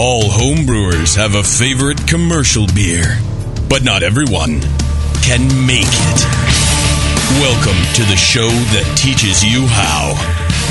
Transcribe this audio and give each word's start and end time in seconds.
All 0.00 0.22
homebrewers 0.22 1.16
have 1.16 1.34
a 1.34 1.42
favorite 1.42 2.06
commercial 2.06 2.68
beer, 2.72 3.18
but 3.68 3.82
not 3.82 4.04
everyone 4.04 4.60
can 5.26 5.42
make 5.66 5.90
it. 5.90 6.20
Welcome 7.42 7.82
to 7.98 8.06
the 8.06 8.14
show 8.14 8.46
that 8.46 8.86
teaches 8.94 9.42
you 9.42 9.66
how, 9.66 10.14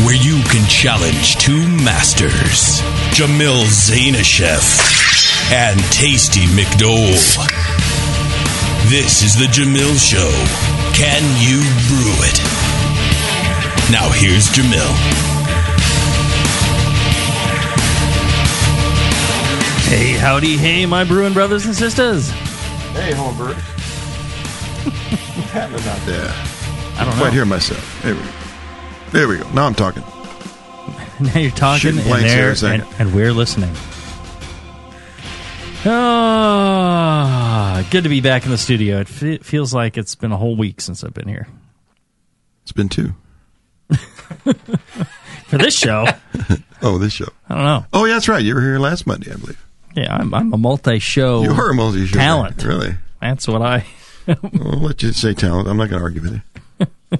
where 0.07 0.15
you 0.15 0.39
can 0.47 0.63
challenge 0.71 1.35
two 1.43 1.59
masters, 1.83 2.79
Jamil 3.11 3.67
Zainasheff 3.67 4.63
and 5.51 5.77
Tasty 5.91 6.47
McDole. 6.55 7.11
This 8.87 9.23
is 9.23 9.35
the 9.35 9.51
Jamil 9.51 9.99
Show. 9.99 10.31
Can 10.95 11.19
you 11.43 11.59
brew 11.91 12.15
it? 12.23 12.39
Now 13.91 14.07
here's 14.07 14.47
Jamil. 14.47 15.26
Hey, 19.87 20.13
howdy, 20.17 20.57
hey, 20.57 20.85
my 20.85 21.03
brewing 21.05 21.33
brothers 21.33 21.65
and 21.65 21.73
sisters. 21.75 22.29
Hey, 22.29 23.13
homebrewers. 23.13 23.55
What's 25.37 25.49
happening 25.51 25.87
out 25.87 26.05
there? 26.05 26.29
I 26.99 27.05
don't 27.05 27.13
Quite 27.15 27.27
know. 27.27 27.31
hear 27.31 27.45
myself. 27.45 28.01
There 28.03 28.13
we 28.15 28.21
go. 28.21 28.27
There 29.11 29.27
we 29.29 29.37
go. 29.37 29.49
Now 29.51 29.65
I'm 29.65 29.75
talking. 29.75 30.03
Now 31.19 31.39
you're 31.39 31.49
talking, 31.49 31.79
Shooting 31.79 31.99
and, 32.01 32.07
blanks 32.09 32.31
here 32.31 32.41
there, 32.43 32.51
a 32.51 32.55
second. 32.55 32.81
and, 32.99 33.07
and 33.07 33.15
we're 33.15 33.33
listening. 33.33 33.73
Ah, 35.83 37.83
good 37.89 38.03
to 38.03 38.09
be 38.09 38.21
back 38.21 38.45
in 38.45 38.51
the 38.51 38.57
studio. 38.57 38.99
It 38.99 39.07
fe- 39.07 39.39
feels 39.39 39.73
like 39.73 39.97
it's 39.97 40.13
been 40.13 40.31
a 40.31 40.37
whole 40.37 40.55
week 40.55 40.79
since 40.79 41.03
I've 41.03 41.15
been 41.15 41.27
here 41.27 41.47
It's 42.61 42.71
been 42.71 42.87
two. 42.87 43.15
for 45.47 45.57
this 45.57 45.75
show. 45.75 46.05
Oh, 46.83 46.99
this 46.99 47.13
show. 47.13 47.29
I 47.49 47.55
don't 47.55 47.63
know. 47.63 47.85
Oh, 47.93 48.05
yeah, 48.05 48.13
that's 48.13 48.29
right. 48.29 48.43
You 48.43 48.53
were 48.53 48.61
here 48.61 48.77
last 48.77 49.07
Monday, 49.07 49.31
I 49.31 49.37
believe. 49.37 49.65
Yeah, 49.97 50.15
I'm, 50.15 50.33
I'm 50.33 50.53
a 50.53 50.57
multi-show. 50.57 51.41
You 51.43 51.51
are 51.51 51.71
a 51.71 51.73
multi-show 51.73 52.17
talent. 52.17 52.57
guy. 52.57 52.65
Really? 52.65 52.95
That's 53.19 53.47
what 53.47 53.61
I. 53.61 53.85
I'll 54.27 54.79
let 54.79 55.01
you 55.01 55.11
say 55.11 55.33
talent. 55.33 55.67
I'm 55.67 55.77
not 55.77 55.89
going 55.89 55.99
to 55.99 56.03
argue 56.03 56.21
with 56.21 56.33
you. 56.79 56.87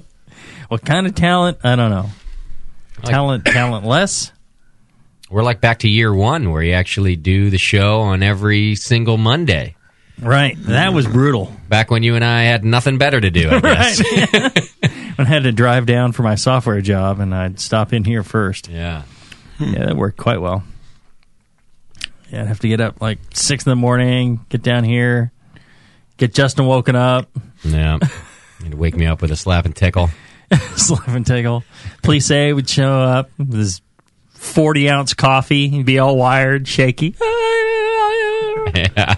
What 0.68 0.84
kind 0.84 1.06
of 1.06 1.14
talent? 1.14 1.58
I 1.64 1.76
don't 1.76 1.90
know. 1.90 2.10
Talent, 3.02 3.46
talentless. 3.46 4.32
We're 5.30 5.42
like 5.42 5.62
back 5.62 5.78
to 5.78 5.88
year 5.88 6.12
one 6.14 6.50
where 6.50 6.62
you 6.62 6.74
actually 6.74 7.16
do 7.16 7.48
the 7.48 7.56
show 7.56 8.00
on 8.02 8.22
every 8.22 8.74
single 8.74 9.16
Monday. 9.16 9.76
Right. 10.20 10.56
That 10.64 10.92
was 10.92 11.06
brutal. 11.06 11.50
Back 11.70 11.90
when 11.90 12.02
you 12.02 12.16
and 12.16 12.24
I 12.24 12.42
had 12.42 12.64
nothing 12.66 12.98
better 12.98 13.18
to 13.18 13.30
do, 13.30 13.48
I 13.50 13.60
guess. 13.62 14.68
When 15.16 15.26
I 15.26 15.30
had 15.30 15.44
to 15.44 15.52
drive 15.52 15.86
down 15.86 16.12
for 16.12 16.22
my 16.22 16.34
software 16.36 16.80
job, 16.82 17.18
and 17.18 17.34
I'd 17.34 17.58
stop 17.58 17.92
in 17.94 18.04
here 18.04 18.22
first. 18.22 18.68
yeah. 18.68 19.02
Yeah, 19.58 19.86
that 19.86 19.96
worked 19.96 20.18
quite 20.18 20.40
well. 20.40 20.62
Yeah, 22.30 22.42
I'd 22.42 22.46
have 22.48 22.60
to 22.60 22.68
get 22.68 22.80
up 22.80 23.00
like 23.00 23.18
six 23.32 23.64
in 23.66 23.70
the 23.70 23.76
morning, 23.76 24.40
get 24.50 24.62
down 24.62 24.84
here, 24.84 25.32
get 26.18 26.34
Justin 26.34 26.66
woken 26.66 26.94
up, 26.96 27.28
Yeah. 27.64 27.98
You'd 28.64 28.74
wake 28.74 28.96
me 28.96 29.06
up 29.06 29.22
with 29.22 29.30
a 29.30 29.36
slap 29.36 29.64
and 29.66 29.74
tickle. 29.76 30.10
slap 30.76 31.06
and 31.08 31.24
tickle. 31.26 31.62
Police 32.02 32.30
A 32.30 32.52
would 32.52 32.68
show 32.68 33.00
up 33.00 33.30
with 33.38 33.52
his 33.54 33.80
forty 34.34 34.90
ounce 34.90 35.14
coffee. 35.14 35.68
He'd 35.68 35.86
be 35.86 35.98
all 36.00 36.16
wired, 36.16 36.66
shaky. 36.68 37.14
Yeah. 38.74 39.16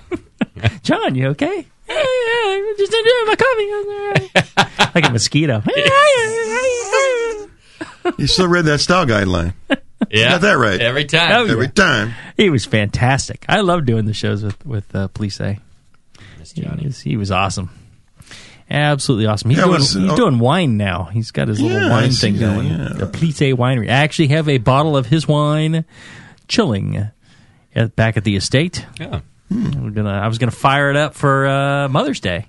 John, 0.82 1.14
you 1.16 1.28
okay? 1.28 1.66
I'm 1.88 2.76
just 2.78 2.94
enjoying 2.94 3.26
my 3.26 3.36
coffee. 3.36 4.90
like 4.94 5.06
a 5.08 5.10
mosquito. 5.10 5.62
You 8.16 8.26
still 8.26 8.46
read 8.48 8.64
that 8.66 8.78
style 8.80 9.06
guideline. 9.06 9.54
Yeah. 10.10 10.30
Got 10.30 10.40
that 10.42 10.54
right. 10.54 10.80
Every 10.80 11.04
time. 11.04 11.32
Oh, 11.32 11.44
yeah. 11.44 11.52
Every 11.52 11.68
time. 11.68 12.14
he 12.36 12.48
was 12.50 12.64
fantastic. 12.64 13.44
I 13.48 13.60
love 13.60 13.84
doing 13.86 14.06
the 14.06 14.14
shows 14.14 14.42
with 14.42 14.64
with 14.66 14.94
uh, 14.94 15.08
Police 15.08 15.40
A. 15.40 15.58
Miss 16.38 16.52
He 16.52 16.62
Johnny. 16.62 16.86
was, 16.86 17.00
he 17.00 17.16
was 17.16 17.30
awesome. 17.30 17.70
Absolutely 18.70 19.26
awesome. 19.26 19.50
He's 19.50 19.58
Yeah, 19.58 19.64
doing 19.64 19.78
was- 19.78 19.92
he's 19.94 20.10
oh. 20.12 20.16
doing 20.16 20.38
wine 20.38 20.76
now. 20.76 21.04
He's 21.12 21.30
got 21.32 21.48
his 21.48 21.60
little 21.60 21.78
Yeah, 21.80 21.86
I 21.88 21.90
wine 21.90 22.10
thing 22.12 22.34
that, 22.36 22.40
going. 22.40 22.68
yeah. 22.68 22.88
The 22.94 23.06
Police 23.06 23.42
A 23.42 23.52
Winery. 23.52 23.86
I 23.88 23.94
actually 23.94 24.28
have 24.28 24.48
a 24.48 24.58
bottle 24.58 24.96
of 24.96 25.06
his 25.06 25.26
wine 25.28 25.84
chilling 26.48 27.08
at, 27.74 27.96
back 27.96 28.16
at 28.16 28.24
the 28.24 28.36
estate. 28.36 28.86
Yeah. 28.98 29.20
We're 29.50 29.90
gonna. 29.90 30.10
I 30.12 30.28
was 30.28 30.38
gonna 30.38 30.52
fire 30.52 30.90
it 30.90 30.96
up 30.96 31.14
for 31.14 31.46
uh, 31.48 31.88
Mother's 31.88 32.20
Day. 32.20 32.46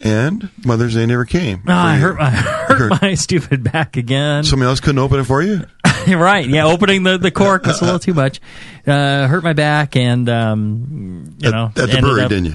And 0.00 0.50
Mother's 0.64 0.94
Day 0.94 1.06
never 1.06 1.24
came. 1.24 1.62
No, 1.64 1.74
I 1.74 1.96
hurt 1.96 2.16
my 2.18 2.30
hurt 2.30 2.78
Hurt. 2.92 3.02
my 3.02 3.14
stupid 3.14 3.64
back 3.64 3.96
again. 3.96 4.44
Somebody 4.44 4.68
else 4.68 4.78
couldn't 4.78 4.98
open 5.00 5.18
it 5.20 5.24
for 5.24 5.42
you? 5.42 5.64
right? 6.14 6.46
Yeah, 6.46 6.66
opening 6.66 7.02
the, 7.02 7.18
the 7.18 7.30
cork 7.30 7.64
was 7.66 7.80
a 7.80 7.84
little 7.84 7.98
too 8.00 8.14
much. 8.14 8.40
Uh, 8.86 9.26
hurt 9.26 9.42
my 9.42 9.52
back, 9.52 9.96
and 9.96 10.28
um, 10.28 11.36
you 11.38 11.48
at, 11.48 11.54
know, 11.54 11.66
at 11.66 11.74
the 11.90 11.98
brewery, 12.00 12.22
up- 12.22 12.28
didn't 12.30 12.46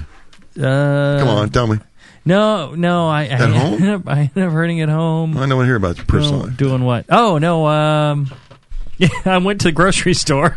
you? 0.56 0.64
Uh, 0.64 1.18
Come 1.18 1.28
on, 1.28 1.50
tell 1.50 1.66
me. 1.66 1.78
No, 2.24 2.74
no, 2.74 3.08
I, 3.08 3.22
I 3.22 3.24
At 3.24 3.40
home? 3.50 3.72
ended 3.74 3.88
up, 3.90 4.02
I 4.08 4.18
ended 4.20 4.44
up 4.44 4.52
hurting 4.52 4.80
at 4.80 4.88
home. 4.88 5.36
I 5.36 5.40
don't 5.40 5.56
want 5.56 5.62
to 5.62 5.66
hear 5.66 5.76
about 5.76 5.96
your 5.96 6.06
personally. 6.06 6.44
Doing- 6.52 6.56
Doing 6.56 6.84
what? 6.84 7.06
Oh 7.08 7.38
no, 7.38 7.66
um, 7.66 8.30
yeah, 8.98 9.08
I 9.24 9.38
went 9.38 9.60
to 9.62 9.68
the 9.68 9.72
grocery 9.72 10.14
store. 10.14 10.54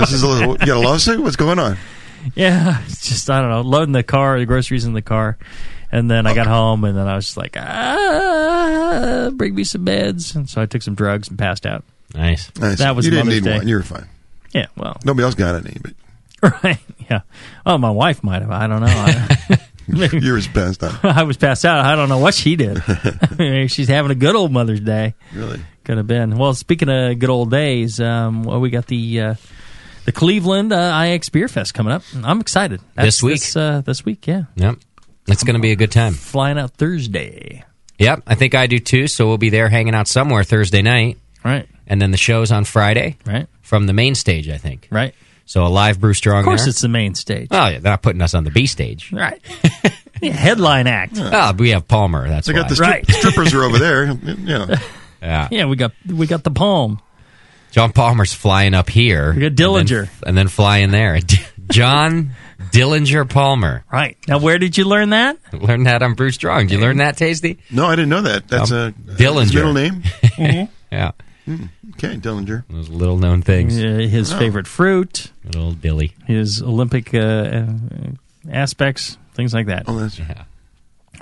this 0.00 0.12
is 0.12 0.22
a 0.22 0.26
little, 0.28 0.52
you 0.52 0.58
got 0.66 0.76
a 0.76 0.80
lawsuit? 0.80 1.20
What's 1.20 1.36
going 1.36 1.58
on? 1.58 1.76
yeah, 2.34 2.82
it's 2.86 3.08
just 3.08 3.30
I 3.30 3.40
don't 3.40 3.50
know, 3.50 3.60
loading 3.62 3.92
the 3.92 4.02
car, 4.02 4.38
the 4.38 4.46
groceries 4.46 4.84
in 4.84 4.92
the 4.92 5.02
car, 5.02 5.38
and 5.92 6.10
then 6.10 6.26
I 6.26 6.34
got 6.34 6.46
home, 6.46 6.84
and 6.84 6.96
then 6.96 7.06
I 7.06 7.16
was 7.16 7.26
just 7.26 7.36
like, 7.36 7.56
ah, 7.58 9.30
bring 9.32 9.54
me 9.54 9.64
some 9.64 9.84
meds, 9.84 10.34
and 10.34 10.48
so 10.48 10.60
I 10.62 10.66
took 10.66 10.82
some 10.82 10.94
drugs 10.94 11.28
and 11.28 11.38
passed 11.38 11.66
out. 11.66 11.84
Nice. 12.14 12.50
Nice. 12.58 12.78
That 12.78 12.94
was 12.96 13.04
you 13.04 13.10
didn't 13.10 13.26
Mother's 13.26 13.42
need 13.42 13.50
Day. 13.50 13.58
one. 13.58 13.68
You 13.68 13.76
were 13.76 13.82
fine. 13.82 14.08
Yeah, 14.52 14.66
well, 14.76 14.96
Nobody 15.04 15.24
else 15.24 15.34
got 15.34 15.54
any, 15.56 15.76
but 15.82 16.62
right, 16.64 16.78
yeah. 17.10 17.20
Oh, 17.64 17.78
my 17.78 17.90
wife 17.90 18.22
might 18.22 18.42
have. 18.42 18.50
I 18.50 18.66
don't 18.66 18.80
know. 18.80 18.86
I, 18.88 19.58
maybe 19.88 20.18
yours 20.22 20.46
passed 20.48 20.82
out. 20.82 21.04
I 21.04 21.24
was 21.24 21.36
passed 21.36 21.64
out. 21.64 21.84
I 21.84 21.96
don't 21.96 22.08
know 22.08 22.18
what 22.18 22.34
she 22.34 22.56
did. 22.56 22.82
Maybe 23.38 23.68
She's 23.68 23.88
having 23.88 24.10
a 24.10 24.14
good 24.14 24.34
old 24.36 24.52
Mother's 24.52 24.80
Day. 24.80 25.14
Really? 25.34 25.60
Could 25.84 25.96
have 25.98 26.06
been. 26.06 26.36
Well, 26.38 26.54
speaking 26.54 26.88
of 26.88 27.18
good 27.18 27.30
old 27.30 27.50
days, 27.50 28.00
um, 28.00 28.42
well, 28.44 28.60
we 28.60 28.70
got 28.70 28.86
the 28.86 29.20
uh, 29.20 29.34
the 30.04 30.12
Cleveland 30.12 30.72
uh, 30.72 31.02
IX 31.06 31.28
Beer 31.30 31.48
Fest 31.48 31.74
coming 31.74 31.92
up. 31.92 32.02
I'm 32.22 32.40
excited. 32.40 32.80
This 32.96 33.22
week? 33.22 33.40
This, 33.40 33.56
uh, 33.56 33.82
this 33.84 34.04
week, 34.04 34.26
yeah. 34.26 34.44
Yep. 34.56 34.76
It's 35.28 35.44
going 35.44 35.54
to 35.56 35.60
be 35.60 35.72
a 35.72 35.76
good 35.76 35.90
time. 35.92 36.12
Flying 36.14 36.58
out 36.58 36.72
Thursday. 36.72 37.64
Yep. 37.98 38.22
I 38.26 38.34
think 38.34 38.54
I 38.54 38.66
do 38.66 38.78
too. 38.78 39.08
So 39.08 39.26
we'll 39.26 39.38
be 39.38 39.50
there 39.50 39.68
hanging 39.68 39.94
out 39.94 40.06
somewhere 40.08 40.44
Thursday 40.44 40.82
night. 40.82 41.18
Right, 41.44 41.68
And 41.86 42.02
then 42.02 42.10
the 42.10 42.16
show's 42.16 42.50
on 42.50 42.64
Friday 42.64 43.16
right, 43.24 43.46
from 43.62 43.86
the 43.86 43.92
main 43.92 44.16
stage, 44.16 44.48
I 44.48 44.56
think. 44.58 44.88
right. 44.90 45.14
So 45.44 45.64
a 45.64 45.68
live 45.68 46.00
Brew 46.00 46.12
Strong 46.12 46.40
Of 46.40 46.44
course, 46.44 46.62
there. 46.62 46.70
it's 46.70 46.80
the 46.80 46.88
main 46.88 47.14
stage. 47.14 47.46
Oh, 47.52 47.68
yeah. 47.68 47.78
They're 47.78 47.92
not 47.92 48.02
putting 48.02 48.20
us 48.20 48.34
on 48.34 48.42
the 48.42 48.50
B 48.50 48.66
stage. 48.66 49.12
Right. 49.12 49.40
Yeah, 50.22 50.32
headline 50.32 50.86
act. 50.86 51.12
Oh, 51.20 51.52
we 51.58 51.70
have 51.70 51.86
Palmer. 51.86 52.26
That's 52.26 52.46
They 52.46 52.54
why. 52.54 52.60
got 52.60 52.68
the 52.70 52.74
stri- 52.76 52.80
Right. 52.80 53.06
strippers 53.10 53.52
are 53.52 53.62
over 53.64 53.78
there. 53.78 54.06
You 54.24 54.34
know. 54.34 54.66
yeah. 55.20 55.48
Yeah, 55.50 55.66
we 55.66 55.76
got 55.76 55.92
we 56.08 56.26
got 56.26 56.42
the 56.42 56.50
palm. 56.50 57.00
John 57.70 57.92
Palmer's 57.92 58.32
flying 58.32 58.72
up 58.72 58.88
here. 58.88 59.34
We 59.34 59.40
got 59.42 59.46
and 59.48 59.58
then- 59.58 59.68
Dillinger. 59.86 60.08
And 60.26 60.36
then, 60.38 60.48
flying 60.48 60.90
there. 60.90 61.18
John 61.70 62.30
Dillinger 62.72 63.28
Palmer. 63.28 63.84
Right 63.92 64.16
now, 64.28 64.38
where 64.38 64.58
did 64.58 64.76
you 64.78 64.84
learn 64.84 65.10
that? 65.10 65.36
Learned 65.52 65.86
that 65.86 66.02
on 66.02 66.14
Brew 66.14 66.30
Strong. 66.30 66.68
Did 66.68 66.72
you 66.76 66.80
learn 66.80 66.98
that, 66.98 67.16
Tasty? 67.16 67.58
No, 67.70 67.86
I 67.86 67.96
didn't 67.96 68.08
know 68.10 68.22
that. 68.22 68.48
That's 68.48 68.70
Um, 68.72 68.78
a 68.78 68.92
Dillinger. 69.12 69.40
his 69.42 69.54
middle 69.54 69.72
name. 69.72 70.02
Yeah. 70.92 71.10
Okay, 71.94 72.16
Dillinger. 72.16 72.64
Those 72.70 72.88
little 72.88 73.18
known 73.18 73.42
things. 73.42 73.76
Uh, 73.78 74.06
his 74.08 74.32
favorite 74.32 74.66
fruit, 74.66 75.30
Good 75.44 75.56
old 75.56 75.80
Dilly. 75.80 76.14
his 76.26 76.62
Olympic 76.62 77.12
uh, 77.14 77.18
uh, 77.18 77.66
aspects, 78.50 79.16
things 79.34 79.52
like 79.54 79.66
that. 79.66 79.84
Oh, 79.86 79.98
that's 79.98 80.18
Yeah. 80.18 80.44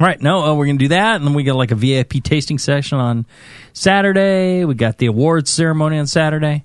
Right. 0.00 0.20
No, 0.20 0.42
uh, 0.44 0.54
we're 0.54 0.66
going 0.66 0.78
to 0.78 0.84
do 0.84 0.88
that. 0.88 1.16
And 1.16 1.26
then 1.26 1.34
we 1.34 1.44
got 1.44 1.56
like 1.56 1.70
a 1.70 1.76
VIP 1.76 2.22
tasting 2.22 2.58
session 2.58 2.98
on 2.98 3.26
Saturday. 3.72 4.64
We 4.64 4.74
got 4.74 4.98
the 4.98 5.06
awards 5.06 5.50
ceremony 5.50 5.98
on 5.98 6.06
Saturday. 6.06 6.64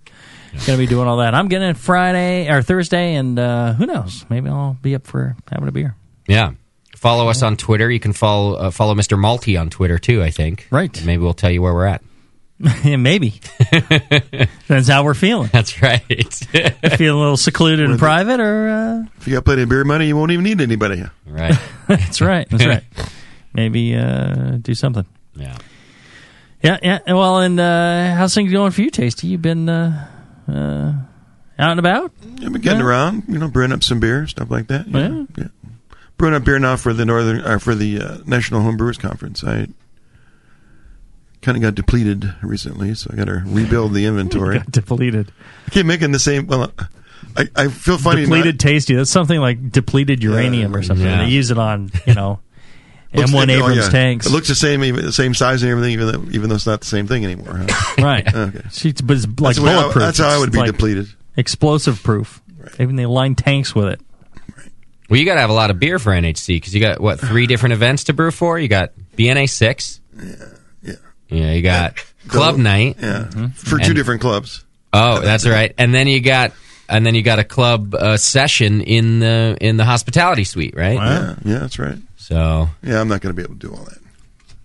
Going 0.66 0.78
to 0.78 0.78
be 0.78 0.88
doing 0.88 1.08
all 1.08 1.18
that. 1.18 1.34
I'm 1.36 1.48
getting 1.48 1.70
it 1.70 1.78
Friday 1.78 2.50
or 2.50 2.62
Thursday, 2.62 3.16
and 3.16 3.38
uh, 3.38 3.74
who 3.74 3.86
knows? 3.86 4.26
Maybe 4.30 4.50
I'll 4.50 4.78
be 4.82 4.96
up 4.96 5.06
for 5.06 5.36
having 5.52 5.68
a 5.68 5.72
beer. 5.72 5.96
Yeah. 6.28 6.52
Follow 6.96 7.30
us 7.30 7.42
on 7.44 7.56
Twitter. 7.56 7.90
You 7.90 8.00
can 8.00 8.14
follow 8.14 8.56
uh, 8.56 8.72
follow 8.72 8.94
Mr. 8.94 9.18
Malty 9.18 9.60
on 9.60 9.70
Twitter 9.70 9.98
too. 9.98 10.22
I 10.22 10.32
think. 10.32 10.68
Right. 10.70 10.96
And 10.98 11.06
maybe 11.06 11.24
we'll 11.24 11.34
tell 11.34 11.50
you 11.52 11.62
where 11.62 11.74
we're 11.74 11.86
at. 11.86 12.02
Yeah, 12.84 12.98
maybe. 12.98 13.40
That's 14.68 14.90
how 14.90 15.06
we're 15.06 15.14
feeling. 15.14 15.50
That's 15.54 15.82
right. 15.82 16.02
Feeling 16.04 17.18
a 17.18 17.22
little 17.22 17.38
secluded 17.38 17.90
and 17.90 17.98
private, 17.98 18.42
or 18.42 18.68
uh, 18.68 19.04
If 19.18 19.28
you 19.28 19.34
got 19.36 19.46
plenty 19.46 19.62
of 19.62 19.70
beer 19.70 19.86
money, 19.86 20.08
you 20.08 20.18
won't 20.18 20.32
even 20.32 20.44
need 20.44 20.60
anybody. 20.60 21.04
right. 21.26 21.58
that's 21.88 22.20
right. 22.20 22.50
That's 22.50 22.66
right. 22.66 22.84
Maybe 23.54 23.96
uh, 23.96 24.58
do 24.62 24.76
something. 24.76 25.06
Yeah. 25.36 25.58
Yeah, 26.62 26.78
yeah. 26.84 27.00
Well, 27.08 27.40
and 27.40 27.58
uh, 27.62 28.16
how's 28.16 28.36
things 28.36 28.52
going 28.52 28.72
for 28.72 28.82
you, 28.82 28.90
Tasty? 28.90 29.28
You've 29.28 29.42
been 29.42 29.70
uh, 30.50 30.58
uh, 30.58 30.94
out 31.62 31.72
and 31.72 31.80
about. 31.80 32.12
I've 32.24 32.40
been 32.54 32.62
getting 32.62 32.80
Yeah. 32.80 32.86
around, 32.86 33.24
you 33.28 33.38
know, 33.38 33.48
brewing 33.48 33.72
up 33.72 33.84
some 33.84 34.00
beer, 34.00 34.28
stuff 34.28 34.50
like 34.50 34.68
that. 34.68 34.88
Yeah. 34.88 35.26
yeah. 35.38 35.48
Brewing 36.18 36.36
up 36.36 36.44
beer 36.44 36.60
now 36.60 36.76
for 36.76 36.94
the 36.94 37.06
northern, 37.06 37.42
or 37.42 37.60
for 37.60 37.76
the 37.76 38.02
uh, 38.02 38.18
National 38.26 38.62
Homebrewers 38.62 39.00
Conference. 39.00 39.44
I 39.44 39.68
kind 41.42 41.56
of 41.58 41.62
got 41.62 41.76
depleted 41.76 42.34
recently, 42.42 42.94
so 42.96 43.10
I 43.14 43.16
got 43.16 43.26
to 43.26 43.42
rebuild 43.46 43.94
the 43.94 44.06
inventory. 44.06 44.58
Got 44.60 44.72
depleted. 44.72 45.32
I 45.68 45.70
keep 45.72 45.86
making 45.86 46.12
the 46.12 46.20
same. 46.20 46.48
Well, 46.48 46.72
I, 47.38 47.48
I 47.56 47.68
feel 47.70 47.98
funny. 47.98 48.22
depleted 48.24 48.56
not- 48.56 48.60
tasty. 48.60 48.96
That's 48.96 49.10
something 49.10 49.40
like 49.40 49.72
depleted 49.72 50.22
uranium 50.24 50.76
or 50.76 50.84
something. 50.84 51.06
Yeah. 51.06 51.24
They 51.24 51.30
use 51.30 51.52
it 51.52 51.58
on 51.58 51.92
you 52.06 52.14
know 52.16 52.40
looks- 53.14 53.32
M1 53.32 53.50
oh, 53.50 53.52
Abrams 53.54 53.78
yeah. 53.86 53.90
tanks. 53.90 54.26
It 54.28 54.32
looks 54.32 54.48
the 54.48 54.56
same, 54.56 54.84
even 54.84 55.04
the 55.06 55.12
same 55.12 55.34
size 55.34 55.64
and 55.64 55.72
everything, 55.72 55.94
even 55.94 56.08
though, 56.08 56.32
even 56.32 56.50
though 56.50 56.56
it's 56.56 56.68
not 56.68 56.82
the 56.82 56.88
same 56.88 57.08
thing 57.08 57.24
anymore. 57.26 57.66
Huh? 57.70 57.96
right. 58.04 58.28
Okay. 58.36 58.62
See, 58.70 58.90
it's- 58.90 59.02
but 59.02 59.18
it's 59.18 59.26
like 59.28 59.36
that's, 59.38 59.58
the 59.58 59.64
way 59.64 59.72
I, 59.72 59.82
bulletproof. 59.82 60.04
that's 60.06 60.18
how 60.20 60.30
I 60.30 60.34
It's 60.34 60.40
would 60.42 60.52
be 60.52 60.58
like 60.60 60.72
depleted. 60.72 61.08
Explosive 61.38 62.02
proof. 62.04 62.42
Right. 62.58 62.80
Even 62.82 62.96
they 62.96 63.06
line 63.06 63.36
tanks 63.36 63.74
with 63.74 63.88
it. 63.88 64.02
Well, 65.10 65.20
you 65.20 65.26
got 65.26 65.36
to 65.36 65.42
have 65.42 65.50
a 65.50 65.54
lot 65.54 65.72
of 65.72 65.80
beer 65.80 65.98
for 65.98 66.12
NHC 66.12 66.48
because 66.58 66.76
you 66.76 66.82
got 66.82 67.00
what 67.02 67.20
three 67.20 67.48
different 67.48 67.74
events 67.74 68.04
to 68.06 68.14
brew 68.14 68.30
for. 68.30 68.60
You 68.60 68.68
got 68.68 68.92
BNA 69.18 69.50
six. 69.50 70.00
Yeah, 70.16 70.36
yeah, 70.84 70.94
Yeah, 71.30 71.52
you 71.54 71.62
got 71.64 71.96
club 72.28 72.52
Double- 72.54 72.60
night. 72.60 72.98
yeah. 73.02 73.24
For 73.26 73.32
two 73.32 73.40
Mm-hmm. 73.40 73.82
And- 73.86 73.96
different 73.96 74.22
clubs. 74.22 74.66
Oh, 74.94 75.20
that's 75.22 75.48
right. 75.48 75.74
And 75.80 75.94
then 75.96 76.08
you 76.08 76.20
got 76.22 76.52
and 76.88 77.06
then 77.06 77.14
you 77.16 77.22
got 77.22 77.40
a 77.40 77.44
club 77.44 77.94
uh, 77.96 78.18
session 78.18 78.82
in 78.82 79.20
the 79.20 79.58
in 79.62 79.78
the 79.78 79.86
hospitality 79.86 80.44
suite, 80.44 80.76
right? 80.76 80.96
Yeah, 80.96 81.36
yeah, 81.46 81.60
that's 81.60 81.80
right. 81.80 81.98
So 82.30 82.70
Yeah, 82.84 83.02
I'm 83.02 83.08
not 83.08 83.22
going 83.22 83.36
to 83.36 83.42
be 83.42 83.44
able 83.44 83.56
to 83.60 83.68
do 83.68 83.74
all 83.74 83.84
that. 83.86 83.98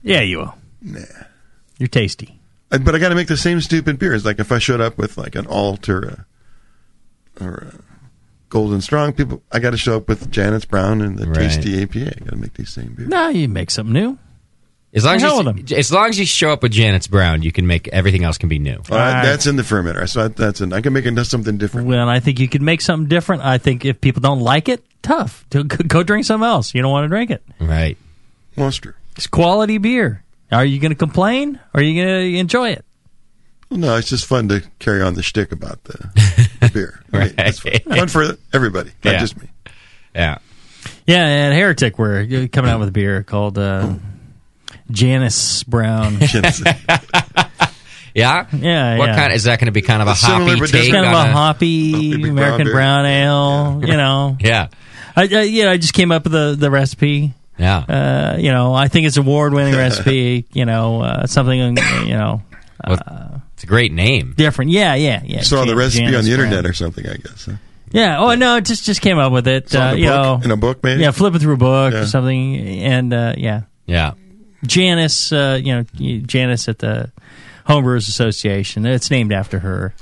Yeah, 0.02 0.20
you 0.20 0.36
will. 0.38 0.54
Nah. 0.82 1.00
You're 1.78 1.88
tasty. 1.88 2.38
I- 2.70 2.76
But 2.76 2.94
I 2.94 2.98
got 2.98 3.08
to 3.08 3.14
make 3.14 3.28
the 3.28 3.38
same 3.38 3.62
stupid 3.62 3.98
beers. 3.98 4.22
Like 4.24 4.38
if 4.38 4.52
I 4.52 4.58
showed 4.58 4.82
up 4.82 4.98
with 4.98 5.16
like 5.16 5.34
an 5.34 5.46
alt 5.46 5.88
or 5.88 6.02
a, 6.02 6.26
uh, 7.40 7.44
or 7.46 7.54
a 7.72 7.74
Golden 8.50 8.82
Strong, 8.82 9.14
people, 9.14 9.42
I 9.50 9.60
got 9.60 9.70
to 9.70 9.78
show 9.78 9.96
up 9.96 10.08
with 10.08 10.30
Janet's 10.30 10.66
Brown 10.66 11.00
and 11.00 11.16
the 11.18 11.26
Right. 11.26 11.36
Tasty 11.50 11.82
APA. 11.82 12.06
I 12.16 12.20
got 12.20 12.30
to 12.30 12.36
make 12.36 12.52
these 12.54 12.68
same 12.70 12.92
beers. 12.92 13.08
No, 13.08 13.28
you 13.30 13.48
make 13.48 13.70
something 13.70 13.94
new. 13.94 14.18
As 14.94 15.04
long 15.04 15.16
as 15.16 15.22
The 15.22 15.28
hell 15.28 15.56
you, 15.58 15.76
as 15.76 15.92
long 15.92 16.08
as 16.08 16.18
you 16.18 16.26
show 16.26 16.50
up 16.52 16.62
with 16.62 16.72
Janet's 16.72 17.06
Brown, 17.08 17.42
you 17.42 17.52
can 17.52 17.66
make 17.66 17.88
everything 17.88 18.24
else 18.24 18.38
can 18.38 18.48
be 18.48 18.58
new. 18.58 18.76
All 18.76 18.96
right, 18.96 19.14
Right. 19.14 19.24
that's 19.24 19.46
in 19.46 19.56
the 19.56 19.62
fermenter. 19.62 20.08
So 20.08 20.28
that's 20.28 20.60
in. 20.60 20.72
I 20.72 20.80
can 20.80 20.92
make 20.92 21.04
it 21.06 21.24
something 21.24 21.56
different. 21.58 21.88
Well, 21.88 22.08
I 22.08 22.20
think 22.20 22.38
you 22.40 22.48
could 22.48 22.62
make 22.62 22.80
something 22.80 23.08
different. 23.08 23.42
I 23.42 23.58
think 23.58 23.84
if 23.84 24.00
people 24.00 24.20
don't 24.20 24.40
like 24.40 24.68
it, 24.68 24.84
tough. 25.02 25.44
To- 25.50 25.64
Go 25.64 26.02
drink 26.02 26.24
something 26.24 26.46
else. 26.46 26.74
You 26.74 26.82
don't 26.82 26.92
want 26.92 27.04
to 27.04 27.08
drink 27.08 27.30
it. 27.30 27.42
Right. 27.60 27.96
Monster. 28.56 28.96
It's 29.16 29.26
quality 29.26 29.78
beer. 29.78 30.22
Are 30.52 30.64
you 30.64 30.78
going 30.78 30.92
to 30.92 30.96
complain 30.96 31.58
or 31.74 31.80
are 31.80 31.82
you 31.82 32.00
going 32.04 32.32
to 32.32 32.38
enjoy 32.38 32.70
it? 32.70 32.84
Well, 33.70 33.80
no, 33.80 33.96
it's 33.96 34.08
just 34.08 34.26
fun 34.26 34.48
to 34.50 34.62
carry 34.78 35.00
on 35.02 35.14
the 35.14 35.22
shtick 35.22 35.50
about 35.50 35.82
the, 35.84 35.98
the 36.60 36.70
beer. 36.72 37.00
I 37.12 37.18
mean, 37.18 37.34
it's 37.38 37.58
fun. 37.58 37.72
Right. 37.86 37.98
fun 37.98 38.08
for 38.08 38.36
everybody, 38.52 38.90
not 39.02 39.12
Yeah. 39.14 39.18
just 39.18 39.40
me. 39.40 39.48
Yeah. 40.14 40.38
Yeah, 41.06 41.24
and 41.26 41.54
Heretic, 41.54 41.98
we're 41.98 42.46
coming 42.48 42.70
out 42.70 42.78
with 42.78 42.90
a 42.90 42.92
beer 42.92 43.22
called 43.22 43.58
uh, 43.58 43.94
Janice 44.90 45.62
Brown. 45.64 46.18
Yeah. 48.14 48.46
Yeah, 48.52 48.96
What 48.98 49.08
yeah. 49.08 49.16
kind? 49.16 49.32
Is 49.32 49.42
that 49.44 49.58
going 49.58 49.66
to 49.66 49.72
be 49.72 49.82
kind 49.82 50.00
of 50.00 50.06
a 50.06 50.12
It's 50.12 50.20
similar, 50.20 50.56
hoppy 50.56 50.66
take 50.70 50.92
kind 50.92 51.04
of 51.04 51.12
on 51.12 51.28
a 51.30 51.32
hoppy 51.32 51.92
Hoppy 51.92 52.16
brown 52.20 52.30
American 52.30 52.70
brown 52.70 53.06
ale, 53.06 53.80
you 53.84 53.96
know. 53.96 54.36
Yeah. 54.40 54.68
I, 55.16 55.22
I, 55.22 55.42
yeah, 55.42 55.70
I 55.72 55.78
just 55.78 55.94
came 55.94 56.12
up 56.12 56.22
with 56.22 56.32
the, 56.32 56.54
the 56.56 56.70
recipe. 56.70 57.34
Yeah. 57.58 57.78
Uh, 57.78 58.36
you 58.38 58.52
know, 58.52 58.72
I 58.72 58.86
think 58.86 59.08
it's 59.08 59.16
an 59.16 59.24
award 59.24 59.52
winning 59.52 59.74
recipe. 59.74 60.46
You 60.52 60.64
know, 60.64 61.02
uh, 61.02 61.26
something 61.26 61.58
you 62.06 62.14
know 62.14 62.42
Well, 62.86 63.42
it's 63.54 63.64
a 63.64 63.66
great 63.66 63.92
name. 63.92 64.34
different. 64.36 64.70
Yeah, 64.70 64.94
yeah, 64.94 65.20
yeah. 65.24 65.42
Saw 65.42 65.64
the 65.64 65.74
recipe 65.74 66.04
Janice 66.04 66.18
on 66.18 66.24
the 66.24 66.30
internet 66.30 66.62
Brown. 66.62 66.70
or 66.70 66.72
something, 66.72 67.06
I 67.08 67.16
guess. 67.16 67.46
Huh? 67.46 67.52
Yeah. 67.90 68.20
Oh 68.20 68.34
no, 68.36 68.56
it 68.58 68.64
just 68.64 68.84
just 68.84 69.00
came 69.00 69.18
up 69.18 69.32
with 69.32 69.48
it. 69.48 69.74
Uh, 69.74 69.94
you 69.96 70.06
book? 70.06 70.22
know, 70.22 70.40
in 70.44 70.50
a 70.52 70.56
book, 70.56 70.84
maybe. 70.84 71.02
yeah, 71.02 71.10
flipping 71.10 71.40
through 71.40 71.54
a 71.54 71.58
book 71.58 71.92
Yeah. 71.94 72.00
or 72.02 72.06
something, 72.06 72.56
and 72.82 73.12
uh, 73.12 73.34
yeah, 73.36 73.62
Yeah. 73.86 74.12
Janice. 74.66 75.32
Uh, 75.32 75.60
you 75.62 75.74
know, 75.74 76.20
Janice 76.26 76.68
at 76.68 76.78
the 76.78 77.10
Homebrewers 77.66 78.08
Association. 78.08 78.84
It's 78.86 79.10
named 79.10 79.32
after 79.32 79.58
her. 79.58 79.94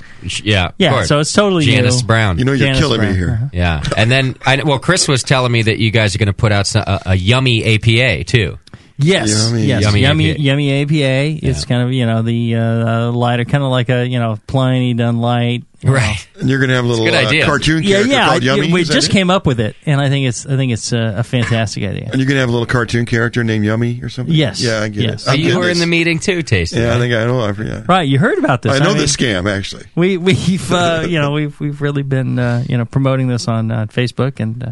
Yeah. 0.43 0.71
Yeah, 0.77 1.03
so 1.03 1.19
it's 1.19 1.31
totally 1.33 1.65
Janice 1.65 2.01
new. 2.01 2.07
Brown. 2.07 2.37
You 2.37 2.45
know, 2.45 2.51
you're 2.51 2.67
Janice 2.67 2.79
killing 2.79 2.99
Brown. 2.99 3.11
me 3.11 3.17
here. 3.17 3.31
Uh-huh. 3.31 3.49
Yeah, 3.53 3.83
and 3.97 4.11
then 4.11 4.35
I, 4.45 4.61
well, 4.63 4.79
Chris 4.79 5.07
was 5.07 5.23
telling 5.23 5.51
me 5.51 5.61
that 5.63 5.79
you 5.79 5.91
guys 5.91 6.13
are 6.15 6.17
going 6.17 6.27
to 6.27 6.33
put 6.33 6.51
out 6.51 6.67
some, 6.67 6.83
a, 6.85 7.01
a 7.07 7.15
yummy 7.15 7.63
APA 7.75 8.25
too. 8.25 8.57
Yes, 8.97 9.47
Yummy. 9.49 9.65
yes, 9.65 9.81
Yummy 9.81 10.01
yummy, 10.01 10.31
APA. 10.31 10.39
yummy, 10.41 10.81
APA. 10.83 11.47
It's 11.47 11.65
kind 11.65 11.81
of 11.81 11.91
you 11.91 12.05
know 12.05 12.21
the 12.21 12.55
uh, 12.55 13.11
lighter, 13.11 13.43
kind 13.43 13.63
of 13.63 13.71
like 13.71 13.89
a 13.89 14.07
you 14.07 14.19
know 14.19 14.37
Pliny 14.45 14.93
done 14.93 15.17
light. 15.17 15.63
You 15.83 15.89
know. 15.89 15.95
Right. 15.95 16.27
And 16.39 16.49
you're 16.49 16.59
going 16.59 16.69
to 16.69 16.75
have 16.75 16.85
a 16.85 16.87
little 16.87 17.05
good 17.05 17.13
uh, 17.13 17.45
cartoon 17.45 17.83
Yeah, 17.83 17.89
character 17.97 18.11
yeah. 18.11 18.25
called 18.29 18.41
I- 18.41 18.45
Yummy. 18.45 18.73
we 18.73 18.81
Is 18.81 18.87
that 18.87 18.93
just 18.93 19.09
it? 19.09 19.11
came 19.11 19.29
up 19.29 19.45
with 19.45 19.59
it, 19.59 19.75
and 19.85 19.99
I 20.01 20.09
think 20.09 20.27
it's 20.27 20.45
I 20.45 20.55
think 20.55 20.71
it's 20.71 20.91
a, 20.93 21.15
a 21.17 21.23
fantastic 21.23 21.83
idea. 21.83 22.05
And 22.11 22.15
you're 22.15 22.25
going 22.27 22.35
to 22.35 22.39
have 22.39 22.49
a 22.49 22.51
little 22.51 22.65
cartoon 22.67 23.05
character 23.05 23.43
named 23.43 23.65
Yummy 23.65 23.99
or 24.01 24.09
something? 24.09 24.33
Yes. 24.33 24.61
Yeah, 24.61 24.79
I 24.81 24.89
get 24.89 25.03
Yes. 25.03 25.13
it. 25.21 25.25
So 25.25 25.31
you 25.33 25.43
getting 25.45 25.59
were 25.59 25.69
in 25.69 25.79
the 25.79 25.85
meeting 25.87 26.19
too, 26.19 26.41
Tasty. 26.41 26.79
Yeah, 26.79 26.87
I 26.87 26.89
right? 26.91 26.99
think 26.99 27.13
I 27.13 27.25
know. 27.25 27.41
I 27.41 27.53
forgot. 27.53 27.87
Right, 27.87 28.07
you 28.07 28.17
heard 28.19 28.37
about 28.37 28.61
this? 28.61 28.71
I 28.73 28.79
know 28.79 28.89
mean, 28.89 28.97
the 28.97 29.03
scam, 29.03 29.49
actually. 29.49 29.85
We 29.95 30.17
we've 30.17 30.71
uh, 30.71 31.05
you 31.07 31.19
know 31.19 31.31
we've 31.31 31.59
we've 31.59 31.81
really 31.81 32.03
been 32.03 32.39
uh, 32.39 32.63
you 32.67 32.77
know 32.77 32.85
promoting 32.85 33.27
this 33.27 33.47
on 33.47 33.71
uh, 33.71 33.85
Facebook, 33.87 34.39
and 34.39 34.63
uh, 34.63 34.71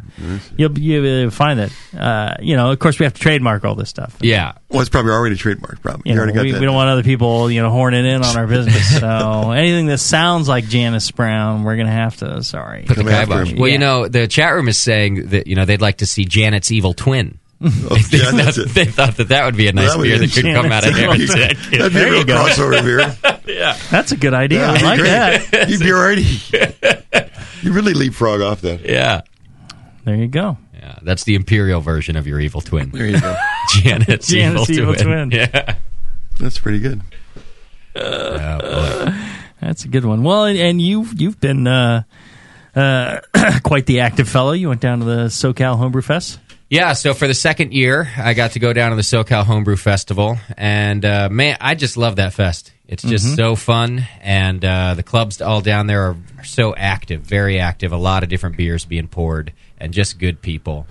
you'll 0.58 0.78
you'll 0.80 1.30
find 1.32 1.60
that 1.60 1.72
uh, 1.98 2.36
you 2.42 2.56
know 2.56 2.72
of 2.72 2.80
course 2.80 3.00
we 3.00 3.06
have 3.06 3.14
to 3.14 3.20
trademark 3.20 3.66
all 3.66 3.76
this 3.76 3.90
stuff. 3.90 4.18
Yeah. 4.22 4.54
Well, 4.70 4.80
it's 4.80 4.90
probably 4.90 5.12
already 5.12 5.36
trademarked, 5.36 5.82
probably. 5.82 6.04
You 6.06 6.12
You, 6.12 6.16
know, 6.16 6.22
already 6.22 6.34
got 6.34 6.44
we, 6.46 6.52
that. 6.54 6.60
we 6.62 6.66
don't 6.66 6.76
want 6.76 6.90
other 6.90 7.04
people, 7.04 7.52
you 7.52 7.62
know, 7.62 7.70
horning 7.70 8.06
in 8.06 8.24
on 8.24 8.38
our 8.38 8.48
business. 8.48 9.00
So 9.02 9.52
anything 9.52 9.88
that 9.88 9.98
sounds 9.98 10.48
like 10.48 10.66
Janice 10.68 11.01
Brown, 11.10 11.64
we're 11.64 11.78
gonna 11.78 11.90
have 11.92 12.18
to. 12.18 12.44
Sorry. 12.44 12.84
Put 12.86 12.98
the 12.98 13.04
Come 13.04 13.14
kibosh. 13.26 13.54
Well, 13.54 13.68
Yeah. 13.68 13.74
you 13.74 13.80
know, 13.80 14.08
the 14.08 14.28
chat 14.28 14.54
room 14.54 14.68
is 14.68 14.78
saying 14.78 15.30
that 15.30 15.48
you 15.48 15.56
know 15.56 15.66
they'd 15.66 15.82
like 15.82 15.98
to 15.98 16.06
see 16.06 16.26
Janet's 16.26 16.70
evil 16.72 16.94
twin. 16.94 17.40
Oh, 17.64 17.68
they, 18.12 18.18
yeah, 18.18 18.32
thought, 18.52 18.68
they 18.70 18.86
thought 18.86 19.18
that 19.18 19.28
that 19.30 19.46
would 19.46 19.56
be 19.56 19.68
a 19.68 19.72
nice 19.72 19.94
that 19.94 20.02
beer 20.02 20.18
that 20.18 20.32
could 20.32 20.44
come 20.46 20.72
out 20.72 20.84
of 20.86 20.94
Janet's 20.96 21.34
here. 21.34 21.52
evil 21.52 21.56
That'd 21.72 21.72
be 21.94 22.00
There 22.00 22.08
a 22.08 22.12
real 22.12 22.24
crossover 22.24 22.84
beer. 22.84 23.16
yeah, 23.56 23.78
That's 23.92 24.12
a 24.12 24.18
good 24.18 24.34
idea. 24.34 24.66
I 24.66 24.82
like 24.82 25.00
great. 25.00 25.10
that. 25.52 25.70
You'd 25.70 25.80
be 25.80 25.92
already. 25.92 26.24
you 27.62 27.72
really 27.72 27.94
leapfrog 27.94 28.42
off 28.42 28.62
that. 28.62 28.82
yeah. 28.84 29.22
There 30.06 30.16
you 30.16 30.28
go. 30.28 30.58
Yeah, 30.74 30.98
that's 31.04 31.24
the 31.26 31.36
imperial 31.36 31.82
version 31.82 32.16
of 32.16 32.26
your 32.26 32.40
evil 32.40 32.62
twin, 32.62 32.90
There 32.90 33.06
you 33.06 33.22
go. 33.22 33.36
Janet's, 33.76 34.28
Janet's 34.30 34.70
evil 34.72 34.96
twin. 34.96 35.30
Yeah, 35.30 35.76
That's 36.40 36.58
pretty 36.58 36.80
good. 36.80 37.02
Oh, 37.96 38.58
boy. 38.60 39.14
That's 39.62 39.86
a 39.86 39.88
good 39.88 40.06
one. 40.06 40.24
Well, 40.24 40.46
and, 40.46 40.58
and 40.58 40.82
you've 40.82 41.20
you've 41.22 41.40
been 41.40 41.68
uh, 41.68 42.04
uh, 42.76 43.20
quite 43.64 43.86
the 43.86 44.02
active 44.02 44.28
fellow. 44.28 44.52
You 44.54 44.70
went 44.70 44.82
down 44.82 45.00
to 45.00 45.06
the 45.06 45.26
SoCal 45.26 45.78
Homebrew 45.78 46.02
Fest. 46.02 46.40
Yeah, 46.70 46.94
so 46.94 47.14
for 47.14 47.28
the 47.28 47.34
second 47.34 47.74
year, 47.74 48.08
I 48.18 48.34
got 48.34 48.52
to 48.52 48.60
go 48.60 48.72
down 48.72 48.92
to 48.92 48.96
the 48.96 49.02
SoCal 49.02 49.44
Homebrew 49.44 49.76
Festival, 49.76 50.38
and 50.58 51.04
uh, 51.04 51.28
man, 51.30 51.58
I 51.60 51.76
just 51.76 51.98
love 51.98 52.16
that 52.16 52.34
fest. 52.34 52.72
It's 52.88 53.04
just 53.04 53.36
so 53.36 53.56
fun, 53.58 54.06
and 54.22 54.64
uh, 54.64 54.94
the 54.96 55.04
clubs 55.04 55.42
all 55.42 55.60
down 55.62 55.88
there 55.88 56.02
are 56.10 56.18
so 56.46 56.74
active, 56.76 57.22
very 57.22 57.60
active. 57.60 57.92
A 57.92 57.98
lot 57.98 58.24
of 58.24 58.30
different 58.30 58.56
beers 58.58 58.86
being 58.86 59.08
poured, 59.10 59.52
and 59.80 59.94
just 59.94 60.18
good 60.18 60.42
people. 60.42 60.88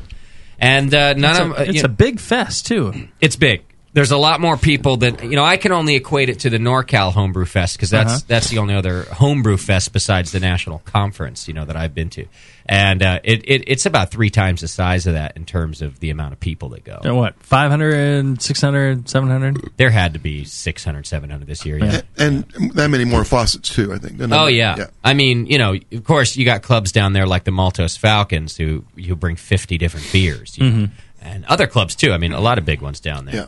And 0.58 0.94
uh, 0.94 1.14
none 1.14 1.30
It's, 1.30 1.40
of 1.40 1.50
a, 1.52 1.54
uh, 1.60 1.62
you 1.64 1.70
it's 1.70 1.82
know, 1.82 1.86
a 1.86 1.88
big 1.88 2.20
fest 2.20 2.66
too. 2.66 3.08
it's 3.20 3.36
big. 3.36 3.64
There's 3.92 4.12
a 4.12 4.16
lot 4.16 4.40
more 4.40 4.56
people 4.56 4.96
than 4.98 5.18
you 5.28 5.34
know. 5.36 5.44
I 5.44 5.56
can 5.56 5.72
only 5.72 5.96
equate 5.96 6.28
it 6.28 6.38
to 6.40 6.50
the 6.50 6.58
NorCal 6.58 7.12
Homebrew 7.12 7.44
Fest 7.44 7.76
because 7.76 7.90
that's 7.90 8.12
Uh-huh. 8.12 8.20
that's 8.28 8.48
the 8.48 8.58
only 8.58 8.74
other 8.76 9.02
homebrew 9.10 9.56
fest 9.56 9.92
besides 9.92 10.30
the 10.30 10.38
national 10.38 10.78
conference 10.84 11.48
you 11.48 11.54
know 11.54 11.64
that 11.64 11.74
I've 11.74 11.92
been 11.92 12.08
to, 12.10 12.26
and 12.66 13.02
uh, 13.02 13.18
it, 13.24 13.42
it 13.48 13.64
it's 13.66 13.86
about 13.86 14.12
three 14.12 14.30
times 14.30 14.60
the 14.60 14.68
size 14.68 15.08
of 15.08 15.14
that 15.14 15.36
in 15.36 15.44
terms 15.44 15.82
of 15.82 15.98
the 15.98 16.10
amount 16.10 16.34
of 16.34 16.38
people 16.38 16.68
that 16.68 16.84
go. 16.84 17.00
Uh, 17.04 17.14
What 17.16 17.34
500, 17.42 18.40
600, 18.40 19.08
700? 19.08 19.70
There 19.76 19.90
had 19.90 20.12
to 20.12 20.20
be 20.20 20.44
600, 20.44 21.04
700 21.06 21.46
this 21.48 21.66
year. 21.66 21.78
Yeah. 21.78 22.00
And 22.16 22.44
that 22.74 22.90
many 22.90 23.04
more 23.04 23.24
faucets, 23.24 23.70
too, 23.74 23.92
I 23.92 23.98
think. 23.98 24.20
Oh 24.20 24.26
number- 24.26 24.50
yeah. 24.50 24.86
I 25.02 25.14
mean, 25.14 25.46
you 25.46 25.58
know, 25.58 25.74
of 25.92 26.04
course, 26.04 26.36
you 26.36 26.44
got 26.44 26.62
clubs 26.62 26.92
down 26.92 27.12
there 27.12 27.26
like 27.26 27.42
the 27.42 27.50
Maltose 27.50 27.98
Falcons 27.98 28.56
who 28.56 28.84
you 28.94 29.16
bring 29.16 29.34
fifty 29.34 29.78
different 29.78 30.06
beers, 30.12 30.56
you 30.58 30.70
know, 30.70 30.88
and 31.20 31.44
other 31.46 31.66
clubs 31.66 31.96
too. 31.96 32.12
I 32.12 32.18
mean, 32.18 32.32
a 32.32 32.40
lot 32.40 32.58
of 32.58 32.64
big 32.64 32.80
ones 32.82 33.00
down 33.00 33.24
there. 33.24 33.34
Yeah. 33.34 33.46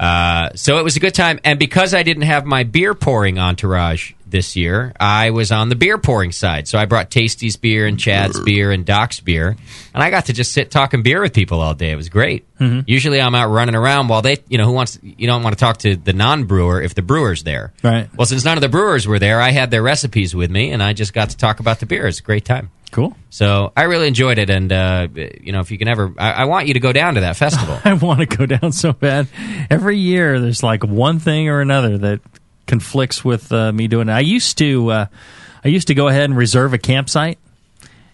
Uh, 0.00 0.48
so 0.54 0.78
it 0.78 0.82
was 0.82 0.96
a 0.96 1.00
good 1.00 1.14
time, 1.14 1.38
and 1.44 1.58
because 1.58 1.92
I 1.92 2.02
didn't 2.02 2.22
have 2.22 2.46
my 2.46 2.62
beer 2.62 2.94
pouring 2.94 3.38
entourage 3.38 4.12
this 4.26 4.56
year, 4.56 4.94
I 4.98 5.28
was 5.28 5.52
on 5.52 5.68
the 5.68 5.74
beer 5.74 5.98
pouring 5.98 6.32
side. 6.32 6.68
So 6.68 6.78
I 6.78 6.86
brought 6.86 7.10
Tasty's 7.10 7.56
beer 7.56 7.86
and 7.86 8.00
Chad's 8.00 8.40
beer 8.40 8.72
and 8.72 8.86
Doc's 8.86 9.20
beer, 9.20 9.56
and 9.92 10.02
I 10.02 10.08
got 10.08 10.26
to 10.26 10.32
just 10.32 10.52
sit 10.52 10.70
talking 10.70 11.02
beer 11.02 11.20
with 11.20 11.34
people 11.34 11.60
all 11.60 11.74
day. 11.74 11.90
It 11.90 11.96
was 11.96 12.08
great. 12.08 12.46
Mm-hmm. 12.58 12.80
Usually, 12.86 13.20
I'm 13.20 13.34
out 13.34 13.50
running 13.50 13.74
around 13.74 14.08
while 14.08 14.22
they, 14.22 14.38
you 14.48 14.56
know, 14.56 14.64
who 14.64 14.72
wants 14.72 14.98
you 15.02 15.26
don't 15.26 15.42
want 15.42 15.58
to 15.58 15.60
talk 15.60 15.76
to 15.78 15.96
the 15.96 16.14
non-brewer 16.14 16.80
if 16.80 16.94
the 16.94 17.02
brewer's 17.02 17.42
there. 17.42 17.74
Right. 17.84 18.08
Well, 18.16 18.26
since 18.26 18.42
none 18.42 18.56
of 18.56 18.62
the 18.62 18.70
brewers 18.70 19.06
were 19.06 19.18
there, 19.18 19.38
I 19.38 19.50
had 19.50 19.70
their 19.70 19.82
recipes 19.82 20.34
with 20.34 20.50
me, 20.50 20.70
and 20.70 20.82
I 20.82 20.94
just 20.94 21.12
got 21.12 21.28
to 21.28 21.36
talk 21.36 21.60
about 21.60 21.80
the 21.80 21.84
beer. 21.84 22.06
It's 22.06 22.20
a 22.20 22.22
great 22.22 22.46
time. 22.46 22.70
Cool. 22.90 23.16
So 23.30 23.72
I 23.76 23.82
really 23.84 24.08
enjoyed 24.08 24.38
it, 24.38 24.50
and 24.50 24.72
uh, 24.72 25.08
you 25.14 25.52
know, 25.52 25.60
if 25.60 25.70
you 25.70 25.78
can 25.78 25.86
ever, 25.88 26.12
I, 26.18 26.32
I 26.32 26.44
want 26.46 26.66
you 26.66 26.74
to 26.74 26.80
go 26.80 26.92
down 26.92 27.14
to 27.14 27.20
that 27.20 27.36
festival. 27.36 27.78
I 27.84 27.92
want 27.94 28.20
to 28.20 28.26
go 28.26 28.46
down 28.46 28.72
so 28.72 28.92
bad. 28.92 29.28
Every 29.70 29.96
year, 29.98 30.40
there's 30.40 30.62
like 30.62 30.82
one 30.84 31.18
thing 31.20 31.48
or 31.48 31.60
another 31.60 31.98
that 31.98 32.20
conflicts 32.66 33.24
with 33.24 33.52
uh, 33.52 33.72
me 33.72 33.86
doing 33.88 34.08
it. 34.08 34.12
I 34.12 34.20
used 34.20 34.58
to, 34.58 34.90
uh, 34.90 35.06
I 35.64 35.68
used 35.68 35.86
to 35.88 35.94
go 35.94 36.08
ahead 36.08 36.24
and 36.24 36.36
reserve 36.36 36.72
a 36.74 36.78
campsite 36.78 37.38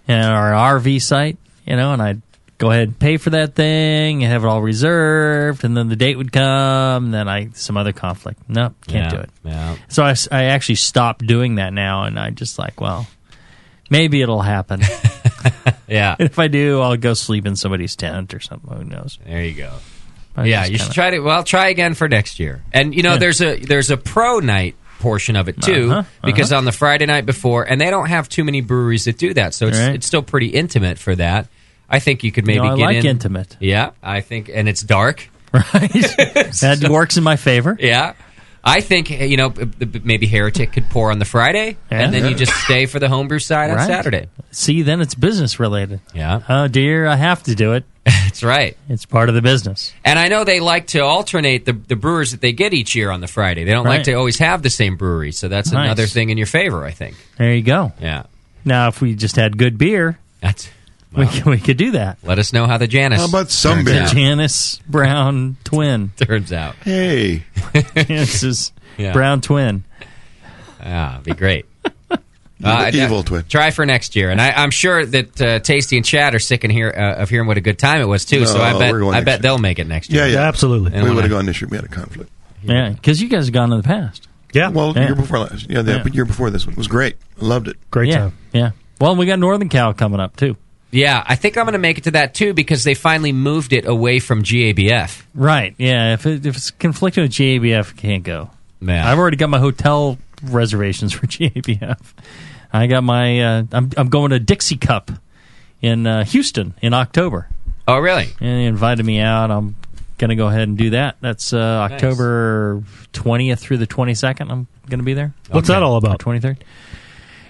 and 0.08 0.24
our 0.26 0.78
RV 0.78 1.00
site, 1.02 1.38
you 1.66 1.76
know, 1.76 1.92
and 1.92 2.02
I'd 2.02 2.22
go 2.58 2.70
ahead 2.70 2.88
and 2.88 2.98
pay 2.98 3.16
for 3.18 3.30
that 3.30 3.54
thing 3.54 4.22
and 4.24 4.32
have 4.32 4.44
it 4.44 4.46
all 4.46 4.62
reserved, 4.62 5.64
and 5.64 5.76
then 5.76 5.88
the 5.88 5.96
date 5.96 6.16
would 6.16 6.32
come, 6.32 7.06
and 7.06 7.14
then 7.14 7.28
I 7.28 7.48
some 7.54 7.76
other 7.76 7.92
conflict. 7.92 8.40
Nope, 8.48 8.74
can't 8.86 9.12
Yeah, 9.12 9.18
do 9.18 9.22
it. 9.24 9.30
yeah. 9.44 9.76
So 9.88 10.04
I, 10.04 10.14
I 10.30 10.44
actually 10.44 10.76
stopped 10.76 11.26
doing 11.26 11.56
that 11.56 11.72
now, 11.72 12.04
and 12.04 12.18
I 12.18 12.30
just 12.30 12.58
like, 12.58 12.80
well, 12.80 13.06
maybe 13.90 14.22
it'll 14.22 14.42
happen. 14.42 14.80
Yeah, 15.88 16.16
if 16.18 16.40
I 16.40 16.48
do, 16.48 16.80
I'll 16.80 16.96
go 16.96 17.14
sleep 17.14 17.46
in 17.46 17.54
somebody's 17.54 17.94
tent 17.94 18.34
or 18.34 18.40
something. 18.40 18.76
Who 18.76 18.82
knows? 18.82 19.20
there 19.24 19.44
you 19.44 19.54
go. 19.54 19.72
I 20.36 20.46
yeah, 20.46 20.62
you 20.64 20.70
kinda- 20.70 20.84
should 20.84 20.92
try 20.94 21.10
to. 21.10 21.20
Well, 21.20 21.44
try 21.44 21.68
again 21.68 21.94
for 21.94 22.08
next 22.08 22.40
year. 22.40 22.64
And 22.72 22.92
you 22.92 23.04
know, 23.04 23.12
Yeah. 23.12 23.18
there's 23.18 23.40
a 23.40 23.56
there's 23.60 23.92
a 23.92 23.96
pro 23.96 24.40
night 24.40 24.74
portion 24.98 25.36
of 25.36 25.48
it 25.48 25.62
too, 25.62 25.92
Uh-huh, 25.92 26.02
because 26.24 26.52
on 26.52 26.64
the 26.64 26.72
Friday 26.72 27.06
night 27.06 27.24
before, 27.24 27.62
and 27.62 27.80
they 27.80 27.90
don't 27.90 28.08
have 28.08 28.28
too 28.28 28.42
many 28.42 28.62
breweries 28.62 29.04
that 29.04 29.16
do 29.18 29.32
that, 29.34 29.54
so 29.54 29.68
it's 29.68 29.78
Right. 29.78 29.94
it's 29.94 30.06
still 30.08 30.22
pretty 30.22 30.48
intimate 30.48 30.98
for 30.98 31.14
that. 31.14 31.46
I 31.88 32.00
think 32.00 32.24
you 32.24 32.32
could 32.32 32.46
maybe 32.48 32.56
You 32.56 32.62
know, 32.64 32.72
I 32.72 32.76
get 32.78 32.84
like 32.84 32.96
in. 32.96 33.06
intimate. 33.06 33.56
Yeah, 33.60 33.90
I 34.02 34.22
think, 34.22 34.50
and 34.52 34.68
it's 34.68 34.82
dark. 34.82 35.28
right? 35.52 35.62
that 35.72 36.88
works 36.90 37.16
in 37.16 37.22
my 37.22 37.36
favor. 37.36 37.76
Yeah. 37.78 38.14
I 38.66 38.80
think 38.80 39.10
eh, 39.12 39.24
you 39.24 39.36
know 39.36 39.54
maybe 40.02 40.26
Heretic 40.26 40.72
could 40.72 40.90
pour 40.90 41.10
on 41.12 41.18
the 41.18 41.24
Friday, 41.24 41.76
Yeah. 41.90 42.00
and 42.02 42.12
then 42.12 42.28
you 42.28 42.34
just 42.34 42.52
stay 42.64 42.86
for 42.86 42.98
the 42.98 43.08
homebrew 43.08 43.38
side 43.38 43.70
on 43.70 43.78
Saturday. 43.86 44.26
See, 44.50 44.82
then 44.82 45.00
it's 45.00 45.14
business 45.14 45.60
related. 45.60 46.00
Yeah, 46.14 46.40
Oh 46.48 46.66
dear, 46.68 47.06
I 47.06 47.16
have 47.16 47.42
to 47.44 47.54
do 47.54 47.72
it. 47.74 47.84
that's 48.04 48.42
right. 48.44 48.76
It's 48.88 49.04
part 49.06 49.28
of 49.28 49.34
the 49.34 49.42
business. 49.42 49.92
And 50.04 50.18
I 50.18 50.28
know 50.28 50.44
they 50.44 50.60
like 50.60 50.88
to 50.88 51.00
alternate 51.00 51.64
the, 51.64 51.72
the 51.72 51.96
brewers 51.96 52.30
that 52.32 52.40
they 52.40 52.52
get 52.52 52.72
each 52.74 52.94
year 52.94 53.10
on 53.10 53.20
the 53.20 53.26
Friday. 53.26 53.64
They 53.64 53.72
don't 53.72 53.84
like 53.86 54.04
to 54.04 54.12
always 54.14 54.38
have 54.38 54.62
the 54.62 54.70
same 54.70 54.96
brewery, 54.96 55.32
so 55.32 55.48
that's 55.48 55.72
Nice. 55.72 55.84
another 55.86 56.06
thing 56.06 56.30
in 56.30 56.38
your 56.38 56.46
favor, 56.46 56.84
I 56.84 56.92
think. 56.92 57.16
There 57.38 57.52
you 57.54 57.62
go. 57.62 57.92
Yeah, 58.00 58.24
Now, 58.64 58.88
if 58.88 59.00
we 59.00 59.14
just 59.14 59.36
had 59.36 59.58
good 59.58 59.76
beer, 59.78 60.18
that's. 60.40 60.68
We, 61.12 61.26
could- 61.26 61.44
we 61.46 61.58
could 61.58 61.76
do 61.76 61.92
that. 61.92 62.18
Let 62.22 62.38
us 62.38 62.52
know 62.52 62.66
how 62.66 62.78
the 62.78 62.86
Janus. 62.86 63.20
How 63.20 63.26
about 63.28 63.50
some 63.50 63.84
turns 63.84 63.88
out. 64.10 64.14
Janice 64.14 64.78
Brown 64.88 65.56
twin. 65.64 66.10
turns 66.16 66.52
out. 66.52 66.74
Hey, 66.76 67.44
Janice's 67.96 68.72
Yeah. 68.98 69.12
Brown 69.12 69.40
twin. 69.40 69.84
Ah, 70.82 71.20
be 71.22 71.32
great. 71.32 71.66
the 72.08 72.18
Uh, 72.62 72.90
evil 72.92 73.22
twin. 73.22 73.44
Try 73.48 73.70
for 73.70 73.84
next 73.86 74.14
year, 74.16 74.30
and 74.30 74.40
I, 74.40 74.50
I'm 74.52 74.70
sure 74.70 75.04
that 75.04 75.40
uh, 75.40 75.58
Tasty 75.60 75.96
and 75.96 76.04
Chad 76.06 76.34
are 76.34 76.38
sick 76.38 76.64
and 76.64 76.72
hear, 76.72 76.88
uh, 76.96 77.22
of 77.22 77.28
hearing 77.30 77.46
what 77.46 77.56
a 77.56 77.60
good 77.60 77.78
time 77.78 78.00
it 78.00 78.06
was 78.06 78.24
too. 78.24 78.46
so 78.46 78.58
No, 78.58 78.62
I 78.64 78.78
bet 78.78 78.92
we're 78.92 79.00
going 79.00 79.14
I 79.14 79.18
next 79.18 79.24
bet 79.24 79.34
year. 79.34 79.42
they'll 79.42 79.58
make 79.58 79.78
it 79.78 79.86
next 79.86 80.10
year. 80.10 80.26
Yeah, 80.26 80.32
yeah. 80.34 80.48
absolutely. 80.48 80.92
And 80.94 81.04
we 81.04 81.10
would 81.14 81.24
have 81.24 81.32
I- 81.32 81.36
gone 81.36 81.46
this 81.46 81.60
year. 81.60 81.68
We 81.68 81.76
had 81.76 81.84
a 81.84 81.88
conflict. 81.88 82.30
Yeah, 82.62 82.90
because 82.90 83.20
you 83.22 83.28
guys 83.28 83.46
have 83.46 83.52
gone 83.54 83.70
in 83.72 83.78
the 83.78 83.84
past. 83.84 84.26
Yeah, 84.52 84.68
Well, 84.70 84.92
Yeah. 84.96 85.06
year 85.06 85.14
before 85.14 85.40
last. 85.40 85.68
Yeah, 85.68 85.82
the 85.82 85.96
Yeah. 85.96 86.04
year 86.12 86.24
before 86.24 86.50
this 86.50 86.66
one 86.66 86.76
was 86.76 86.88
great. 86.88 87.16
I 87.40 87.44
loved 87.44 87.68
it. 87.68 87.76
great 87.90 88.08
yeah, 88.08 88.16
time. 88.18 88.32
yeah. 88.52 88.70
Well, 89.00 89.14
we 89.16 89.26
got 89.26 89.38
Northern 89.38 89.68
Cal 89.68 89.92
coming 89.92 90.18
up 90.20 90.36
too. 90.36 90.56
Yeah, 90.90 91.22
I 91.26 91.34
think 91.36 91.58
I'm 91.58 91.64
going 91.64 91.72
to 91.72 91.78
make 91.78 91.98
it 91.98 92.04
to 92.04 92.12
that 92.12 92.34
too 92.34 92.54
because 92.54 92.84
they 92.84 92.94
finally 92.94 93.32
moved 93.32 93.72
it 93.72 93.86
away 93.86 94.18
from 94.18 94.42
GABF. 94.42 95.22
Right. 95.34 95.74
Yeah. 95.78 96.14
If, 96.14 96.26
it, 96.26 96.46
if 96.46 96.56
it's 96.56 96.70
conflicting 96.70 97.22
with 97.22 97.32
GABF, 97.32 97.92
I 97.92 97.96
can't 97.96 98.22
go. 98.22 98.50
Man, 98.80 99.06
I've 99.06 99.18
already 99.18 99.36
got 99.36 99.50
my 99.50 99.58
hotel 99.58 100.18
reservations 100.42 101.12
for 101.12 101.26
GABF. 101.26 101.98
I 102.72 102.86
got 102.86 103.02
my. 103.02 103.40
Uh, 103.40 103.62
I'm 103.72 103.90
I'm 103.96 104.08
going 104.08 104.30
to 104.30 104.38
Dixie 104.38 104.76
Cup 104.76 105.10
in 105.80 106.06
uh, 106.06 106.24
Houston 106.24 106.74
in 106.82 106.92
October, 106.94 107.48
oh, 107.88 107.98
really? 107.98 108.28
and 108.40 108.58
they 108.60 108.64
invited 108.64 109.04
me 109.04 109.20
out. 109.20 109.50
I'm 109.50 109.76
going 110.18 110.30
to 110.30 110.36
go 110.36 110.48
ahead 110.48 110.68
and 110.68 110.76
do 110.76 110.90
that. 110.90 111.16
That's 111.20 111.52
uh, 111.52 111.58
October 111.90 112.82
20th 113.12 113.58
through 113.58 113.78
the 113.78 113.86
22nd. 113.86 114.50
I'm 114.50 114.66
going 114.88 114.98
to 114.98 115.04
be 115.04 115.14
there. 115.14 115.32
What's 115.50 115.68
that 115.68 115.82
all 115.82 115.96
about? 115.96 116.18
Twenty 116.18 116.40
third. 116.40 116.62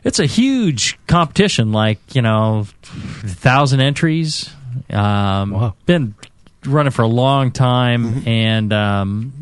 It's 0.06 0.20
a 0.20 0.26
huge 0.26 0.98
competition, 1.08 1.72
like 1.72 1.98
you 2.14 2.22
know, 2.22 2.66
thousand 2.82 3.80
entries. 3.80 4.48
Um, 4.90 5.50
Wow. 5.50 5.74
Been 5.84 6.14
running 6.64 6.92
for 6.92 7.02
a 7.02 7.08
long 7.08 7.50
time, 7.50 8.22
and 8.26 8.72
um, 8.72 9.32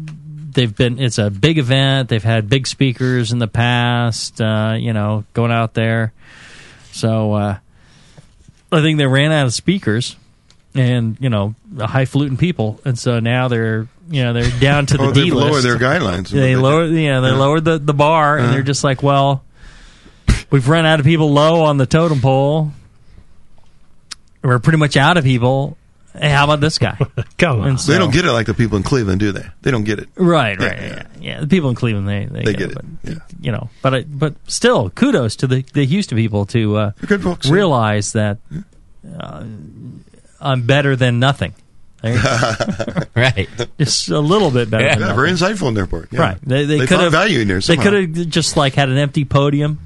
they've 0.52 0.74
been. 0.74 0.98
It's 0.98 1.18
a 1.18 1.28
big 1.30 1.58
event. 1.58 2.08
They've 2.08 2.22
had 2.22 2.48
big 2.48 2.66
speakers 2.66 3.30
in 3.32 3.38
the 3.40 3.46
past. 3.48 4.40
Uh, 4.40 4.76
you 4.78 4.92
know, 4.94 5.24
going 5.34 5.52
out 5.52 5.74
there. 5.74 6.12
So 6.92 7.32
uh, 7.34 7.58
I 8.72 8.80
think 8.80 8.96
they 8.98 9.06
ran 9.06 9.32
out 9.32 9.44
of 9.46 9.52
speakers, 9.52 10.16
and 10.74 11.18
you 11.20 11.28
know, 11.28 11.54
highfalutin 11.78 12.36
people, 12.38 12.80
and 12.86 12.98
so 12.98 13.20
now 13.20 13.48
they're 13.48 13.86
you 14.08 14.22
know 14.24 14.32
they're 14.32 14.60
down 14.60 14.86
to 14.86 14.96
the 14.98 15.04
Oh, 15.04 15.12
D 15.12 15.24
they've 15.24 15.32
list 15.34 15.46
lowered 15.50 15.62
their 15.62 15.76
guidelines. 15.78 16.30
they 16.30 16.56
lower 16.56 16.86
yeah 16.86 17.20
they 17.20 17.32
lowered 17.32 17.64
the, 17.66 17.78
the 17.78 17.94
bar 17.94 18.38
and 18.38 18.52
they're 18.52 18.62
just 18.62 18.82
like 18.84 19.02
well 19.02 19.42
we've 20.50 20.68
run 20.68 20.86
out 20.86 21.00
of 21.00 21.06
people 21.06 21.32
low 21.32 21.62
on 21.64 21.76
the 21.76 21.86
totem 21.86 22.20
pole 22.20 22.72
we're 24.42 24.58
pretty 24.58 24.78
much 24.78 24.96
out 24.96 25.16
of 25.16 25.24
people 25.24 25.76
hey 26.18 26.30
how 26.30 26.44
about 26.44 26.60
this 26.60 26.78
guy 26.78 26.96
Come 27.38 27.60
on. 27.60 27.78
So- 27.78 27.92
They 27.92 27.98
don't 27.98 28.12
get 28.12 28.24
it 28.24 28.32
like 28.32 28.46
the 28.46 28.54
people 28.54 28.76
in 28.76 28.82
Cleveland, 28.82 29.20
do 29.20 29.32
they? 29.32 29.44
They 29.62 29.70
don't 29.70 29.84
get 29.84 29.98
it. 29.98 30.08
right 30.16 30.58
right 30.58 30.78
yeah. 30.78 30.86
yeah, 30.88 31.06
yeah. 31.20 31.40
the 31.40 31.46
people 31.46 31.70
in 31.70 31.74
cleveland 31.76 32.08
they 32.08 32.26
they, 32.26 32.44
They 32.44 32.52
get, 32.52 32.58
get 32.58 32.70
it, 32.70 32.76
it, 32.78 32.84
but, 33.02 33.12
yeah. 33.12 33.18
you 33.40 33.52
know 33.52 33.70
but 33.82 33.94
I, 33.94 34.02
but 34.04 34.34
still 34.46 34.90
kudos 34.90 35.36
to 35.36 35.46
the 35.46 35.64
the 35.72 35.84
houston 35.86 36.16
people 36.16 36.46
to 36.46 36.76
uh, 36.76 36.90
good 37.06 37.22
folks. 37.22 37.46
yeah. 37.48 37.52
realize 37.54 38.12
that 38.12 38.38
uh, 39.18 39.44
i'm 40.40 40.62
better 40.66 40.94
than 40.96 41.18
nothing 41.18 41.54
There 42.02 42.14
you 42.14 42.22
go. 42.22 43.00
Right. 43.16 43.48
just 43.78 44.08
a 44.10 44.20
little 44.20 44.50
bit 44.50 44.68
better 44.70 44.84
Yeah, 44.84 44.94
than 44.96 45.08
Yeah, 45.08 45.14
very 45.14 45.30
insightful 45.30 45.68
on 45.68 45.74
their 45.74 45.86
part. 45.86 46.08
Yeah. 46.12 46.20
Right. 46.20 46.38
They, 46.42 46.64
they, 46.66 46.78
They 46.78 46.86
could 46.86 46.88
found 47.00 47.02
have 47.04 47.12
value 47.12 47.40
in 47.40 47.48
there 47.48 47.60
They 47.60 47.76
could 47.78 47.92
have 47.94 48.28
just 48.28 48.56
like 48.58 48.74
had 48.74 48.88
an 48.90 48.98
empty 48.98 49.24
podium, 49.24 49.78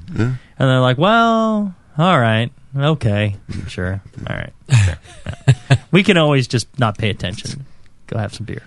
and 0.59 0.69
they're 0.69 0.81
like, 0.81 0.97
"Well, 0.97 1.73
all 1.97 2.19
right, 2.19 2.51
okay, 2.75 3.37
sure, 3.67 4.01
all 4.27 4.35
right, 4.35 4.53
sure. 4.85 4.97
We 5.91 6.03
can 6.03 6.17
always 6.17 6.47
just 6.47 6.67
not 6.77 6.97
pay 6.97 7.09
attention, 7.09 7.65
go 8.07 8.17
have 8.19 8.33
some 8.33 8.45
beer." 8.45 8.63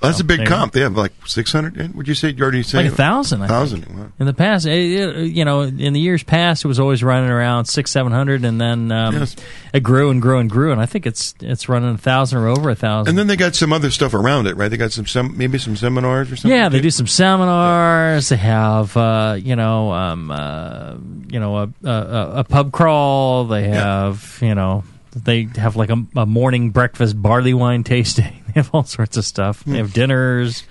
That's 0.00 0.20
a 0.20 0.24
big 0.24 0.38
There 0.38 0.46
comp. 0.46 0.72
They 0.72 0.80
have 0.80 0.96
like 0.96 1.12
600. 1.26 1.94
Would 1.94 2.06
you 2.06 2.14
say 2.14 2.30
you 2.30 2.42
already 2.42 2.62
say 2.62 2.78
Like 2.84 2.92
a 2.92 2.94
thousand. 2.94 3.46
Thousand. 3.46 3.86
Wow. 3.86 4.06
In 4.20 4.26
the 4.26 4.34
past, 4.34 4.66
it, 4.66 4.72
it- 4.72 5.32
you 5.32 5.44
know, 5.44 5.62
in 5.62 5.92
the 5.92 6.00
years 6.00 6.22
past, 6.22 6.64
it 6.64 6.68
was 6.68 6.78
always 6.78 7.02
running 7.02 7.30
around 7.30 7.64
six, 7.64 7.90
seven 7.90 8.12
hundred, 8.12 8.44
and 8.44 8.60
then 8.60 8.92
um, 8.92 9.14
Yes. 9.14 9.36
it 9.72 9.80
grew 9.80 10.10
and 10.10 10.20
grew 10.22 10.38
and 10.38 10.48
grew, 10.50 10.70
and 10.72 10.80
I 10.80 10.86
think 10.86 11.06
it's 11.06 11.34
it's 11.40 11.68
running 11.68 11.94
a 11.94 11.98
thousand 11.98 12.38
or 12.38 12.48
over 12.48 12.70
a 12.70 12.74
thousand. 12.74 13.08
And 13.10 13.18
then 13.18 13.26
they 13.26 13.36
got 13.36 13.54
some 13.54 13.72
other 13.72 13.90
stuff 13.90 14.14
around 14.14 14.46
it, 14.46 14.56
right? 14.56 14.68
They 14.68 14.76
got 14.76 14.92
some, 14.92 15.06
some 15.06 15.36
maybe 15.36 15.58
some 15.58 15.76
seminars 15.76 16.30
or 16.30 16.36
something. 16.36 16.56
Yeah, 16.56 16.68
they 16.68 16.80
do 16.80 16.90
some 16.90 17.06
seminars. 17.06 18.28
They 18.28 18.36
have, 18.36 18.96
uh, 18.96 19.36
you 19.40 19.56
know, 19.56 19.92
um, 19.92 20.30
uh, 20.30 20.94
you 21.28 21.40
know, 21.40 21.56
a, 21.58 21.68
a, 21.88 22.30
a 22.40 22.44
pub 22.44 22.72
crawl. 22.72 23.44
They 23.46 23.68
have, 23.68 24.38
you 24.42 24.54
know, 24.54 24.84
they 25.24 25.48
have 25.56 25.76
like 25.76 25.90
a, 25.90 25.96
a 26.14 26.26
morning 26.26 26.70
breakfast 26.70 27.20
barley 27.20 27.54
wine 27.54 27.84
tasting. 27.84 28.42
They 28.56 28.60
have 28.62 28.70
all 28.74 28.84
sorts 28.84 29.16
of 29.18 29.24
stuff. 29.26 29.62
They 29.64 29.76
have 29.76 29.92
dinners. 29.92 30.62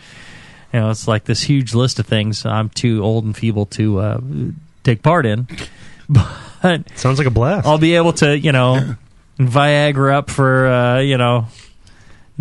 You 0.73 0.79
know, 0.79 0.89
it's 0.89 1.07
like 1.07 1.25
this 1.25 1.43
huge 1.43 1.75
list 1.75 1.99
of 1.99 2.07
things. 2.07 2.43
I'm 2.43 2.69
too 2.69 3.03
old 3.03 3.25
and 3.25 3.37
feeble 3.37 3.67
to 3.67 3.99
uh, 3.99 4.21
take 4.83 5.03
part 5.03 5.27
in, 5.27 5.47
but 6.09 6.27
Sounds 6.97 7.19
like 7.19 7.27
a 7.27 7.31
blast. 7.31 7.67
I'll 7.67 7.77
be 7.77 7.95
able 7.95 8.13
to, 8.13 8.35
you 8.35 8.51
know, 8.51 8.95
Viagra 9.39 10.15
up 10.15 10.31
for, 10.31 10.65
uh, 10.67 10.99
you 10.99 11.17
know, 11.19 11.45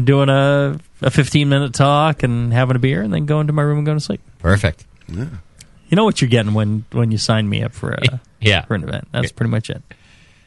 doing 0.02 0.30
a, 0.30 0.78
a 1.02 1.10
15 1.10 1.46
minute 1.48 1.74
talk 1.74 2.22
and 2.22 2.50
having 2.52 2.76
a 2.76 2.78
beer 2.78 3.02
and 3.02 3.12
then 3.12 3.26
going 3.26 3.46
to 3.48 3.52
my 3.52 3.62
room 3.62 3.76
and 3.78 3.86
going 3.86 3.98
to 3.98 4.04
sleep. 4.04 4.22
Perfect. 4.38 4.86
Yeah. 5.08 5.26
You 5.88 5.96
know 5.96 6.04
what 6.04 6.22
you're 6.22 6.30
getting 6.30 6.54
when, 6.54 6.86
when 6.92 7.10
you 7.12 7.18
sign 7.18 7.46
me 7.48 7.62
up 7.62 7.72
for, 7.74 7.90
a, 7.92 8.20
Yeah. 8.40 8.64
for 8.64 8.74
an 8.74 8.82
event. 8.84 9.08
That's 9.12 9.30
pretty 9.30 9.50
much 9.50 9.68
it. 9.68 9.82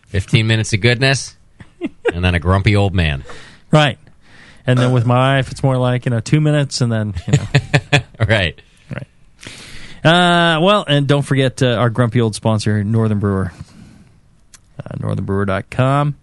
15 0.07 0.47
minutes 0.47 0.73
of 0.73 0.81
goodness 0.81 1.36
and 2.13 2.23
then 2.23 2.35
a 2.35 2.39
grumpy 2.39 2.75
old 2.75 2.93
man. 2.93 3.23
Right. 3.71 3.97
And 4.65 4.77
then 4.77 4.91
with 4.91 5.05
my 5.05 5.37
wife, 5.37 5.51
it's 5.51 5.63
more 5.63 5.77
like, 5.77 6.05
you 6.05 6.09
know, 6.09 6.19
two 6.19 6.41
minutes 6.41 6.81
and 6.81 6.91
then, 6.91 7.13
you 7.27 7.33
know. 7.37 7.99
Right. 8.27 8.59
Uh, 10.03 10.59
well, 10.61 10.85
and 10.87 11.07
don't 11.07 11.21
forget 11.23 11.61
uh, 11.61 11.67
our 11.75 11.89
grumpy 11.89 12.21
old 12.21 12.35
sponsor, 12.35 12.83
Northern 12.83 13.19
Brewer. 13.19 13.51
Uh, 14.79 14.95
northernbrewer.com. 14.97 16.15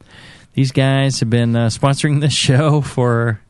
These 0.55 0.73
guys 0.73 1.21
have 1.21 1.29
been 1.31 1.55
uh, 1.57 1.67
sponsoring 1.67 2.21
this 2.21 2.33
show 2.33 2.81
for, 2.81 3.41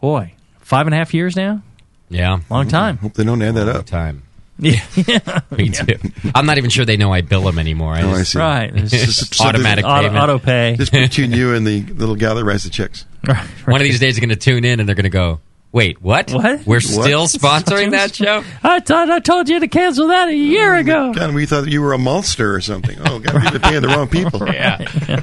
boy, 0.00 0.32
five 0.60 0.86
and 0.86 0.94
a 0.94 0.98
half 0.98 1.12
years 1.14 1.36
now? 1.36 1.62
Yeah. 2.08 2.40
Long 2.50 2.68
time. 2.68 2.96
Hope 2.98 3.14
they 3.14 3.24
don't 3.24 3.40
add 3.42 3.54
that 3.54 3.66
Long 3.66 3.76
up. 3.76 3.86
time. 3.86 4.22
Yeah, 4.60 4.80
Me 5.56 5.70
too. 5.70 5.96
I'm 6.34 6.44
not 6.46 6.58
even 6.58 6.70
sure 6.70 6.84
they 6.84 6.96
know 6.96 7.12
I 7.12 7.22
bill 7.22 7.42
them 7.42 7.58
anymore. 7.58 7.94
I 7.94 8.02
Oh, 8.02 8.10
I 8.10 8.18
just- 8.18 8.32
see. 8.32 8.38
right. 8.38 8.70
It's 8.74 8.90
Just 8.90 9.18
just 9.32 9.40
Automatic 9.40 9.84
auto, 9.84 10.08
payment. 10.08 10.22
auto 10.22 10.38
pay. 10.38 10.76
Just 10.76 10.92
between 10.92 11.32
you 11.32 11.54
and 11.54 11.66
the 11.66 11.80
little 11.82 12.14
gal 12.16 12.34
that 12.34 12.44
writes 12.44 12.64
the 12.64 12.70
checks. 12.70 13.06
Right, 13.26 13.46
One 13.66 13.80
of 13.80 13.84
these 13.84 14.00
days, 14.00 14.14
they're 14.16 14.20
going 14.26 14.30
to 14.30 14.36
tune 14.36 14.64
in 14.64 14.80
and 14.80 14.88
they're 14.88 14.96
going 14.96 15.04
to 15.04 15.10
go, 15.10 15.40
"Wait, 15.72 16.00
what? 16.00 16.30
What? 16.32 16.66
We're 16.66 16.76
What? 16.76 16.82
still 16.82 17.26
sponsoring 17.26 17.90
that 17.90 18.14
show?" 18.14 18.42
I 18.62 18.80
thought 18.80 19.10
I 19.10 19.18
told 19.20 19.48
you 19.50 19.60
to 19.60 19.68
cancel 19.68 20.08
that 20.08 20.28
a 20.28 20.34
year 20.34 20.74
ago. 20.76 21.12
God, 21.12 21.34
we 21.34 21.44
thought 21.44 21.68
you 21.68 21.82
were 21.82 21.92
a 21.92 21.98
monster 21.98 22.54
or 22.54 22.62
something. 22.62 22.96
Oh, 23.04 23.18
God, 23.18 23.34
we've 23.42 23.52
been 23.52 23.60
paying 23.60 23.82
the 23.82 23.88
wrong 23.88 24.08
people. 24.08 24.46
Yeah. 24.48 25.20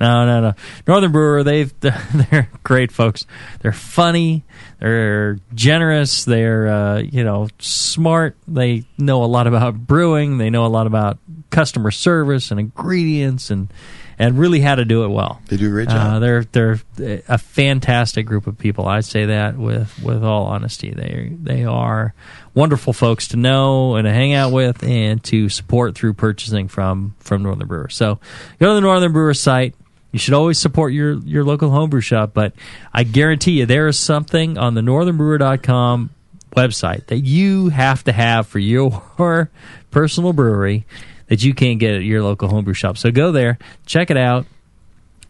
No, 0.00 0.24
no, 0.24 0.40
no. 0.40 0.54
Northern 0.86 1.12
Brewer, 1.12 1.42
they've 1.44 1.72
they're 1.80 2.48
great 2.62 2.92
folks. 2.92 3.26
They're 3.60 3.72
funny. 3.72 4.44
They're 4.80 5.38
generous. 5.54 6.24
They're 6.24 6.68
uh, 6.68 6.98
you 6.98 7.24
know 7.24 7.48
smart. 7.58 8.36
They 8.46 8.84
know 8.96 9.24
a 9.24 9.26
lot 9.26 9.46
about 9.46 9.76
brewing. 9.86 10.38
They 10.38 10.50
know 10.50 10.66
a 10.66 10.68
lot 10.68 10.86
about 10.86 11.18
customer 11.50 11.90
service 11.90 12.50
and 12.50 12.60
ingredients 12.60 13.50
and 13.50 13.72
and 14.20 14.36
really 14.36 14.58
how 14.60 14.74
to 14.74 14.84
do 14.84 15.04
it 15.04 15.08
well. 15.08 15.40
They 15.46 15.56
do 15.56 15.68
a 15.68 15.70
great 15.70 15.88
Uh, 15.88 15.92
job. 15.92 16.20
they're 16.22 16.44
they're 16.44 16.80
a 17.28 17.38
fantastic 17.38 18.26
group 18.26 18.46
of 18.46 18.56
people. 18.58 18.86
I 18.86 19.00
say 19.00 19.26
that 19.26 19.56
with 19.56 20.00
with 20.02 20.22
all 20.24 20.46
honesty. 20.46 20.90
They 20.90 21.32
they 21.42 21.64
are 21.64 22.14
wonderful 22.54 22.92
folks 22.92 23.28
to 23.28 23.36
know 23.36 23.94
and 23.96 24.04
to 24.06 24.12
hang 24.12 24.32
out 24.32 24.52
with 24.52 24.82
and 24.82 25.22
to 25.24 25.48
support 25.48 25.94
through 25.96 26.14
purchasing 26.14 26.68
from 26.68 27.14
from 27.20 27.42
Northern 27.42 27.66
Brewer. 27.68 27.88
So 27.88 28.18
go 28.60 28.68
to 28.68 28.74
the 28.74 28.80
Northern 28.80 29.12
Brewer 29.12 29.34
site. 29.34 29.74
You 30.12 30.18
should 30.18 30.34
always 30.34 30.58
support 30.58 30.92
your 30.92 31.14
your 31.18 31.44
local 31.44 31.70
homebrew 31.70 32.00
shop, 32.00 32.30
but 32.32 32.54
I 32.92 33.04
guarantee 33.04 33.52
you 33.52 33.66
there 33.66 33.88
is 33.88 33.98
something 33.98 34.56
on 34.56 34.74
the 34.74 34.80
northernbrewer.com 34.80 36.10
website 36.56 37.06
that 37.06 37.20
you 37.20 37.68
have 37.68 38.04
to 38.04 38.12
have 38.12 38.46
for 38.46 38.58
your 38.58 39.02
personal 39.90 40.32
brewery 40.32 40.86
that 41.28 41.44
you 41.44 41.54
can't 41.54 41.78
get 41.78 41.94
at 41.94 42.02
your 42.02 42.22
local 42.22 42.48
homebrew 42.48 42.74
shop. 42.74 42.96
So 42.96 43.10
go 43.10 43.32
there, 43.32 43.58
check 43.86 44.10
it 44.10 44.16
out 44.16 44.46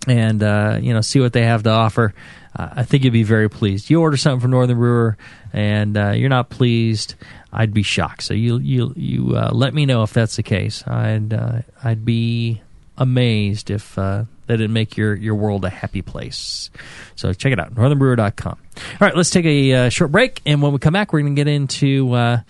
and 0.07 0.43
uh, 0.43 0.79
you 0.81 0.95
know 0.95 1.01
see 1.01 1.21
what 1.21 1.33
they 1.33 1.45
have 1.45 1.65
to 1.65 1.71
offer. 1.71 2.15
Uh, 2.57 2.69
I 2.77 2.83
think 2.85 3.05
you'd 3.05 3.13
be 3.13 3.25
very 3.25 3.51
pleased. 3.51 3.91
You 3.91 4.01
order 4.01 4.17
something 4.17 4.41
from 4.41 4.53
Northern 4.53 4.79
Brewer 4.79 5.17
and 5.53 5.97
uh, 5.97 6.11
you're 6.11 6.29
not 6.29 6.51
pleased, 6.51 7.15
I'd 7.53 7.75
be 7.75 7.83
shocked. 7.83 8.23
So 8.23 8.35
you 8.35 8.59
you 8.59 8.93
you 8.97 9.37
uh, 9.37 9.51
let 9.53 9.75
me 9.75 9.87
know 9.87 10.03
if 10.03 10.13
that's 10.13 10.37
the 10.37 10.43
case. 10.43 10.87
I'd 10.87 11.33
uh, 11.33 11.63
I'd 11.83 12.05
be 12.05 12.63
amazed 12.97 13.71
if 13.71 13.99
uh, 13.99 14.25
that 14.49 14.57
didn't 14.57 14.73
make 14.73 14.97
your 14.97 15.15
your 15.15 15.35
world 15.35 15.65
a 15.65 15.71
happy 15.71 16.03
place. 16.03 16.71
So 17.17 17.33
check 17.33 17.53
it 17.53 17.61
out, 17.61 17.75
northernbrewer.com. 17.75 18.59
All 18.59 18.83
right, 19.01 19.17
let's 19.17 19.31
take 19.31 19.45
a 19.45 19.73
uh, 19.73 19.89
short 19.89 20.11
break, 20.11 20.43
and 20.45 20.61
when 20.61 20.73
we 20.73 20.79
come 20.79 20.93
back, 20.93 21.13
we're 21.13 21.21
going 21.21 21.37
to 21.37 21.41
get 21.41 21.49
into 21.49 22.13
uh, 22.13 22.41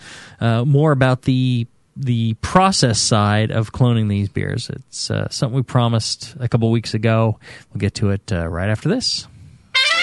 uh, 0.40 0.64
more 0.64 0.92
about 0.92 1.22
the 1.22 1.66
the 1.96 2.34
process 2.34 3.00
side 3.00 3.50
of 3.50 3.72
cloning 3.72 4.08
these 4.08 4.28
beers. 4.28 4.70
It's 4.70 5.10
uh, 5.10 5.28
something 5.28 5.56
we 5.56 5.62
promised 5.62 6.36
a 6.38 6.48
couple 6.48 6.70
weeks 6.70 6.94
ago. 6.94 7.38
We'll 7.72 7.80
get 7.80 7.94
to 7.96 8.10
it 8.10 8.32
uh, 8.32 8.46
right 8.46 8.70
after 8.70 8.88
this. 8.88 9.26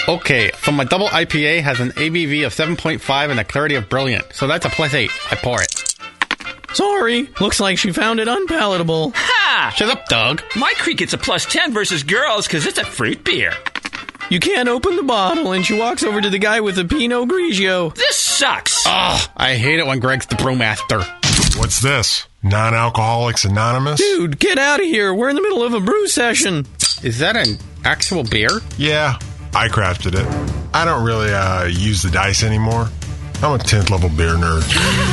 Okay, 0.08 0.50
so 0.62 0.70
my 0.72 0.84
double 0.84 1.08
IPA 1.08 1.62
has 1.62 1.80
an 1.80 1.90
ABV 1.90 2.46
of 2.46 2.54
7.5 2.54 3.30
and 3.30 3.40
a 3.40 3.44
clarity 3.44 3.74
of 3.74 3.88
brilliant. 3.88 4.32
So 4.34 4.46
that's 4.46 4.64
a 4.64 4.68
plus 4.68 4.94
8. 4.94 5.10
I 5.32 5.36
pour 5.36 5.60
it. 5.60 5.95
Sorry, 6.76 7.30
looks 7.40 7.58
like 7.58 7.78
she 7.78 7.90
found 7.90 8.20
it 8.20 8.28
unpalatable. 8.28 9.12
Ha! 9.16 9.72
Shut 9.74 9.88
up, 9.88 10.08
Doug. 10.08 10.42
My 10.56 10.74
creek 10.76 10.98
gets 10.98 11.14
a 11.14 11.18
plus 11.18 11.46
10 11.46 11.72
versus 11.72 12.02
girls 12.02 12.46
because 12.46 12.66
it's 12.66 12.76
a 12.78 12.84
fruit 12.84 13.24
beer. 13.24 13.54
You 14.28 14.40
can't 14.40 14.68
open 14.68 14.96
the 14.96 15.02
bottle, 15.02 15.52
and 15.52 15.64
she 15.64 15.78
walks 15.78 16.02
over 16.02 16.20
to 16.20 16.28
the 16.28 16.38
guy 16.38 16.60
with 16.60 16.76
the 16.76 16.84
Pinot 16.84 17.28
Grigio. 17.30 17.94
This 17.94 18.16
sucks. 18.16 18.84
Ugh, 18.86 19.30
I 19.34 19.54
hate 19.54 19.78
it 19.78 19.86
when 19.86 20.00
Greg's 20.00 20.26
the 20.26 20.34
brewmaster. 20.34 21.02
What's 21.58 21.80
this? 21.80 22.26
Non 22.42 22.74
Alcoholics 22.74 23.46
Anonymous? 23.46 23.98
Dude, 23.98 24.38
get 24.38 24.58
out 24.58 24.78
of 24.78 24.84
here. 24.84 25.14
We're 25.14 25.30
in 25.30 25.36
the 25.36 25.42
middle 25.42 25.62
of 25.62 25.72
a 25.72 25.80
brew 25.80 26.06
session. 26.08 26.66
Is 27.02 27.20
that 27.20 27.36
an 27.36 27.56
actual 27.86 28.22
beer? 28.22 28.50
Yeah, 28.76 29.18
I 29.54 29.68
crafted 29.68 30.12
it. 30.14 30.74
I 30.74 30.84
don't 30.84 31.06
really 31.06 31.32
uh, 31.32 31.64
use 31.64 32.02
the 32.02 32.10
dice 32.10 32.42
anymore. 32.42 32.90
I'm 33.42 33.52
a 33.60 33.62
10th 33.62 33.90
level 33.90 34.08
beer 34.08 34.34
nerd. 34.34 34.64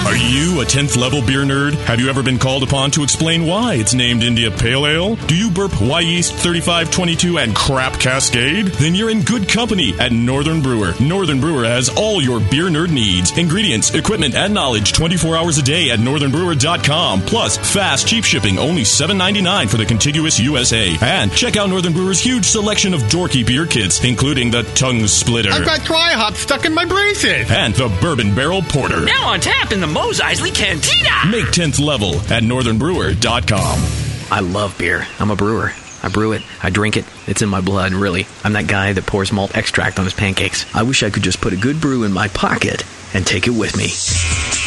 Are 0.06 0.15
you 0.15 0.62
a 0.62 0.65
10th 0.65 0.98
level 0.98 1.22
beer 1.22 1.42
nerd? 1.44 1.74
Have 1.86 2.00
you 2.00 2.10
ever 2.10 2.24
been 2.24 2.39
called 2.39 2.63
upon 2.63 2.89
to 2.92 3.03
explain 3.03 3.46
why 3.46 3.75
it's 3.75 3.94
named 3.94 4.24
India 4.24 4.50
Pale 4.50 4.88
Ale? 4.88 5.15
Do 5.27 5.36
you 5.36 5.51
burp 5.51 5.72
Wyeast 5.74 6.32
3522 6.39 7.38
and 7.38 7.53
crap 7.56 8.00
Cascade? 8.00 8.68
Then 8.68 8.96
you're 8.96 9.10
in 9.10 9.22
good 9.24 9.48
company 9.50 9.94
at 10.00 10.13
Northern 10.13 10.62
Brewer. 10.62 10.94
Northern 11.01 11.42
Brewer 11.42 11.65
has 11.65 11.89
all 11.98 12.22
your 12.22 12.39
beer 12.39 12.70
nerd 12.70 12.91
needs, 12.91 13.38
ingredients, 13.38 13.93
equipment, 13.93 14.36
and 14.36 14.54
knowledge 14.54 14.93
24 14.93 15.36
hours 15.36 15.58
a 15.58 15.62
day 15.62 15.89
at 15.91 16.00
northernbrewer.com. 16.00 17.21
Plus, 17.24 17.58
fast, 17.74 18.08
cheap 18.08 18.24
shipping, 18.24 18.58
only 18.58 18.84
$7.99 18.84 19.69
for 19.69 19.78
the 19.78 19.86
contiguous 19.86 20.39
USA. 20.39 20.95
And 21.02 21.32
check 21.34 21.58
out 21.58 21.69
Northern 21.69 21.93
Brewer's 21.93 22.21
huge 22.21 22.45
selection 22.45 22.93
of 22.93 23.02
dorky 23.04 23.45
beer 23.45 23.65
kits, 23.67 24.04
including 24.04 24.50
the 24.50 24.63
Tongue 24.76 25.06
Splitter 25.08 25.52
I've 25.52 25.65
got 25.65 25.84
dry 25.84 26.13
hop 26.13 26.34
stuck 26.36 26.65
in 26.65 26.74
my 26.74 26.86
braces. 26.86 27.52
and 27.52 27.76
the 27.76 27.89
Bourbon 28.13 28.36
Barrel 28.36 28.62
Porter. 28.62 29.04
Now 29.04 29.30
on 29.30 29.39
tap 29.39 29.71
in 29.71 29.80
the 29.80 29.88
Mos 29.88 30.21
Eisley 30.21 30.54
Cantina. 30.54 31.32
Make 31.32 31.45
10th 31.45 31.84
level 31.84 32.13
at 32.32 32.43
northernbrewer.com. 32.43 34.32
I 34.32 34.39
love 34.39 34.78
beer. 34.78 35.08
I'm 35.17 35.32
a 35.32 35.36
brewer. 35.36 35.71
I 36.04 36.10
brew 36.10 36.34
it. 36.34 36.43
I 36.62 36.69
drink 36.69 36.95
it. 36.95 37.06
It's 37.26 37.41
in 37.41 37.49
my 37.49 37.62
blood, 37.62 37.91
really. 37.91 38.28
I'm 38.43 38.54
that 38.54 38.67
guy 38.67 38.93
that 38.93 39.08
pours 39.08 39.32
malt 39.32 39.58
extract 39.58 39.97
on 39.97 40.06
his 40.06 40.13
pancakes. 40.13 40.67
I 40.76 40.84
wish 40.84 41.02
I 41.02 41.10
could 41.10 41.23
just 41.23 41.41
put 41.41 41.54
a 41.54 41.56
good 41.56 41.82
brew 41.82 42.04
in 42.04 42.12
my 42.12 42.28
pocket 42.28 42.86
and 43.13 43.26
take 43.26 43.47
it 43.47 43.52
with 43.52 43.78
me. 43.78 43.89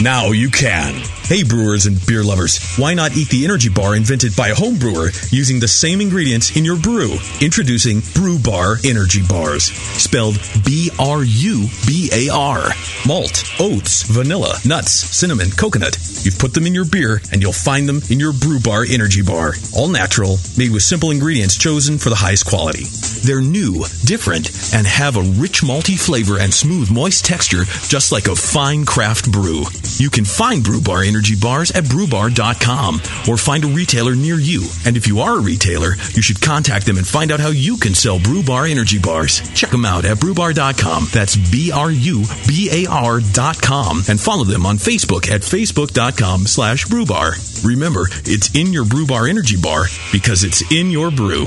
Now 0.02 0.32
you 0.32 0.50
can. 0.50 1.02
Hey, 1.24 1.42
brewers 1.42 1.86
and 1.86 1.98
beer 2.06 2.22
lovers, 2.22 2.76
why 2.76 2.94
not 2.94 3.16
eat 3.16 3.28
the 3.30 3.44
energy 3.44 3.68
bar 3.68 3.96
invented 3.96 4.36
by 4.36 4.48
a 4.48 4.54
home 4.54 4.78
brewer 4.78 5.10
using 5.30 5.58
the 5.58 5.66
same 5.66 6.00
ingredients 6.00 6.56
in 6.56 6.64
your 6.64 6.76
brew? 6.76 7.16
Introducing 7.40 8.00
Brew 8.14 8.38
Bar 8.38 8.76
Energy 8.84 9.22
Bars, 9.28 9.64
spelled 9.64 10.38
B 10.64 10.90
R 11.00 11.24
U 11.24 11.66
B 11.86 12.08
A 12.12 12.28
R. 12.32 12.68
Malt, 13.08 13.42
oats, 13.58 14.04
vanilla, 14.04 14.56
nuts, 14.64 14.92
cinnamon, 14.92 15.50
coconut. 15.50 15.98
You've 16.22 16.38
put 16.38 16.54
them 16.54 16.66
in 16.66 16.74
your 16.74 16.84
beer 16.84 17.20
and 17.32 17.42
you'll 17.42 17.52
find 17.52 17.88
them 17.88 18.00
in 18.08 18.20
your 18.20 18.32
Brew 18.32 18.60
Bar 18.60 18.84
Energy 18.88 19.22
Bar. 19.22 19.54
All 19.74 19.88
natural, 19.88 20.38
made 20.56 20.70
with 20.70 20.82
simple 20.82 21.10
ingredients 21.10 21.56
chosen 21.56 21.98
for 21.98 22.10
the 22.10 22.16
highest 22.16 22.46
quality. 22.46 22.84
They're 23.26 23.42
new, 23.42 23.82
different, 24.04 24.50
and 24.72 24.86
have 24.86 25.16
a 25.16 25.22
rich 25.22 25.62
malty 25.62 25.98
flavor 25.98 26.38
and 26.38 26.54
smooth, 26.54 26.92
moist 26.92 27.24
texture, 27.24 27.64
just 27.88 28.12
like 28.12 28.28
a 28.28 28.35
fine 28.36 28.84
craft 28.84 29.30
brew. 29.30 29.64
You 29.96 30.10
can 30.10 30.24
find 30.24 30.62
Brew 30.62 30.80
Bar 30.80 31.02
Energy 31.02 31.34
Bars 31.34 31.70
at 31.70 31.84
brewbar.com 31.84 32.96
or 33.28 33.36
find 33.36 33.64
a 33.64 33.68
retailer 33.68 34.14
near 34.14 34.36
you. 34.36 34.64
And 34.84 34.96
if 34.96 35.06
you 35.06 35.20
are 35.20 35.38
a 35.38 35.40
retailer, 35.40 35.94
you 36.12 36.22
should 36.22 36.40
contact 36.40 36.86
them 36.86 36.98
and 36.98 37.06
find 37.06 37.32
out 37.32 37.40
how 37.40 37.48
you 37.48 37.76
can 37.76 37.94
sell 37.94 38.18
Brew 38.18 38.42
Bar 38.42 38.66
Energy 38.66 38.98
Bars. 38.98 39.40
Check 39.54 39.70
them 39.70 39.84
out 39.84 40.04
at 40.04 40.18
brewbar.com. 40.18 41.06
That's 41.12 41.36
B 41.50 41.72
R 41.72 41.90
U 41.90 42.24
B 42.46 42.68
A 42.70 42.90
R.com. 42.90 44.02
And 44.08 44.20
follow 44.20 44.44
them 44.44 44.66
on 44.66 44.76
Facebook 44.76 45.30
at 45.30 45.40
facebook.com 45.40 46.46
slash 46.46 46.86
brewbar. 46.86 47.64
Remember, 47.64 48.06
it's 48.24 48.54
in 48.54 48.72
your 48.72 48.84
Brew 48.84 49.06
Bar 49.06 49.26
Energy 49.26 49.56
Bar 49.60 49.84
because 50.12 50.44
it's 50.44 50.70
in 50.70 50.90
your 50.90 51.10
brew. 51.10 51.46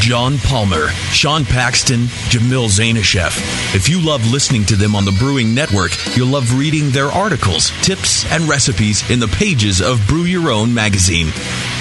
John 0.00 0.38
Palmer, 0.38 0.88
Sean 1.12 1.44
Paxton, 1.44 2.06
Jamil 2.30 2.68
Zainasheff. 2.68 3.74
If 3.74 3.88
you 3.88 4.00
love 4.00 4.32
listening 4.32 4.64
to 4.66 4.76
them 4.76 4.96
on 4.96 5.04
the 5.04 5.12
Brewing 5.12 5.54
Network, 5.54 5.92
you'll 6.16 6.28
love 6.28 6.58
reading 6.58 6.90
their 6.90 7.08
articles, 7.08 7.70
tips, 7.82 8.24
and 8.32 8.48
recipes 8.48 9.08
in 9.10 9.20
the 9.20 9.28
pages 9.28 9.82
of 9.82 10.04
Brew 10.08 10.24
Your 10.24 10.50
Own 10.50 10.72
magazine. 10.72 11.28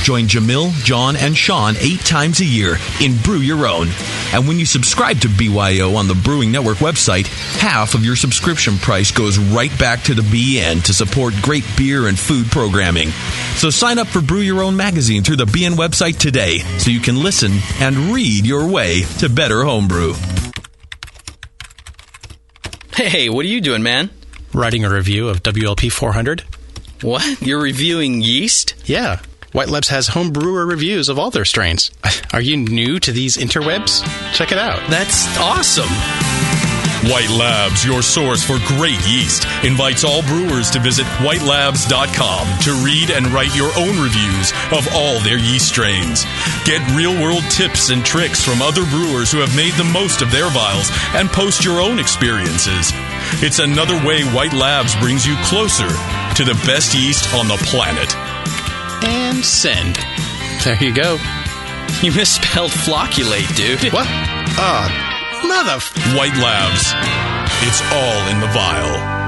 Join 0.04 0.26
Jamil, 0.26 0.72
John, 0.84 1.16
and 1.16 1.38
Sean 1.38 1.76
eight 1.80 2.00
times 2.00 2.40
a 2.40 2.46
year 2.46 2.78
in 3.02 3.18
Brew 3.18 3.40
Your 3.40 3.68
Own. 3.68 3.88
And 4.34 4.48
when 4.48 4.58
you 4.58 4.66
subscribe 4.66 5.20
to 5.22 5.30
BYO 5.30 5.96
on 5.96 6.08
the 6.08 6.16
Brewing 6.16 6.52
Network 6.52 6.78
website, 6.78 7.28
half 7.60 7.94
of 7.94 8.04
your 8.04 8.16
subscription 8.16 8.78
price 8.78 9.12
goes 9.12 9.38
right 9.38 9.78
back 9.78 10.02
to 10.04 10.14
the 10.14 10.22
BN 10.22 10.84
to 10.86 10.94
support 10.94 11.34
great 11.42 11.66
beer 11.78 12.08
and 12.08 12.18
food 12.18 12.48
programming. 12.48 13.10
So 13.56 13.70
sign 13.70 14.00
up 14.00 14.08
for 14.08 14.22
Brew 14.22 14.40
Your 14.40 14.64
Own 14.64 14.76
magazine 14.76 15.24
through 15.24 15.38
the 15.38 15.46
BN 15.46 15.74
website 15.74 16.18
today 16.18 16.60
so 16.80 16.92
you 16.92 17.02
can 17.02 17.22
listen 17.22 17.52
and 17.80 18.14
read 18.14 18.46
your 18.46 18.68
way 18.68 19.04
to 19.20 19.30
better 19.30 19.64
homebrew. 19.64 20.14
Hey, 22.96 23.30
what 23.30 23.46
are 23.46 23.50
you 23.50 23.62
doing, 23.62 23.84
man? 23.84 24.10
Writing 24.54 24.84
a 24.84 24.90
review 24.90 25.30
of 25.30 25.44
WLP 25.44 25.92
400. 25.92 26.44
What? 27.02 27.42
You're 27.42 27.62
reviewing 27.62 28.22
yeast? 28.22 28.76
Yeah. 28.86 29.20
White 29.52 29.70
Labs 29.70 29.90
has 29.90 30.10
home 30.10 30.32
brewer 30.32 30.66
reviews 30.66 31.10
of 31.10 31.18
all 31.18 31.32
their 31.32 31.46
strains. 31.46 31.90
Are 32.34 32.42
you 32.42 32.56
new 32.56 33.00
to 33.00 33.12
these 33.12 33.36
interwebs? 33.36 34.04
Check 34.34 34.52
it 34.52 34.60
out. 34.60 34.80
That's 34.90 35.26
awesome. 35.40 35.90
White 37.10 37.30
Labs, 37.32 37.84
your 37.84 38.04
source 38.04 38.44
for 38.44 38.60
great 38.68 39.00
yeast, 39.08 39.48
invites 39.64 40.04
all 40.04 40.22
brewers 40.24 40.70
to 40.72 40.80
visit 40.80 41.06
whitelabs.com 41.18 42.60
to 42.60 42.86
read 42.86 43.10
and 43.10 43.26
write 43.28 43.56
your 43.56 43.72
own 43.78 43.98
reviews 44.04 44.52
of 44.72 44.88
all 44.94 45.20
their 45.22 45.40
yeast 45.40 45.70
strains. 45.70 46.26
Get 46.66 46.86
real 46.94 47.14
world 47.20 47.44
tips 47.50 47.90
and 47.90 48.06
tricks 48.06 48.44
from 48.44 48.62
other 48.62 48.86
brewers 48.86 49.32
who 49.32 49.40
have 49.40 49.56
made 49.56 49.74
the 49.74 49.90
most 49.92 50.22
of 50.22 50.32
their 50.32 50.50
vials 50.52 50.92
and 51.16 51.30
post 51.30 51.64
your 51.64 51.82
own 51.82 51.98
experiences. 51.98 52.92
It's 53.42 53.60
another 53.60 53.96
way 54.06 54.24
White 54.26 54.54
Labs 54.54 54.96
brings 54.98 55.26
you 55.26 55.36
closer 55.46 55.90
to 56.36 56.44
the 56.44 56.60
best 56.68 56.94
yeast 56.94 57.34
on 57.34 57.48
the 57.48 57.58
planet. 57.66 58.14
And 59.04 59.44
send. 59.44 59.98
There 60.64 60.76
you 60.82 60.94
go. 60.94 61.18
You 62.02 62.12
misspelled 62.12 62.72
flocculate, 62.72 63.54
dude. 63.56 63.92
What? 63.92 64.08
Ah, 64.08 64.88
mother. 65.44 65.80
White 66.18 66.36
Labs. 66.38 66.94
It's 67.68 67.82
all 67.92 68.28
in 68.30 68.40
the 68.40 68.48
vial. 68.48 69.19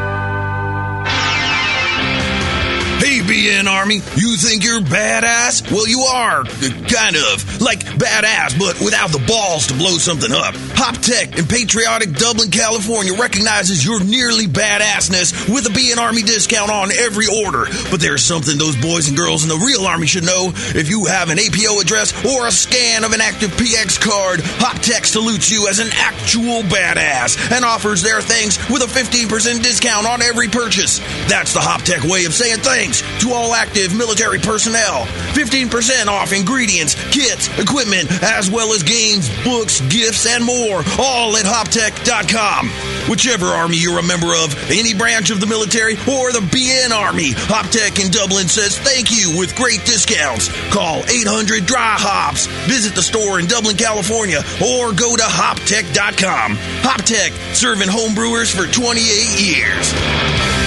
BN 3.01 3.65
Army, 3.65 3.95
you 3.95 4.37
think 4.37 4.63
you're 4.63 4.81
badass? 4.81 5.71
Well, 5.71 5.87
you 5.87 6.01
are, 6.01 6.43
kind 6.89 7.15
of. 7.15 7.61
Like 7.61 7.79
badass, 7.97 8.57
but 8.59 8.79
without 8.83 9.09
the 9.09 9.23
balls 9.27 9.67
to 9.67 9.73
blow 9.73 9.97
something 9.97 10.31
up. 10.31 10.53
Hop 10.77 10.97
Tech 10.97 11.37
in 11.37 11.45
patriotic 11.45 12.13
Dublin, 12.13 12.51
California 12.51 13.13
recognizes 13.13 13.83
your 13.83 14.03
nearly 14.03 14.45
badassness 14.45 15.49
with 15.49 15.65
a 15.65 15.69
BN 15.69 15.97
Army 15.97 16.21
discount 16.21 16.69
on 16.69 16.91
every 16.91 17.25
order. 17.45 17.65
But 17.89 18.01
there's 18.01 18.23
something 18.23 18.57
those 18.57 18.75
boys 18.77 19.07
and 19.07 19.17
girls 19.17 19.43
in 19.43 19.49
the 19.49 19.57
real 19.57 19.85
Army 19.85 20.07
should 20.07 20.25
know. 20.25 20.51
If 20.53 20.89
you 20.89 21.05
have 21.05 21.29
an 21.29 21.39
APO 21.39 21.79
address 21.79 22.13
or 22.25 22.47
a 22.47 22.51
scan 22.51 23.03
of 23.03 23.13
an 23.13 23.21
active 23.21 23.51
PX 23.51 23.99
card, 24.01 24.41
Hop 24.61 24.77
Tech 24.81 25.05
salutes 25.05 25.49
you 25.49 25.67
as 25.67 25.79
an 25.79 25.89
actual 25.95 26.61
badass 26.69 27.51
and 27.51 27.65
offers 27.65 28.01
their 28.01 28.21
things 28.21 28.57
with 28.69 28.83
a 28.83 28.89
15% 28.91 29.63
discount 29.63 30.05
on 30.05 30.21
every 30.21 30.49
purchase. 30.49 30.99
That's 31.27 31.53
the 31.53 31.61
Hop 31.61 31.81
Tech 31.81 32.03
way 32.03 32.25
of 32.25 32.33
saying 32.33 32.61
to 32.99 33.31
all 33.31 33.53
active 33.55 33.95
military 33.95 34.39
personnel. 34.39 35.05
15% 35.31 36.07
off 36.07 36.33
ingredients, 36.33 36.95
kits, 37.11 37.47
equipment, 37.57 38.11
as 38.21 38.51
well 38.51 38.73
as 38.73 38.83
games, 38.83 39.31
books, 39.43 39.79
gifts, 39.87 40.27
and 40.27 40.43
more, 40.43 40.83
all 40.99 41.37
at 41.37 41.45
hoptech.com. 41.45 42.67
Whichever 43.09 43.47
army 43.47 43.77
you're 43.77 43.99
a 43.99 44.03
member 44.03 44.35
of, 44.35 44.53
any 44.69 44.93
branch 44.93 45.29
of 45.29 45.39
the 45.39 45.47
military, 45.47 45.93
or 46.11 46.31
the 46.31 46.43
BN 46.51 46.91
Army, 46.91 47.31
Hoptech 47.31 48.03
in 48.03 48.11
Dublin 48.11 48.47
says 48.47 48.77
thank 48.77 49.11
you 49.11 49.37
with 49.37 49.55
great 49.55 49.83
discounts. 49.85 50.49
Call 50.71 51.03
800 51.05 51.65
Dry 51.65 51.95
Hops, 51.97 52.47
visit 52.67 52.95
the 52.95 53.01
store 53.01 53.39
in 53.39 53.47
Dublin, 53.47 53.77
California, 53.77 54.39
or 54.61 54.91
go 54.93 55.15
to 55.15 55.23
hoptech.com. 55.23 56.57
Hoptech, 56.83 57.31
serving 57.55 57.89
homebrewers 57.89 58.53
for 58.53 58.71
28 58.71 59.39
years. 59.39 60.60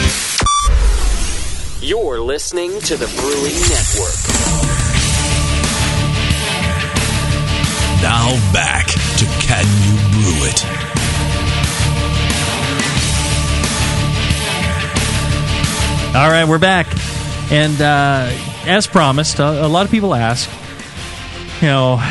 You're 1.85 2.19
listening 2.19 2.81
to 2.81 2.97
the 2.97 3.05
Brewing 3.05 3.61
Network. 3.69 4.17
Now 8.01 8.31
back 8.55 8.87
to 8.87 9.27
Can 9.43 9.67
You 9.85 9.93
Brew 10.11 10.47
It? 10.47 10.65
All 16.17 16.31
right, 16.31 16.49
we're 16.49 16.59
back. 16.59 16.87
And 17.53 17.79
uh, 17.83 18.31
as 18.67 18.87
promised, 18.87 19.39
a, 19.39 19.67
a 19.67 19.69
lot 19.69 19.85
of 19.85 19.91
people 19.91 20.15
ask, 20.15 20.49
you 21.61 21.69
know, 21.69 22.03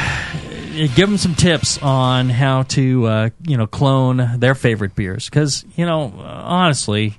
give 0.94 1.10
them 1.10 1.18
some 1.18 1.34
tips 1.34 1.82
on 1.82 2.30
how 2.30 2.62
to, 2.62 3.08
uh, 3.08 3.30
you 3.42 3.58
know, 3.58 3.66
clone 3.66 4.38
their 4.38 4.54
favorite 4.54 4.94
beers. 4.94 5.28
Because, 5.28 5.66
you 5.76 5.88
know, 5.88 6.14
honestly, 6.22 7.18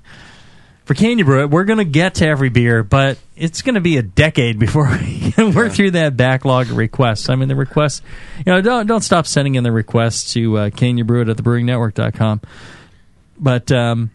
for 0.85 0.93
Can 0.93 1.17
You 1.19 1.25
Brew 1.25 1.41
It, 1.43 1.49
we're 1.49 1.63
going 1.65 1.79
to 1.79 1.83
get 1.85 2.15
to 2.15 2.27
every 2.27 2.49
beer, 2.49 2.83
but 2.83 3.17
it's 3.35 3.61
going 3.61 3.75
to 3.75 3.81
be 3.81 3.97
a 3.97 4.01
decade 4.03 4.57
before 4.59 4.87
we 5.01 5.31
can 5.31 5.53
work 5.53 5.73
through 5.73 5.91
that 5.91 6.15
backlog 6.15 6.69
of 6.69 6.77
requests. 6.77 7.27
I 7.29 7.35
mean, 7.35 7.47
the 7.49 7.55
requests, 7.55 8.01
you 8.39 8.43
know, 8.53 8.61
don't 8.61 8.87
don't 8.87 9.01
stop 9.01 9.27
sending 9.27 9.55
in 9.55 9.63
the 9.63 9.71
requests 9.71 10.33
to 10.33 10.57
uh, 10.57 10.69
Can 10.69 10.97
You 10.97 11.03
Brew 11.03 11.21
It 11.21 11.29
at 11.29 11.37
thebrewingnetwork.com. 11.37 12.41
But, 13.37 13.71
um, 13.71 14.11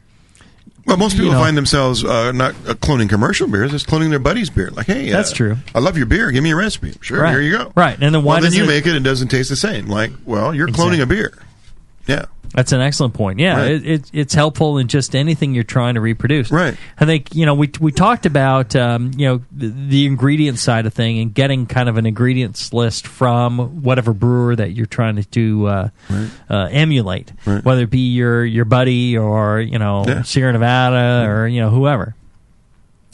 Well, 0.86 0.96
most 0.96 1.12
people 1.12 1.26
you 1.26 1.32
know- 1.32 1.38
find 1.40 1.56
themselves 1.56 2.04
uh, 2.04 2.32
not 2.32 2.52
uh, 2.66 2.74
cloning 2.74 3.08
commercial 3.08 3.48
beers; 3.48 3.74
it's 3.74 3.84
cloning 3.84 4.10
their 4.10 4.18
buddy's 4.18 4.48
beer. 4.48 4.70
Like, 4.70 4.86
hey, 4.86 5.12
uh, 5.12 5.16
That's 5.16 5.32
true. 5.32 5.56
I 5.74 5.80
love 5.80 5.96
your 5.98 6.06
beer. 6.06 6.30
Give 6.30 6.42
me 6.42 6.52
a 6.52 6.56
recipe. 6.56 6.94
Sure, 7.02 7.20
Right. 7.20 7.30
here 7.32 7.40
you 7.42 7.50
go. 7.58 7.72
Right, 7.76 7.98
and 8.00 8.14
then 8.14 8.22
why 8.22 8.36
well, 8.36 8.42
then 8.42 8.52
you 8.54 8.64
it- 8.64 8.68
make 8.68 8.86
it; 8.86 8.94
it 8.94 9.02
doesn't 9.02 9.28
taste 9.28 9.50
the 9.50 9.56
same. 9.56 9.86
Like, 9.88 10.12
well, 10.24 10.54
you're 10.54 10.68
cloning 10.68 11.02
a 11.02 11.06
beer. 11.06 11.36
Yeah, 12.06 12.24
That's 12.54 12.72
an 12.72 12.80
excellent 12.80 13.14
point. 13.14 13.38
Yeah, 13.38 13.56
Right. 13.56 13.70
it, 13.72 13.86
it, 13.86 14.10
it's 14.12 14.34
helpful 14.34 14.78
in 14.78 14.88
just 14.88 15.14
anything 15.14 15.54
you're 15.54 15.62
trying 15.64 15.94
to 15.94 16.00
reproduce. 16.00 16.50
Right. 16.50 16.76
I 16.98 17.04
think 17.06 17.34
you 17.34 17.46
know 17.46 17.54
we 17.54 17.70
we 17.80 17.92
talked 17.92 18.26
about 18.26 18.74
um, 18.74 19.12
you 19.16 19.26
know 19.28 19.42
the, 19.52 19.68
the 19.68 20.06
ingredient 20.06 20.58
side 20.58 20.84
of 20.86 20.92
thing 20.92 21.18
and 21.20 21.32
getting 21.32 21.66
kind 21.66 21.88
of 21.88 21.96
an 21.96 22.06
ingredients 22.06 22.72
list 22.72 23.06
from 23.06 23.82
whatever 23.82 24.12
brewer 24.12 24.56
that 24.56 24.72
you're 24.72 24.86
trying 24.86 25.16
to 25.16 25.22
do, 25.30 25.66
uh, 25.66 25.88
uh, 26.48 26.68
emulate, 26.72 27.32
Right. 27.46 27.64
whether 27.64 27.82
it 27.82 27.90
be 27.90 28.10
your 28.12 28.44
your 28.44 28.64
buddy 28.64 29.16
or 29.16 29.60
you 29.60 29.78
know 29.78 30.04
Yeah. 30.06 30.22
Sierra 30.22 30.52
Nevada 30.52 31.28
or 31.30 31.46
you 31.46 31.60
know 31.60 31.70
whoever. 31.70 32.14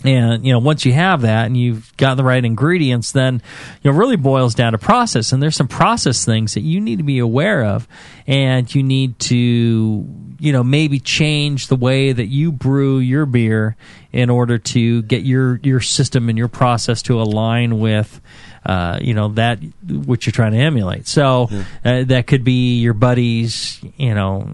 And 0.05 0.45
you 0.45 0.53
know, 0.53 0.59
once 0.59 0.85
you 0.85 0.93
have 0.93 1.23
that 1.23 1.47
and 1.47 1.57
you've 1.57 1.97
got 1.97 2.17
the 2.17 2.25
right 2.25 2.45
ingredients, 2.45 3.13
then 3.13 3.41
you 3.83 3.91
know, 3.91 3.97
really 3.97 4.17
boils 4.17 4.55
down 4.55 4.73
to 4.73 4.79
process. 4.79 5.33
And 5.33 5.43
there's 5.43 5.57
some 5.57 5.69
process 5.69 6.25
things 6.25 6.55
that 6.55 6.61
you 6.61 6.81
need 6.81 6.99
to 6.99 7.03
be 7.03 7.19
aware 7.19 7.65
of, 7.65 7.89
and 8.27 8.73
you 8.73 8.83
need 8.83 9.19
to, 9.21 10.07
you 10.39 10.53
know, 10.53 10.63
maybe 10.63 11.01
change 11.01 11.69
the 11.69 11.77
way 11.77 12.13
that 12.13 12.27
you 12.27 12.53
brew 12.53 12.99
your 12.99 13.25
beer 13.25 13.77
in 14.13 14.29
order 14.29 14.59
to 14.59 15.03
get 15.03 15.23
your 15.23 15.61
your 15.63 15.81
system 15.81 16.29
and 16.29 16.37
your 16.37 16.49
process 16.49 17.03
to 17.03 17.21
align 17.21 17.79
with, 17.79 18.21
uh, 18.67 18.99
you 19.01 19.15
know, 19.15 19.29
that 19.29 19.61
what 19.87 20.27
you're 20.27 20.33
trying 20.33 20.53
to 20.53 20.59
emulate. 20.59 21.07
So 21.07 21.49
uh, 21.85 22.05
that 22.05 22.27
could 22.27 22.43
be 22.43 22.81
your 22.81 22.95
buddy's, 22.95 23.81
you 23.97 24.15
know, 24.15 24.49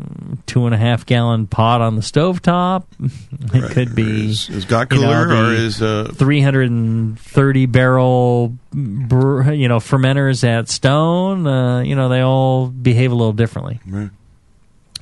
two 0.47 0.67
and 0.67 0.75
a 0.75 0.79
half 0.79 1.07
gallon 1.07 1.47
pot 1.47 1.81
on 1.81 1.97
the 1.97 2.03
stovetop. 2.03 2.85
It 3.55 3.73
could 3.73 3.95
be 3.95 4.29
his, 4.29 4.47
his 4.47 4.65
got 4.65 4.91
you 4.93 5.01
know, 5.01 5.09
cooler 5.09 5.51
or 5.51 5.51
his 5.51 5.83
uh, 5.83 6.11
330 6.15 7.67
barrel 7.67 8.57
you 8.75 9.69
know 9.69 9.79
fermenters 9.79 10.45
at 10.45 10.69
Stone. 10.69 11.47
Uh, 11.47 11.81
you 11.81 11.95
know 11.95 12.09
they 12.09 12.21
all 12.21 12.69
behave 12.69 13.13
a 13.13 13.15
little 13.15 13.33
differently. 13.33 13.81
Right. 13.87 14.11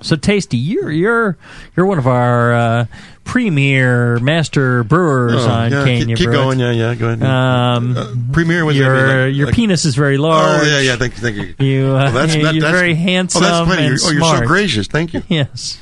So 0.02 0.16
tasty, 0.16 0.56
you're 0.56 0.90
you're 0.90 1.36
you're 1.76 1.86
one 1.86 1.98
of 1.98 2.06
our 2.06 2.52
uh, 2.54 2.86
premier 3.24 4.18
master 4.18 4.82
brewers 4.84 5.44
Oh, 5.44 5.50
on 5.50 5.70
yeah, 5.72 5.84
Can 5.84 6.06
keep- 6.06 6.16
keep 6.16 6.30
going, 6.30 6.58
yeah, 6.58 6.72
yeah, 6.72 6.94
go 6.94 7.08
ahead. 7.10 7.22
Um, 7.22 7.96
Uh, 7.96 8.06
premier 8.32 8.64
was 8.64 8.76
your 8.76 9.26
like- 9.26 9.34
your 9.36 9.46
like- 9.46 9.54
penis 9.54 9.84
is 9.84 9.94
very 9.94 10.16
large. 10.18 10.62
Oh 10.62 10.64
yeah, 10.66 10.80
yeah. 10.80 10.96
Thank 10.96 11.14
you, 11.16 11.20
thank 11.20 11.36
you. 11.36 11.66
You, 11.66 11.86
uh, 11.90 11.92
Well, 11.92 12.12
that's- 12.12 12.34
you're 12.34 12.44
that- 12.44 12.54
that's- 12.60 12.72
very 12.80 12.94
handsome. 12.94 13.42
Oh, 13.42 13.46
that's 13.46 13.66
plenty. 13.66 13.82
and 13.86 14.00
You're- 14.00 14.18
oh, 14.22 14.28
you're 14.30 14.40
so 14.40 14.46
gracious. 14.46 14.86
Thank 14.86 15.14
you. 15.14 15.22
Yes. 15.28 15.78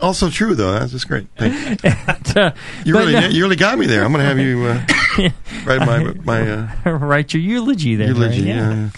Also 0.00 0.28
true 0.28 0.54
though. 0.54 0.72
That's 0.72 0.92
just 0.92 1.08
great. 1.08 1.26
Thank 1.38 1.82
you. 1.84 1.90
Uh, 2.36 2.50
You 2.84 2.98
really, 2.98 3.12
no- 3.12 3.28
you 3.28 3.44
really 3.44 3.54
got 3.56 3.78
me 3.78 3.86
there. 3.86 4.04
I'm 4.04 4.12
going 4.12 4.22
to 4.22 4.28
have 4.28 4.40
you 4.40 4.64
uh, 4.64 5.30
write 5.64 5.86
my 5.86 6.12
my 6.24 6.50
uh, 6.84 6.90
write 6.98 7.32
your 7.32 7.42
eulogy 7.42 7.94
there. 7.94 8.08
eulogy. 8.08 8.42
Ray, 8.42 8.48
Yeah. 8.48 8.70
yeah. 8.74 8.88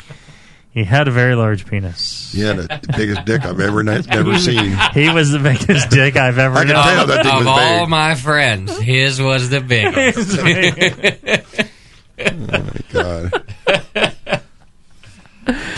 He 0.76 0.84
had 0.84 1.08
a 1.08 1.10
very 1.10 1.34
large 1.34 1.64
penis. 1.64 2.34
Yeah, 2.34 2.52
the 2.52 2.94
biggest 2.98 3.24
dick 3.24 3.46
I've 3.46 3.60
ever 3.60 3.82
never 3.82 4.38
seen. 4.38 4.76
He 4.92 5.08
was 5.08 5.30
the 5.30 5.38
biggest 5.38 5.88
dick 5.88 6.16
I've 6.16 6.36
ever 6.38 6.54
I 6.58 6.64
can 6.66 6.74
known. 6.74 6.84
tell 6.84 7.06
that 7.06 7.22
thing 7.24 7.32
of 7.32 7.38
was 7.38 7.46
all 7.46 7.80
big. 7.80 7.88
my 7.88 8.14
friends, 8.14 8.78
his 8.78 9.18
was 9.18 9.48
the 9.48 9.62
biggest. 9.62 10.38
Oh 12.18 12.32
my 12.48 12.80
god. 12.92 13.42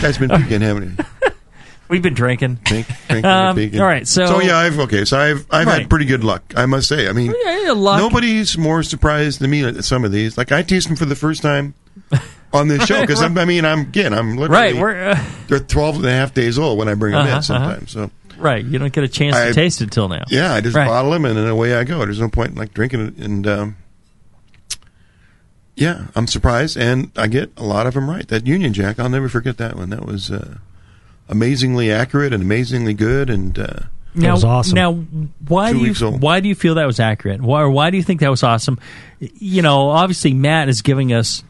Guy's 0.01 0.17
been 0.17 0.29
peeking, 0.29 0.61
haven't 0.61 0.97
he? 0.99 1.05
We've 1.89 2.01
been 2.01 2.13
drinking. 2.13 2.59
Drink, 2.63 2.87
drinking, 3.07 3.25
Um, 3.25 3.55
peeking. 3.55 3.79
all 3.79 3.87
right, 3.87 4.07
so- 4.07 4.25
so 4.25 4.41
yeah, 4.41 4.57
I've 4.57 4.79
okay. 4.79 5.05
So 5.05 5.17
I've 5.19 5.45
I've 5.49 5.67
Right. 5.67 5.81
had 5.81 5.89
pretty 5.89 6.05
good 6.05 6.23
luck, 6.23 6.43
I 6.55 6.65
must 6.65 6.87
say. 6.87 7.07
I 7.07 7.13
mean, 7.13 7.33
Yeah, 7.45 7.59
yeah, 7.67 7.71
luck. 7.71 7.99
nobody's 7.99 8.57
more 8.57 8.83
surprised 8.83 9.39
than 9.39 9.49
me 9.49 9.63
at 9.63 9.83
some 9.85 10.03
of 10.05 10.11
these. 10.11 10.37
Like 10.37 10.51
I 10.51 10.61
teased 10.61 10.89
him 10.89 10.95
for 10.95 11.05
the 11.05 11.15
first 11.15 11.41
time 11.41 11.73
on 12.53 12.67
this 12.67 12.85
show 12.85 13.01
because 13.01 13.21
I 13.23 13.27
mean, 13.45 13.65
I'm 13.65 13.81
again, 13.81 14.13
I'm 14.13 14.37
literally 14.37 14.73
Right, 14.73 14.75
we're, 14.75 15.09
uh, 15.11 15.23
they're 15.47 15.59
12 15.59 15.97
and 15.97 16.05
a 16.05 16.11
half 16.11 16.33
days 16.33 16.57
old 16.59 16.77
when 16.77 16.87
I 16.87 16.93
bring 16.95 17.11
them 17.13 17.21
Uh-huh, 17.21 17.27
in 17.29 17.33
uh-huh. 17.33 17.41
sometimes. 17.41 17.91
So 17.91 18.11
Right, 18.37 18.63
you 18.63 18.79
don't 18.79 18.93
get 18.93 19.03
a 19.03 19.07
chance 19.09 19.35
I- 19.35 19.47
to 19.49 19.53
taste 19.53 19.81
it 19.81 19.91
till 19.91 20.07
now. 20.07 20.23
yeah, 20.29 20.53
I 20.53 20.61
just 20.61 20.75
Right. 20.75 20.87
bottle 20.87 21.11
them 21.11 21.25
and 21.25 21.35
then 21.37 21.47
away 21.47 21.75
I 21.75 21.83
go. 21.83 21.99
There's 21.99 22.19
no 22.21 22.29
point 22.29 22.51
in 22.51 22.55
like 22.55 22.73
drinking 22.73 23.01
it. 23.07 23.17
And 23.17 23.45
um, 23.47 23.75
yeah, 25.75 26.07
I'm 26.15 26.27
surprised, 26.27 26.77
and 26.77 27.11
I 27.15 27.27
get 27.27 27.51
a 27.55 27.63
lot 27.63 27.87
of 27.87 27.93
them 27.93 28.09
right. 28.09 28.27
That 28.27 28.45
Union 28.45 28.73
Jack, 28.73 28.99
I'll 28.99 29.09
never 29.09 29.29
forget 29.29 29.57
that 29.57 29.75
one. 29.77 29.89
That 29.91 30.05
was 30.05 30.29
uh, 30.29 30.57
amazingly 31.29 31.89
accurate 31.91 32.33
and 32.33 32.43
amazingly 32.43 32.93
good. 32.93 33.29
And 33.29 33.57
uh, 33.57 33.73
Now, 34.13 34.33
was 34.33 34.43
awesome. 34.43 34.75
Now, 34.75 34.93
why 35.47 35.71
Two 35.71 35.79
do 35.79 35.85
you 35.85 36.05
old. 36.05 36.21
why 36.21 36.41
do 36.41 36.49
you 36.49 36.55
feel 36.55 36.75
that 36.75 36.85
was 36.87 36.99
accurate? 36.99 37.41
Why 37.41 37.63
why 37.65 37.91
do 37.91 37.97
you 37.97 38.03
think 38.03 38.19
that 38.19 38.29
was 38.31 38.43
awesome? 38.43 38.77
You 39.19 39.61
know, 39.61 39.89
obviously 39.89 40.33
Matt 40.33 40.67
is 40.67 40.81
giving 40.81 41.13
us 41.13 41.43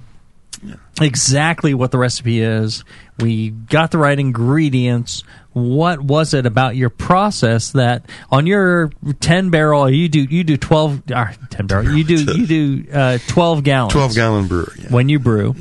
exactly 1.02 1.74
what 1.74 1.91
the 1.91 1.98
recipe 1.98 2.41
is. 2.41 2.84
We 3.19 3.50
got 3.50 3.91
the 3.91 3.98
right 3.98 4.17
ingredients. 4.17 5.24
What 5.54 6.00
was 6.02 6.34
it 6.34 6.45
about 6.45 6.76
your 6.76 6.89
process 6.89 7.72
that 7.72 8.06
on 8.32 8.48
your 8.48 8.91
ten 9.19 9.50
barrel 9.50 9.89
you 9.89 10.08
do 10.08 10.22
you 10.22 10.43
do 10.43 10.58
twelve 10.58 11.02
uh, 11.12 11.34
ten 11.50 11.67
barrel 11.67 11.91
you 11.95 12.04
do 12.04 12.15
you 12.15 12.45
do 12.48 12.91
uh, 12.93 13.17
twelve 13.28 13.63
gallons 13.63 13.93
12 13.93 14.15
gallon 14.15 14.48
brewer. 14.48 14.72
Yeah. 14.78 14.88
when 14.89 15.10
you 15.10 15.19
brew. 15.19 15.56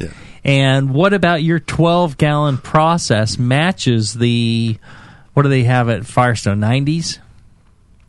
And 0.44 0.94
what 0.94 1.12
about 1.14 1.42
your 1.42 1.58
12 1.58 2.16
gallon 2.16 2.58
process 2.58 3.38
matches 3.38 4.14
the 4.14 4.78
what 5.34 5.42
do 5.42 5.48
they 5.48 5.64
have 5.64 5.88
at 5.88 6.06
Firestone 6.06 6.60
90s? 6.60 7.18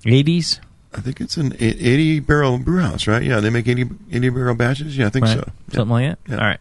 80s? 0.06 0.60
I 0.94 1.02
think 1.02 1.22
it's 1.22 1.38
an 1.38 1.54
80 1.60 2.22
barrel 2.22 2.58
brew 2.58 2.82
house, 2.82 3.08
right? 3.08 3.22
Yeah, 3.22 3.40
they 3.40 3.50
make 3.50 3.68
80, 3.68 3.90
80 4.12 4.30
barrel 4.30 4.56
batches. 4.56 4.98
Yeah, 4.98 5.08
I 5.08 5.10
think 5.10 5.26
Right. 5.26 5.38
so. 5.38 5.52
Something 5.74 5.90
like 5.90 6.24
that. 6.26 6.40
All 6.40 6.46
right. 6.46 6.60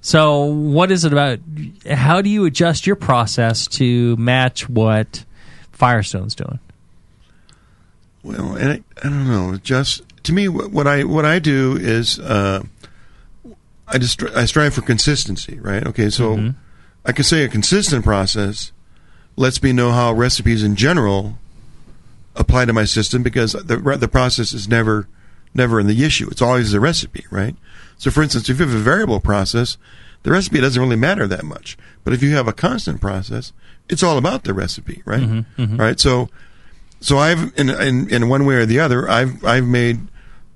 So, 0.00 0.44
what 0.44 0.90
is 0.90 1.04
it 1.04 1.12
about? 1.12 1.38
How 1.90 2.20
do 2.22 2.30
you 2.30 2.44
adjust 2.44 2.86
your 2.86 2.96
process 2.96 3.66
to 3.68 4.16
match 4.16 4.68
what 4.68 5.24
Firestone's 5.72 6.34
doing? 6.34 6.58
Well, 8.22 8.54
and 8.54 8.68
I, 8.70 8.82
I 9.02 9.08
don't 9.08 9.26
know. 9.28 9.56
Just 9.56 10.02
to 10.24 10.32
me, 10.32 10.48
what, 10.48 10.86
I 10.86 11.04
what 11.04 11.24
I 11.24 11.38
do 11.38 11.76
is 11.76 12.18
uh, 12.18 12.62
I 13.88 13.98
just 13.98 14.22
I 14.22 14.44
strive 14.44 14.74
for 14.74 14.82
consistency, 14.82 15.58
right? 15.58 15.86
Okay, 15.86 16.10
so 16.10 16.36
Mm-hmm. 16.36 16.58
I 17.04 17.12
can 17.12 17.24
say 17.24 17.44
a 17.44 17.48
consistent 17.48 18.04
process 18.04 18.72
lets 19.36 19.62
me 19.62 19.72
know 19.72 19.90
how 19.90 20.12
recipes 20.12 20.62
in 20.62 20.76
general 20.76 21.38
apply 22.36 22.66
to 22.66 22.72
my 22.72 22.84
system 22.84 23.22
because 23.22 23.52
the 23.52 23.96
the 23.98 24.08
process 24.08 24.52
is 24.52 24.68
never 24.68 25.08
never 25.54 25.80
in 25.80 25.86
the 25.86 26.04
issue. 26.04 26.28
It's 26.30 26.42
always 26.42 26.72
the 26.72 26.80
recipe, 26.80 27.24
right? 27.30 27.56
So, 28.00 28.10
for 28.10 28.22
instance, 28.22 28.48
if 28.48 28.58
you 28.58 28.64
have 28.66 28.74
a 28.74 28.78
variable 28.78 29.20
process, 29.20 29.76
the 30.22 30.30
recipe 30.30 30.58
doesn't 30.58 30.80
really 30.80 30.96
matter 30.96 31.26
that 31.26 31.44
much. 31.44 31.76
But 32.02 32.14
if 32.14 32.22
you 32.22 32.30
have 32.34 32.48
a 32.48 32.52
constant 32.54 32.98
process, 32.98 33.52
it's 33.90 34.02
all 34.02 34.16
about 34.16 34.44
the 34.44 34.54
recipe, 34.54 35.02
right? 35.04 35.20
Mhm, 35.20 35.44
mhm. 35.58 35.78
Right. 35.78 36.00
So, 36.00 36.30
so 37.00 37.18
I've 37.18 37.52
in, 37.58 37.68
in 37.68 38.08
in 38.08 38.28
one 38.30 38.46
way 38.46 38.54
or 38.54 38.64
the 38.64 38.80
other, 38.80 39.06
I've 39.08 39.44
I've 39.44 39.66
made 39.66 40.00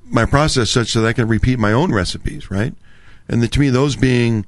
my 0.06 0.24
process 0.24 0.70
such 0.70 0.94
that 0.94 1.04
I 1.04 1.12
can 1.12 1.28
repeat 1.28 1.58
my 1.58 1.72
own 1.72 1.92
recipes, 1.92 2.50
right? 2.50 2.74
And 3.28 3.42
the, 3.42 3.48
to 3.48 3.60
me, 3.60 3.68
those 3.68 3.94
being 3.94 4.46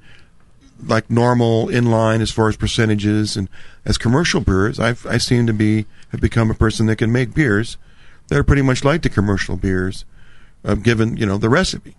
like 0.86 1.10
normal 1.10 1.68
in 1.68 1.90
line 1.90 2.20
as 2.22 2.30
far 2.30 2.48
as 2.48 2.56
percentages 2.56 3.36
and 3.36 3.48
as 3.84 3.98
commercial 3.98 4.40
brewers, 4.40 4.80
I've 4.80 5.04
I 5.06 5.18
seem 5.18 5.46
to 5.46 5.52
be 5.52 5.84
have 6.12 6.20
become 6.22 6.50
a 6.50 6.54
person 6.54 6.86
that 6.86 6.96
can 6.96 7.12
make 7.12 7.34
beers 7.34 7.76
that 8.28 8.38
are 8.38 8.44
pretty 8.44 8.62
much 8.62 8.84
like 8.84 9.02
the 9.02 9.10
commercial 9.10 9.56
beers, 9.56 10.06
uh, 10.64 10.74
given 10.76 11.16
you 11.18 11.26
know 11.26 11.36
the 11.36 11.50
recipe. 11.50 11.94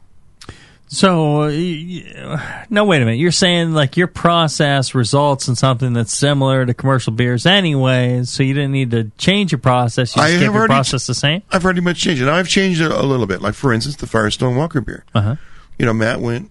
So, 0.90 1.42
uh, 1.44 2.64
no, 2.70 2.86
wait 2.86 3.02
a 3.02 3.06
minute. 3.06 3.18
You're 3.20 3.32
saying 3.32 3.74
like 3.74 3.98
your 3.98 4.08
process 4.08 4.96
results 4.96 5.50
in 5.50 5.56
something 5.56 5.92
that's 5.92 6.16
similar 6.16 6.66
to 6.66 6.74
commercial 6.74 7.12
beers 7.12 7.46
anyway, 7.46 8.24
so 8.24 8.42
you 8.42 8.54
didn't 8.54 8.72
need 8.72 8.92
to 8.92 9.12
change 9.18 9.52
your 9.52 9.60
process. 9.60 10.16
You 10.16 10.22
I 10.22 10.26
just 10.28 10.34
have 10.36 10.42
kept 10.44 10.56
your 10.56 10.66
process 10.68 11.06
the 11.08 11.14
same. 11.14 11.42
I've 11.52 11.66
already 11.66 11.82
much 11.82 12.00
changed 12.00 12.22
it. 12.22 12.30
I've 12.30 12.48
changed 12.48 12.80
it 12.80 12.90
a 12.92 13.04
little 13.04 13.26
bit. 13.28 13.42
Like 13.42 13.54
for 13.54 13.74
instance, 13.74 13.98
the 13.98 14.08
Firestone 14.08 14.56
Walker 14.56 14.80
beer. 14.80 15.04
Uh-huh. 15.14 15.36
You 15.78 15.86
know, 15.86 15.94
Matt 15.94 16.22
went 16.22 16.50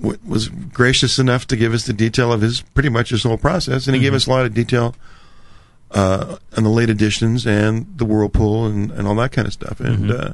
w- 0.00 0.18
was 0.26 0.48
gracious 0.48 1.20
enough 1.20 1.46
to 1.46 1.56
give 1.56 1.72
us 1.72 1.86
the 1.86 1.92
detail 1.92 2.32
of 2.32 2.40
his 2.40 2.62
pretty 2.62 2.88
much 2.88 3.10
his 3.10 3.22
whole 3.22 3.38
process, 3.38 3.86
and 3.86 3.94
he 3.94 4.02
gave 4.02 4.12
Mhm. 4.12 4.16
us 4.16 4.26
a 4.26 4.30
lot 4.30 4.46
of 4.46 4.54
detail 4.54 4.96
uh, 5.92 6.36
on 6.56 6.64
the 6.64 6.70
late 6.70 6.90
editions 6.90 7.46
and 7.46 7.86
the 7.96 8.04
whirlpool 8.04 8.66
and, 8.66 8.90
and 8.90 9.06
all 9.06 9.14
that 9.14 9.30
kind 9.32 9.46
of 9.46 9.52
stuff. 9.54 9.78
And 9.80 10.10
Mhm. 10.10 10.20
uh, 10.30 10.32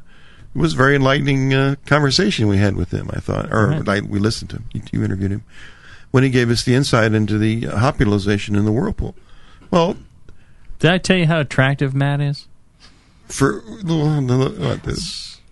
it 0.54 0.58
was 0.58 0.74
a 0.74 0.76
very 0.76 0.94
enlightening 0.96 1.52
uh, 1.52 1.74
conversation 1.86 2.46
we 2.48 2.58
had 2.58 2.76
with 2.76 2.92
him. 2.92 3.10
I 3.12 3.20
thought, 3.20 3.52
or 3.52 3.68
Right. 3.68 3.88
I, 3.88 4.00
we 4.00 4.18
listened 4.18 4.50
to 4.50 4.56
him. 4.56 4.64
You, 4.72 4.82
you 4.92 5.04
interviewed 5.04 5.30
him 5.32 5.44
when 6.10 6.22
he 6.22 6.30
gave 6.30 6.48
us 6.50 6.62
the 6.64 6.74
insight 6.74 7.12
into 7.12 7.38
the 7.38 7.66
uh, 7.66 7.78
hop 7.78 8.00
in 8.00 8.08
the 8.08 8.72
whirlpool. 8.72 9.14
Well, 9.70 9.96
Did 10.78 10.90
I 10.92 10.98
tell 10.98 11.16
you 11.16 11.26
how 11.26 11.40
attractive 11.40 11.94
Matt 11.94 12.20
is? 12.20 12.46
for 13.26 13.62
the, 13.82 13.84
the, 13.84 14.64
what, 14.68 14.82
the, 14.84 14.92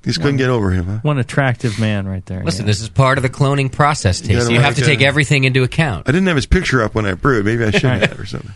these 0.02 0.18
couldn't 0.18 0.36
get 0.36 0.50
over 0.50 0.70
him. 0.70 0.86
Huh? 0.86 0.98
One 1.02 1.18
attractive 1.18 1.80
man 1.80 2.06
right 2.06 2.24
there. 2.26 2.44
Listen, 2.44 2.62
yeah. 2.64 2.66
this 2.66 2.80
is 2.80 2.88
part 2.88 3.18
of 3.18 3.22
the 3.22 3.28
cloning 3.30 3.72
process, 3.72 4.20
You 4.20 4.28
Tasty. 4.28 4.42
gotta 4.42 4.54
You 4.54 4.60
have 4.60 4.74
to 4.76 4.82
take 4.84 5.00
everything 5.00 5.44
into 5.44 5.62
account. 5.62 6.08
I 6.08 6.12
didn't 6.12 6.26
have 6.26 6.36
his 6.36 6.46
picture 6.46 6.82
up 6.82 6.94
when 6.94 7.06
I 7.06 7.14
brewed. 7.14 7.44
Maybe 7.44 7.64
I 7.64 7.70
should 7.70 7.84
Right. 7.84 8.00
have 8.08 8.18
or 8.20 8.26
something. 8.26 8.52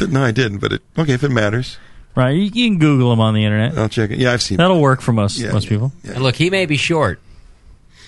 no, 0.08 0.22
I 0.22 0.30
didn't. 0.32 0.58
But 0.58 0.72
it, 0.74 0.82
okay, 0.96 1.12
if 1.14 1.24
it 1.24 1.30
matters, 1.30 1.76
Right, 2.16 2.30
you, 2.30 2.42
you 2.42 2.68
can 2.70 2.78
Google 2.78 3.12
him 3.12 3.20
on 3.20 3.34
the 3.34 3.44
internet. 3.44 3.78
I'll 3.78 3.88
check 3.88 4.10
it. 4.10 4.18
Yeah, 4.18 4.32
I've 4.32 4.42
seen. 4.42 4.56
That'll 4.58 4.80
work 4.80 5.00
for 5.00 5.12
most 5.12 5.38
Yeah, 5.38 5.52
most 5.52 5.64
yeah, 5.64 5.70
people. 5.70 5.92
And 6.04 6.22
look, 6.22 6.34
he 6.36 6.50
may 6.50 6.66
be 6.66 6.76
short, 6.76 7.20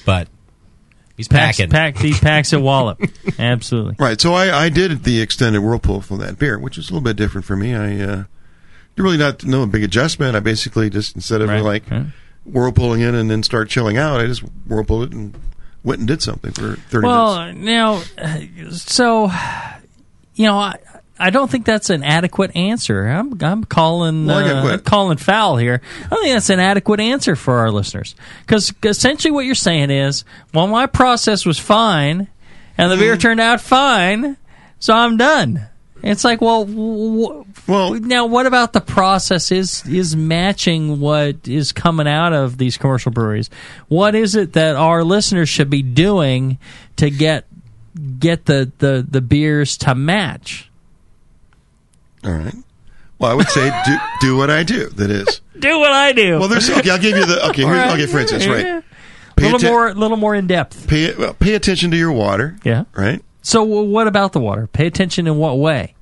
but 0.05 0.29
he's 1.17 1.29
Packs, 1.29 1.59
packing. 1.59 1.71
pack, 1.71 1.97
he 1.99 2.13
packs 2.21 2.53
a 2.53 2.59
wallop. 2.61 3.01
Absolutely. 3.39 3.95
Right. 3.99 4.21
So 4.21 4.35
I, 4.35 4.65
I 4.65 4.69
did 4.71 5.05
the 5.05 5.21
extended 5.21 5.61
whirlpool 5.61 6.01
for 6.01 6.19
that 6.19 6.39
beer, 6.39 6.59
which 6.59 6.79
is 6.79 6.91
a 6.91 6.93
little 6.93 7.05
bit 7.05 7.17
different 7.17 7.45
for 7.45 7.55
me. 7.57 7.75
I 7.77 8.01
uh, 8.03 8.17
did 8.97 9.03
really 9.03 9.19
not 9.19 9.45
no 9.45 9.65
big 9.67 9.85
adjustment. 9.85 10.35
I 10.37 10.41
basically 10.41 10.91
just 10.91 11.15
instead 11.15 11.41
of 11.41 11.49
Right, 11.49 11.63
like 11.63 11.89
right. 11.91 12.07
whirlpooling 12.51 13.01
in 13.09 13.15
and 13.15 13.31
then 13.31 13.43
start 13.45 13.69
chilling 13.69 13.97
out, 13.99 14.21
I 14.21 14.27
just 14.27 14.41
whirlpooled 14.67 15.05
it 15.11 15.13
and 15.17 15.35
went 15.85 16.01
and 16.01 16.09
did 16.09 16.23
something 16.23 16.51
for 16.53 16.75
thirty 16.75 17.07
minutes. 17.07 17.07
Well, 17.07 17.53
now, 17.53 18.03
uh, 18.19 18.71
so 18.73 19.31
you 20.35 20.47
know, 20.47 20.57
I, 20.59 20.77
I 21.23 21.31
don't 21.31 21.51
think 21.51 21.65
that's 21.65 21.89
an 21.91 22.03
adequate 22.03 22.55
answer. 22.57 23.07
I'm 23.07 23.41
I'm 23.43 23.65
calling 23.65 24.27
Well, 24.27 24.67
uh, 24.67 24.73
I'm 24.73 24.81
calling 24.81 25.17
foul 25.19 25.57
here. 25.57 25.81
I 26.05 26.09
don't 26.09 26.23
think 26.23 26.35
that's 26.35 26.51
an 26.51 26.61
adequate 26.61 27.01
answer 27.01 27.37
for 27.37 27.59
our 27.59 27.71
listeners 27.71 28.15
because 28.45 28.73
essentially 28.83 29.31
what 29.31 29.45
you're 29.47 29.55
saying 29.55 29.91
is, 29.91 30.25
well, 30.53 30.67
my 30.67 30.87
process 30.87 31.47
was 31.47 31.59
fine, 31.59 32.29
and 32.77 32.91
the 32.91 32.97
Mm-hmm. 32.97 33.03
beer 33.05 33.17
turned 33.17 33.41
out 33.41 33.61
fine, 33.61 34.37
so 34.79 34.95
I'm 34.95 35.17
done. 35.17 35.69
It's 36.03 36.25
like, 36.25 36.41
well, 36.41 36.65
w- 36.65 37.45
well, 37.69 37.95
now 37.95 38.27
what 38.27 38.47
about 38.47 38.73
the 38.73 38.81
process 38.81 39.53
is 39.53 39.87
is 39.87 40.17
matching 40.17 40.99
what 40.99 41.47
is 41.47 41.71
coming 41.71 42.09
out 42.09 42.33
of 42.33 42.59
these 42.59 42.77
commercial 42.77 43.13
breweries? 43.13 43.49
What 43.87 44.17
is 44.17 44.35
it 44.35 44.55
that 44.55 44.75
our 44.75 45.05
listeners 45.05 45.49
should 45.49 45.71
be 45.71 45.83
doing 45.83 46.59
to 46.97 47.09
get 47.09 47.47
get 48.19 48.47
the 48.47 48.73
the, 48.79 49.07
the 49.09 49.21
beers 49.21 49.77
to 49.79 49.95
match? 49.95 50.69
All 52.25 52.33
right. 52.33 52.55
Well, 53.19 53.31
I 53.31 53.35
would 53.35 53.49
say 53.49 53.71
do 53.87 53.97
do 54.21 54.37
what 54.37 54.51
I 54.51 54.63
do. 54.65 54.89
That 54.91 55.11
is. 55.11 55.41
Do 55.63 55.79
what 55.79 55.93
I 55.93 56.11
do. 56.11 56.41
Well, 56.41 56.49
there's 56.49 56.69
okay. 56.69 56.91
I'll 56.91 56.99
give 56.99 57.17
you 57.17 57.25
the 57.25 57.49
okay. 57.51 57.63
All 57.63 57.69
Here's, 57.71 57.85
right. 57.87 57.93
okay, 58.01 58.07
for 58.07 58.19
instance, 58.19 58.45
Yeah. 58.47 58.53
right. 58.53 58.67
A 58.67 59.41
little 59.41 59.57
atten- 59.59 59.71
more, 59.71 59.95
little 59.95 60.17
more 60.17 60.35
in 60.35 60.49
depth. 60.49 60.89
Pay 60.89 61.15
well, 61.15 61.35
pay 61.35 61.55
attention 61.55 61.93
to 61.93 61.97
your 61.97 62.11
water. 62.11 62.57
Yeah. 62.65 62.85
Right. 62.97 63.23
So, 63.43 63.61
w- 63.65 63.89
what 63.89 64.09
about 64.09 64.33
the 64.33 64.41
water? 64.41 64.67
Pay 64.67 64.89
attention 64.89 65.29
in 65.29 65.37
what 65.37 65.59
way? 65.61 65.95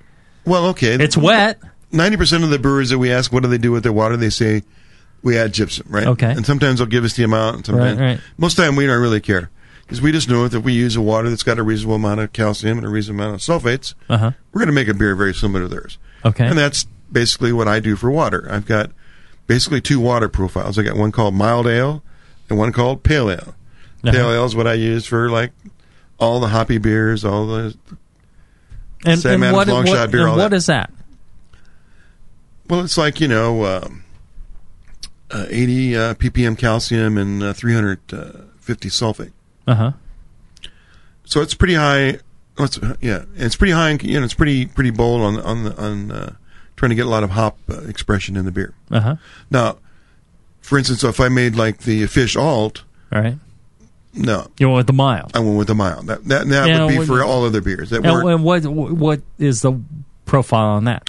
Well, 0.46 0.66
okay. 0.68 0.94
It's 0.94 1.14
wet. 1.16 1.58
Ninety 1.92 2.16
percent 2.16 2.42
of 2.42 2.48
the 2.48 2.58
brewers 2.58 2.88
that 2.88 2.98
we 2.98 3.12
ask, 3.12 3.30
what 3.32 3.42
do 3.42 3.50
they 3.50 3.58
do 3.58 3.70
with 3.70 3.82
their 3.82 3.92
water? 3.92 4.16
They 4.16 4.30
say 4.30 4.62
we 5.22 5.36
add 5.36 5.52
gypsum, 5.52 5.86
right? 5.90 6.06
Okay. 6.06 6.30
And 6.30 6.46
sometimes 6.46 6.78
they'll 6.78 6.86
give 6.88 7.04
us 7.04 7.14
the 7.16 7.24
amount, 7.24 7.56
and 7.56 7.66
sometimes 7.66 7.98
Right, 7.98 8.12
right. 8.12 8.20
most 8.38 8.52
of 8.52 8.56
the 8.58 8.62
time 8.64 8.76
we 8.76 8.86
don't 8.86 9.02
really 9.02 9.20
care 9.20 9.50
because 9.82 10.00
we 10.00 10.10
just 10.12 10.30
know 10.30 10.48
that 10.48 10.56
if 10.56 10.64
we 10.64 10.72
use 10.72 10.96
a 10.96 11.02
water 11.02 11.28
that's 11.28 11.42
got 11.42 11.58
a 11.58 11.62
reasonable 11.62 11.96
amount 11.96 12.20
of 12.20 12.32
calcium 12.32 12.78
and 12.78 12.86
a 12.86 12.90
reasonable 12.90 13.24
amount 13.24 13.34
of 13.34 13.40
sulfates, 13.62 13.92
Uh 14.08 14.16
huh. 14.16 14.30
we're 14.52 14.60
going 14.60 14.68
to 14.68 14.72
make 14.72 14.88
a 14.88 14.94
beer 14.94 15.14
very 15.14 15.34
similar 15.34 15.64
to 15.64 15.68
theirs. 15.68 15.98
Okay. 16.24 16.46
And 16.46 16.56
that's 16.58 16.86
basically 17.10 17.52
what 17.52 17.68
I 17.68 17.80
do 17.80 17.96
for 17.96 18.10
water. 18.10 18.46
I've 18.50 18.66
got 18.66 18.90
basically 19.46 19.80
two 19.80 20.00
water 20.00 20.28
profiles. 20.28 20.78
I 20.78 20.82
got 20.82 20.96
one 20.96 21.12
called 21.12 21.34
mild 21.34 21.66
ale 21.66 22.02
and 22.48 22.58
one 22.58 22.72
called 22.72 23.02
pale 23.02 23.30
ale. 23.30 23.54
Uh-huh. 24.02 24.12
Pale 24.12 24.30
ale 24.32 24.44
is 24.44 24.54
what 24.56 24.66
I 24.66 24.74
use 24.74 25.06
for 25.06 25.28
like 25.30 25.52
all 26.18 26.40
the 26.40 26.48
hoppy 26.48 26.78
beers, 26.78 27.24
all 27.24 27.46
the 27.46 27.76
And, 29.04 29.18
Sam 29.20 29.34
and 29.42 29.44
Adams 29.44 29.56
what, 29.56 29.68
long 29.68 29.84
what- 29.84 29.88
shot 29.94 30.10
beer. 30.10 30.20
and 30.22 30.30
all 30.30 30.36
what 30.36 30.50
that. 30.50 30.56
is 30.56 30.66
that? 30.66 30.90
Well, 32.68 32.80
it's 32.84 32.96
like 32.96 33.20
you 33.20 33.26
know, 33.28 33.64
um, 33.64 34.04
uh, 35.30 35.46
80 35.48 35.96
uh, 35.96 36.14
ppm 36.14 36.56
calcium 36.56 37.18
and 37.18 37.42
uh, 37.42 37.52
350 37.52 38.88
sulfate. 38.88 39.32
Uh 39.66 39.74
huh. 39.74 39.92
So 41.24 41.40
it's 41.40 41.54
pretty 41.54 41.74
high. 41.74 42.18
Oh, 42.60 42.64
It's, 42.64 42.78
yeah, 43.00 43.24
it's 43.36 43.56
pretty 43.56 43.72
high. 43.72 43.90
in- 43.90 44.00
You 44.00 44.18
know, 44.18 44.24
it's 44.24 44.34
pretty 44.34 44.66
pretty 44.66 44.90
bold 44.90 45.22
on 45.22 45.40
on 45.40 45.64
the, 45.64 45.76
on 45.82 46.10
uh, 46.12 46.32
trying 46.76 46.90
to 46.90 46.94
get 46.94 47.06
a 47.06 47.08
lot 47.10 47.22
of 47.24 47.30
hop 47.30 47.58
uh, 47.70 47.80
expression 47.82 48.36
in 48.36 48.44
the 48.44 48.50
beer. 48.52 48.74
Uh 48.90 49.00
huh. 49.00 49.16
Now, 49.50 49.78
for 50.60 50.78
instance, 50.78 51.02
if 51.04 51.20
I 51.20 51.28
made 51.28 51.56
like 51.56 51.78
the 51.78 52.06
fish 52.06 52.36
alt, 52.36 52.84
All 53.12 53.20
right. 53.22 53.36
no, 54.14 54.46
You 54.58 54.68
went 54.68 54.76
with 54.78 54.86
the 54.86 54.92
mild. 54.92 55.32
I 55.34 55.40
went 55.40 55.56
with 55.58 55.68
the 55.68 55.74
mild. 55.74 56.06
That 56.06 56.24
that, 56.26 56.48
that 56.48 56.84
would 56.86 56.98
be 57.00 57.06
for 57.06 57.22
all 57.24 57.44
other 57.44 57.60
beers. 57.60 57.90
That 57.90 58.04
And, 58.04 58.28
and 58.28 58.44
what 58.44 58.64
what 58.64 59.20
is 59.38 59.62
the 59.62 59.80
profile 60.26 60.68
on 60.76 60.84
that? 60.84 61.08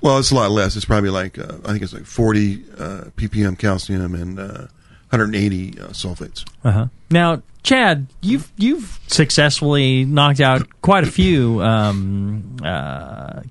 Well, 0.00 0.18
it's 0.18 0.32
a 0.32 0.34
lot 0.34 0.50
less. 0.50 0.74
It's 0.76 0.84
probably 0.84 1.10
like 1.10 1.38
uh, 1.38 1.58
I 1.64 1.68
think 1.72 1.82
it's 1.82 1.92
like 1.92 2.06
40 2.06 2.64
uh, 2.76 2.84
ppm 3.16 3.56
calcium 3.56 4.14
and 4.16 4.38
uh, 4.38 4.66
180 5.10 5.78
uh, 5.78 5.86
sulfates. 5.88 6.44
Uh 6.64 6.70
huh. 6.72 6.86
Now, 7.10 7.42
Chad, 7.62 8.08
you've 8.20 8.50
you've 8.56 8.98
successfully 9.06 10.04
knocked 10.04 10.40
out 10.40 10.66
quite 10.80 11.04
a 11.04 11.10
few 11.10 11.62
um, 11.62 12.56
uh, 12.62 13.42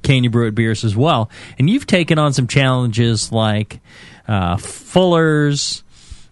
beers 0.53 0.83
as 0.83 0.95
well, 0.95 1.29
and 1.57 1.69
you've 1.69 1.87
taken 1.87 2.19
on 2.19 2.33
some 2.33 2.47
challenges 2.47 3.31
like 3.31 3.79
uh, 4.27 4.57
Fuller's, 4.57 5.83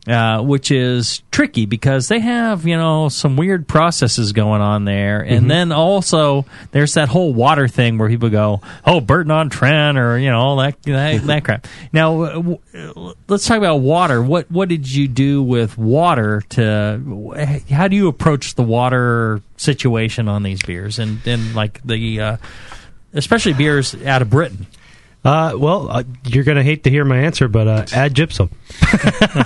uh, 0.08 0.42
which 0.42 0.72
is 0.72 1.22
tricky 1.30 1.66
because 1.66 2.08
they 2.08 2.20
have 2.20 2.66
you 2.66 2.76
know 2.78 3.10
some 3.10 3.36
weird 3.38 3.68
processes 3.68 4.32
going 4.32 4.62
on 4.62 4.86
there, 4.86 5.22
and 5.22 5.46
Mhm. 5.46 5.50
then 5.50 5.72
also 5.72 6.46
there's 6.72 6.94
that 6.94 7.10
whole 7.10 7.34
water 7.34 7.68
thing 7.68 7.98
where 7.98 8.08
people 8.10 8.30
go, 8.30 8.62
"Oh, 8.86 9.02
Burton 9.02 9.32
on 9.32 9.50
Trent," 9.50 9.98
or 9.98 10.18
you 10.18 10.30
know 10.30 10.40
all 10.40 10.56
that 10.58 10.82
that, 10.84 11.22
that 11.28 11.44
crap. 11.44 11.68
Now, 11.94 12.22
uh, 12.22 12.34
w- 12.34 12.60
uh, 12.76 13.14
let's 13.28 13.46
talk 13.46 13.58
about 13.58 13.78
water. 13.82 14.22
What 14.22 14.50
what 14.50 14.70
did 14.70 14.90
you 14.90 15.08
do 15.08 15.44
with 15.44 15.78
water? 15.78 16.44
To 16.52 17.64
how 17.70 17.88
do 17.88 17.96
you 17.96 18.08
approach 18.08 18.56
the 18.56 18.64
water 18.64 19.42
situation 19.58 20.28
on 20.28 20.44
these 20.44 20.62
beers, 20.62 20.98
and 20.98 21.20
and 21.28 21.54
like 21.56 21.82
the 21.84 22.20
uh, 22.22 22.38
especially 23.14 23.54
beers 23.54 23.96
out 24.06 24.22
of 24.22 24.30
Britain? 24.30 24.66
Uh, 25.24 25.54
well, 25.58 25.90
uh, 25.90 26.04
you're 26.26 26.44
going 26.46 26.58
to 26.58 26.64
hate 26.64 26.84
to 26.86 26.90
hear 26.90 27.04
my 27.04 27.18
answer, 27.18 27.48
but 27.48 27.68
uh, 27.68 27.86
add 27.94 28.14
gypsum. 28.14 28.50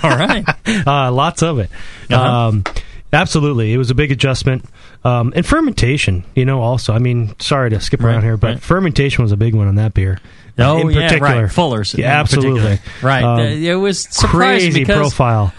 All 0.03 0.09
right. 0.17 0.43
uh, 0.87 1.11
lots 1.11 1.41
of 1.41 1.59
it. 1.59 1.69
Uh-huh. 2.11 2.21
Um, 2.49 2.63
absolutely. 3.11 3.73
It 3.73 3.77
was 3.77 3.89
a 3.89 3.95
big 3.95 4.11
adjustment. 4.11 4.65
Um, 5.03 5.33
and 5.35 5.45
fermentation, 5.45 6.23
you 6.35 6.45
know, 6.45 6.61
also. 6.61 6.93
I 6.93 6.99
mean, 6.99 7.35
sorry 7.39 7.71
to 7.71 7.79
skip 7.79 8.01
around 8.01 8.15
Right, 8.17 8.23
here, 8.23 8.37
but 8.37 8.47
right. 8.53 8.61
fermentation 8.61 9.23
was 9.23 9.31
a 9.31 9.37
big 9.37 9.55
one 9.55 9.67
on 9.67 9.75
that 9.75 9.93
beer. 9.93 10.19
Oh, 10.59 10.77
in 10.77 10.91
yeah, 10.91 11.07
particular. 11.07 11.41
right. 11.43 11.51
Fuller's, 11.51 11.95
Yeah, 11.95 12.19
in 12.19 12.25
particular. 12.27 12.59
absolutely. 12.69 12.91
Right. 13.01 13.23
Um, 13.23 13.39
it 13.39 13.73
was 13.73 14.07
crazy 14.07 14.81
because- 14.81 14.95
profile. 14.97 15.53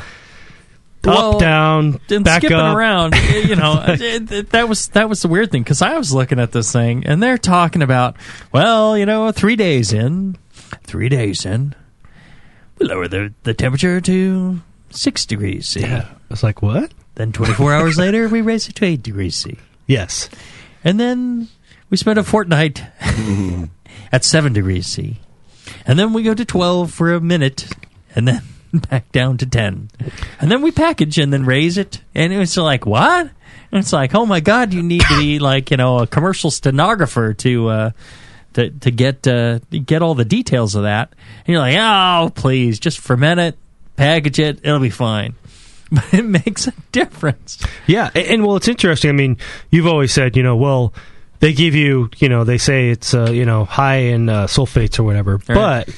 Well, 1.05 1.35
Up, 1.35 1.41
down, 1.41 2.01
and 2.11 2.25
back 2.25 2.41
skipping 2.41 2.57
up. 2.57 2.77
around. 2.77 3.15
You 3.45 3.57
know, 3.57 3.83
it- 3.87 4.31
it- 4.33 4.51
that 4.51 4.69
was 4.69 4.89
that 4.89 5.09
was 5.09 5.21
the 5.23 5.29
weird 5.29 5.51
thing 5.51 5.63
because 5.63 5.83
I 5.83 5.99
was 5.99 6.13
looking 6.15 6.41
at 6.41 6.53
this 6.53 6.73
thing 6.73 7.05
and 7.07 7.23
they're 7.23 7.37
talking 7.39 7.83
about, 7.83 8.17
well, 8.53 8.97
you 8.97 9.05
know, 9.07 9.31
three 9.33 9.57
days 9.57 9.93
in, 9.93 10.37
three 10.85 11.09
days 11.11 11.45
in, 11.45 11.75
we 12.79 12.87
lower 12.87 13.07
the 13.09 13.33
the 13.43 13.53
temperature 13.55 14.01
to 14.01 14.61
six 14.91 15.27
degrees 15.27 15.69
C. 15.69 15.81
Yeah. 15.81 16.07
I 16.11 16.17
was 16.31 16.43
like, 16.43 16.63
what? 16.63 16.93
Then 17.17 17.33
twenty 17.33 17.53
four 17.53 17.73
hours 17.75 17.99
later, 17.99 18.29
we 18.29 18.41
raise 18.43 18.69
it 18.69 18.77
to 18.77 18.85
eight 18.87 19.03
degrees 19.03 19.37
C. 19.37 19.59
Yes. 19.87 20.29
And 20.83 20.99
then 20.99 21.49
we 21.91 21.97
spend 21.97 22.19
a 22.19 22.25
fortnight 22.25 22.83
at 24.13 24.25
seven 24.25 24.53
degrees 24.53 24.87
C. 24.87 25.19
And 25.87 25.99
then 25.99 26.13
we 26.13 26.23
go 26.23 26.35
to 26.35 26.45
12 26.45 26.91
for 26.91 27.13
a 27.15 27.21
minute 27.21 27.67
and 28.15 28.27
then 28.29 28.43
back 28.91 29.11
down 29.13 29.39
to 29.39 29.47
10. 29.47 29.91
And 30.41 30.51
then 30.51 30.63
we 30.63 30.71
package 30.71 31.19
and 31.19 31.33
then 31.33 31.45
raise 31.45 31.79
it. 31.79 32.01
And 32.15 32.33
it's 32.33 32.57
like, 32.57 32.87
what? 32.87 33.31
And 33.73 33.81
it's 33.81 33.93
like, 33.93 34.15
oh 34.15 34.27
my 34.27 34.41
God, 34.41 34.73
you 34.73 34.83
need 34.83 35.03
to 35.03 35.19
be 35.19 35.39
like, 35.41 35.71
you 35.71 35.77
know, 35.77 35.99
a 35.99 36.07
commercial 36.07 36.51
stenographer 36.51 37.35
to, 37.35 37.69
uh, 37.69 37.91
to, 38.55 38.71
to 38.71 38.91
get 38.91 39.27
uh, 39.27 39.59
get 39.71 40.03
all 40.03 40.15
the 40.15 40.25
details 40.25 40.75
of 40.75 40.85
that, 40.85 41.13
and 41.45 41.49
you're 41.49 41.59
like, 41.59 41.77
oh, 41.77 42.31
please, 42.35 42.79
just 42.79 42.99
ferment 42.99 43.41
it, 43.41 43.59
package 43.97 44.39
it, 44.39 44.61
it'll 44.63 44.81
be 44.81 44.91
fine. 44.91 45.35
But 45.91 46.15
it 46.15 46.25
makes 46.25 46.67
a 46.67 46.73
difference. 46.91 47.65
Yeah, 47.87 48.11
and, 48.15 48.27
and 48.27 48.47
well, 48.47 48.57
it's 48.57 48.67
interesting. 48.67 49.11
I 49.11 49.13
mean, 49.13 49.37
you've 49.71 49.87
always 49.87 50.13
said, 50.13 50.37
you 50.37 50.43
know, 50.43 50.57
well, 50.57 50.93
they 51.39 51.53
give 51.53 51.75
you, 51.77 52.11
you 52.17 52.29
know, 52.29 52.43
they 52.43 52.59
say 52.59 52.89
it's, 52.89 53.15
uh, 53.15 53.31
you 53.31 53.45
know, 53.45 53.65
high 53.65 53.97
in 53.97 54.29
uh, 54.29 54.47
sulfates 54.47 54.99
or 54.99 55.05
whatever. 55.05 55.37
Right. 55.47 55.87
But 55.87 55.89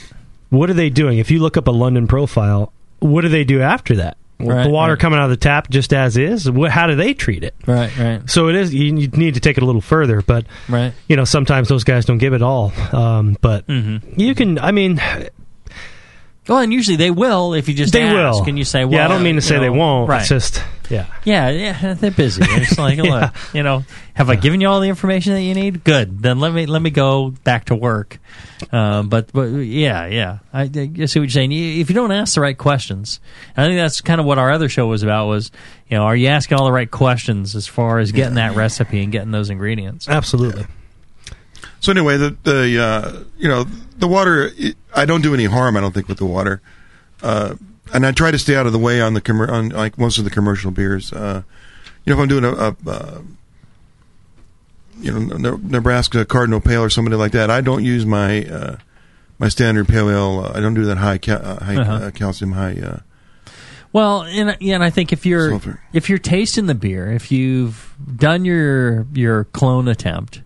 what 0.50 0.70
are 0.70 0.74
they 0.74 0.90
doing? 0.90 1.18
If 1.18 1.30
you 1.30 1.40
look 1.40 1.56
up 1.56 1.66
a 1.68 1.72
London 1.72 2.06
profile, 2.06 2.72
what 3.00 3.22
do 3.22 3.28
they 3.28 3.44
do 3.44 3.60
after 3.62 3.96
that? 3.96 4.16
Right, 4.38 4.64
the 4.64 4.70
water 4.70 4.92
right. 4.92 5.00
coming 5.00 5.18
out 5.18 5.24
of 5.24 5.30
the 5.30 5.38
tap 5.38 5.70
just 5.70 5.94
as 5.94 6.18
is. 6.18 6.50
What, 6.50 6.70
how 6.70 6.86
do 6.86 6.94
they 6.94 7.14
treat 7.14 7.42
it? 7.42 7.54
Right, 7.66 7.96
right. 7.96 8.28
So 8.28 8.48
it 8.48 8.54
is. 8.54 8.74
You, 8.74 8.94
you 8.96 9.08
need 9.08 9.32
to 9.34 9.40
take 9.40 9.56
it 9.56 9.62
a 9.62 9.66
little 9.66 9.80
further, 9.80 10.20
but 10.20 10.44
Right. 10.68 10.92
you 11.08 11.16
know, 11.16 11.24
sometimes 11.24 11.68
those 11.68 11.84
guys 11.84 12.04
don't 12.04 12.18
give 12.18 12.34
it 12.34 12.42
all. 12.42 12.70
Um, 12.92 13.38
but 13.40 13.66
Mm-hmm. 13.66 14.20
you 14.20 14.34
can. 14.34 14.58
I 14.58 14.72
mean, 14.72 15.00
Well, 16.48 16.58
and 16.58 16.72
usually 16.72 16.96
they 16.96 17.10
will 17.10 17.54
if 17.54 17.66
you 17.68 17.74
just 17.74 17.92
they 17.94 18.02
ask, 18.02 18.40
will. 18.40 18.48
and 18.48 18.58
you 18.58 18.64
say, 18.64 18.84
well, 18.84 18.94
yeah, 19.00 19.04
I 19.06 19.08
don't 19.08 19.22
mean 19.22 19.36
to 19.36 19.40
say 19.40 19.54
know, 19.56 19.62
they 19.62 19.70
won't. 19.70 20.08
Right. 20.08 20.20
It's 20.20 20.28
just, 20.28 20.62
yeah. 20.90 21.06
Yeah, 21.24 21.50
yeah, 21.50 21.94
they're 21.94 22.10
busy. 22.10 22.42
It's 22.44 22.78
like, 22.78 22.96
Yeah. 23.02 23.02
look, 23.20 23.34
you 23.54 23.62
know, 23.62 23.84
have 24.14 24.30
I 24.30 24.36
given 24.36 24.60
you 24.60 24.68
all 24.68 24.80
the 24.80 24.88
information 24.88 25.32
that 25.34 25.42
you 25.42 25.54
need? 25.54 25.84
Good. 25.84 26.22
Then 26.22 26.38
let 26.40 26.52
me 26.54 26.66
let 26.66 26.80
me 26.82 26.90
go 26.90 27.30
back 27.44 27.66
to 27.66 27.74
work. 27.74 28.18
Uh, 28.72 29.02
but 29.02 29.32
but 29.32 29.46
yeah, 29.48 30.06
yeah, 30.06 30.38
I, 30.52 30.62
I 30.62 30.66
see 30.66 30.94
what 30.98 31.14
you're 31.14 31.28
saying. 31.28 31.52
If 31.52 31.88
you 31.90 31.94
don't 31.94 32.12
ask 32.12 32.34
the 32.34 32.40
right 32.40 32.56
questions, 32.56 33.20
and 33.56 33.64
I 33.64 33.68
think 33.68 33.78
that's 33.78 34.00
kind 34.00 34.20
of 34.20 34.26
what 34.26 34.38
our 34.38 34.50
other 34.50 34.68
show 34.68 34.86
was 34.86 35.02
about. 35.02 35.26
Was 35.26 35.50
you 35.88 35.96
know, 35.96 36.04
are 36.04 36.16
you 36.16 36.28
asking 36.28 36.58
all 36.58 36.64
the 36.66 36.72
right 36.72 36.90
questions 36.90 37.54
as 37.54 37.66
far 37.66 37.98
as 37.98 38.12
getting 38.12 38.34
that 38.34 38.54
recipe 38.56 39.02
and 39.02 39.12
getting 39.12 39.30
those 39.30 39.50
ingredients? 39.50 40.08
Absolutely. 40.08 40.66
So 41.80 41.92
anyway, 41.92 42.16
the 42.16 42.36
the 42.44 42.82
uh, 42.82 43.24
you 43.38 43.48
know 43.48 43.64
the 43.98 44.08
water. 44.08 44.50
it- 44.56 44.76
I 44.94 45.04
don't 45.04 45.20
do 45.20 45.34
any 45.34 45.44
harm. 45.44 45.76
I 45.76 45.80
don't 45.82 45.92
think 45.92 46.08
with 46.08 46.16
the 46.16 46.24
water, 46.24 46.62
uh, 47.22 47.54
and 47.94 48.06
I 48.06 48.12
try 48.12 48.30
to 48.30 48.38
stay 48.38 48.56
out 48.56 48.66
of 48.66 48.72
the 48.72 48.78
way 48.78 49.00
on 49.00 49.14
the 49.14 49.20
commer- 49.20 49.48
on 49.50 49.68
like 49.70 49.98
most 49.98 50.18
of 50.18 50.24
the 50.24 50.30
commercial 50.30 50.70
beers. 50.70 51.12
Uh, 51.12 51.42
you 52.04 52.12
know, 52.14 52.18
if 52.18 52.22
I'm 52.22 52.28
doing 52.28 52.44
a, 52.44 52.52
a, 52.52 52.76
uh 52.86 53.20
you 55.00 55.12
know 55.12 55.36
Ne- 55.36 55.68
Nebraska 55.70 56.24
Cardinal 56.24 56.60
Pale 56.60 56.82
or 56.84 56.90
somebody 56.90 57.16
like 57.16 57.32
that, 57.32 57.50
I 57.50 57.60
don't 57.60 57.84
use 57.84 58.06
my 58.06 58.44
uh, 58.44 58.76
my 59.38 59.48
standard 59.48 59.88
pale 59.88 60.08
ale. 60.10 60.44
Uh, 60.46 60.52
I 60.56 60.60
don't 60.60 60.74
do 60.74 60.84
that 60.86 60.98
high 60.98 61.18
ca- 61.18 61.32
uh, 61.34 61.64
high 61.64 61.76
Uh-huh. 61.76 61.92
uh, 62.06 62.10
calcium 62.10 62.52
high. 62.52 62.76
Uh, 62.82 62.98
Well, 63.92 64.22
and 64.22 64.56
yeah, 64.60 64.74
and 64.76 64.84
I 64.84 64.90
think 64.90 65.12
if 65.12 65.26
you're 65.26 65.50
Sulfur. 65.50 65.80
if 65.92 66.08
you're 66.08 66.18
tasting 66.18 66.66
the 66.66 66.74
beer, 66.74 67.12
if 67.12 67.30
you've 67.30 67.94
done 68.16 68.44
your 68.44 69.06
your 69.12 69.44
clone 69.44 69.88
attempt, 69.88 70.40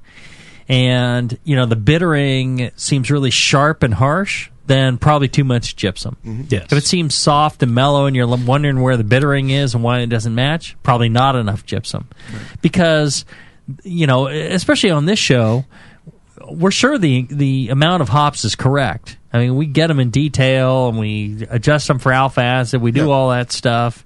and 0.69 1.39
you 1.45 1.55
know 1.57 1.67
the 1.67 1.77
bittering 1.77 2.71
seems 2.77 3.11
really 3.11 3.31
sharp 3.31 3.83
and 3.85 3.95
harsh, 3.95 4.51
then 4.71 4.97
probably 4.97 5.29
too 5.29 5.45
much 5.45 5.77
gypsum. 5.77 6.17
Mm-hmm. 6.25 6.43
Yes. 6.49 6.67
If 6.71 6.79
it 6.79 6.85
seems 6.85 7.15
soft 7.15 7.63
and 7.63 7.75
mellow, 7.75 8.07
and 8.07 8.15
you're 8.15 8.29
wondering 8.29 8.81
where 8.81 8.97
the 8.97 9.05
bittering 9.05 9.51
is 9.51 9.75
and 9.75 9.83
why 9.83 10.01
it 10.01 10.07
doesn't 10.07 10.35
match, 10.35 10.77
probably 10.83 11.09
not 11.09 11.37
enough 11.37 11.67
gypsum, 11.67 12.09
because 12.63 13.25
you 13.83 14.07
know, 14.07 14.27
especially 14.29 14.91
on 14.91 15.05
this 15.07 15.19
show, 15.19 15.65
we're 16.49 16.71
sure 16.71 16.99
the 16.99 17.27
the 17.31 17.69
amount 17.69 18.03
of 18.03 18.09
hops 18.09 18.45
is 18.45 18.55
correct. 18.55 19.17
I 19.33 19.39
mean, 19.39 19.57
we 19.57 19.67
get 19.67 19.87
them 19.87 20.01
in 20.01 20.11
detail 20.11 20.89
and 20.89 20.99
we 20.99 21.47
adjust 21.51 21.87
them 21.87 21.99
for 21.99 22.13
alpha 22.13 22.43
acid. 22.43 22.83
We 22.83 22.91
do 22.91 23.11
all 23.11 23.31
that 23.31 23.53
stuff, 23.53 24.05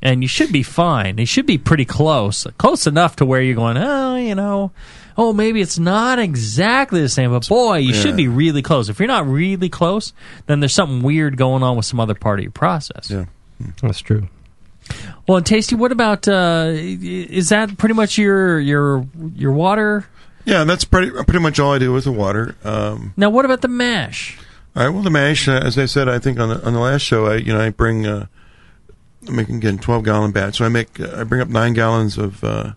and 0.00 0.22
you 0.22 0.28
should 0.28 0.52
be 0.52 0.62
fine. 0.62 1.18
It 1.18 1.26
should 1.26 1.46
be 1.46 1.58
pretty 1.58 1.84
close, 1.84 2.46
close 2.58 2.86
enough 2.86 3.16
to 3.16 3.26
where 3.26 3.40
you're 3.40 3.56
going. 3.56 3.76
Oh, 3.78 4.16
you 4.16 4.34
know, 4.34 4.70
oh 5.16 5.32
maybe 5.32 5.60
it's 5.60 5.78
not 5.78 6.18
exactly 6.18 7.00
the 7.00 7.08
same, 7.08 7.30
but 7.30 7.48
boy, 7.48 7.78
you 7.78 7.92
Yeah. 7.94 8.00
should 8.00 8.16
be 8.16 8.28
really 8.28 8.62
close. 8.62 8.88
If 8.88 8.98
you're 8.98 9.08
not 9.08 9.26
really 9.26 9.68
close, 9.68 10.12
then 10.46 10.60
there's 10.60 10.72
something 10.74 11.02
weird 11.02 11.36
going 11.36 11.62
on 11.62 11.76
with 11.76 11.86
some 11.86 12.00
other 12.00 12.14
part 12.14 12.38
of 12.38 12.42
your 12.44 12.52
process. 12.52 13.10
Yeah, 13.10 13.24
that's 13.82 14.00
true. 14.00 14.28
Well, 15.26 15.38
and 15.38 15.46
Tasty, 15.46 15.74
what 15.76 15.92
about? 15.92 16.28
Uh, 16.28 16.72
is 16.74 17.48
that 17.48 17.78
pretty 17.78 17.94
much 17.94 18.18
your 18.18 18.58
your 18.60 19.06
your 19.34 19.52
water? 19.52 20.06
yeah, 20.44 20.64
that's 20.64 20.84
pretty 20.84 21.10
pretty 21.10 21.38
much 21.40 21.58
all 21.58 21.72
I 21.72 21.78
do 21.78 21.92
with 21.92 22.04
the 22.04 22.12
water. 22.12 22.54
Um, 22.64 23.14
Now, 23.16 23.30
what 23.30 23.44
about 23.46 23.62
the 23.62 23.68
mash? 23.68 24.36
All 24.76 24.82
right. 24.84 24.90
Well, 24.92 25.02
the 25.02 25.08
mash, 25.10 25.48
uh, 25.48 25.52
as 25.52 25.78
I 25.78 25.86
said, 25.86 26.08
I 26.08 26.18
think 26.18 26.38
on 26.38 26.50
the 26.50 26.66
on 26.66 26.74
the 26.74 26.80
last 26.80 27.00
show, 27.02 27.26
I 27.26 27.36
you 27.36 27.52
know 27.54 27.60
I 27.60 27.70
bring 27.70 28.06
uh, 28.06 28.26
I'm 29.26 29.36
making 29.36 29.56
again 29.56 29.78
twelve 29.78 30.04
gallon 30.04 30.32
batch. 30.32 30.58
So 30.58 30.66
I 30.66 30.68
make 30.68 31.00
uh, 31.00 31.12
I 31.16 31.24
bring 31.24 31.40
up 31.40 31.48
nine 31.48 31.72
gallons 31.72 32.18
of 32.18 32.44
uh, 32.44 32.72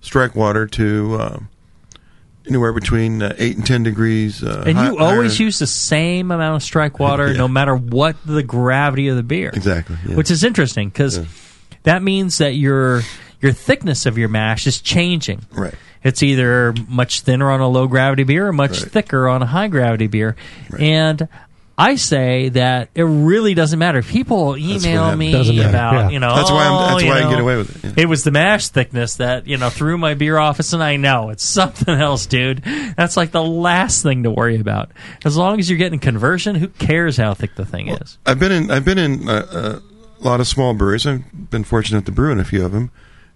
strike 0.00 0.36
water 0.36 0.66
to 0.68 1.16
uh, 1.18 1.38
anywhere 2.48 2.72
between 2.72 3.22
uh, 3.22 3.34
eight 3.38 3.56
and 3.56 3.66
ten 3.66 3.82
degrees. 3.82 4.42
Uh, 4.42 4.64
And 4.66 4.76
high- 4.76 4.90
you 4.90 4.98
always 4.98 5.36
higher- 5.36 5.46
use 5.46 5.58
the 5.58 5.66
same 5.66 6.30
amount 6.30 6.56
of 6.56 6.62
strike 6.62 6.98
water, 6.98 7.34
no 7.34 7.48
matter 7.48 7.74
what 7.76 8.16
the 8.24 8.42
gravity 8.42 9.08
of 9.08 9.16
the 9.16 9.22
beer. 9.22 9.50
Exactly, 9.52 9.96
yeah. 10.08 10.16
Which 10.16 10.30
is 10.30 10.44
interesting 10.44 10.88
because 10.88 11.20
that 11.84 12.02
means 12.02 12.38
that 12.38 12.54
your 12.54 13.02
your 13.40 13.52
thickness 13.52 14.06
of 14.06 14.18
your 14.18 14.28
mash 14.28 14.66
is 14.66 14.80
changing. 14.80 15.42
Right. 15.52 15.74
It's 16.02 16.22
either 16.22 16.74
much 16.88 17.22
thinner 17.22 17.50
on 17.50 17.60
a 17.60 17.68
low 17.68 17.86
gravity 17.88 18.22
beer 18.22 18.46
or 18.48 18.52
much 18.52 18.82
thicker 18.82 19.28
on 19.28 19.42
a 19.42 19.46
high 19.46 19.66
gravity 19.68 20.06
beer. 20.06 20.36
And 20.78 21.28
I 21.80 21.94
say 21.94 22.48
that 22.48 22.90
it 22.96 23.04
really 23.04 23.54
doesn't 23.54 23.78
matter. 23.78 24.02
People 24.02 24.56
email 24.58 25.14
me 25.14 25.30
Doesn't 25.30 25.54
matter, 25.56 25.68
about, 25.68 25.92
yeah. 25.94 26.08
you 26.10 26.18
know, 26.18 26.34
That's 26.34 26.50
why 26.50 26.64
I'm- 26.64 26.72
"Oh, 26.72 26.86
that's 26.90 27.02
you 27.04 27.08
why 27.10 27.18
I 27.18 27.20
can 27.20 27.30
get 27.30 27.38
away 27.40 27.56
with 27.56 27.76
it, 27.84 27.84
yeah. 27.96 28.02
It 28.02 28.08
was 28.08 28.24
the 28.24 28.32
mash 28.32 28.66
thickness 28.68 29.14
that, 29.16 29.46
you 29.46 29.56
know, 29.58 29.70
threw 29.70 29.96
my 29.96 30.14
beer 30.14 30.38
office, 30.38 30.72
and 30.72 30.82
I 30.82 30.96
know 30.96 31.30
it's 31.30 31.44
something 31.48 31.94
else, 31.94 32.26
dude. 32.26 32.64
That's 32.96 33.16
like 33.16 33.30
the 33.30 33.44
last 33.44 34.02
thing 34.02 34.24
to 34.24 34.30
worry 34.32 34.58
about. 34.58 34.90
As 35.24 35.36
long 35.36 35.60
as 35.60 35.70
you're 35.70 35.78
getting 35.78 36.00
conversion, 36.00 36.56
who 36.56 36.66
cares 36.66 37.16
how 37.16 37.34
thick 37.34 37.54
the 37.54 37.64
thing 37.64 37.88
is? 37.88 38.18
I've 38.26 38.40
been 38.40 38.50
in 38.50 38.70
I've 38.72 38.84
been 38.84 38.98
in 38.98 39.28
uh, 39.28 39.78
a 40.20 40.24
lot 40.24 40.40
of 40.40 40.48
small 40.48 40.74
breweries. 40.74 41.06
I've 41.06 41.50
been 41.50 41.62
fortunate 41.62 42.04
to 42.06 42.12
brew 42.12 42.32
in 42.32 42.40
a 42.40 42.44
few 42.44 42.64
of 42.64 42.72
them, 42.72 42.90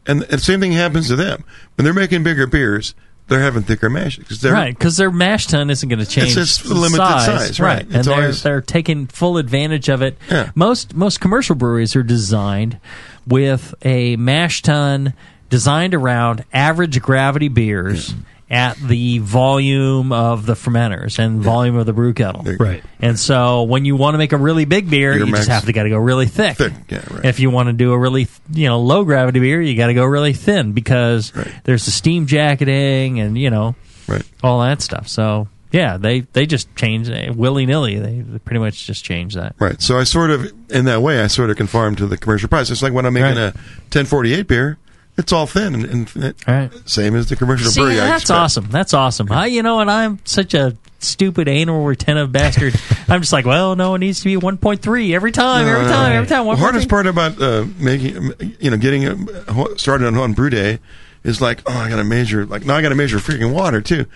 and 0.05 0.23
the 0.23 0.39
same 0.39 0.59
thing 0.59 0.73
happens 0.73 1.07
to 1.09 1.17
them 1.17 1.45
when 1.77 1.85
they're 1.85 1.95
making 1.95 2.25
bigger 2.25 2.49
beers. 2.49 2.97
They're 3.29 3.40
having 3.40 3.62
thicker 3.62 3.88
mash 3.88 4.18
because 4.18 4.44
Right, 4.44 4.77
because 4.77 4.96
their 4.96 5.10
mash 5.10 5.46
tun 5.46 5.70
isn't 5.70 5.88
going 5.88 6.00
to 6.00 6.06
change. 6.06 6.35
just 6.35 6.64
the 6.64 6.75
limited 6.75 6.98
size, 6.98 7.60
right. 7.60 7.87
And 7.90 8.04
they're 8.04 8.14
always- 8.14 8.42
they're 8.42 8.60
taking 8.60 9.06
full 9.06 9.38
advantage 9.38 9.88
of 9.88 10.02
it. 10.02 10.18
Yeah. 10.31 10.50
Most 10.54 10.94
most 10.94 11.20
commercial 11.20 11.54
breweries 11.54 11.96
are 11.96 12.02
designed 12.02 12.79
with 13.27 13.75
a 13.83 14.16
mash 14.16 14.60
tun 14.62 15.14
designed 15.48 15.94
around 15.94 16.44
average 16.52 17.00
gravity 17.00 17.48
beers. 17.48 18.14
At 18.53 18.77
the 18.77 19.17
volume 19.19 20.13
of 20.13 20.44
the 20.44 20.53
fermenters 20.53 21.19
and 21.19 21.40
volume 21.40 21.75
of 21.77 21.87
the 21.87 21.92
brew 21.94 22.13
kettle. 22.13 22.42
Right. 22.61 22.85
And 23.00 23.19
so 23.19 23.63
when 23.63 23.85
you 23.87 23.96
want 23.96 24.15
to 24.15 24.19
make 24.19 24.33
a 24.33 24.37
really 24.37 24.67
big 24.67 24.90
beer, 24.90 25.15
Your 25.17 25.27
you 25.27 25.33
just 25.33 25.48
max- 25.48 25.63
have 25.63 25.65
to 25.65 25.73
got 25.73 25.85
to 25.85 25.88
go 25.88 25.96
really 25.96 26.27
thick. 26.27 26.59
Thick, 26.59 26.73
yeah, 26.90 27.03
right. 27.11 27.25
If 27.25 27.40
you 27.40 27.48
want 27.50 27.69
to 27.69 27.73
do 27.73 27.92
a 27.92 27.98
really 27.98 28.29
you 28.53 28.69
know 28.69 28.81
low 28.81 29.05
gravity 29.05 29.40
beer, 29.40 29.61
you 29.61 29.75
got 29.75 29.87
to 29.87 29.94
go 29.94 30.05
really 30.05 30.35
thin 30.35 30.73
because 30.73 31.33
there's 31.65 31.87
the 31.87 31.90
steam 31.90 32.27
jacketing 32.27 33.21
and 33.21 33.38
you 33.38 33.48
know 33.50 33.75
right. 34.07 34.23
all 34.42 34.61
that 34.61 34.83
stuff. 34.83 35.09
So 35.09 35.48
yeah, 35.71 35.96
they 35.96 36.21
they 36.21 36.44
just 36.44 36.77
changed 36.77 37.11
willy 37.35 37.65
nilly. 37.65 37.98
They, 37.98 38.21
they 38.21 38.38
pretty 38.38 38.61
much 38.61 38.87
just 38.87 39.03
changed 39.03 39.38
that. 39.38 39.55
Right. 39.59 39.81
So 39.81 39.98
I 39.98 40.05
sort 40.05 40.31
of, 40.31 40.53
in 40.71 40.85
that 40.85 41.00
way, 41.00 41.23
I 41.23 41.29
sort 41.29 41.48
of 41.48 41.57
conform 41.57 41.96
to 41.96 42.07
the 42.07 42.19
commercial 42.19 42.50
price. 42.50 42.71
It's 42.71 42.83
like 42.83 42.92
when 42.92 43.07
I'm 43.07 43.15
making 43.15 43.38
Right. 43.38 43.55
a 43.55 43.59
1048 43.88 44.46
beer, 44.46 44.77
it's 45.19 45.33
all 45.33 45.46
thin 45.46 45.75
and, 45.75 45.85
and 46.17 46.25
it- 46.46 46.88
same 46.88 47.15
as 47.15 47.29
the 47.29 47.37
commercial 47.37 47.71
See, 47.71 47.81
brewery. 47.81 47.96
That's 47.96 48.31
awesome. 48.31 48.69
That's 48.71 48.94
awesome. 48.94 49.31
I, 49.31 49.46
you 49.46 49.63
know, 49.63 49.81
and 49.81 49.90
I'm 49.90 50.19
such 50.25 50.54
a 50.54 50.77
stupid 51.00 51.48
anal 51.48 51.85
retentive 51.85 52.31
bastard. 52.33 52.75
I'm 53.08 53.21
just 53.21 53.33
like, 53.33 53.44
well, 53.44 53.75
no, 53.77 53.94
it 53.94 53.98
needs 53.98 54.21
to 54.21 54.25
be 54.25 54.37
1.3 54.37 55.15
every 55.15 55.33
time, 55.33 55.67
every 55.67 55.83
No, 55.83 55.88
no, 55.88 55.92
time, 55.92 56.10
no. 56.10 56.17
every 56.17 56.29
time. 56.29 56.46
The 56.46 56.52
1.3. 56.52 56.58
hardest 56.58 56.88
part 56.88 57.06
about 57.06 57.42
uh, 57.42 57.67
making, 57.79 58.33
you 58.60 58.71
know, 58.71 58.77
getting 58.77 59.06
uh, 59.29 59.67
started 59.77 60.06
on, 60.06 60.17
on 60.17 60.33
brew 60.33 60.48
day 60.50 60.79
is 61.25 61.40
like, 61.40 61.60
oh, 61.67 61.73
I 61.77 61.88
got 61.88 61.96
to 61.96 62.04
measure. 62.04 62.46
Like 62.46 62.65
now, 62.65 62.77
I 62.77 62.83
got 62.83 62.90
to 62.90 62.94
measure 62.94 63.19
freaking 63.19 63.52
water 63.52 63.81
too. 63.81 64.06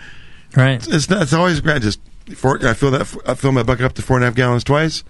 Right. 0.55 0.75
It's, 0.75 0.87
it's 0.87 1.09
not. 1.09 1.21
It's 1.23 1.33
always 1.33 1.59
great. 1.59 1.81
Just 1.81 1.99
four, 2.35 2.57
I 2.65 2.73
fill 2.73 2.91
that. 2.91 3.13
I 3.27 3.33
fill 3.35 3.51
my 3.51 3.63
bucket 3.63 3.85
up 3.85 3.93
to 3.93 4.01
four 4.01 4.15
and 4.17 4.23
a 4.23 4.27
half 4.27 4.35
gallons 4.35 4.63
twice. 4.63 5.03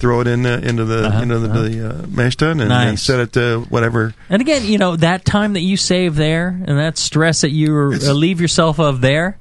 Throw 0.00 0.20
it 0.22 0.26
in 0.26 0.44
uh, 0.46 0.60
into 0.62 0.84
the 0.86 1.06
Uh-huh, 1.06 1.22
into 1.22 1.38
the, 1.38 1.48
the 1.48 1.88
uh, 1.90 2.06
mash 2.08 2.34
tun 2.36 2.58
and, 2.60 2.70
Nice. 2.70 2.88
and 2.88 2.98
set 2.98 3.20
it 3.20 3.32
to 3.34 3.60
whatever. 3.68 4.14
And 4.28 4.40
again, 4.40 4.64
you 4.64 4.78
know, 4.78 4.96
that 4.96 5.24
time 5.24 5.52
that 5.52 5.60
you 5.60 5.76
save 5.76 6.16
there 6.16 6.48
and 6.48 6.78
that 6.78 6.96
stress 6.98 7.42
that 7.42 7.50
you 7.50 7.72
relieve 7.74 8.40
yourself 8.40 8.80
of 8.80 9.00
there, 9.02 9.38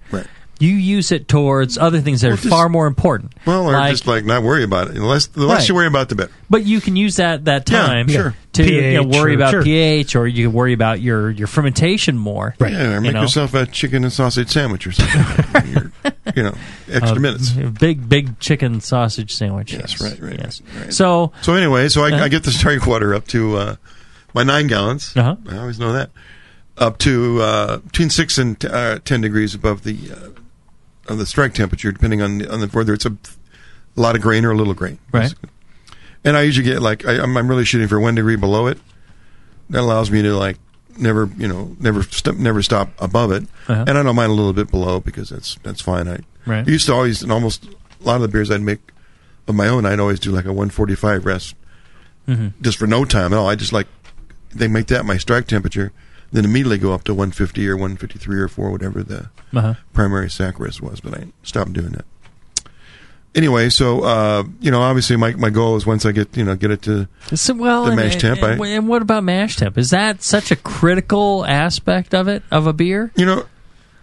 you 0.60 0.74
use 0.76 1.12
it 1.12 1.28
towards 1.28 1.78
other 1.78 2.02
things 2.02 2.22
that 2.22 2.28
Well, 2.28 2.34
are 2.34 2.38
just- 2.38 2.50
far 2.50 2.70
more 2.70 2.86
important. 2.86 3.34
Well, 3.46 3.68
or 3.70 3.74
Like- 3.74 3.92
just 3.92 4.06
like 4.08 4.26
not 4.26 4.44
worry 4.44 4.64
about 4.64 4.90
it. 4.90 4.96
The 4.96 5.06
less, 5.06 5.28
the 5.28 5.46
less 5.46 5.60
Right. 5.62 5.70
you 5.70 5.76
worry 5.76 5.88
about, 5.88 6.10
the 6.10 6.16
better. 6.16 6.32
But 6.50 6.66
you 6.66 6.82
can 6.82 6.96
use 6.96 7.16
that 7.16 7.46
that 7.46 7.70
Yeah, 7.70 7.86
time 7.86 8.08
sure. 8.10 8.36
to 8.54 8.64
you 8.64 8.94
know, 8.96 9.04
worry 9.04 9.32
or- 9.34 9.36
about 9.36 9.52
sure. 9.52 9.64
pH, 9.64 10.16
or 10.16 10.28
you 10.28 10.48
can 10.48 10.54
worry 10.54 10.74
about 10.74 11.02
your, 11.02 11.30
your 11.32 11.48
fermentation 11.48 12.18
more. 12.18 12.56
Right. 12.60 12.74
Yeah, 12.74 12.90
or 12.92 12.96
you 12.96 13.02
make 13.02 13.14
know? 13.14 13.22
yourself 13.22 13.54
a 13.54 13.66
chicken 13.66 14.04
and 14.04 14.12
sausage 14.12 14.50
sandwich 14.50 14.86
or 14.86 14.92
something. 14.92 15.66
You're- 15.74 15.90
you 16.36 16.44
know, 16.44 16.54
extra 16.92 17.18
Uh, 17.18 17.20
minutes. 17.22 17.50
Big 17.52 18.08
big 18.08 18.40
chicken 18.40 18.82
sausage 18.82 19.34
sandwich. 19.34 19.74
Yes, 19.74 20.00
right, 20.02 20.20
right, 20.22 20.38
yes. 20.40 20.62
right. 20.80 20.94
So 20.94 21.32
So 21.42 21.54
anyway, 21.56 21.90
so 21.90 22.04
I, 22.04 22.12
Uh-huh. 22.12 22.26
I 22.26 22.28
get 22.28 22.44
the 22.44 22.52
starting 22.52 22.88
water 22.88 23.16
up 23.16 23.28
to 23.30 23.58
uh, 23.58 23.76
my 24.34 24.44
nine 24.44 24.68
gallons. 24.68 25.14
Uh-huh. 25.16 25.36
I 25.50 25.58
always 25.58 25.80
know 25.80 25.92
that 25.94 26.12
up 26.78 26.98
to 27.00 27.42
uh, 27.42 27.78
between 27.78 28.10
six 28.12 28.38
and 28.38 28.60
t- 28.60 28.68
uh, 28.68 29.00
ten 29.04 29.22
degrees 29.22 29.56
above 29.56 29.84
the 29.84 29.98
the 31.18 31.26
strike 31.26 31.54
temperature, 31.54 31.92
depending 31.92 32.22
on 32.22 32.46
on 32.48 32.60
the 32.60 32.68
whether 32.68 32.94
it's 32.94 33.06
a, 33.06 33.12
a 33.98 34.00
lot 34.02 34.16
of 34.16 34.22
grain 34.22 34.46
or 34.46 34.52
a 34.52 34.56
little 34.56 34.74
grain. 34.74 35.00
Right. 35.12 35.34
And 36.24 36.36
I 36.38 36.42
usually 36.44 36.66
get 36.66 36.82
like 36.82 37.06
I, 37.06 37.22
I'm, 37.22 37.36
I'm 37.38 37.48
really 37.48 37.66
shooting 37.66 37.88
for 37.88 38.00
one 38.00 38.16
degree 38.16 38.36
below 38.36 38.68
it. 38.68 38.78
That 39.70 39.82
allows 39.82 40.10
me 40.12 40.22
to 40.24 40.36
like 40.36 40.58
never 40.98 41.30
you 41.38 41.48
know 41.48 41.76
never 41.80 42.04
st- 42.04 42.40
never 42.40 42.62
stop 42.62 42.90
above 43.00 43.32
it, 43.32 43.44
Uh-huh. 43.68 43.86
and 43.88 43.98
I 43.98 44.04
don't 44.04 44.16
mind 44.16 44.32
a 44.32 44.36
little 44.36 44.54
bit 44.54 44.70
below 44.72 45.00
because 45.00 45.30
that's 45.30 45.56
that's 45.64 45.82
fine. 45.82 46.08
I 46.08 46.20
Right. 46.46 46.68
used 46.68 46.88
to 46.88 46.94
always 46.94 47.22
and 47.22 47.32
almost 47.32 47.66
a 47.66 48.04
lot 48.04 48.16
of 48.16 48.22
the 48.22 48.28
beers 48.28 48.50
I'd 48.52 48.62
make 48.62 48.80
of 49.48 49.56
my 49.56 49.68
own, 49.68 49.86
I'd 49.86 50.00
always 50.00 50.20
do 50.20 50.32
like 50.32 50.46
a 50.46 50.54
145 50.54 51.26
rest 51.26 51.56
Mhm. 52.28 52.54
just 52.62 52.78
for 52.78 52.88
no 52.88 53.06
time 53.06 53.34
at 53.34 53.38
all. 53.38 53.48
I 53.50 53.56
just 53.56 53.72
like 53.74 53.88
they 54.54 54.68
make 54.68 54.88
that 54.88 55.06
my 55.06 55.18
strike 55.18 55.48
temperature, 55.48 55.92
then 56.32 56.46
immediately 56.46 56.78
go 56.78 56.94
up 56.94 57.04
to 57.06 57.14
150 57.14 57.68
or 57.68 57.76
153 57.76 58.40
or 58.40 58.48
4, 58.48 58.72
whatever 58.72 59.04
the 59.04 59.30
Uh-huh. 59.54 59.74
primary 59.94 60.30
sac 60.30 60.60
rest 60.60 60.82
was. 60.82 61.00
But 61.00 61.14
I 61.16 61.28
stopped 61.44 61.74
doing 61.74 61.92
that. 61.92 62.06
Anyway, 63.36 63.70
so 63.70 64.02
uh, 64.02 64.44
you 64.60 64.72
know, 64.72 64.82
obviously 64.82 65.16
my 65.16 65.34
my 65.36 65.52
goal 65.52 65.76
is 65.76 65.86
once 65.86 66.04
I 66.06 66.12
get 66.12 66.36
you 66.36 66.44
know 66.44 66.56
get 66.56 66.72
it 66.72 66.82
to 66.84 67.08
So, 67.36 67.54
well, 67.54 67.84
the 67.86 67.92
and, 67.92 68.00
mash 68.00 68.16
temp. 68.16 68.42
and, 68.42 68.62
I, 68.62 68.68
and 68.70 68.88
what 68.88 69.04
about 69.04 69.24
mash 69.24 69.56
temp? 69.58 69.78
Is 69.78 69.92
that 69.92 70.24
such 70.24 70.50
a 70.50 70.56
critical 70.56 71.46
aspect 71.46 72.16
of 72.16 72.28
it 72.28 72.42
of 72.50 72.66
a 72.66 72.74
beer? 72.74 73.12
you 73.16 73.26
know, 73.28 73.46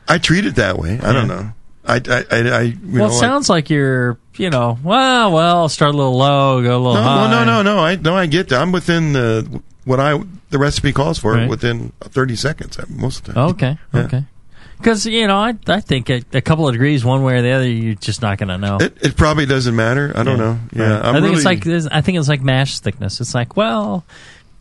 I 0.06 0.18
treat 0.18 0.46
it 0.46 0.54
that 0.54 0.78
way. 0.78 1.00
I 1.02 1.12
don't 1.12 1.26
know. 1.26 1.50
I 1.84 1.96
I 2.08 2.24
I, 2.30 2.36
I 2.38 2.60
you 2.62 2.78
well, 3.00 3.08
know, 3.08 3.14
it 3.16 3.18
sounds 3.18 3.48
like 3.50 3.68
you're, 3.68 4.16
you 4.36 4.48
know, 4.48 4.78
well, 4.84 5.32
well, 5.32 5.68
start 5.68 5.92
a 5.92 5.96
little 5.96 6.16
low, 6.16 6.62
go 6.62 6.76
a 6.76 6.78
little 6.78 6.94
no, 6.94 7.02
high. 7.02 7.30
no, 7.30 7.44
no, 7.44 7.62
no, 7.62 7.74
no. 7.74 7.78
I 7.80 7.96
no, 7.96 8.16
I 8.16 8.26
get 8.26 8.48
that. 8.50 8.62
I'm 8.62 8.70
within 8.70 9.12
the 9.12 9.60
what 9.84 9.98
I 9.98 10.20
the 10.50 10.58
recipe 10.58 10.92
calls 10.92 11.18
for 11.18 11.32
Right. 11.34 11.48
within 11.48 11.92
30 12.00 12.36
seconds 12.36 12.78
uh, 12.78 12.84
most 12.88 13.20
of 13.20 13.24
the 13.26 13.32
time. 13.34 13.48
Okay, 13.50 13.78
Yeah. 13.92 14.00
okay. 14.02 14.24
Because 14.78 15.06
you 15.06 15.26
know, 15.26 15.38
I 15.38 15.54
I 15.68 15.80
think 15.80 16.10
a, 16.10 16.22
a 16.34 16.42
couple 16.42 16.68
of 16.68 16.74
degrees 16.74 17.02
one 17.04 17.22
way 17.22 17.34
or 17.38 17.42
the 17.42 17.50
other, 17.52 17.66
you're 17.68 17.94
just 17.94 18.20
not 18.20 18.36
going 18.36 18.50
to 18.50 18.58
know. 18.58 18.76
It, 18.78 18.98
it 19.00 19.16
probably 19.16 19.46
doesn't 19.46 19.74
matter. 19.74 20.12
I 20.14 20.22
don't 20.22 20.36
know. 20.38 20.58
Yeah, 20.74 20.82
Right. 20.82 20.92
I'm 20.92 21.06
I 21.06 21.12
think 21.12 21.22
really, 21.24 21.36
it's 21.36 21.44
like 21.46 21.64
this, 21.64 21.86
I 21.90 22.02
think 22.02 22.18
it's 22.18 22.28
like 22.28 22.42
mash 22.42 22.80
thickness. 22.80 23.20
It's 23.22 23.34
like, 23.34 23.56
well, 23.56 24.04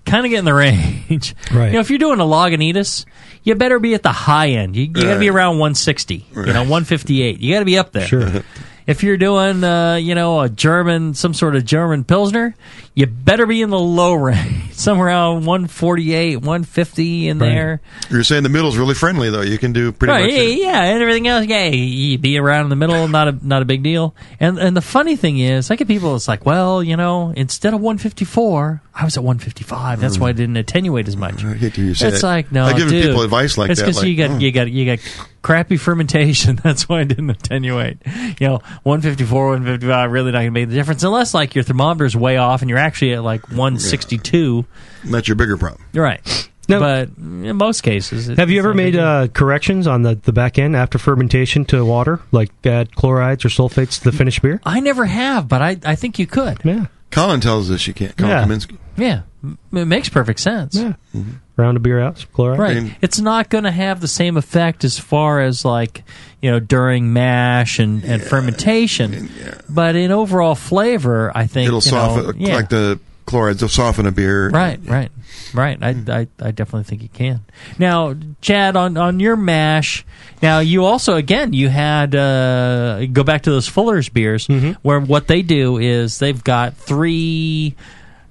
kind 0.05 0.25
of 0.25 0.29
get 0.29 0.39
in 0.39 0.45
the 0.45 0.53
range. 0.53 1.35
Right. 1.51 1.67
You 1.67 1.73
know, 1.73 1.79
if 1.81 1.89
you're 1.89 1.99
doing 1.99 2.21
a 2.21 2.23
Lagunitas, 2.23 3.05
you 3.43 3.55
better 3.55 3.77
be 3.77 3.93
at 3.93 4.03
the 4.03 4.11
high 4.13 4.51
end. 4.51 4.75
You, 4.77 4.83
you 4.83 4.89
got 4.93 5.15
to 5.15 5.19
be 5.19 5.29
around 5.29 5.59
160. 5.59 6.25
You 6.33 6.45
know, 6.45 6.61
158. 6.61 7.39
You 7.41 7.53
got 7.53 7.59
to 7.59 7.65
be 7.65 7.77
up 7.77 7.91
there. 7.91 8.07
Sure. 8.07 8.29
If 8.87 9.01
you're 9.03 9.17
doing, 9.17 9.63
uh, 9.63 9.95
you 9.95 10.13
know, 10.13 10.41
a 10.41 10.49
German, 10.49 11.15
some 11.15 11.33
sort 11.33 11.55
of 11.55 11.65
German 11.65 12.03
Pilsner, 12.03 12.53
you 12.93 13.07
better 13.07 13.45
be 13.47 13.61
in 13.61 13.71
the 13.71 13.79
low 13.79 14.13
range, 14.13 14.73
somewhere 14.73 15.07
around 15.07 15.45
148, 15.45 16.37
150 16.37 17.27
in 17.27 17.39
Right. 17.39 17.49
there. 17.49 17.81
You're 18.11 18.23
saying 18.23 18.43
the 18.43 18.49
middle's 18.49 18.77
really 18.77 18.93
friendly 18.93 19.29
though. 19.31 19.41
You 19.41 19.57
can 19.57 19.73
do 19.73 19.91
pretty 19.91 20.11
right, 20.11 20.25
much. 20.25 20.33
yeah, 20.33 20.41
yeah, 20.41 20.83
and 20.83 21.01
everything 21.01 21.27
else, 21.27 21.45
yeah, 21.47 21.65
you 21.65 22.17
be 22.19 22.37
around 22.37 22.65
in 22.65 22.69
the 22.69 22.75
middle, 22.75 23.07
not 23.07 23.27
a 23.27 23.37
not 23.41 23.61
a 23.61 23.65
big 23.65 23.81
deal. 23.81 24.15
And 24.39 24.59
and 24.59 24.77
the 24.77 24.81
funny 24.81 25.15
thing 25.15 25.39
is, 25.39 25.71
I 25.71 25.75
get 25.75 25.87
people. 25.87 26.15
It's 26.15 26.27
like, 26.27 26.45
well, 26.45 26.83
you 26.83 26.95
know, 26.95 27.33
instead 27.35 27.73
of 27.73 27.81
154, 27.81 28.81
I 28.93 29.03
was 29.03 29.17
at 29.17 29.23
155. 29.23 29.99
That's 29.99 30.17
why 30.19 30.29
I 30.29 30.31
didn't 30.31 30.57
attenuate 30.57 31.07
as 31.07 31.17
much. 31.17 31.43
I 31.43 31.53
hate 31.55 31.73
to 31.73 31.81
hear 31.81 31.89
you 31.89 31.95
say 31.95 32.07
It's 32.09 32.21
that. 32.21 32.27
like 32.27 32.51
no, 32.51 32.65
I've 32.65 32.77
given 32.77 32.93
dude, 32.93 33.05
people 33.07 33.23
advice 33.23 33.57
like 33.57 33.71
it's 33.71 33.79
that, 33.79 33.87
because 33.87 33.97
like, 33.97 34.07
you 34.07 34.15
got 34.15 34.29
oh. 34.29 34.37
you 34.37 34.51
got 34.51 34.71
you 34.71 34.85
got 34.85 34.99
crappy 35.45 35.77
fermentation. 35.77 36.55
That's 36.63 36.89
why 36.89 37.01
I 37.01 37.03
didn't 37.03 37.29
attenuate. 37.29 37.99
You 38.39 38.47
know, 38.47 38.57
154, 38.81 39.45
155 39.49 40.11
really 40.11 40.31
not 40.31 40.39
gonna 40.39 40.49
make 40.49 40.69
the 40.69 40.73
difference 40.73 41.03
unless 41.03 41.35
like 41.35 41.53
your 41.53 41.63
thermometer's 41.63 42.15
way 42.15 42.37
off 42.37 42.61
and 42.63 42.69
you're 42.69 42.79
actually 42.79 43.13
at 43.13 43.23
like 43.23 43.47
162. 43.49 44.65
That's 45.05 45.27
your 45.27 45.35
bigger 45.35 45.55
problem. 45.55 45.85
You're 45.93 46.03
right. 46.03 46.49
but 46.67 47.09
in 47.19 47.57
most 47.57 47.81
cases, 47.81 48.27
it- 48.27 48.39
Have 48.39 48.49
you 48.49 48.57
ever 48.57 48.69
not 48.69 48.73
a 48.73 48.83
big 48.85 48.93
made 48.95 48.99
uh, 48.99 49.27
corrections 49.27 49.85
on 49.85 50.01
the, 50.01 50.15
the 50.15 50.33
back 50.33 50.57
end 50.57 50.75
after 50.75 50.97
fermentation 50.97 51.63
to 51.65 51.85
water, 51.85 52.21
like 52.31 52.49
add 52.65 52.95
chlorides 52.95 53.45
or 53.45 53.49
sulfates 53.49 53.99
to 53.99 54.05
the 54.09 54.17
finished 54.17 54.41
beer? 54.41 54.59
I 54.65 54.79
never 54.79 55.05
have, 55.05 55.47
but 55.47 55.61
I, 55.61 55.77
I 55.85 55.93
think 55.93 56.17
you 56.17 56.25
could. 56.25 56.57
Yeah. 56.65 56.87
Colin 57.11 57.39
tells 57.41 57.71
us 57.71 57.87
you 57.87 57.93
can't. 57.93 58.15
Colin 58.17 58.31
Yeah. 58.31 58.45
Kaminski. 58.45 58.77
Yeah. 58.97 59.21
M- 59.43 59.57
It 59.73 59.85
makes 59.85 60.09
perfect 60.09 60.39
sense. 60.39 60.75
Yeah. 60.75 60.93
Mm-hmm. 61.15 61.31
Round 61.57 61.77
a 61.77 61.79
beer 61.79 62.01
out, 62.01 62.17
some 62.17 62.27
chloride. 62.33 62.59
Right. 62.59 62.97
it's 63.01 63.19
not 63.21 63.49
going 63.49 63.63
to 63.63 63.71
have 63.71 64.01
the 64.01 64.07
same 64.09 64.35
effect 64.35 64.83
as 64.83 64.99
far 64.99 65.39
as 65.39 65.63
like, 65.63 66.03
you 66.41 66.51
know, 66.51 66.59
during 66.59 67.13
mash 67.13 67.79
and, 67.79 68.03
and 68.03 68.21
fermentation. 68.21 69.29
But 69.69 69.95
in 69.95 70.11
overall 70.11 70.55
flavor, 70.55 71.31
I 71.33 71.47
think 71.47 71.67
It'll 71.67 71.79
you 71.81 71.91
know, 71.91 72.15
soften 72.25 72.41
yeah. 72.41 72.55
like 72.55 72.67
the 72.69 72.99
chlorides 73.25 73.61
will 73.61 73.69
soften 73.69 74.05
a 74.05 74.11
beer. 74.11 74.49
Right, 74.49 74.79
right, 74.85 75.11
right. 75.53 75.77
I, 75.81 75.89
I, 76.07 76.27
I 76.39 76.51
definitely 76.51 76.83
think 76.83 77.01
you 77.01 77.09
can. 77.09 77.43
Now, 77.79 78.15
Chad, 78.41 78.75
on 78.75 78.97
on 78.97 79.19
your 79.19 79.35
mash, 79.35 80.05
now 80.41 80.59
you 80.59 80.85
also 80.85 81.15
again 81.15 81.53
you 81.53 81.69
had 81.69 82.13
uh, 82.15 83.05
go 83.07 83.23
back 83.23 83.43
to 83.43 83.51
those 83.51 83.67
Fuller's 83.67 84.09
beers 84.09 84.47
Mm-hmm. 84.47 84.71
where 84.83 84.99
what 84.99 85.27
they 85.27 85.41
do 85.41 85.77
is 85.77 86.19
they've 86.19 86.43
got 86.43 86.75
three, 86.77 87.75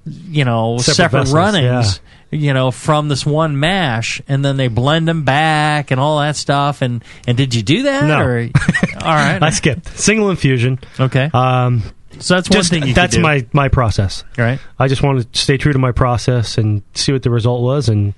you 0.05 0.45
know, 0.45 0.77
Separate 0.77 0.95
separate, 0.95 1.19
vessels, 1.19 1.33
runnings. 1.35 1.99
You 2.31 2.53
know, 2.53 2.71
from 2.71 3.07
this 3.07 3.25
one 3.25 3.59
mash, 3.61 4.21
and 4.27 4.43
then 4.43 4.57
they 4.57 4.67
blend 4.67 5.07
them 5.07 5.23
back 5.23 5.91
and 5.91 6.01
all 6.01 6.19
that 6.19 6.35
stuff. 6.35 6.81
And 6.81 7.01
and 7.27 7.37
did 7.37 7.55
you 7.55 7.61
do 7.61 7.83
that? 7.83 8.03
No. 8.03 8.19
Or, 8.19 8.39
all 8.99 9.13
right, 9.15 9.41
I 9.41 9.51
skipped 9.51 9.97
single 9.97 10.29
infusion. 10.31 10.79
Okay. 10.99 11.29
Um, 11.33 11.83
so 12.19 12.35
that's 12.35 12.49
one 12.49 12.59
just, 12.59 12.69
thing 12.69 12.87
you 12.87 12.93
That's 12.93 13.15
do. 13.15 13.21
my 13.21 13.45
my 13.53 13.69
process. 13.69 14.23
Right. 14.37 14.59
I 14.79 14.87
just 14.87 15.03
wanted 15.03 15.31
to 15.31 15.39
stay 15.39 15.57
true 15.57 15.73
to 15.73 15.79
my 15.79 15.91
process 15.91 16.57
and 16.57 16.81
see 16.93 17.11
what 17.11 17.23
the 17.23 17.29
result 17.29 17.61
was, 17.61 17.89
and 17.89 18.13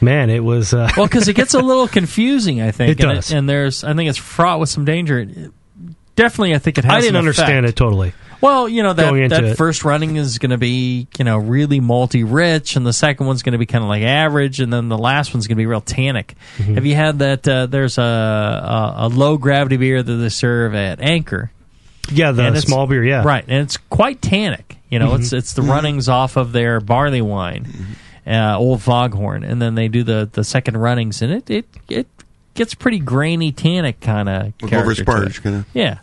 man, 0.00 0.30
it 0.30 0.42
was. 0.44 0.72
Uh, 0.74 0.90
well, 0.96 1.06
because 1.06 1.28
it 1.28 1.34
gets 1.34 1.54
a 1.54 1.60
little 1.60 1.88
confusing, 1.98 2.60
I 2.60 2.70
think. 2.70 2.92
It 2.92 3.04
and 3.04 3.14
does. 3.14 3.32
and 3.32 3.48
there's, 3.48 3.84
I 3.84 3.94
think 3.94 4.08
it's 4.08 4.18
fraught 4.18 4.60
with 4.60 4.68
some 4.68 4.84
danger. 4.84 5.20
It- 5.20 5.52
definitely, 6.16 6.54
I 6.54 6.58
think 6.58 6.78
it 6.78 6.84
has. 6.84 6.92
I 6.92 7.00
didn't 7.00 7.16
understand 7.16 7.64
effect. 7.64 7.78
it 7.78 7.82
totally. 7.82 8.12
Well, 8.40 8.68
you 8.68 8.82
know 8.82 8.92
that 8.92 9.28
that 9.30 9.44
it. 9.44 9.56
first 9.56 9.84
running 9.84 10.16
is 10.16 10.38
going 10.38 10.50
to 10.50 10.58
be 10.58 11.06
you 11.16 11.24
know 11.24 11.38
really 11.38 11.78
multi 11.78 12.24
rich, 12.24 12.74
and 12.74 12.84
the 12.84 12.92
second 12.92 13.26
one's 13.26 13.44
going 13.44 13.52
to 13.52 13.58
be 13.58 13.66
kind 13.66 13.84
of 13.84 13.88
like 13.88 14.02
average, 14.02 14.58
and 14.58 14.72
then 14.72 14.88
the 14.88 14.98
last 14.98 15.32
one's 15.32 15.46
going 15.46 15.56
to 15.56 15.60
be 15.60 15.66
real 15.66 15.80
tannic. 15.80 16.34
Mm-hmm. 16.58 16.74
Have 16.74 16.84
you 16.84 16.96
had 16.96 17.20
that? 17.20 17.46
Uh, 17.46 17.66
there's 17.66 17.98
a, 17.98 18.02
a 18.02 18.94
a 18.96 19.08
low 19.08 19.36
gravity 19.36 19.76
beer 19.76 20.02
that 20.02 20.12
they 20.12 20.28
serve 20.28 20.74
at 20.74 21.00
Anchor. 21.00 21.52
Yeah, 22.10 22.32
the 22.32 22.42
And 22.44 22.58
small 22.58 22.86
beer. 22.86 23.04
Yeah, 23.04 23.22
Right, 23.24 23.44
and 23.46 23.62
it's 23.62 23.76
quite 23.76 24.20
tannic. 24.20 24.76
You 24.90 24.98
know, 24.98 25.14
it's 25.14 25.30
Mhm. 25.30 25.38
it's 25.38 25.52
the 25.54 25.62
Mhm. 25.62 25.68
runnings 25.70 26.08
off 26.08 26.36
of 26.36 26.52
their 26.52 26.80
barley 26.80 27.22
wine, 27.22 27.66
uh, 28.26 28.56
Old 28.58 28.82
Foghorn, 28.82 29.44
and 29.44 29.62
then 29.62 29.74
they 29.74 29.88
do 29.88 30.02
the 30.02 30.28
the 30.30 30.44
second 30.44 30.76
runnings, 30.76 31.22
and 31.22 31.32
it 31.32 31.48
it 31.50 31.66
it 31.88 32.06
gets 32.54 32.74
pretty 32.74 32.98
grainy, 32.98 33.50
tannic 33.52 33.98
kind 34.00 34.28
of 34.28 34.42
Like 34.60 34.70
character. 34.70 35.04
to 35.04 35.22
it. 35.22 35.42
kinda. 35.42 35.64
Yeah, 35.72 35.98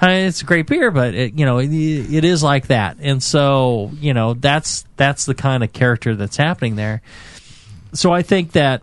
I 0.00 0.06
mean, 0.08 0.26
it's 0.26 0.42
a 0.42 0.44
great 0.44 0.66
beer, 0.66 0.90
but 0.90 1.14
it, 1.14 1.32
you 1.38 1.46
know 1.46 1.58
it, 1.58 1.70
it 1.72 2.24
is 2.24 2.42
like 2.42 2.66
that, 2.66 2.96
and 3.00 3.22
so 3.22 3.90
you 4.00 4.12
know 4.12 4.34
that's 4.34 4.84
that's 4.98 5.24
the 5.24 5.34
kind 5.34 5.64
of 5.64 5.72
character 5.72 6.14
that's 6.14 6.36
happening 6.36 6.76
there. 6.76 7.00
So 7.94 8.12
I 8.12 8.20
think 8.20 8.52
that 8.52 8.82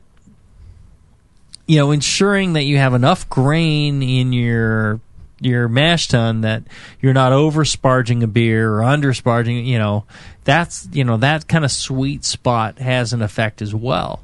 you 1.68 1.78
know 1.78 1.92
ensuring 1.92 2.54
that 2.54 2.64
you 2.64 2.78
have 2.78 2.94
enough 2.96 3.30
grain 3.30 4.02
in 4.02 4.34
your 4.34 5.00
your 5.40 5.68
mash 5.68 6.08
tun 6.08 6.42
that 6.42 6.64
you're 7.02 7.14
not 7.14 7.34
over 7.34 7.64
sparging 7.64 8.24
a 8.24 8.28
beer 8.28 8.72
or 8.74 8.84
under 8.84 9.12
sparging 9.12 9.66
you 9.66 9.78
know 9.78 10.06
that's 10.44 10.88
you 10.92 11.04
know 11.04 11.18
that 11.18 11.48
kind 11.48 11.66
of 11.66 11.72
sweet 11.72 12.24
spot 12.24 12.80
has 12.80 13.14
an 13.14 13.22
effect 13.22 13.62
as 13.62 13.74
well. 13.74 14.22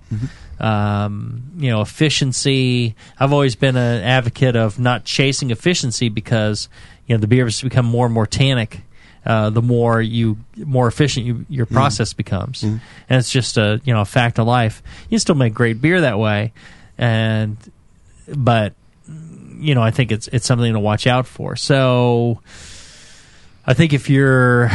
Um, 0.60 1.52
you 1.58 1.70
know 1.70 1.82
efficiency. 1.82 2.96
I've 3.20 3.34
always 3.34 3.56
been 3.56 3.76
an 3.76 4.04
advocate 4.04 4.56
of 4.56 4.80
not 4.80 5.06
chasing 5.06 5.50
efficiency 5.52 6.10
because 6.10 6.70
you 7.08 7.16
know 7.16 7.20
the 7.20 7.28
beers 7.28 7.62
become 7.62 7.86
more 7.86 8.06
and 8.06 8.14
more 8.14 8.28
tannic 8.28 8.82
uh, 9.26 9.50
the 9.50 9.62
more 9.62 10.02
you 10.02 10.38
more 10.58 10.88
efficient 10.88 11.26
you, 11.26 11.46
your 11.50 11.66
process 11.66 12.14
becomes. 12.14 12.64
And 13.10 13.20
it's 13.20 13.32
just 13.32 13.58
a 13.58 13.82
you 13.84 13.94
know 13.94 14.02
a 14.02 14.06
fact 14.06 14.40
of 14.40 14.48
life. 14.48 14.82
You 15.10 15.20
still 15.20 15.36
make 15.36 15.54
great 15.54 15.82
beer 15.82 16.02
that 16.02 16.18
way 16.18 16.54
and 16.98 17.58
but 18.28 18.74
you 19.62 19.76
know 19.76 19.82
I 19.82 19.92
think 19.92 20.12
it's 20.12 20.28
it's 20.30 20.46
something 20.46 20.74
to 20.74 20.80
watch 20.80 21.08
out 21.08 21.28
for 21.28 21.56
so 21.56 22.42
I 23.66 23.74
think 23.74 23.94
if 23.94 24.10
you're 24.10 24.70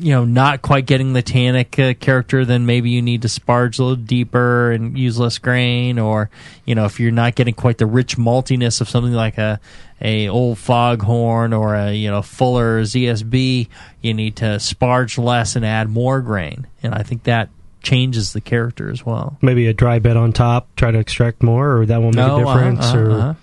you 0.00 0.12
know 0.12 0.24
not 0.24 0.62
quite 0.62 0.86
getting 0.86 1.12
the 1.12 1.22
tannic 1.22 1.76
uh, 1.78 1.92
character 1.94 2.44
then 2.44 2.66
maybe 2.66 2.90
you 2.90 3.02
need 3.02 3.22
to 3.22 3.28
sparge 3.28 3.78
a 3.80 3.82
little 3.82 3.96
deeper 3.96 4.70
and 4.70 4.96
use 4.96 5.18
less 5.18 5.38
grain 5.38 5.98
or 5.98 6.30
you 6.64 6.74
know 6.76 6.84
if 6.84 7.00
you're 7.00 7.10
not 7.10 7.34
getting 7.34 7.52
quite 7.54 7.78
the 7.78 7.86
rich 7.86 8.16
maltiness 8.16 8.80
of 8.80 8.88
something 8.88 9.12
like 9.12 9.38
a 9.38 9.58
a 10.00 10.28
old 10.28 10.56
foghorn 10.56 11.52
or 11.52 11.74
a 11.74 11.92
you 11.92 12.08
know 12.08 12.22
Fuller's 12.22 12.92
ESB 12.92 13.66
you 14.00 14.14
need 14.14 14.36
to 14.36 14.44
sparge 14.60 15.18
less 15.18 15.56
and 15.56 15.66
add 15.66 15.88
more 15.88 16.20
grain 16.20 16.68
and 16.84 16.94
i 16.94 17.02
think 17.02 17.24
that 17.24 17.48
changes 17.82 18.32
the 18.32 18.40
character 18.40 18.90
as 18.90 19.04
well 19.04 19.36
Maybe 19.42 19.66
a 19.66 19.72
dry 19.72 19.98
bed 19.98 20.16
on 20.16 20.32
top, 20.32 20.68
try 20.76 20.90
to 20.92 20.98
extract 20.98 21.42
more, 21.42 21.78
or 21.78 21.86
that 21.86 22.00
won't 22.02 22.14
make 22.16 22.26
No, 22.26 22.38
a 22.38 22.42
uh-huh, 22.46 22.54
difference. 22.58 22.84
uh-huh, 22.86 22.98
or 22.98 23.10
uh-huh. 23.10 23.34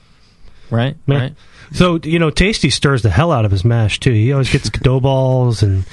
Right 0.70 0.96
Man. 1.08 1.20
right 1.20 1.34
So 1.74 2.00
you 2.04 2.20
know, 2.20 2.30
Tasty 2.30 2.70
stirs 2.70 3.02
the 3.02 3.10
hell 3.10 3.32
out 3.32 3.46
of 3.46 3.52
his 3.52 3.66
mash 3.66 4.00
too. 4.00 4.12
He 4.12 4.32
always 4.32 4.50
gets 4.52 4.70
dough 4.86 5.00
balls, 5.00 5.64
and 5.64 5.86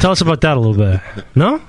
tell 0.00 0.10
us 0.12 0.20
about 0.20 0.40
that 0.42 0.56
a 0.56 0.60
little 0.60 0.76
bit. 0.76 1.00
No, 1.34 1.60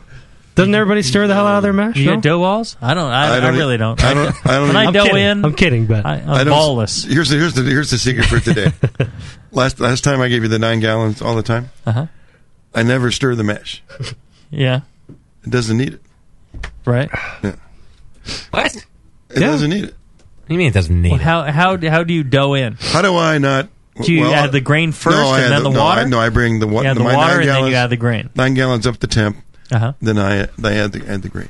doesn't 0.55 0.73
everybody 0.75 1.01
stir 1.03 1.27
the 1.27 1.33
hell 1.33 1.45
out 1.47 1.57
of 1.57 1.63
their 1.63 1.73
mash? 1.73 1.95
you 1.97 2.05
no? 2.05 2.15
get 2.15 2.23
dough 2.23 2.39
balls 2.39 2.75
i 2.81 2.93
don't 2.93 3.09
i, 3.11 3.27
I 3.33 3.37
I, 3.37 3.39
don't 3.39 3.55
e- 3.55 3.57
really 3.57 3.77
don't 3.77 4.03
I 4.03 4.13
don't- 4.13 4.45
I 4.45 4.57
don't 4.57 4.67
when 4.67 4.75
i 4.77 4.85
I'm 4.85 4.93
dough 4.93 5.03
kidding. 5.05 5.23
in 5.23 5.45
I'm 5.45 5.53
kidding, 5.53 5.85
but 5.85 6.05
I, 6.05 6.15
I 6.19 6.39
i'm 6.39 6.45
don't- 6.47 6.53
ballless 6.57 7.05
Here's 7.07 7.29
the 7.29 7.37
here's 7.37 7.53
the 7.53 7.63
here's 7.63 7.91
the 7.91 7.97
secret 7.97 8.25
for 8.25 8.39
today. 8.41 8.71
last 9.51 9.79
last 9.79 10.03
time 10.03 10.19
I 10.21 10.27
gave 10.27 10.41
you 10.43 10.49
the 10.49 10.59
nine 10.59 10.79
gallons 10.81 11.21
all 11.21 11.35
the 11.35 11.43
time. 11.43 11.69
uh-huh 11.85 12.07
I 12.75 12.83
never 12.83 13.09
stir 13.11 13.35
the 13.35 13.43
mash. 13.43 13.81
yeah 14.51 14.81
It 15.45 15.49
doesn't 15.49 15.77
need 15.77 15.93
it. 15.93 16.01
right 16.85 17.09
Yeah. 17.43 17.55
What? 18.51 18.75
It 18.75 18.85
Yeah. 19.35 19.39
doesn't 19.47 19.69
need 19.69 19.83
it. 19.85 19.95
What 20.49 20.53
do 20.53 20.55
you 20.55 20.57
mean 20.59 20.67
it 20.69 20.73
doesn't 20.73 20.99
need 21.01 21.11
Well, 21.11 21.19
it? 21.19 21.23
how 21.23 21.43
how 21.43 21.75
do- 21.75 21.89
how 21.89 22.03
do 22.03 22.11
you 22.13 22.23
dough 22.23 22.55
in? 22.55 22.75
How 22.79 23.03
do 23.03 23.15
I 23.15 23.37
not? 23.37 23.69
Do 24.01 24.11
you 24.11 24.21
well, 24.21 24.33
add 24.33 24.51
the 24.51 24.61
grain 24.61 24.91
first 24.93 25.15
no, 25.15 25.27
I 25.29 25.41
and 25.41 25.51
then 25.51 25.63
the, 25.63 25.69
no, 25.69 25.79
water? 25.83 26.01
I, 26.01 26.03
no, 26.05 26.19
I 26.19 26.29
bring 26.29 26.59
the, 26.59 26.67
wa- 26.67 26.81
You 26.81 26.87
add 26.87 26.95
the, 26.95 26.99
the 26.99 27.03
my 27.03 27.15
water 27.15 27.31
nine 27.33 27.37
and 27.41 27.45
gallons, 27.45 27.63
then 27.65 27.71
you 27.71 27.77
add 27.77 27.89
the 27.89 27.97
grain. 27.97 28.29
Nine 28.33 28.53
gallons 28.55 28.87
up 28.87 28.97
to 28.97 29.07
temp. 29.07 29.37
Uh-huh. 29.71 29.93
Then 30.01 30.17
I 30.17 30.43
I 30.63 30.73
add 30.75 30.91
the 30.93 31.05
add 31.07 31.21
the 31.21 31.29
grain. 31.29 31.49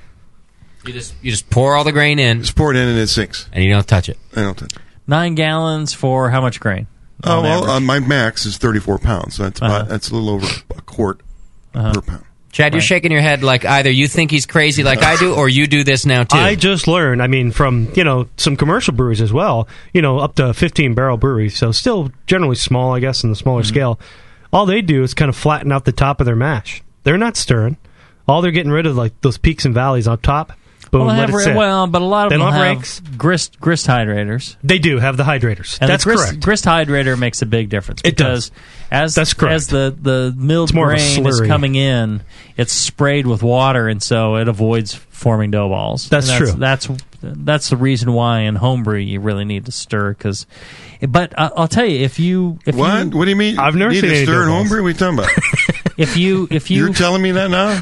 You 0.86 0.92
just 0.94 1.14
you 1.22 1.32
just 1.32 1.50
pour 1.50 1.76
all 1.76 1.84
the 1.86 1.92
grain 1.94 2.20
in 2.20 2.42
Just 2.42 2.56
pour 2.58 2.74
it 2.74 2.78
in 2.78 2.88
and 2.88 2.98
it 3.00 3.08
sinks. 3.08 3.48
and 3.54 3.64
you 3.64 3.72
don't 3.72 3.88
touch 3.88 4.10
it. 4.10 4.18
I 4.36 4.42
don't 4.42 4.58
touch 4.58 4.74
it. 4.74 4.80
Nine 5.08 5.36
gallons 5.36 5.94
for 5.94 6.30
how 6.30 6.42
much 6.42 6.60
grain? 6.60 6.88
Oh 7.24 7.42
well, 7.42 7.70
uh, 7.70 7.80
my 7.80 8.00
max 8.00 8.46
is 8.46 8.58
thirty 8.58 8.80
four 8.80 8.98
pounds, 9.00 9.36
so 9.36 9.44
that's 9.44 9.60
about 9.60 9.72
Uh-huh. 9.72 9.84
that's 9.90 10.10
a 10.10 10.14
little 10.16 10.30
over 10.30 10.48
a 10.76 10.82
quart 10.82 11.22
per 11.74 12.02
pound. 12.02 12.24
Chad, 12.52 12.74
you're 12.74 12.82
shaking 12.82 13.12
your 13.12 13.22
head 13.22 13.44
like 13.44 13.64
either 13.64 13.92
you 13.92 14.08
think 14.08 14.32
he's 14.32 14.46
crazy 14.46 14.84
like 14.84 15.04
I 15.04 15.18
do, 15.18 15.36
or 15.36 15.48
you 15.48 15.68
do 15.68 15.84
this 15.84 16.06
now 16.06 16.24
too. 16.24 16.38
I 16.38 16.56
just 16.56 16.88
learned. 16.88 17.22
I 17.22 17.28
mean, 17.28 17.52
from 17.52 17.92
you 17.96 18.04
know 18.04 18.28
some 18.38 18.56
commercial 18.56 18.94
breweries 18.94 19.22
as 19.22 19.32
well. 19.32 19.68
You 19.94 20.02
know, 20.02 20.18
up 20.18 20.36
to 20.36 20.54
15 20.54 20.96
barrel 20.96 21.18
breweries, 21.18 21.56
so 21.58 21.72
still 21.72 22.12
generally 22.26 22.56
small, 22.56 22.94
I 22.94 23.00
guess, 23.00 23.24
in 23.24 23.30
the 23.30 23.36
smaller 23.36 23.62
mm-hmm. 23.62 23.70
scale. 23.70 24.00
All 24.52 24.66
they 24.66 24.82
do 24.82 25.04
is 25.04 25.14
kind 25.14 25.30
of 25.30 25.36
flatten 25.36 25.72
out 25.72 25.86
the 25.86 25.92
top 25.92 26.20
of 26.20 26.26
their 26.26 26.36
mash. 26.36 26.82
They're 27.04 27.18
not 27.20 27.38
stirring. 27.38 27.78
All 28.28 28.42
they're 28.42 28.52
getting 28.52 28.72
rid 28.72 28.88
of 28.88 28.96
like 28.96 29.20
those 29.22 29.38
peaks 29.38 29.66
and 29.66 29.74
valleys 29.74 30.08
on 30.08 30.20
top. 30.20 30.54
Boom, 30.92 31.06
well, 31.06 31.16
let 31.16 31.30
have, 31.30 31.40
it 31.40 31.44
sit. 31.44 31.56
well, 31.56 31.86
but 31.88 32.02
a 32.02 32.06
lot 32.06 32.26
of 32.26 32.30
They 32.32 32.38
them 32.38 32.46
have 32.52 32.54
have 32.66 32.78
rakes? 32.78 33.00
grist 33.18 33.60
grist 33.60 33.86
hydrators. 33.88 34.56
They 34.64 34.80
do 34.80 34.98
have 34.98 35.18
the 35.18 35.24
hydrators. 35.24 35.78
And 35.80 35.90
That's 35.90 36.04
the 36.04 36.10
grist, 36.12 36.26
correct. 36.26 36.44
Grist 36.44 36.66
hydrator 36.66 37.18
makes 37.18 37.42
a 37.42 37.46
big 37.46 37.70
difference 37.70 38.02
It 38.04 38.18
because 38.18 38.52
as 38.92 39.14
That's 39.14 39.34
correct. 39.34 39.54
as 39.56 39.68
the 39.68 39.96
the 40.02 40.34
milled 40.36 40.70
It's 40.70 40.76
more 40.76 40.92
of 40.92 40.98
a 41.00 41.02
grain 41.22 41.28
is 41.28 41.42
coming 41.42 41.76
in, 41.76 42.22
it's 42.58 42.74
sprayed 42.74 43.28
with 43.28 43.44
water, 43.44 43.88
and 43.88 44.02
so 44.02 44.36
it 44.38 44.48
avoids 44.48 44.94
forming 44.96 45.52
dough 45.52 45.70
balls. 45.70 46.10
That's 46.10 46.30
And 46.30 46.38
true. 46.38 46.52
That's 46.54 46.88
that's 47.22 47.70
the 47.70 47.76
reason 47.78 48.14
why 48.14 48.40
in 48.42 48.56
homebrew 48.56 48.98
you 49.00 49.20
really 49.20 49.44
need 49.46 49.66
to 49.66 49.72
stir 49.74 50.12
because. 50.14 50.48
But 51.08 51.38
uh, 51.38 51.52
I'll 51.56 51.68
tell 51.68 51.86
you, 51.86 52.00
if 52.04 52.18
you 52.18 52.58
if 52.66 52.76
What? 52.76 53.06
you 53.12 53.18
what 53.18 53.26
do 53.26 53.30
you 53.30 53.36
mean? 53.36 53.60
I've 53.60 53.76
never 53.76 53.92
Need 53.92 54.02
seen 54.02 54.10
to 54.10 54.16
any 54.16 54.26
stir 54.26 54.44
at 54.44 54.46
dough 54.46 54.52
balls. 54.52 54.58
homebrew. 54.70 54.82
What 54.84 54.88
are 54.88 54.90
you 55.12 55.14
talking 55.14 55.20
about? 55.20 55.94
if 55.98 56.18
you 56.18 56.48
if 56.50 56.72
you 56.72 56.86
You're 56.86 56.94
telling 56.94 57.22
me 57.22 57.32
that 57.32 57.52
now? 57.52 57.82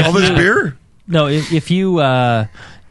All 0.06 0.12
this 0.12 0.30
beer? 0.30 0.76
No, 1.08 1.26
if, 1.26 1.52
if 1.52 1.70
you 1.70 1.98
uh, 1.98 2.46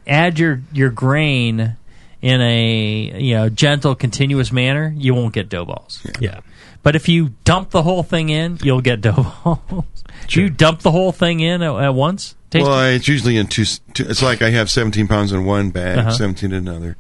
add 0.06 0.40
your 0.40 0.62
your 0.74 0.90
grain 0.90 1.76
in 2.22 2.42
a 2.42 3.20
you 3.20 3.36
know 3.36 3.50
gentle, 3.50 3.96
continuous 3.96 4.52
manner, 4.52 4.94
you 4.98 5.14
won't 5.14 5.34
get 5.34 5.50
dough 5.50 5.66
balls. 5.66 6.06
Yeah. 6.20 6.40
But 6.84 6.96
if 6.96 7.10
you 7.10 7.30
dump 7.44 7.70
the 7.72 7.84
whole 7.84 8.02
thing 8.04 8.30
in, 8.30 8.58
you'll 8.64 8.82
get 8.82 9.02
dough 9.02 9.34
balls. 9.44 9.84
Do 10.28 10.42
you 10.42 10.50
dump 10.50 10.80
the 10.82 10.92
whole 10.92 11.12
thing 11.12 11.40
in 11.42 11.62
at, 11.62 11.76
at 11.76 11.94
once? 11.94 12.36
Well. 12.54 12.72
I, 12.72 12.90
it's 12.92 13.08
usually 13.10 13.36
in 13.36 13.48
two, 13.48 13.66
two. 13.94 14.06
It's 14.08 14.22
like 14.24 14.42
I 14.42 14.52
have 14.52 14.70
17 14.70 15.08
pounds 15.10 15.34
in 15.34 15.44
one 15.44 15.70
bag, 15.70 15.98
Uh-huh. 15.98 16.12
17 16.12 16.54
in 16.54 16.68
another, 16.68 16.96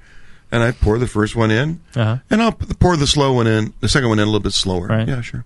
and 0.51 0.61
I 0.61 0.71
pour 0.73 0.99
the 0.99 1.07
first 1.07 1.37
one 1.37 1.51
in, 1.51 1.79
Uh-huh. 1.95 2.17
and 2.29 2.41
I'll 2.41 2.51
pour 2.51 2.97
the 2.97 3.07
slow 3.07 3.31
one 3.31 3.47
in, 3.47 3.73
the 3.79 3.87
second 3.87 4.09
one 4.09 4.19
in 4.19 4.23
a 4.23 4.25
little 4.25 4.41
bit 4.41 4.51
slower. 4.51 4.87
Right. 4.87 5.07
Yeah, 5.07 5.21
sure. 5.21 5.45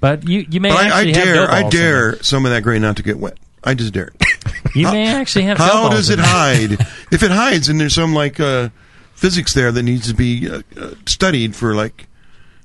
But 0.00 0.28
you 0.28 0.46
you 0.48 0.60
may 0.60 0.70
I, 0.70 0.98
I 1.00 1.10
dare, 1.10 1.50
I 1.50 1.68
dare 1.68 2.22
some 2.22 2.44
of 2.46 2.52
that 2.52 2.62
grain 2.62 2.82
not 2.82 2.96
to 2.98 3.02
get 3.02 3.18
wet. 3.18 3.38
I 3.64 3.74
just 3.74 3.92
dare 3.92 4.08
it. 4.14 4.22
You 4.74 4.90
may 4.90 5.06
actually 5.06 5.44
have. 5.44 5.58
dough 5.58 5.64
How 5.64 5.88
does 5.88 6.10
it 6.10 6.18
hide? 6.18 6.72
if 7.12 7.22
it 7.22 7.30
hides, 7.30 7.68
and 7.68 7.78
there's 7.80 7.94
some 7.94 8.12
like 8.12 8.40
uh, 8.40 8.70
physics 9.14 9.54
there 9.54 9.70
that 9.70 9.82
needs 9.84 10.08
to 10.08 10.14
be 10.14 10.50
uh, 10.50 10.62
uh, 10.76 10.94
studied 11.06 11.54
for 11.54 11.76
like, 11.76 12.08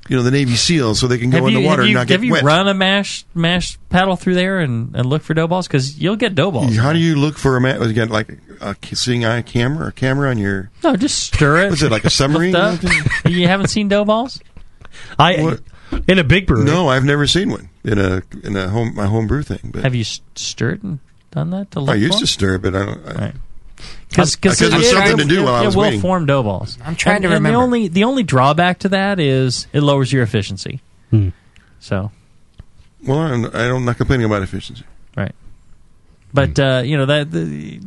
you 0.07 0.15
know, 0.15 0.23
the 0.23 0.31
Navy 0.31 0.53
SEAls, 0.53 0.95
so 0.99 1.07
they 1.07 1.19
can 1.19 1.29
go 1.29 1.45
in 1.45 1.53
the 1.53 1.63
water 1.63 1.83
you, 1.83 1.89
and 1.89 1.93
not 1.95 2.07
get 2.07 2.13
wet. 2.15 2.19
have 2.19 2.23
you 2.23 2.31
wet. 2.33 2.43
run 2.43 2.67
a 2.67 2.73
mash 2.73 3.25
mash 3.35 3.77
paddle 3.89 4.15
through 4.15 4.33
there 4.33 4.57
and, 4.59 4.95
and 4.95 5.05
look 5.05 5.21
for 5.21 5.35
dough 5.35 5.47
balls? 5.47 5.67
Because 5.67 5.99
you'll 5.99 6.15
get 6.15 6.33
dough 6.33 6.49
balls. 6.49 6.75
How 6.75 6.93
do 6.93 6.99
you 6.99 7.15
look 7.15 7.37
for 7.37 7.55
a 7.55 7.61
man? 7.61 7.79
Again, 7.79 8.09
like 8.09 8.39
a 8.59 8.75
seeing 8.95 9.23
eye 9.23 9.43
camera, 9.43 9.89
a 9.89 9.91
camera 9.91 10.31
on 10.31 10.39
your. 10.39 10.71
No, 10.83 10.95
just 10.95 11.19
stir 11.25 11.67
it. 11.67 11.69
Was 11.69 11.83
it 11.83 11.91
like 11.91 12.05
a 12.05 12.09
submarine? 12.09 12.53
Lift 12.53 12.85
up. 12.85 12.91
you 13.31 13.45
haven't 13.47 13.67
seen 13.67 13.87
dough 13.87 14.05
balls? 14.05 14.41
I 15.19 15.43
What? 15.43 15.61
in 16.07 16.17
a 16.17 16.23
big 16.23 16.47
brew. 16.47 16.63
No, 16.63 16.87
I've 16.87 17.05
never 17.05 17.27
seen 17.27 17.51
one 17.51 17.69
in 17.83 17.99
a 17.99 18.23
in 18.43 18.55
a 18.55 18.69
home 18.69 18.95
my 18.95 19.05
home 19.05 19.27
brew 19.27 19.43
thing. 19.43 19.69
But 19.71 19.83
Have 19.83 19.93
you 19.93 20.03
stirred 20.03 20.81
and 20.83 20.99
done 21.31 21.49
that 21.51 21.71
to 21.71 21.79
look 21.81 21.89
I 21.89 21.95
used 21.95 22.15
for 22.15 22.19
to 22.21 22.27
stir, 22.27 22.57
but 22.57 22.75
I 22.75 22.85
don't. 22.85 23.05
I, 23.07 23.13
Right. 23.25 23.35
Because 24.09 24.35
Because 24.35 24.61
it 24.61 24.73
was 24.73 24.89
something 24.89 25.17
to 25.17 25.25
do 25.25 25.43
while 25.43 25.55
I 25.55 25.65
was 25.65 25.75
it 25.75 25.77
will 25.77 25.83
waiting. 25.85 26.01
form 26.01 26.25
dough 26.25 26.43
balls. 26.43 26.77
I'm 26.83 26.95
trying 26.95 27.17
and, 27.17 27.23
to 27.23 27.27
and 27.29 27.33
remember. 27.35 27.57
the 27.57 27.63
only 27.63 27.87
the 27.87 28.03
only 28.05 28.23
drawback 28.23 28.79
to 28.79 28.89
that 28.89 29.19
is 29.19 29.67
it 29.71 29.81
lowers 29.81 30.11
your 30.11 30.23
efficiency. 30.23 30.81
Hmm. 31.11 31.29
So 31.79 32.11
Well, 33.05 33.19
I'm, 33.19 33.45
I 33.45 33.49
don't, 33.49 33.77
I'm 33.77 33.85
not 33.85 33.97
complaining 33.97 34.25
about 34.25 34.41
efficiency. 34.41 34.83
right, 35.15 35.33
but 36.33 36.59
uh, 36.59 36.81
you 36.83 36.97
know 36.97 37.05
that 37.05 37.31
the, 37.31 37.79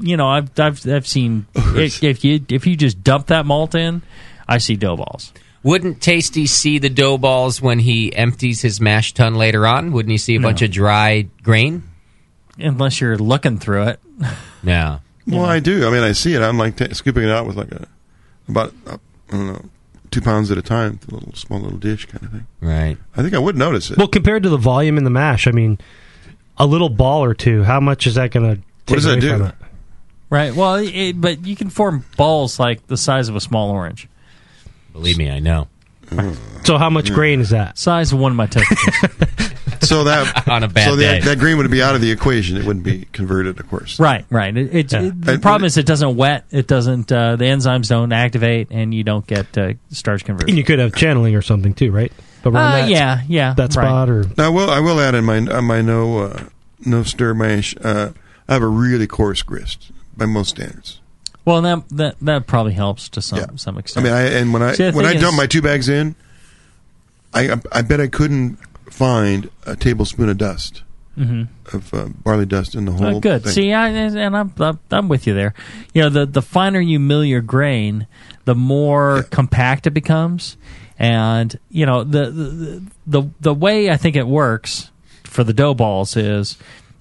you 0.00 0.16
know 0.16 0.26
I've 0.28 0.58
I've 0.58 0.84
I've 0.88 1.06
seen 1.06 1.46
if, 1.54 2.02
if 2.02 2.24
you 2.24 2.44
if 2.48 2.66
you 2.66 2.74
just 2.74 3.04
dump 3.04 3.26
that 3.28 3.46
malt 3.46 3.74
in, 3.76 4.02
I 4.48 4.58
see 4.58 4.74
dough 4.74 4.96
balls. 4.96 5.32
Wouldn't 5.62 6.00
Tasty 6.00 6.46
see 6.46 6.78
the 6.78 6.88
dough 6.88 7.18
balls 7.18 7.60
when 7.60 7.78
he 7.80 8.12
empties 8.16 8.62
his 8.62 8.80
mash 8.80 9.12
tun 9.12 9.34
later 9.34 9.66
on? 9.66 9.92
Wouldn't 9.92 10.10
he 10.10 10.16
see 10.18 10.34
a 10.36 10.38
No. 10.40 10.48
bunch 10.48 10.62
of 10.62 10.70
dry 10.70 11.26
grain? 11.42 11.82
Unless 12.62 13.00
you're 13.00 13.18
looking 13.18 13.58
through 13.58 13.88
it. 13.88 14.00
Yeah. 14.62 14.98
Well, 15.26 15.44
I 15.44 15.60
do. 15.60 15.86
I 15.86 15.90
mean, 15.90 16.02
I 16.02 16.12
see 16.12 16.34
it. 16.34 16.42
I'm 16.42 16.58
like 16.58 16.76
t- 16.76 16.92
scooping 16.92 17.22
it 17.22 17.30
out 17.30 17.46
with 17.46 17.56
like 17.56 17.70
a 17.72 17.86
about 18.48 18.74
uh, 18.86 18.98
I 19.28 19.36
don't 19.36 19.46
know 19.46 19.64
two 20.10 20.20
pounds 20.20 20.50
at 20.50 20.58
a 20.58 20.62
time, 20.62 20.98
a 21.08 21.14
little 21.14 21.32
small 21.34 21.60
little 21.60 21.78
dish 21.78 22.06
kind 22.06 22.24
of 22.24 22.32
thing. 22.32 22.46
Right. 22.60 22.96
I 23.16 23.22
think 23.22 23.34
I 23.34 23.38
would 23.38 23.56
notice 23.56 23.90
it. 23.90 23.98
Well, 23.98 24.08
compared 24.08 24.42
to 24.42 24.48
the 24.48 24.56
volume 24.56 24.98
in 24.98 25.04
the 25.04 25.10
mash, 25.10 25.46
I 25.46 25.52
mean, 25.52 25.78
a 26.56 26.66
little 26.66 26.88
ball 26.88 27.24
or 27.24 27.34
two. 27.34 27.62
How 27.62 27.80
much 27.80 28.06
is 28.06 28.16
that 28.16 28.32
going 28.32 28.56
to? 28.56 28.62
What 28.86 28.96
does 28.96 29.04
that 29.04 29.20
do? 29.20 29.52
Right. 30.28 30.54
Well, 30.54 30.76
it, 30.76 31.20
but 31.20 31.46
you 31.46 31.56
can 31.56 31.70
form 31.70 32.04
balls 32.16 32.58
like 32.58 32.86
the 32.86 32.96
size 32.96 33.28
of 33.28 33.36
a 33.36 33.40
small 33.40 33.70
orange. 33.70 34.08
Believe 34.92 35.16
me, 35.16 35.30
I 35.30 35.38
know. 35.38 35.68
So 36.64 36.76
how 36.78 36.90
much 36.90 37.12
grain 37.12 37.40
is 37.40 37.50
that? 37.50 37.78
Size 37.78 38.12
of 38.12 38.18
one 38.18 38.32
of 38.32 38.36
my 38.36 38.46
testicles. 38.46 39.48
so 39.88 40.04
that 40.04 40.46
on 40.48 40.62
a 40.62 40.68
bad 40.68 40.88
so 40.90 40.96
day. 40.96 41.20
that, 41.20 41.24
that 41.24 41.38
grain 41.38 41.56
would 41.56 41.70
be 41.70 41.82
out 41.82 41.94
of 41.94 42.00
the 42.00 42.10
equation. 42.10 42.56
It 42.56 42.64
wouldn't 42.64 42.84
be 42.84 43.06
converted, 43.12 43.58
of 43.58 43.68
course. 43.68 43.98
Right, 43.98 44.24
right. 44.30 44.54
It, 44.56 44.74
it, 44.74 44.92
it- 44.92 45.20
the 45.22 45.32
And- 45.32 45.42
problem 45.42 45.64
is 45.64 45.76
it 45.78 45.86
doesn't 45.86 46.16
wet. 46.16 46.44
It 46.50 46.66
doesn't. 46.66 47.10
Uh, 47.10 47.36
the 47.36 47.44
enzymes 47.46 47.88
don't 47.88 48.12
activate, 48.12 48.68
and 48.70 48.92
you 48.92 49.04
don't 49.04 49.26
get 49.26 49.56
uh, 49.56 49.72
starch 49.90 50.24
conversion. 50.24 50.50
And 50.50 50.58
you 50.58 50.64
could 50.64 50.78
have 50.78 50.94
channeling 50.94 51.34
or 51.34 51.42
something 51.42 51.74
too, 51.74 51.90
right? 51.92 52.12
Around 52.44 52.56
Uh, 52.56 52.70
that, 52.72 52.88
yeah, 52.88 53.22
yeah, 53.28 53.54
that 53.54 53.72
spot 53.72 54.08
or 54.08 54.24
I 54.38 54.48
will. 54.48 54.70
I 54.70 54.80
will 54.80 54.98
add 55.00 55.14
in 55.14 55.24
my 55.24 55.38
on 55.38 55.64
my 55.64 55.82
no 55.82 56.18
uh, 56.20 56.44
no 56.84 57.02
stir 57.02 57.34
mash. 57.34 57.74
Uh, 57.82 58.10
I 58.48 58.52
have 58.54 58.62
a 58.62 58.66
really 58.68 59.06
coarse 59.06 59.42
grist 59.42 59.90
by 60.16 60.24
most 60.26 60.50
standards. 60.50 60.99
Well, 61.44 61.62
that 61.62 61.88
that 61.90 62.16
that 62.20 62.46
probably 62.46 62.72
helps 62.74 63.08
to 63.10 63.22
some 63.22 63.56
some 63.58 63.78
extent. 63.78 64.06
I 64.06 64.08
mean, 64.08 64.16
I 64.18 64.22
and 64.38 64.52
when 64.52 64.62
I 64.62 64.72
See, 64.74 64.90
when 64.90 65.06
I 65.06 65.14
dump 65.14 65.36
my 65.36 65.46
two 65.46 65.62
bags 65.62 65.88
in, 65.88 66.14
I 67.32 67.56
I 67.72 67.82
bet 67.82 68.00
I 68.00 68.08
couldn't 68.08 68.56
find 68.90 69.48
a 69.66 69.76
tablespoon 69.76 70.28
of 70.28 70.36
dust 70.38 70.82
Mhm. 71.18 71.48
of 71.72 71.92
uh, 71.92 72.06
barley 72.24 72.46
dust 72.46 72.74
in 72.74 72.84
the 72.84 72.92
whole. 72.92 73.16
Oh, 73.16 73.20
good. 73.20 73.42
thing. 73.44 73.52
See, 73.52 73.72
I, 73.72 73.88
and 73.88 74.36
I'm, 74.36 74.52
I'm 74.58 74.78
I'm 74.90 75.08
with 75.08 75.26
you 75.26 75.34
there. 75.34 75.54
You 75.92 76.02
know, 76.02 76.08
the 76.08 76.26
the 76.26 76.42
finer 76.42 76.80
you 76.80 76.98
mill 77.00 77.24
your 77.24 77.40
grain, 77.40 78.06
the 78.44 78.54
more 78.54 79.24
compact 79.30 79.86
it 79.86 79.90
becomes, 79.90 80.56
and 80.98 81.58
you 81.70 81.84
know 81.84 82.04
the, 82.04 82.30
the 82.30 82.82
the 83.06 83.30
the 83.40 83.54
way 83.54 83.90
I 83.90 83.96
think 83.96 84.16
it 84.16 84.26
works 84.26 84.90
for 85.24 85.44
the 85.44 85.52
dough 85.52 85.74
balls 85.74 86.16
is, 86.16 86.56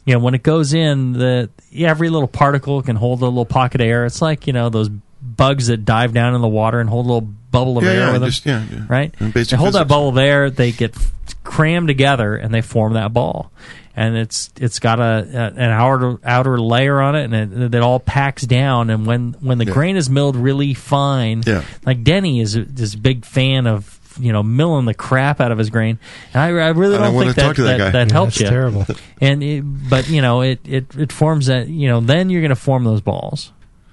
you 0.05 0.13
know, 0.13 0.19
when 0.19 0.33
it 0.33 0.43
goes 0.43 0.73
in, 0.73 1.13
the 1.13 1.49
every 1.75 2.09
little 2.09 2.27
particle 2.27 2.81
can 2.81 2.95
hold 2.95 3.21
a 3.21 3.25
little 3.25 3.45
pocket 3.45 3.81
of 3.81 3.87
air. 3.87 4.05
It's 4.05 4.21
like 4.21 4.47
you 4.47 4.53
know 4.53 4.69
those 4.69 4.89
bugs 5.21 5.67
that 5.67 5.85
dive 5.85 6.13
down 6.13 6.33
in 6.35 6.41
the 6.41 6.47
water 6.47 6.79
and 6.79 6.89
hold 6.89 7.05
a 7.05 7.09
little 7.09 7.29
bubble 7.51 7.77
of 7.77 7.83
Yeah, 7.83 7.89
air 7.91 7.97
yeah, 7.99 8.11
with 8.13 8.21
them. 8.21 8.29
just- 8.29 8.45
yeah, 8.45 8.63
yeah. 8.71 8.85
right. 8.87 9.13
And 9.19 9.33
They 9.33 9.43
hold 9.55 9.73
that 9.73 9.87
bubble 9.87 10.11
there. 10.13 10.49
They 10.49 10.71
get 10.71 10.95
crammed 11.43 11.87
together 11.87 12.35
and 12.35 12.53
they 12.53 12.61
form 12.61 12.93
that 12.93 13.11
ball. 13.13 13.51
And 13.95 14.15
it's 14.15 14.49
it's 14.55 14.79
got 14.79 14.99
a, 15.01 15.03
a 15.03 15.59
an 15.59 15.71
outer 15.71 16.17
outer 16.23 16.57
layer 16.57 17.01
on 17.01 17.15
it, 17.17 17.25
and 17.33 17.63
it, 17.63 17.75
it 17.75 17.81
all 17.81 17.99
packs 17.99 18.43
down. 18.43 18.89
And 18.89 19.05
when 19.05 19.35
when 19.41 19.57
the 19.57 19.65
grain 19.65 19.97
is 19.97 20.09
milled 20.09 20.37
really 20.37 20.73
fine, 20.73 21.43
like 21.85 22.03
Denny 22.03 22.39
is 22.39 22.55
a, 22.55 22.61
is 22.61 22.93
a 22.93 22.97
big 22.97 23.25
fan 23.25 23.67
of 23.67 23.98
you 24.19 24.31
know 24.33 24.43
milling 24.43 24.85
the 24.85 24.93
crap 24.93 25.39
out 25.41 25.51
of 25.51 25.57
his 25.57 25.69
grain. 25.69 25.97
And 26.33 26.41
I, 26.41 26.47
I 26.47 26.67
really 26.69 26.97
don't 26.97 27.13
don't 27.13 27.23
think 27.23 27.35
that 27.35 27.41
talk 27.41 27.55
to 27.55 27.63
that 27.63 27.77
that, 27.77 27.91
that 27.93 28.07
Yeah, 28.09 28.13
helps 28.13 28.33
that's 28.37 28.41
you. 28.41 28.47
terrible. 28.49 28.85
And 29.21 29.41
it, 29.43 29.61
but 29.63 30.09
you 30.09 30.21
know 30.21 30.41
it, 30.41 30.59
it 30.65 30.95
it 30.97 31.11
forms 31.11 31.47
that 31.47 31.67
you 31.67 31.87
know 31.87 31.99
then 32.01 32.29
you're 32.29 32.41
going 32.41 32.49
to 32.49 32.55
form 32.55 32.83
those 32.83 33.01
balls. 33.01 33.51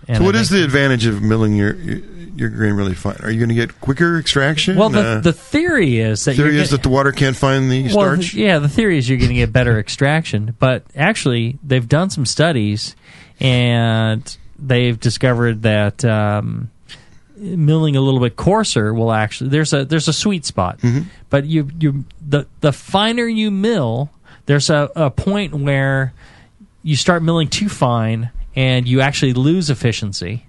And 0.08 0.18
so, 0.18 0.24
what 0.24 0.36
I 0.36 0.40
is 0.40 0.50
think- 0.50 0.60
the 0.60 0.64
advantage 0.64 1.06
of 1.06 1.20
milling 1.22 1.56
your 1.56 1.74
your, 1.74 1.98
your 2.36 2.48
grain 2.50 2.74
really 2.74 2.94
fine? 2.94 3.16
Are 3.22 3.30
you 3.30 3.38
going 3.40 3.48
to 3.48 3.54
get 3.56 3.80
quicker 3.80 4.18
extraction? 4.18 4.76
Well, 4.76 4.88
the, 4.90 5.00
Uh, 5.00 5.20
the 5.20 5.32
theory 5.32 5.98
is 5.98 6.24
that 6.26 6.36
theory 6.36 6.52
you're 6.52 6.62
is 6.62 6.70
get- 6.70 6.76
that 6.76 6.82
the 6.84 6.90
water 6.90 7.10
can't 7.10 7.34
find 7.36 7.70
the 7.70 7.82
Well, 7.84 7.90
starch. 7.92 8.30
th- 8.32 8.34
yeah, 8.34 8.58
the 8.60 8.68
theory 8.68 8.98
is 8.98 9.08
you're 9.08 9.18
going 9.18 9.30
to 9.30 9.34
get 9.34 9.52
better 9.52 9.78
extraction, 9.80 10.54
but 10.60 10.84
actually, 10.94 11.58
they've 11.64 11.88
done 11.88 12.10
some 12.10 12.24
studies 12.26 12.94
and 13.40 14.36
they've 14.58 14.98
discovered 14.98 15.62
that 15.62 16.04
um, 16.04 16.70
milling 17.36 17.96
a 17.96 18.00
little 18.00 18.20
bit 18.20 18.36
coarser 18.36 18.92
will 18.94 19.12
actually 19.12 19.50
there's 19.50 19.72
a 19.72 19.84
there's 19.84 20.08
a 20.08 20.12
sweet 20.12 20.44
spot, 20.44 20.78
Mm-hmm. 20.80 21.08
but 21.30 21.44
you 21.46 21.68
you 21.78 22.04
the 22.26 22.46
the 22.60 22.72
finer 22.72 23.26
you 23.26 23.50
mill, 23.50 24.10
there's 24.46 24.70
a, 24.70 24.90
a 24.96 25.10
point 25.10 25.54
where 25.54 26.12
you 26.82 26.96
start 26.96 27.22
milling 27.22 27.48
too 27.48 27.68
fine 27.68 28.30
and 28.54 28.86
you 28.88 29.00
actually 29.00 29.32
lose 29.34 29.70
efficiency 29.70 30.46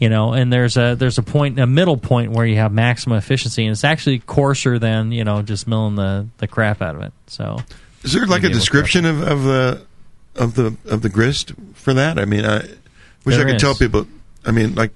you 0.00 0.08
know 0.08 0.32
and 0.32 0.52
there's 0.52 0.76
a 0.76 0.96
there's 0.96 1.16
a 1.18 1.22
point 1.22 1.60
a 1.60 1.66
middle 1.66 1.96
point 1.96 2.32
where 2.32 2.44
you 2.44 2.56
have 2.56 2.72
maximum 2.72 3.16
efficiency 3.16 3.62
and 3.64 3.70
it's 3.70 3.84
actually 3.84 4.18
coarser 4.18 4.80
than 4.80 5.12
you 5.12 5.22
know 5.22 5.42
just 5.42 5.68
milling 5.68 5.94
the 5.94 6.26
the 6.38 6.48
crap 6.48 6.82
out 6.82 6.96
of 6.96 7.02
it 7.02 7.12
so 7.28 7.56
Is 8.02 8.12
there 8.14 8.26
like 8.26 8.42
a 8.42 8.48
description 8.48 9.04
of, 9.04 9.22
of 9.22 9.44
the 9.44 9.86
of 10.34 10.54
the 10.56 10.76
of 10.86 11.02
the 11.02 11.08
grist 11.08 11.52
for 11.74 11.94
that? 11.94 12.18
I 12.18 12.24
mean, 12.24 12.44
I 12.44 12.58
wish 13.24 13.36
There 13.36 13.42
I 13.42 13.44
could 13.44 13.54
is. 13.56 13.62
tell 13.62 13.76
people. 13.76 14.08
I 14.44 14.50
mean, 14.50 14.74
like, 14.74 14.90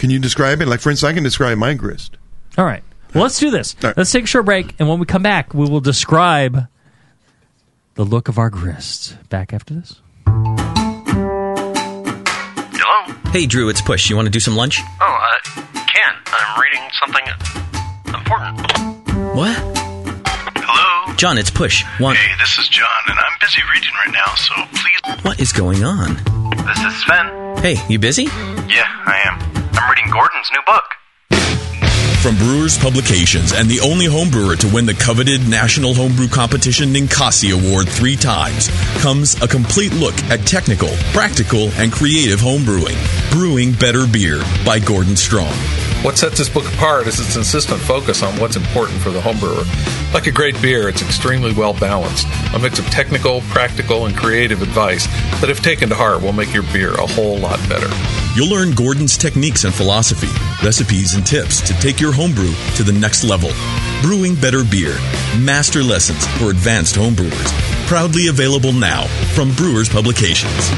can 0.00 0.10
you 0.10 0.18
describe 0.18 0.60
it? 0.62 0.66
Like, 0.66 0.80
for 0.80 0.90
instance, 0.90 1.08
I 1.10 1.14
can 1.14 1.22
describe 1.22 1.58
my 1.58 1.74
grist. 1.74 2.16
all 2.58 2.64
right 2.64 2.82
well 3.14 3.22
let's 3.24 3.38
do 3.38 3.50
this 3.50 3.76
let's 3.96 4.10
take 4.12 4.24
a 4.24 4.26
short 4.26 4.44
break 4.46 4.74
and 4.78 4.88
when 4.88 4.98
we 4.98 5.06
come 5.06 5.22
back 5.22 5.52
we 5.54 5.68
will 5.68 5.80
describe 5.80 6.66
the 7.94 8.04
look 8.04 8.28
of 8.28 8.38
our 8.38 8.48
grist 8.50 9.16
back 9.28 9.52
after 9.52 9.74
this 9.74 10.00
Hello? 12.82 13.14
Hey, 13.32 13.46
Drew, 13.46 13.68
it's 13.68 13.80
Push. 13.80 14.10
You 14.10 14.16
want 14.16 14.26
to 14.26 14.30
do 14.32 14.40
some 14.40 14.56
lunch? 14.56 14.80
Oh, 15.00 15.04
uh, 15.04 15.62
Ken, 15.74 16.14
I'm 16.26 16.60
reading 16.60 16.82
something 16.98 17.24
important. 18.06 18.60
What? 19.36 19.56
Hello? 20.56 21.14
John, 21.16 21.38
it's 21.38 21.50
Push. 21.50 21.84
One. 21.98 22.16
Hey, 22.16 22.32
this 22.38 22.58
is 22.58 22.68
John, 22.68 22.86
and 23.06 23.18
I'm 23.18 23.36
busy 23.40 23.60
reading 23.72 23.90
right 23.94 24.12
now, 24.12 24.34
so 24.34 24.54
please. 24.80 25.24
What 25.24 25.40
is 25.40 25.52
going 25.52 25.84
on? 25.84 26.14
This 26.66 26.78
is 26.84 27.02
Sven. 27.02 27.56
Hey, 27.58 27.76
you 27.88 27.98
busy? 27.98 28.24
Yeah, 28.24 28.86
I 29.06 29.20
am. 29.24 29.49
I'm 29.72 29.90
reading 29.90 30.10
Gordon's 30.10 30.50
new 30.52 30.62
book. 30.66 30.82
From 32.22 32.36
Brewers 32.36 32.76
Publications 32.76 33.52
and 33.52 33.66
the 33.66 33.80
only 33.80 34.04
homebrewer 34.04 34.58
to 34.58 34.68
win 34.74 34.84
the 34.84 34.92
coveted 34.92 35.48
National 35.48 35.94
Homebrew 35.94 36.28
Competition 36.28 36.90
Ninkasi 36.92 37.50
Award 37.50 37.88
three 37.88 38.14
times, 38.14 38.68
comes 39.00 39.40
a 39.40 39.48
complete 39.48 39.94
look 39.94 40.14
at 40.24 40.40
technical, 40.40 40.90
practical, 41.14 41.70
and 41.78 41.90
creative 41.90 42.38
homebrewing. 42.38 42.98
Brewing 43.30 43.72
Better 43.72 44.06
Beer 44.06 44.42
by 44.66 44.78
Gordon 44.78 45.16
Strong. 45.16 45.54
What 46.04 46.18
sets 46.18 46.36
this 46.36 46.50
book 46.50 46.70
apart 46.74 47.06
is 47.06 47.20
its 47.20 47.36
insistent 47.36 47.80
focus 47.80 48.22
on 48.22 48.38
what's 48.38 48.56
important 48.56 49.00
for 49.00 49.10
the 49.10 49.20
homebrewer. 49.20 49.64
Like 50.12 50.26
a 50.26 50.32
great 50.32 50.60
beer, 50.60 50.90
it's 50.90 51.02
extremely 51.02 51.54
well 51.54 51.72
balanced. 51.72 52.26
A 52.54 52.58
mix 52.58 52.78
of 52.78 52.86
technical, 52.86 53.40
practical, 53.48 54.04
and 54.04 54.14
creative 54.14 54.60
advice 54.60 55.06
that, 55.40 55.48
if 55.48 55.62
taken 55.62 55.88
to 55.88 55.94
heart, 55.94 56.22
will 56.22 56.32
make 56.32 56.52
your 56.52 56.64
beer 56.64 56.92
a 56.92 57.06
whole 57.06 57.38
lot 57.38 57.58
better. 57.68 57.88
You'll 58.36 58.48
learn 58.48 58.70
Gordon's 58.72 59.16
techniques 59.16 59.64
and 59.64 59.74
philosophy, 59.74 60.28
recipes, 60.64 61.14
and 61.14 61.26
tips 61.26 61.60
to 61.62 61.72
take 61.80 62.00
your 62.00 62.12
homebrew 62.12 62.52
to 62.76 62.84
the 62.84 62.92
next 62.92 63.24
level. 63.24 63.50
Brewing 64.02 64.36
Better 64.36 64.62
Beer, 64.62 64.94
master 65.40 65.82
lessons 65.82 66.24
for 66.38 66.50
advanced 66.50 66.94
homebrewers. 66.94 67.50
Proudly 67.88 68.28
available 68.28 68.72
now 68.72 69.06
from 69.34 69.52
Brewers 69.54 69.88
Publications. 69.88 70.68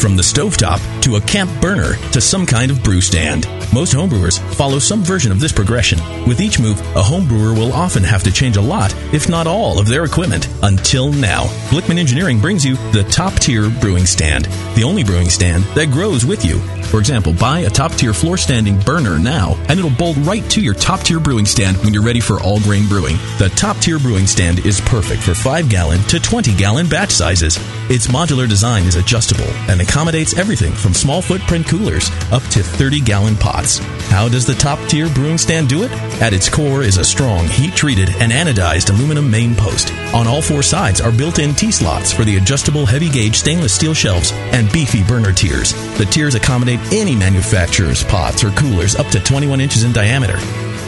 From 0.00 0.16
the 0.16 0.22
stovetop 0.22 0.80
to 1.02 1.16
a 1.16 1.20
camp 1.20 1.50
burner 1.60 1.96
to 2.12 2.20
some 2.22 2.46
kind 2.46 2.70
of 2.70 2.82
brew 2.82 3.02
stand. 3.02 3.46
Most 3.72 3.94
homebrewers 3.94 4.40
follow 4.54 4.80
some 4.80 5.02
version 5.04 5.30
of 5.30 5.38
this 5.38 5.52
progression. 5.52 6.00
With 6.26 6.40
each 6.40 6.58
move, 6.58 6.80
a 6.96 7.02
homebrewer 7.02 7.56
will 7.56 7.72
often 7.72 8.02
have 8.02 8.24
to 8.24 8.32
change 8.32 8.56
a 8.56 8.60
lot, 8.60 8.92
if 9.12 9.28
not 9.28 9.46
all, 9.46 9.78
of 9.78 9.86
their 9.86 10.04
equipment. 10.04 10.48
Until 10.64 11.12
now, 11.12 11.44
Blickman 11.70 11.98
Engineering 11.98 12.40
brings 12.40 12.64
you 12.64 12.74
the 12.90 13.06
top 13.10 13.34
tier 13.34 13.70
brewing 13.70 14.06
stand, 14.06 14.46
the 14.74 14.82
only 14.82 15.04
brewing 15.04 15.28
stand 15.28 15.62
that 15.76 15.92
grows 15.92 16.26
with 16.26 16.44
you. 16.44 16.60
For 16.90 16.98
example, 16.98 17.32
buy 17.32 17.60
a 17.60 17.70
top 17.70 17.92
tier 17.92 18.12
floor 18.12 18.36
standing 18.36 18.76
burner 18.80 19.16
now, 19.16 19.54
and 19.68 19.78
it'll 19.78 19.92
bolt 19.92 20.16
right 20.22 20.42
to 20.50 20.60
your 20.60 20.74
top 20.74 21.00
tier 21.00 21.20
brewing 21.20 21.46
stand 21.46 21.76
when 21.84 21.94
you're 21.94 22.02
ready 22.02 22.18
for 22.18 22.40
all 22.42 22.58
grain 22.60 22.88
brewing. 22.88 23.16
The 23.38 23.52
top 23.54 23.76
tier 23.76 24.00
brewing 24.00 24.26
stand 24.26 24.66
is 24.66 24.80
perfect 24.80 25.22
for 25.22 25.32
5 25.32 25.68
gallon 25.68 26.00
to 26.08 26.18
20 26.18 26.52
gallon 26.56 26.88
batch 26.88 27.12
sizes. 27.12 27.58
Its 27.88 28.08
modular 28.08 28.48
design 28.48 28.82
is 28.84 28.96
adjustable 28.96 29.48
and 29.68 29.80
accommodates 29.80 30.36
everything 30.36 30.72
from 30.72 30.92
small 30.92 31.22
footprint 31.22 31.68
coolers 31.68 32.10
up 32.32 32.42
to 32.50 32.60
30 32.60 33.00
gallon 33.02 33.36
pots. 33.36 33.78
How 34.10 34.28
does 34.28 34.44
the 34.44 34.54
top 34.54 34.80
tier 34.88 35.08
brewing 35.08 35.38
stand 35.38 35.68
do 35.68 35.84
it? 35.84 35.92
At 36.20 36.32
its 36.32 36.48
core 36.48 36.82
is 36.82 36.98
a 36.98 37.04
strong, 37.04 37.46
heat 37.46 37.74
treated, 37.76 38.08
and 38.18 38.32
anodized 38.32 38.90
aluminum 38.90 39.30
main 39.30 39.54
post. 39.54 39.92
On 40.12 40.26
all 40.26 40.42
four 40.42 40.62
sides 40.62 41.00
are 41.00 41.12
built 41.12 41.38
in 41.38 41.54
T 41.54 41.70
slots 41.70 42.12
for 42.12 42.24
the 42.24 42.36
adjustable 42.36 42.84
heavy 42.84 43.08
gauge 43.08 43.36
stainless 43.36 43.74
steel 43.74 43.94
shelves 43.94 44.32
and 44.32 44.72
beefy 44.72 45.04
burner 45.04 45.32
tiers. 45.32 45.72
The 45.98 46.06
tiers 46.06 46.34
accommodate 46.34 46.79
any 46.92 47.14
manufacturer's 47.16 48.04
pots 48.04 48.44
or 48.44 48.50
coolers 48.50 48.96
up 48.96 49.06
to 49.08 49.20
21 49.20 49.60
inches 49.60 49.84
in 49.84 49.92
diameter. 49.92 50.36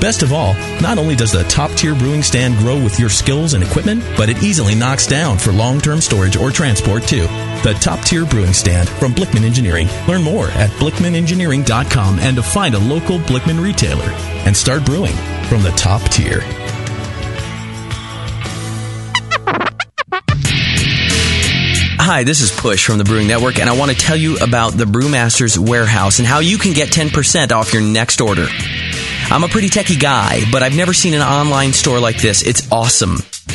Best 0.00 0.22
of 0.22 0.32
all, 0.32 0.54
not 0.80 0.98
only 0.98 1.14
does 1.14 1.30
the 1.30 1.44
top 1.44 1.70
tier 1.72 1.94
brewing 1.94 2.24
stand 2.24 2.56
grow 2.56 2.74
with 2.82 2.98
your 2.98 3.08
skills 3.08 3.54
and 3.54 3.62
equipment, 3.62 4.02
but 4.16 4.28
it 4.28 4.42
easily 4.42 4.74
knocks 4.74 5.06
down 5.06 5.38
for 5.38 5.52
long 5.52 5.80
term 5.80 6.00
storage 6.00 6.36
or 6.36 6.50
transport 6.50 7.04
too. 7.04 7.22
The 7.62 7.78
top 7.80 8.04
tier 8.04 8.26
brewing 8.26 8.52
stand 8.52 8.88
from 8.88 9.12
Blickman 9.12 9.44
Engineering. 9.44 9.88
Learn 10.08 10.22
more 10.24 10.48
at 10.48 10.70
blickmanengineering.com 10.70 12.18
and 12.18 12.36
to 12.36 12.42
find 12.42 12.74
a 12.74 12.80
local 12.80 13.18
Blickman 13.18 13.62
retailer 13.62 14.10
and 14.44 14.56
start 14.56 14.84
brewing 14.84 15.14
from 15.48 15.62
the 15.62 15.72
top 15.76 16.02
tier. 16.10 16.40
Hi, 22.12 22.24
this 22.24 22.42
is 22.42 22.50
Push 22.50 22.84
from 22.84 22.98
the 22.98 23.04
Brewing 23.04 23.26
Network, 23.26 23.58
and 23.58 23.70
I 23.70 23.74
want 23.78 23.90
to 23.90 23.96
tell 23.96 24.14
you 24.14 24.36
about 24.36 24.74
the 24.74 24.84
Brewmaster's 24.84 25.58
Warehouse 25.58 26.18
and 26.18 26.28
how 26.28 26.40
you 26.40 26.58
can 26.58 26.74
get 26.74 26.90
10% 26.90 27.52
off 27.52 27.72
your 27.72 27.80
next 27.80 28.20
order. 28.20 28.48
I'm 29.30 29.44
a 29.44 29.48
pretty 29.48 29.70
techie 29.70 29.98
guy, 29.98 30.42
but 30.52 30.62
I've 30.62 30.76
never 30.76 30.92
seen 30.92 31.14
an 31.14 31.22
online 31.22 31.72
store 31.72 32.00
like 32.00 32.20
this. 32.20 32.42
It's 32.42 32.70
awesome. 32.70 33.20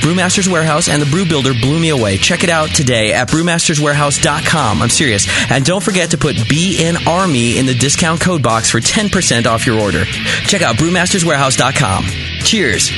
Brewmasters 0.00 0.48
Warehouse 0.48 0.88
and 0.88 1.00
the 1.00 1.06
Brew 1.06 1.24
Builder 1.24 1.52
blew 1.54 1.78
me 1.78 1.88
away. 1.90 2.16
Check 2.16 2.44
it 2.44 2.50
out 2.50 2.68
today 2.70 3.12
at 3.12 3.28
brewmasterswarehouse.com. 3.28 4.82
I'm 4.82 4.90
serious. 4.90 5.26
And 5.50 5.64
don't 5.64 5.82
forget 5.82 6.10
to 6.10 6.18
put 6.18 6.36
BN 6.36 7.06
Army 7.06 7.58
in 7.58 7.66
the 7.66 7.74
discount 7.74 8.20
code 8.20 8.42
box 8.42 8.70
for 8.70 8.80
10% 8.80 9.46
off 9.46 9.66
your 9.66 9.80
order. 9.80 10.04
Check 10.46 10.62
out 10.62 10.76
brewmasterswarehouse.com. 10.76 12.04
Cheers. 12.44 12.90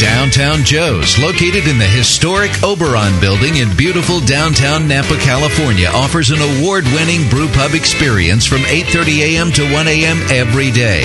Downtown 0.00 0.64
Joe's, 0.64 1.18
located 1.18 1.66
in 1.68 1.78
the 1.78 1.86
historic 1.86 2.50
Oberon 2.62 3.18
building 3.20 3.56
in 3.56 3.74
beautiful 3.76 4.20
downtown 4.20 4.88
Napa, 4.88 5.16
California, 5.18 5.88
offers 5.92 6.30
an 6.30 6.38
award-winning 6.40 7.28
brew 7.28 7.48
pub 7.48 7.74
experience 7.74 8.46
from 8.46 8.60
8:30 8.60 9.36
a.m. 9.36 9.52
to 9.52 9.70
1 9.72 9.88
a.m. 9.88 10.18
every 10.30 10.70
day. 10.70 11.04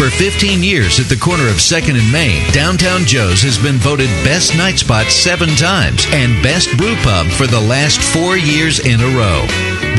For 0.00 0.08
15 0.08 0.62
years 0.62 0.98
at 0.98 1.10
the 1.10 1.16
corner 1.16 1.46
of 1.48 1.56
2nd 1.56 2.00
and 2.00 2.10
Main, 2.10 2.50
Downtown 2.52 3.04
Joe's 3.04 3.42
has 3.42 3.58
been 3.58 3.76
voted 3.76 4.08
best 4.24 4.56
night 4.56 4.78
spot 4.78 5.12
7 5.12 5.46
times 5.56 6.06
and 6.08 6.42
best 6.42 6.74
brew 6.78 6.96
pub 7.04 7.26
for 7.26 7.46
the 7.46 7.60
last 7.60 8.00
4 8.00 8.38
years 8.38 8.80
in 8.80 8.98
a 8.98 9.10
row. 9.12 9.44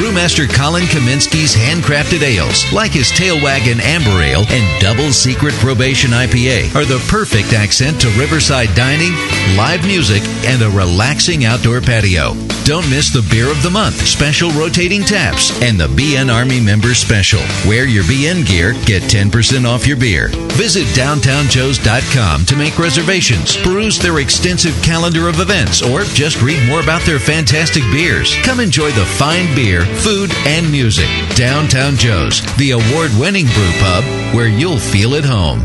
Brewmaster 0.01 0.49
Colin 0.49 0.85
Kaminski's 0.85 1.53
handcrafted 1.53 2.23
ales, 2.23 2.65
like 2.73 2.89
his 2.89 3.11
Tail 3.11 3.39
Wagon 3.43 3.79
Amber 3.79 4.23
Ale 4.23 4.45
and 4.49 4.81
Double 4.81 5.13
Secret 5.13 5.53
Probation 5.61 6.09
IPA, 6.09 6.73
are 6.73 6.85
the 6.85 6.97
perfect 7.07 7.53
accent 7.53 8.01
to 8.01 8.09
riverside 8.17 8.73
dining, 8.73 9.13
live 9.55 9.85
music, 9.85 10.23
and 10.49 10.63
a 10.63 10.69
relaxing 10.71 11.45
outdoor 11.45 11.79
patio. 11.79 12.33
Don't 12.71 12.89
miss 12.89 13.09
the 13.09 13.27
Beer 13.29 13.51
of 13.51 13.61
the 13.63 13.69
Month, 13.69 14.07
special 14.07 14.49
rotating 14.51 15.03
taps, 15.03 15.51
and 15.61 15.77
the 15.77 15.87
BN 15.87 16.33
Army 16.33 16.61
Member 16.61 16.93
Special. 16.95 17.41
Wear 17.67 17.85
your 17.85 18.05
BN 18.05 18.47
gear, 18.47 18.71
get 18.85 19.03
10% 19.11 19.67
off 19.67 19.85
your 19.85 19.97
beer. 19.97 20.29
Visit 20.55 20.87
downtownjoes.com 20.95 22.45
to 22.45 22.55
make 22.55 22.79
reservations, 22.79 23.57
peruse 23.57 23.99
their 23.99 24.19
extensive 24.19 24.73
calendar 24.81 25.27
of 25.27 25.41
events, 25.41 25.81
or 25.81 26.03
just 26.15 26.41
read 26.41 26.65
more 26.65 26.79
about 26.79 27.01
their 27.01 27.19
fantastic 27.19 27.83
beers. 27.91 28.33
Come 28.43 28.61
enjoy 28.61 28.91
the 28.91 29.05
fine 29.19 29.53
beer, 29.53 29.85
food, 29.99 30.31
and 30.47 30.71
music. 30.71 31.09
Downtown 31.35 31.97
Joe's, 31.97 32.39
the 32.55 32.71
award 32.71 33.11
winning 33.19 33.47
brew 33.47 33.71
pub 33.83 34.05
where 34.33 34.47
you'll 34.47 34.79
feel 34.79 35.15
at 35.15 35.25
home. 35.25 35.59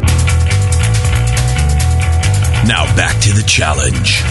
Now 2.67 2.83
back 2.97 3.23
to 3.23 3.33
the 3.33 3.45
challenge. 3.47 4.23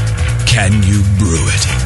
Can 0.45 0.83
you 0.83 1.03
brew 1.17 1.39
it? 1.39 1.84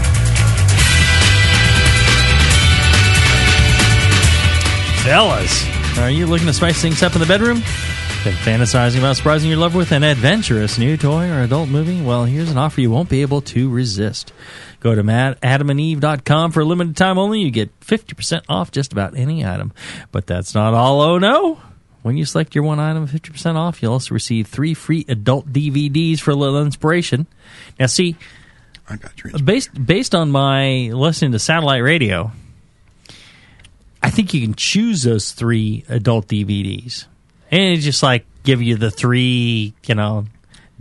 Fellas, 5.09 5.97
are 5.97 6.11
you 6.11 6.27
looking 6.27 6.45
to 6.45 6.53
spice 6.53 6.79
things 6.83 7.01
up 7.01 7.15
in 7.15 7.19
the 7.19 7.25
bedroom? 7.25 7.55
Been 8.23 8.35
fantasizing 8.35 8.99
about 8.99 9.15
surprising 9.15 9.49
your 9.49 9.57
lover 9.57 9.79
with 9.79 9.91
an 9.91 10.03
adventurous 10.03 10.77
new 10.77 10.97
toy 10.97 11.27
or 11.31 11.41
adult 11.41 11.67
movie? 11.67 11.99
Well, 11.99 12.25
here's 12.25 12.51
an 12.51 12.59
offer 12.59 12.79
you 12.79 12.91
won't 12.91 13.09
be 13.09 13.23
able 13.23 13.41
to 13.41 13.71
resist. 13.71 14.31
Go 14.81 14.93
to 14.93 15.01
adamandeve.com 15.01 16.51
for 16.51 16.59
a 16.59 16.63
limited 16.63 16.95
time 16.95 17.17
only. 17.17 17.41
You 17.41 17.49
get 17.49 17.79
50% 17.79 18.43
off 18.47 18.69
just 18.69 18.93
about 18.93 19.17
any 19.17 19.43
item. 19.43 19.73
But 20.11 20.27
that's 20.27 20.53
not 20.53 20.75
all. 20.75 21.01
Oh 21.01 21.17
no! 21.17 21.59
When 22.03 22.15
you 22.15 22.23
select 22.23 22.53
your 22.53 22.63
one 22.63 22.79
item 22.79 23.07
50% 23.07 23.55
off, 23.55 23.81
you'll 23.81 23.93
also 23.93 24.13
receive 24.13 24.45
three 24.45 24.75
free 24.75 25.05
adult 25.09 25.51
DVDs 25.51 26.19
for 26.19 26.29
a 26.29 26.35
little 26.35 26.61
inspiration. 26.61 27.25
Now, 27.79 27.87
see, 27.87 28.15
I 28.87 28.97
got 28.97 29.23
your 29.23 29.33
based 29.39 29.71
based 29.83 30.13
on 30.13 30.29
my 30.29 30.91
listening 30.93 31.31
to 31.31 31.39
satellite 31.39 31.81
radio, 31.81 32.31
I 34.01 34.09
think 34.09 34.33
you 34.33 34.41
can 34.41 34.53
choose 34.55 35.03
those 35.03 35.31
three 35.31 35.83
adult 35.89 36.27
DVDs, 36.27 37.05
and 37.51 37.61
it 37.61 37.77
just 37.77 38.01
like 38.03 38.25
give 38.43 38.61
you 38.61 38.75
the 38.77 38.89
three, 38.91 39.73
you 39.85 39.95
know, 39.95 40.25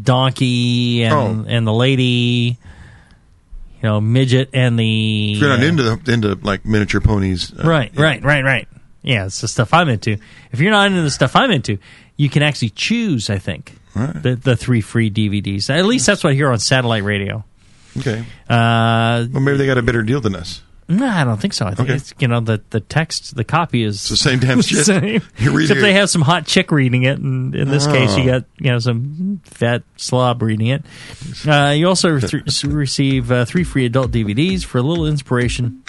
donkey 0.00 1.02
and 1.04 1.14
Oh. 1.14 1.44
and 1.48 1.66
the 1.66 1.72
lady, 1.72 2.56
you 3.76 3.82
know, 3.82 4.00
midget 4.00 4.50
and 4.54 4.78
the 4.78 5.32
If 5.34 5.40
you're 5.40 5.48
not 5.48 5.62
into 5.62 5.82
the 5.82 6.12
into 6.12 6.38
like 6.42 6.64
miniature 6.64 7.00
ponies, 7.00 7.52
uh, 7.52 7.62
right, 7.68 7.90
right, 7.96 8.22
right, 8.22 8.44
right. 8.44 8.68
Yeah, 9.02 9.26
it's 9.26 9.40
the 9.40 9.48
stuff 9.48 9.72
I'm 9.74 9.88
into. 9.88 10.18
If 10.52 10.60
you're 10.60 10.70
not 10.72 10.88
into 10.88 11.02
the 11.02 11.10
stuff 11.10 11.34
I'm 11.36 11.50
into, 11.50 11.78
you 12.16 12.28
can 12.28 12.42
actually 12.42 12.70
choose. 12.70 13.30
I 13.30 13.38
think 13.38 13.72
the 13.94 14.38
the 14.40 14.56
three 14.56 14.80
free 14.80 15.10
DVDs. 15.10 15.70
At 15.70 15.84
least 15.86 16.06
that's 16.06 16.22
what 16.22 16.30
I 16.30 16.34
hear 16.34 16.50
on 16.50 16.58
satellite 16.58 17.02
radio. 17.04 17.44
Okay. 17.96 18.20
Uh, 18.48 19.26
well, 19.32 19.40
maybe 19.42 19.56
they 19.58 19.66
got 19.66 19.78
a 19.78 19.82
better 19.82 20.02
deal 20.02 20.20
than 20.20 20.36
us. 20.36 20.62
No, 20.90 21.06
I 21.06 21.22
don't 21.24 21.38
think 21.38 21.52
so. 21.52 21.66
I 21.66 21.74
think 21.74 21.88
Okay. 21.90 21.96
it's 21.96 22.14
you 22.18 22.28
know 22.28 22.40
the 22.40 22.62
the 22.70 22.80
text, 22.80 23.34
the 23.36 23.44
copy 23.44 23.82
is 23.82 24.08
the 24.08 24.16
same 24.16 24.38
damn 24.38 24.62
shit. 24.62 24.86
same. 24.86 25.16
Except 25.38 25.78
it- 25.78 25.82
they 25.82 25.92
have 25.92 26.08
some 26.08 26.22
hot 26.22 26.46
chick 26.46 26.72
reading 26.72 27.02
it, 27.02 27.18
and 27.18 27.54
in 27.54 27.68
this 27.68 27.86
case, 27.86 28.16
you 28.16 28.22
Oh. 28.22 28.26
got 28.40 28.44
you 28.58 28.70
know 28.70 28.78
some 28.78 29.40
fat 29.44 29.82
slob 29.96 30.40
reading 30.42 30.68
it. 30.68 30.82
Uh, 31.46 31.74
you 31.76 31.86
also 31.88 32.18
th- 32.18 32.64
receive 32.64 33.30
uh, 33.30 33.44
three 33.44 33.64
free 33.64 33.84
adult 33.84 34.10
DVDs 34.12 34.64
for 34.64 34.78
a 34.78 34.82
little 34.82 35.06
inspiration. 35.06 35.82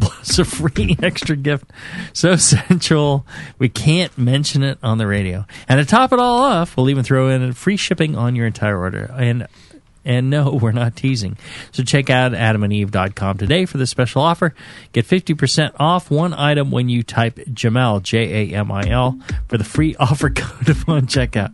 Plus 0.00 0.38
a 0.38 0.44
free 0.44 0.96
extra 1.02 1.36
gift. 1.36 1.70
So 2.12 2.30
essential, 2.32 3.26
we 3.58 3.68
can't 3.68 4.16
mention 4.16 4.62
it 4.62 4.78
on 4.82 4.98
the 4.98 5.06
radio. 5.06 5.44
And 5.68 5.78
to 5.78 5.84
top 5.84 6.12
it 6.12 6.18
all 6.18 6.40
off, 6.40 6.76
we'll 6.76 6.88
even 6.88 7.04
throw 7.04 7.28
in 7.28 7.52
free 7.52 7.76
shipping 7.76 8.16
on 8.16 8.34
your 8.36 8.46
entire 8.46 8.78
order. 8.78 9.12
And 9.16 9.46
and 10.04 10.30
no, 10.30 10.52
we're 10.62 10.72
not 10.72 10.96
teasing. 10.96 11.36
So 11.72 11.82
check 11.82 12.10
out 12.10 12.32
adamandeve.com 12.32 13.38
today 13.38 13.66
for 13.66 13.78
this 13.78 13.90
special 13.90 14.22
offer. 14.22 14.54
Get 14.92 15.06
50% 15.06 15.72
off 15.78 16.10
one 16.10 16.34
item 16.34 16.70
when 16.70 16.88
you 16.88 17.02
type 17.02 17.36
Jamil, 17.36 18.02
J 18.02 18.52
A 18.52 18.56
M 18.56 18.70
I 18.70 18.88
L, 18.88 19.18
for 19.48 19.58
the 19.58 19.64
free 19.64 19.94
offer 20.00 20.30
code 20.30 20.68
upon 20.68 21.06
checkout. 21.06 21.52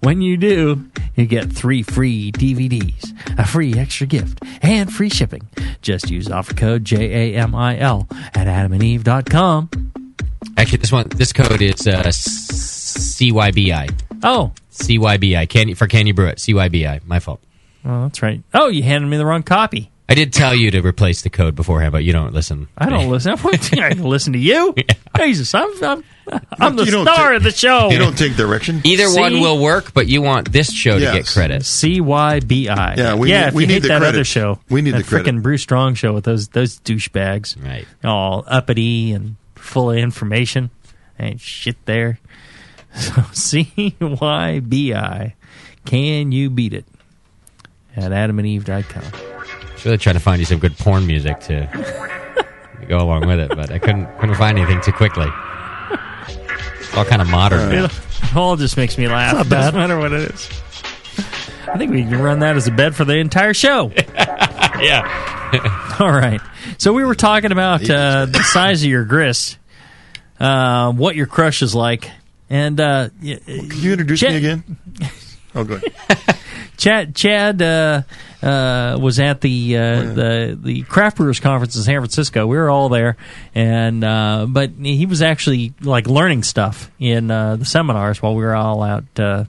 When 0.00 0.22
you 0.22 0.36
do, 0.36 0.88
you 1.16 1.26
get 1.26 1.52
three 1.52 1.82
free 1.82 2.32
DVDs, 2.32 3.12
a 3.38 3.46
free 3.46 3.74
extra 3.78 4.06
gift, 4.06 4.42
and 4.62 4.92
free 4.92 5.10
shipping. 5.10 5.48
Just 5.82 6.10
use 6.10 6.30
offer 6.30 6.54
code 6.54 6.84
J 6.84 7.34
A 7.34 7.40
M 7.40 7.54
I 7.54 7.78
L 7.78 8.06
at 8.10 8.46
adamandeve.com. 8.46 9.68
Actually, 10.56 10.78
this 10.78 10.92
one, 10.92 11.08
this 11.08 11.32
code 11.32 11.62
is 11.62 11.86
uh, 11.86 12.02
CYBI. 12.04 13.92
Oh, 14.22 14.52
CYBI. 14.72 15.48
Can 15.48 15.68
you, 15.68 15.74
for 15.74 15.86
Can 15.86 16.06
You 16.06 16.14
Brew 16.14 16.28
It? 16.28 16.38
CYBI. 16.38 17.06
My 17.06 17.18
fault. 17.18 17.40
Oh, 17.84 18.02
that's 18.02 18.22
right. 18.22 18.42
Oh, 18.54 18.68
you 18.68 18.82
handed 18.82 19.08
me 19.08 19.16
the 19.16 19.24
wrong 19.26 19.42
copy. 19.42 19.90
I 20.08 20.14
did 20.14 20.32
tell 20.32 20.56
you 20.56 20.72
to 20.72 20.80
replace 20.80 21.22
the 21.22 21.30
code 21.30 21.54
beforehand, 21.54 21.92
but 21.92 22.02
you 22.02 22.12
don't 22.12 22.34
listen. 22.34 22.66
I 22.76 22.88
don't 22.90 23.08
listen. 23.10 23.32
I 23.78 23.90
don't 23.90 24.00
listen 24.08 24.32
to 24.32 24.38
you. 24.40 24.74
Jesus, 25.16 25.54
I'm, 25.54 25.70
I'm, 25.84 26.04
I'm 26.58 26.74
the 26.76 26.84
star 26.86 27.28
take- 27.28 27.36
of 27.36 27.42
the 27.44 27.52
show. 27.52 27.90
You 27.90 27.98
don't 27.98 28.18
take 28.18 28.34
direction. 28.34 28.80
Either 28.84 29.08
one 29.14 29.34
will 29.40 29.62
work, 29.62 29.94
but 29.94 30.08
you 30.08 30.20
want 30.20 30.50
this 30.50 30.72
show 30.72 30.94
to 30.98 31.00
get 31.00 31.26
credit. 31.26 31.64
C 31.64 32.00
Y 32.00 32.40
B 32.40 32.68
I. 32.68 32.94
Yeah, 32.96 33.14
we 33.14 33.30
yeah. 33.30 33.42
need- 33.42 33.48
if 33.48 33.54
we 33.54 33.62
you 33.62 33.66
need 33.68 33.72
hate 33.74 33.82
the 33.82 33.88
that 33.88 33.98
credit. 34.00 34.14
other 34.16 34.24
show, 34.24 34.58
We 34.68 34.82
need 34.82 34.92
that 34.92 34.98
the 34.98 35.04
credit. 35.04 35.26
frickin' 35.32 35.42
Brew 35.42 35.58
Strong 35.58 35.94
show 35.94 36.12
with 36.12 36.24
those 36.24 36.48
those 36.48 36.80
douchebags, 36.80 37.62
right? 37.64 37.86
All 38.02 38.42
uppity 38.48 39.12
and 39.12 39.36
full 39.54 39.92
of 39.92 39.98
information. 39.98 40.70
Ain't 41.20 41.40
shit 41.40 41.76
there. 41.86 42.18
So 42.92 43.22
C 43.32 43.94
Y 44.00 44.58
B 44.58 44.92
I. 44.92 45.36
Can 45.84 46.32
you 46.32 46.50
beat 46.50 46.74
it? 46.74 46.84
At 48.00 48.12
adamandeve.com. 48.12 49.02
I 49.04 49.72
was 49.74 49.84
really 49.84 49.98
trying 49.98 50.14
to 50.14 50.20
find 50.20 50.40
you 50.40 50.46
some 50.46 50.58
good 50.58 50.76
porn 50.78 51.06
music 51.06 51.38
to, 51.40 51.66
to 51.66 52.86
go 52.86 52.98
along 52.98 53.26
with 53.26 53.38
it, 53.40 53.48
but 53.50 53.70
I 53.70 53.78
couldn't 53.78 54.06
couldn't 54.18 54.36
find 54.36 54.58
anything 54.58 54.80
too 54.80 54.92
quickly. 54.92 55.28
It's 56.80 56.96
all 56.96 57.04
kind 57.04 57.22
of 57.22 57.28
modern. 57.28 57.68
now. 57.70 57.84
It 57.84 58.36
all 58.36 58.56
just 58.56 58.76
makes 58.76 58.96
me 58.98 59.06
laugh. 59.08 59.32
It's 59.32 59.38
not 59.38 59.48
bad. 59.48 59.72
Doesn't 59.72 59.80
matter 59.80 59.98
what 59.98 60.12
it 60.12 60.30
is. 60.30 60.48
I 61.68 61.78
think 61.78 61.92
we 61.92 62.02
can 62.02 62.20
run 62.20 62.40
that 62.40 62.56
as 62.56 62.66
a 62.66 62.72
bed 62.72 62.96
for 62.96 63.04
the 63.04 63.16
entire 63.16 63.54
show. 63.54 63.92
yeah. 64.80 65.96
All 66.00 66.10
right. 66.10 66.40
So 66.78 66.92
we 66.92 67.04
were 67.04 67.14
talking 67.14 67.52
about 67.52 67.88
uh, 67.88 68.26
the 68.26 68.42
size 68.42 68.82
of 68.82 68.88
your 68.90 69.04
grist, 69.04 69.58
uh, 70.40 70.92
what 70.92 71.16
your 71.16 71.26
crush 71.26 71.62
is 71.62 71.74
like, 71.74 72.10
and 72.48 72.80
uh, 72.80 73.08
Can 73.20 73.70
you 73.80 73.92
introduce 73.92 74.22
me 74.22 74.36
again? 74.36 74.78
Oh, 75.54 75.64
good. 75.64 75.82
Chad 76.76 77.14
Chad 77.14 77.60
uh, 77.60 78.02
uh, 78.42 78.98
was 79.00 79.20
at 79.20 79.40
the 79.40 79.76
uh, 79.76 80.02
the 80.02 80.58
the 80.60 80.82
craft 80.82 81.18
brewers 81.18 81.40
conference 81.40 81.76
in 81.76 81.82
San 81.82 82.00
Francisco. 82.00 82.46
We 82.46 82.56
were 82.56 82.70
all 82.70 82.88
there, 82.88 83.16
and 83.54 84.02
uh, 84.02 84.46
but 84.48 84.70
he 84.70 85.04
was 85.06 85.20
actually 85.20 85.74
like 85.82 86.06
learning 86.06 86.42
stuff 86.44 86.90
in 86.98 87.30
uh, 87.30 87.56
the 87.56 87.66
seminars 87.66 88.22
while 88.22 88.34
we 88.34 88.42
were 88.42 88.54
all 88.54 88.82
out 88.82 89.04
uh, 89.18 89.44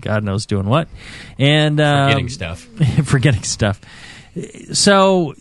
God 0.00 0.24
knows 0.24 0.46
doing 0.46 0.66
what, 0.66 0.88
and 1.38 1.80
um, 1.80 2.08
Forgetting 2.08 2.28
stuff. 2.28 2.60
forgetting 3.04 3.42
stuff. 3.42 3.80
So, 4.72 5.34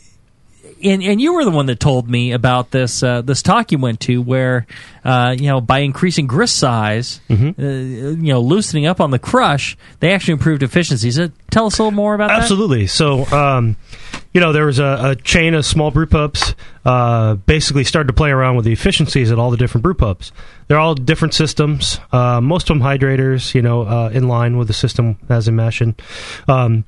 and 0.84 1.01
and 1.03 1.19
you 1.21 1.34
were 1.34 1.43
the 1.45 1.51
one 1.51 1.65
that 1.67 1.80
told 1.80 2.09
me 2.09 2.32
about 2.32 2.71
this 2.71 3.01
uh, 3.03 3.21
this 3.21 3.41
talk 3.41 3.71
you 3.71 3.78
went 3.78 3.99
to, 4.01 4.21
where 4.21 4.65
uh, 5.05 5.36
you 5.38 5.47
know 5.47 5.61
by 5.61 5.80
increasing 5.80 6.28
grist 6.28 6.57
size, 6.57 7.19
Mm-hmm. 7.30 7.61
uh, 7.61 7.65
you 8.21 8.34
know 8.34 8.41
loosening 8.41 8.86
up 8.86 8.99
on 9.01 9.11
the 9.11 9.19
crush, 9.19 9.78
they 9.99 10.11
actually 10.13 10.34
improved 10.34 10.63
efficiency. 10.63 11.11
So 11.11 11.30
tell 11.51 11.65
us 11.67 11.78
a 11.80 11.84
little 11.84 11.95
more 11.95 12.13
about 12.15 12.30
that. 12.30 12.39
Absolutely. 12.41 12.88
So, 12.88 13.25
um, 13.28 13.75
you 14.34 14.41
know, 14.41 14.53
there 14.53 14.65
was 14.65 14.80
a, 14.80 15.11
a 15.11 15.15
chain 15.15 15.53
of 15.53 15.65
small 15.65 15.91
brew 15.91 16.05
pubs. 16.05 16.55
Uh, 16.86 17.36
basically, 17.36 17.84
started 17.84 18.07
to 18.07 18.13
play 18.13 18.30
around 18.30 18.55
with 18.55 18.65
the 18.65 18.71
efficiencies 18.71 19.32
at 19.32 19.38
all 19.39 19.51
the 19.51 19.57
different 19.57 19.84
brew 19.84 19.93
pubs. 19.93 20.32
They're 20.67 20.80
all 20.80 20.95
different 20.95 21.34
systems. 21.34 21.99
Uh, 22.11 22.39
most 22.41 22.69
of 22.69 22.78
them 22.78 22.86
hydrators. 22.86 23.53
You 23.53 23.61
know, 23.61 23.82
uh, 23.82 24.09
in 24.13 24.28
line 24.28 24.57
with 24.57 24.67
the 24.67 24.73
system 24.73 25.17
as 25.30 25.47
in 25.47 25.55
mentioned. 25.55 26.01
Um, 26.47 26.86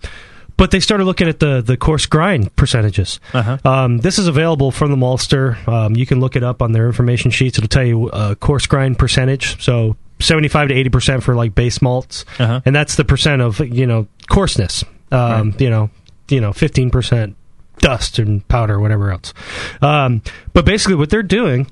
but 0.59 0.69
they 0.69 0.79
started 0.79 1.05
looking 1.05 1.27
at 1.27 1.39
the 1.39 1.61
the 1.61 1.75
coarse 1.77 2.05
grind 2.05 2.55
percentages. 2.55 3.19
Uh-huh. 3.33 3.57
Um, 3.65 3.97
this 3.97 4.19
is 4.19 4.27
available 4.27 4.69
from 4.71 4.91
the 4.91 4.97
maltster. 4.97 5.67
Um, 5.67 5.95
you 5.95 6.05
can 6.05 6.19
look 6.19 6.35
it 6.35 6.43
up 6.43 6.61
on 6.61 6.73
their 6.73 6.85
information 6.85 7.31
sheets. 7.31 7.57
It'll 7.57 7.67
tell 7.67 7.83
you 7.85 8.09
uh, 8.11 8.35
coarse 8.35 8.67
grind 8.67 8.99
percentage. 8.99 9.63
So. 9.63 9.95
75 10.21 10.67
to 10.67 10.73
80 10.73 10.89
percent 10.89 11.23
for 11.23 11.33
like 11.33 11.55
base 11.55 11.81
malts 11.81 12.25
Uh-huh. 12.39 12.59
and 12.65 12.75
that's 12.75 12.95
the 12.97 13.05
percent 13.05 13.41
of 13.41 13.61
you 13.61 13.87
know 13.87 14.05
coarseness 14.29 14.83
um, 15.13 15.55
you 15.59 15.69
know 15.69 15.89
you 16.27 16.41
know 16.41 16.51
15 16.51 16.89
percent 16.89 17.37
dust 17.77 18.19
and 18.19 18.45
powder 18.49 18.81
whatever 18.81 19.11
else 19.13 19.33
um, 19.81 20.21
but 20.51 20.65
basically 20.65 20.95
what 20.95 21.09
they're 21.09 21.23
doing 21.23 21.67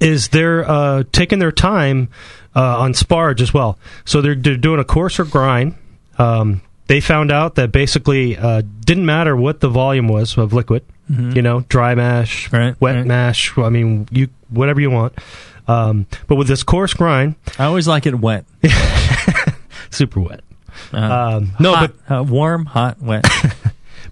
is 0.00 0.28
they're 0.28 0.66
uh, 0.66 1.02
taking 1.12 1.40
their 1.40 1.52
time 1.52 2.08
uh, 2.56 2.78
on 2.78 2.94
sparge 2.94 3.42
as 3.42 3.52
well 3.52 3.78
so 4.06 4.22
they're, 4.22 4.34
they're 4.34 4.56
doing 4.56 4.80
a 4.80 4.84
coarser 4.84 5.24
grind 5.26 5.74
um, 6.16 6.62
they 6.88 7.00
found 7.00 7.30
out 7.30 7.54
that 7.54 7.70
basically 7.72 8.36
uh, 8.36 8.62
didn't 8.84 9.06
matter 9.06 9.36
what 9.36 9.60
the 9.60 9.68
volume 9.68 10.08
was 10.08 10.36
of 10.36 10.52
liquid 10.52 10.82
Mhm. 11.10 11.34
you 11.36 11.40
know 11.40 11.60
dry 11.70 11.94
mash 11.94 12.52
wet 12.52 12.76
right. 12.82 13.06
mash 13.06 13.56
i 13.56 13.70
mean 13.70 14.06
you 14.10 14.28
whatever 14.50 14.78
you 14.80 14.90
want 14.90 15.14
um, 15.66 16.04
but 16.26 16.34
with 16.36 16.48
this 16.48 16.62
coarse 16.62 16.92
grind 16.92 17.34
I 17.58 17.64
always 17.64 17.86
like 17.88 18.04
it 18.06 18.14
wet. 18.18 18.44
super 19.90 20.20
wet 20.20 20.40
Uh, 20.92 20.98
um, 20.98 21.52
no 21.58 21.74
hot, 21.74 21.92
but 22.08 22.14
uh, 22.14 22.22
warm, 22.22 22.66
hot, 22.66 23.00
wet. 23.00 23.24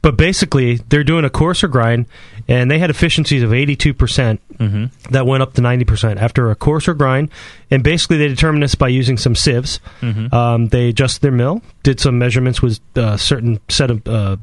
But 0.03 0.17
basically, 0.17 0.77
they're 0.89 1.03
doing 1.05 1.25
a 1.25 1.31
coarser 1.31 1.67
grind, 1.69 2.07
and 2.49 2.71
they 2.71 2.79
had 2.79 2.91
efficiencies 2.91 3.43
of 3.43 3.53
82% 3.53 4.41
Mhm. 4.59 4.91
that 5.11 5.27
went 5.27 5.43
up 5.43 5.55
to 5.55 5.61
90% 5.61 6.19
after 6.19 6.51
a 6.51 6.55
coarser 6.55 6.95
grind. 6.95 7.29
And 7.71 7.83
basically, 7.83 8.17
they 8.19 8.29
determined 8.29 8.63
this 8.63 8.75
by 8.75 8.89
using 8.89 9.17
some 9.19 9.35
sieves. 9.35 9.81
Mhm. 10.03 10.33
Um, 10.33 10.69
they 10.69 10.89
adjusted 10.89 11.23
their 11.23 11.33
mill, 11.33 11.63
did 11.83 11.99
some 12.01 12.19
measurements 12.19 12.63
with 12.63 12.79
a 12.95 13.19
certain 13.19 13.59
set 13.69 13.91
of 13.91 14.07
uh, 14.07 14.37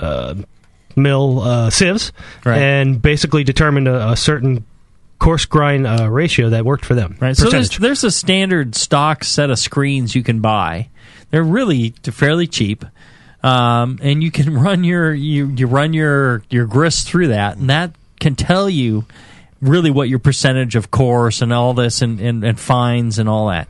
uh, 0.00 0.34
mill 0.96 1.40
uh, 1.40 1.70
sieves, 1.70 2.12
Right. 2.44 2.58
and 2.58 3.00
basically 3.00 3.44
determined 3.44 3.88
a, 3.88 4.10
a 4.10 4.16
certain 4.16 4.64
coarse 5.18 5.44
grind 5.44 5.86
uh, 5.86 6.08
ratio 6.10 6.50
that 6.50 6.64
worked 6.64 6.84
for 6.84 6.94
them. 6.94 7.16
Right. 7.20 7.36
So 7.36 7.48
there's, 7.48 7.78
there's 7.78 8.02
a 8.04 8.10
standard 8.10 8.74
stock 8.74 9.22
set 9.22 9.50
of 9.50 9.58
screens 9.58 10.14
you 10.16 10.22
can 10.22 10.40
buy. 10.40 10.88
They're 11.30 11.44
really 11.44 11.94
fairly 12.02 12.46
cheap, 12.46 12.84
um, 13.42 13.98
and 14.02 14.22
you 14.22 14.30
can 14.30 14.54
run 14.62 14.84
your 14.84 15.12
you, 15.12 15.46
you 15.46 15.66
run 15.66 15.92
your 15.92 16.42
your 16.50 16.66
grist 16.66 17.08
through 17.08 17.28
that, 17.28 17.56
and 17.56 17.70
that 17.70 17.94
can 18.20 18.36
tell 18.36 18.70
you 18.70 19.04
really 19.60 19.90
what 19.90 20.08
your 20.08 20.18
percentage 20.18 20.76
of 20.76 20.90
coarse 20.90 21.40
and 21.40 21.52
all 21.52 21.72
this 21.72 22.02
and, 22.02 22.20
and, 22.20 22.44
and 22.44 22.58
fines 22.58 23.18
and 23.18 23.28
all 23.28 23.48
that. 23.48 23.68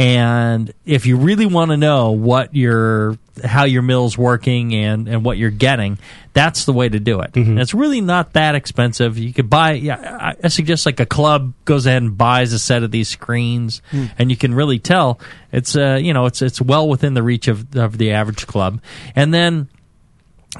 And 0.00 0.72
if 0.86 1.04
you 1.04 1.18
really 1.18 1.44
want 1.46 1.72
to 1.72 1.76
know 1.76 2.12
what 2.12 2.54
your 2.54 3.18
how 3.44 3.64
your 3.64 3.82
mill's 3.82 4.16
working 4.18 4.74
and, 4.74 5.08
and 5.08 5.24
what 5.24 5.36
you're 5.38 5.50
getting, 5.50 5.98
that's 6.32 6.64
the 6.64 6.72
way 6.72 6.88
to 6.88 6.98
do 6.98 7.20
it. 7.20 7.36
And 7.36 7.58
it's 7.60 7.74
really 7.74 8.00
not 8.00 8.32
that 8.34 8.54
expensive. 8.54 9.18
You 9.18 9.32
could 9.32 9.50
buy. 9.50 9.72
Yeah, 9.72 10.34
I, 10.42 10.48
suggest 10.48 10.86
like 10.86 11.00
a 11.00 11.06
club 11.06 11.52
goes 11.64 11.86
ahead 11.86 12.02
and 12.02 12.16
buys 12.16 12.52
a 12.52 12.58
set 12.58 12.82
of 12.82 12.90
these 12.90 13.08
screens, 13.08 13.82
Hmm. 13.90 14.06
and 14.18 14.30
you 14.30 14.36
can 14.36 14.54
really 14.54 14.78
tell 14.78 15.20
it's 15.52 15.76
uh 15.76 15.98
you 16.00 16.14
know 16.14 16.26
it's 16.26 16.40
it's 16.42 16.60
well 16.60 16.88
within 16.88 17.14
the 17.14 17.22
reach 17.22 17.48
of 17.48 17.76
of 17.76 17.98
the 17.98 18.12
average 18.12 18.46
club. 18.46 18.80
And 19.14 19.34
then 19.34 19.68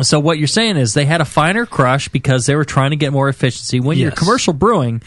so 0.02 0.20
what 0.20 0.38
you're 0.38 0.46
saying 0.48 0.76
is 0.76 0.94
they 0.94 1.04
had 1.06 1.20
a 1.20 1.24
finer 1.24 1.66
crush 1.66 2.08
because 2.08 2.46
they 2.46 2.54
were 2.54 2.64
trying 2.64 2.90
to 2.90 2.96
get 2.96 3.12
more 3.12 3.28
efficiency. 3.28 3.80
When 3.80 3.98
you're 3.98 4.12
commercial 4.12 4.52
brewing, 4.52 5.02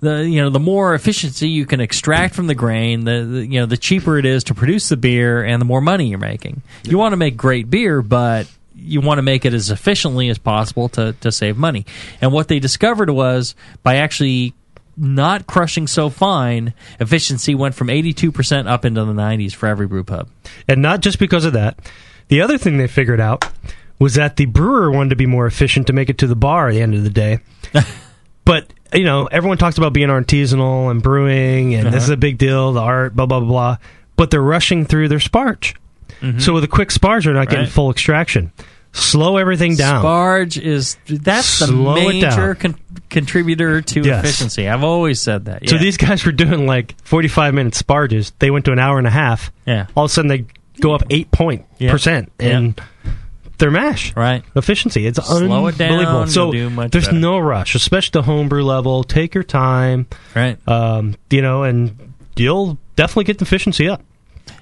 the 0.00 0.28
you 0.28 0.40
know 0.42 0.50
the 0.50 0.60
more 0.60 0.94
efficiency 0.94 1.48
you 1.48 1.66
can 1.66 1.80
extract 1.80 2.34
from 2.34 2.46
the 2.46 2.54
grain, 2.54 3.04
the, 3.04 3.24
the 3.24 3.46
you 3.46 3.60
know 3.60 3.66
the 3.66 3.76
cheaper 3.76 4.18
it 4.18 4.26
is 4.26 4.44
to 4.44 4.54
produce 4.54 4.88
the 4.88 4.96
beer, 4.96 5.42
and 5.42 5.60
the 5.60 5.66
more 5.66 5.80
money 5.80 6.06
you're 6.06 6.18
making. 6.18 6.62
You 6.84 6.98
want 6.98 7.12
to 7.12 7.16
make 7.16 7.36
great 7.36 7.68
beer, 7.70 8.02
but 8.02 8.50
you 8.74 9.00
want 9.00 9.18
to 9.18 9.22
make 9.22 9.44
it 9.44 9.54
as 9.54 9.70
efficiently 9.70 10.28
as 10.28 10.38
possible 10.38 10.88
to 10.90 11.14
to 11.20 11.32
save 11.32 11.56
money. 11.56 11.86
And 12.20 12.32
what 12.32 12.48
they 12.48 12.58
discovered 12.60 13.10
was 13.10 13.54
by 13.82 13.96
actually 13.96 14.54
not 14.98 15.46
crushing 15.46 15.86
so 15.86 16.10
fine, 16.10 16.74
efficiency 17.00 17.54
went 17.54 17.74
from 17.74 17.88
82% 17.88 18.66
up 18.66 18.84
into 18.84 19.04
the 19.04 19.12
90s 19.12 19.54
for 19.54 19.66
every 19.68 19.86
brew 19.86 20.04
pub. 20.04 20.28
And 20.66 20.82
not 20.82 21.00
just 21.00 21.18
because 21.18 21.44
of 21.44 21.52
that. 21.52 21.78
The 22.28 22.42
other 22.42 22.58
thing 22.58 22.76
they 22.76 22.88
figured 22.88 23.20
out 23.20 23.48
was 23.98 24.14
that 24.14 24.36
the 24.36 24.46
brewer 24.46 24.90
wanted 24.90 25.10
to 25.10 25.16
be 25.16 25.26
more 25.26 25.46
efficient 25.46 25.86
to 25.86 25.92
make 25.92 26.10
it 26.10 26.18
to 26.18 26.26
the 26.26 26.36
bar 26.36 26.68
at 26.68 26.72
the 26.72 26.82
end 26.82 26.94
of 26.94 27.04
the 27.04 27.10
day. 27.10 27.38
but, 28.44 28.72
you 28.92 29.04
know, 29.04 29.26
everyone 29.26 29.58
talks 29.58 29.78
about 29.78 29.92
being 29.92 30.08
artisanal 30.08 30.90
and 30.90 31.02
brewing, 31.02 31.74
and 31.74 31.86
this 31.88 31.94
Uh-huh. 31.94 32.04
is 32.04 32.08
a 32.10 32.16
big 32.16 32.38
deal, 32.38 32.72
the 32.72 32.80
art, 32.80 33.14
blah, 33.16 33.26
blah, 33.26 33.40
blah, 33.40 33.48
blah. 33.48 33.76
But 34.16 34.30
they're 34.30 34.42
rushing 34.42 34.84
through 34.84 35.08
their 35.08 35.18
sparge. 35.18 35.74
So 36.38 36.52
with 36.52 36.64
a 36.64 36.68
quick 36.68 36.88
sparge, 36.88 37.24
they're 37.24 37.34
not 37.34 37.48
getting 37.48 37.66
Mm-hmm. 37.66 37.74
Full 37.74 37.90
extraction. 37.92 38.50
Slow 38.92 39.36
everything 39.36 39.76
down. 39.76 40.02
Sparge 40.02 40.60
is 40.60 40.96
that's 41.08 41.46
Slow 41.46 41.94
the 41.94 42.00
major 42.00 42.54
con- 42.56 42.74
contributor 43.08 43.82
to 43.82 44.00
Yes. 44.00 44.24
efficiency. 44.24 44.68
I've 44.68 44.82
always 44.82 45.20
said 45.20 45.44
that. 45.44 45.68
So 45.68 45.78
these 45.78 45.96
guys 45.96 46.24
were 46.26 46.32
doing 46.32 46.66
like 46.66 46.96
45 47.04 47.54
minute 47.54 47.74
sparges. 47.74 48.32
They 48.40 48.50
went 48.50 48.64
to 48.64 48.72
an 48.72 48.80
hour 48.80 48.98
and 48.98 49.06
a 49.06 49.10
half. 49.10 49.52
Yeah. 49.66 49.86
All 49.94 50.06
of 50.06 50.10
a 50.10 50.12
sudden 50.14 50.28
they 50.28 50.46
go 50.80 50.92
up 50.94 51.04
8 51.10 51.30
point 51.30 51.66
Yeah. 51.78 51.92
percent 51.92 52.32
in 52.40 52.74
their 53.58 53.70
mash. 53.70 54.14
Right. 54.16 54.42
Efficiency. 54.56 55.06
It's 55.06 55.24
Slow 55.24 55.66
it 55.66 55.76
down, 55.78 55.90
unbelievable. 55.92 56.18
you'll 56.20 56.26
so 56.28 56.52
do 56.52 56.70
much 56.70 56.90
there's 56.92 57.06
better. 57.06 57.18
no 57.18 57.38
rush, 57.38 57.74
especially 57.74 58.12
the 58.20 58.22
homebrew 58.22 58.62
level. 58.62 59.04
Take 59.04 59.34
your 59.34 59.44
time. 59.44 60.06
Right. 60.34 60.56
Um, 60.68 61.16
you 61.30 61.42
know, 61.42 61.64
and 61.64 62.14
you'll 62.36 62.78
definitely 62.96 63.24
get 63.24 63.38
the 63.38 63.44
efficiency 63.44 63.88
up. 63.88 64.02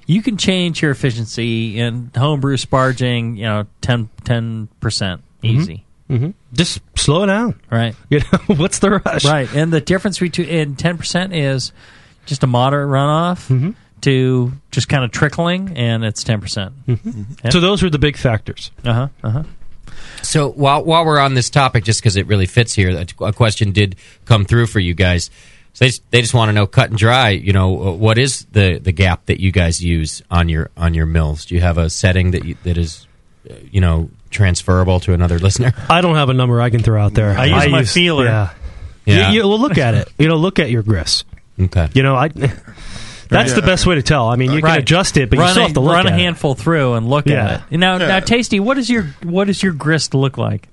you 0.05 0.21
can 0.21 0.37
change 0.37 0.81
your 0.81 0.91
efficiency 0.91 1.79
in 1.79 2.11
homebrew 2.15 2.57
sparging, 2.57 3.37
you 3.37 3.43
know, 3.43 3.65
10 3.81 4.67
percent 4.79 5.21
easy. 5.43 5.83
Mm-hmm. 6.09 6.29
Just 6.53 6.79
slow 6.95 7.23
it 7.23 7.27
down. 7.27 7.59
Right. 7.69 7.93
You 8.09 8.19
know, 8.19 8.39
what's 8.55 8.79
the 8.79 8.91
rush? 8.91 9.25
Right. 9.25 9.53
And 9.53 9.71
the 9.73 9.81
difference 9.81 10.19
between 10.19 10.47
in 10.47 10.75
10% 10.75 11.35
is 11.35 11.71
just 12.25 12.43
a 12.43 12.47
moderate 12.47 12.89
runoff 12.89 13.47
Mm-hmm. 13.49 13.71
To 14.01 14.51
just 14.71 14.89
kind 14.89 15.03
of 15.03 15.11
trickling 15.11 15.77
and 15.77 16.03
it's 16.05 16.23
10%. 16.23 16.41
percent 16.41 16.73
So 17.51 17.59
those 17.59 17.81
were 17.83 17.89
the 17.89 17.99
big 17.99 18.17
factors. 18.17 18.71
Uh-huh. 18.85 19.07
Uh-huh. 19.23 19.43
So 20.21 20.49
while 20.49 20.83
while 20.83 21.05
we're 21.05 21.19
on 21.19 21.33
this 21.33 21.49
topic, 21.49 21.83
just 21.83 22.01
because 22.01 22.15
it 22.15 22.27
really 22.27 22.45
fits 22.45 22.73
here, 22.73 22.89
a- 22.89 23.23
a 23.23 23.33
question 23.33 23.71
did 23.71 23.95
come 24.25 24.45
through 24.45 24.67
for 24.67 24.79
you 24.79 24.93
guys. 24.93 25.29
So 25.73 25.85
they 25.85 25.89
just, 25.89 26.11
they 26.11 26.21
just 26.21 26.33
want 26.33 26.49
to 26.49 26.53
know, 26.53 26.65
cut 26.67 26.89
and 26.89 26.97
dry. 26.97 27.29
You 27.29 27.53
know, 27.53 27.89
uh, 27.89 27.91
what 27.93 28.17
is 28.17 28.45
the, 28.51 28.79
the 28.79 28.91
gap 28.91 29.27
that 29.27 29.39
you 29.39 29.51
guys 29.51 29.83
use 29.83 30.21
on 30.31 30.49
your 30.49 30.69
on 30.75 30.93
your 30.93 31.05
mills? 31.05 31.45
Do 31.45 31.55
you 31.55 31.61
have 31.61 31.77
a 31.77 31.89
setting 31.89 32.31
that 32.31 32.45
you, 32.45 32.55
that 32.63 32.77
is, 32.77 33.07
uh, 33.49 33.53
you 33.71 33.79
know, 33.79 34.09
transferable 34.31 34.99
to 35.01 35.13
another 35.13 35.37
listener? 35.47 35.73
I 35.89 36.01
don't 36.01 36.15
have 36.15 36.29
a 36.29 36.33
number 36.33 36.61
I 36.61 36.69
can 36.71 36.81
throw 36.81 37.01
out 37.01 37.13
there. 37.13 37.37
I 37.37 37.45
use 37.45 37.67
my 37.71 37.83
feeler. 37.83 38.25
Yeah. 38.25 38.53
Yeah. 39.05 39.31
You, 39.31 39.41
you 39.43 39.47
look 39.47 39.77
at 39.77 39.93
it. 39.93 40.09
You 40.17 40.27
know, 40.27 40.35
look 40.35 40.59
at 40.59 40.69
your 40.69 40.83
grist. 40.83 41.25
Okay. 41.59 41.89
You 41.93 42.03
know, 42.03 42.15
I. 42.15 42.29
That's 43.29 43.53
the 43.53 43.61
best 43.61 43.85
way 43.85 43.95
to 43.95 44.01
tell. 44.01 44.27
I 44.27 44.35
mean, 44.35 44.51
you 44.51 44.57
can 44.59 44.65
Right. 44.65 44.79
adjust 44.79 45.17
it, 45.17 45.29
but 45.29 45.39
run 45.39 45.47
you 45.47 45.51
still 45.51 45.63
a, 45.63 45.67
have 45.67 45.73
to 45.75 45.79
look 45.79 45.93
run 45.93 46.07
at 46.07 46.13
a 46.13 46.15
it. 46.15 46.19
handful 46.19 46.55
through 46.55 46.93
and 46.93 47.09
look 47.09 47.27
Yeah. 47.27 47.45
at 47.45 47.63
it. 47.71 47.77
Now, 47.77 47.97
Yeah. 47.97 48.07
now, 48.07 48.19
Tasty, 48.19 48.59
what 48.59 48.77
is 48.77 48.89
your 48.89 49.07
what 49.23 49.47
does 49.47 49.61
your 49.63 49.73
grist 49.73 50.13
look 50.13 50.37
like? 50.37 50.67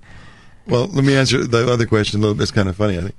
Well, 0.66 0.88
let 0.92 1.04
me 1.04 1.14
answer 1.14 1.44
the 1.44 1.70
other 1.70 1.86
question 1.86 2.20
a 2.20 2.22
little 2.22 2.34
bit. 2.34 2.42
It's 2.44 2.50
kind 2.52 2.68
of 2.68 2.76
funny, 2.76 2.96
I 2.98 3.02
think. 3.02 3.14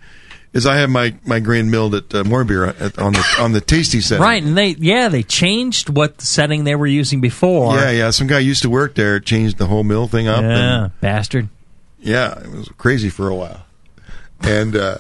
Is 0.54 0.66
I 0.66 0.78
have 0.78 0.90
my, 0.90 1.14
my 1.26 1.42
grain 1.42 1.70
milled 1.70 1.94
at 1.96 2.16
uh, 2.16 2.24
MoreBeer 2.24 2.80
at, 2.82 2.98
on 2.98 3.12
the 3.12 3.26
on 3.40 3.52
the 3.52 3.60
tasty 3.60 4.00
setting. 4.00 4.24
Right, 4.24 4.42
and 4.42 4.58
they 4.58 4.70
yeah 4.80 5.10
they 5.10 5.22
changed 5.22 5.90
what 5.90 6.22
setting 6.22 6.64
they 6.64 6.76
were 6.76 6.88
using 6.88 7.20
before. 7.20 7.76
Yeah, 7.76 7.92
yeah. 7.92 8.10
Some 8.12 8.28
guy 8.28 8.40
used 8.40 8.62
to 8.62 8.70
work 8.70 8.96
there, 8.96 9.20
changed 9.20 9.58
the 9.58 9.66
whole 9.66 9.84
mill 9.84 10.08
thing 10.08 10.30
up. 10.30 10.42
Yeah, 10.44 10.84
and, 10.86 10.92
bastard. 11.02 11.50
yeah, 12.00 12.40
it 12.40 12.50
was 12.52 12.70
crazy 12.78 13.10
for 13.10 13.28
a 13.28 13.36
while. 13.36 13.66
And 14.42 14.78
uh, 14.78 15.00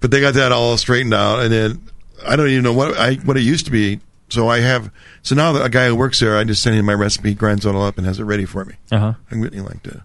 but 0.00 0.10
they 0.10 0.20
got 0.20 0.34
that 0.34 0.50
all 0.50 0.76
straightened 0.76 1.14
out, 1.14 1.40
and 1.40 1.52
then 1.52 1.80
I 2.26 2.36
don't 2.36 2.48
even 2.48 2.64
know 2.64 2.72
what 2.72 2.96
I 2.96 3.14
what 3.16 3.36
it 3.36 3.42
used 3.42 3.64
to 3.66 3.70
be. 3.70 4.00
So 4.30 4.48
I 4.48 4.60
have 4.60 4.90
so 5.22 5.34
now 5.34 5.56
a 5.62 5.68
guy 5.70 5.86
who 5.86 5.96
works 5.96 6.20
there, 6.20 6.36
I 6.36 6.44
just 6.44 6.62
send 6.62 6.76
him 6.76 6.84
my 6.86 6.92
recipe, 6.94 7.32
grinds 7.34 7.64
it 7.64 7.74
all 7.74 7.82
up, 7.84 7.96
and 7.98 8.06
has 8.06 8.18
it 8.20 8.24
ready 8.24 8.44
for 8.44 8.64
me. 8.64 8.74
Uh-huh. 8.92 9.14
I 9.30 9.34
really 9.34 9.60
like 9.60 9.82
the 9.84 10.02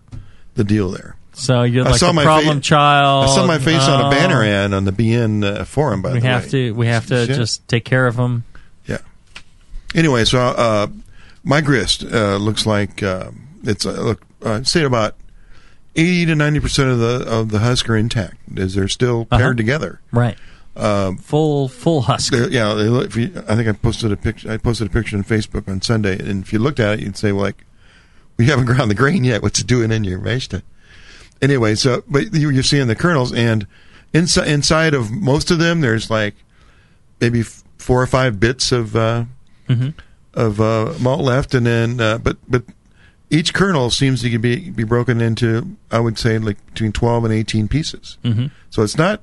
the 0.55 0.64
deal 0.64 0.89
there. 0.91 1.16
So 1.34 1.64
you're 1.64 1.86
I 1.86 1.91
like 1.91 1.99
saw 1.99 2.11
a 2.11 2.14
my 2.14 2.24
problem 2.24 2.57
fa- 2.57 2.61
child. 2.64 3.26
I 3.30 3.36
saw 3.36 3.45
my 3.47 3.57
face 3.57 3.82
on 3.82 4.03
Oh. 4.03 4.07
a 4.07 4.11
banner 4.11 4.43
ad 4.43 4.72
on 4.74 4.86
the 4.86 4.91
BN 4.91 5.43
uh, 5.43 5.66
forum. 5.66 6.01
By 6.03 6.14
We 6.14 6.20
the 6.20 6.28
have 6.28 6.43
way, 6.45 6.49
to 6.49 6.72
we 6.74 6.88
have 6.88 7.07
to 7.07 7.26
Shit. 7.26 7.36
just 7.36 7.68
take 7.68 7.84
care 7.86 8.05
of 8.07 8.16
them. 8.18 8.43
Yeah. 8.86 8.99
anyway, 9.95 10.26
so 10.26 10.39
uh, 10.39 10.88
my 11.43 11.61
grist 11.61 12.03
uh, 12.03 12.38
looks 12.38 12.66
like 12.66 13.01
uh, 13.03 13.32
it's 13.64 13.86
uh, 13.86 13.91
look 13.93 14.22
uh, 14.43 14.64
say 14.64 14.84
about 14.84 15.16
eighty 15.95 16.26
to 16.28 16.36
ninety 16.36 16.59
percent 16.59 16.89
of 16.89 16.99
the 16.99 17.26
of 17.28 17.49
the 17.49 17.59
husk 17.59 17.89
are 17.89 17.97
intact. 17.97 18.38
Is 18.55 18.76
they're 18.76 18.88
still 18.88 19.26
paired 19.26 19.41
Uh-huh. 19.41 19.53
together. 19.55 20.01
Right. 20.11 20.38
Um, 20.76 21.17
full 21.17 21.67
full 21.67 22.01
husk. 22.01 22.34
yeah, 22.34 22.74
they 22.74 22.86
look, 22.89 23.05
if 23.07 23.15
you, 23.15 23.32
I 23.47 23.55
think 23.55 23.67
I 23.67 23.74
posted 23.74 24.11
a 24.11 24.17
picture. 24.17 24.51
I 24.51 24.57
posted 24.57 24.88
a 24.88 24.89
picture 24.89 25.15
on 25.17 25.24
Facebook 25.24 25.67
on 25.67 25.82
Sunday, 25.82 26.17
and 26.17 26.43
if 26.43 26.51
you 26.51 26.57
looked 26.59 26.80
at 26.80 26.99
it, 26.99 27.01
you'd 27.01 27.15
say, 27.17 27.32
well, 27.32 27.43
like, 27.43 27.63
we 28.38 28.45
haven't 28.45 28.65
ground 28.71 28.89
the 28.89 28.95
grain 28.95 29.24
yet. 29.24 29.43
What's 29.43 29.59
it 29.59 29.67
doing 29.67 29.91
in 29.91 30.03
your 30.03 30.19
mash 30.19 30.47
tun? 30.49 30.63
Anyway, 31.41 31.76
so 31.76 32.03
but 32.07 32.34
you, 32.34 32.49
you're 32.49 32.63
seeing 32.63 32.88
the 32.88 32.95
kernels, 32.95 33.32
and 33.34 33.67
inside 34.13 34.47
inside 34.47 34.93
of 34.95 35.11
most 35.11 35.51
of 35.51 35.59
them, 35.59 35.82
there's 35.82 36.09
like 36.09 36.34
maybe 37.21 37.41
f- 37.41 37.63
four 37.78 38.01
or 38.01 38.07
five 38.07 38.39
bits 38.39 38.71
of 38.71 38.95
uh, 38.95 39.26
Mhm. 39.69 39.93
of 40.34 40.59
uh, 40.59 40.93
malt 40.99 41.21
left, 41.21 41.53
and 41.53 41.67
then 41.67 41.99
uh, 41.99 42.17
but 42.17 42.38
but 42.47 42.63
each 43.30 43.53
kernel 43.53 43.91
seems 43.91 44.21
to 44.24 44.39
be 44.39 44.71
be 44.71 44.84
broken 44.84 45.21
into 45.21 45.76
I 45.91 45.99
would 45.99 46.17
say 46.17 46.39
like 46.39 46.57
between 46.67 46.93
twelve 46.93 47.26
and 47.26 47.34
eighteen 47.34 47.67
pieces. 47.67 48.17
Mhm. 48.24 48.49
So 48.71 48.82
it's 48.82 48.97
not 48.97 49.21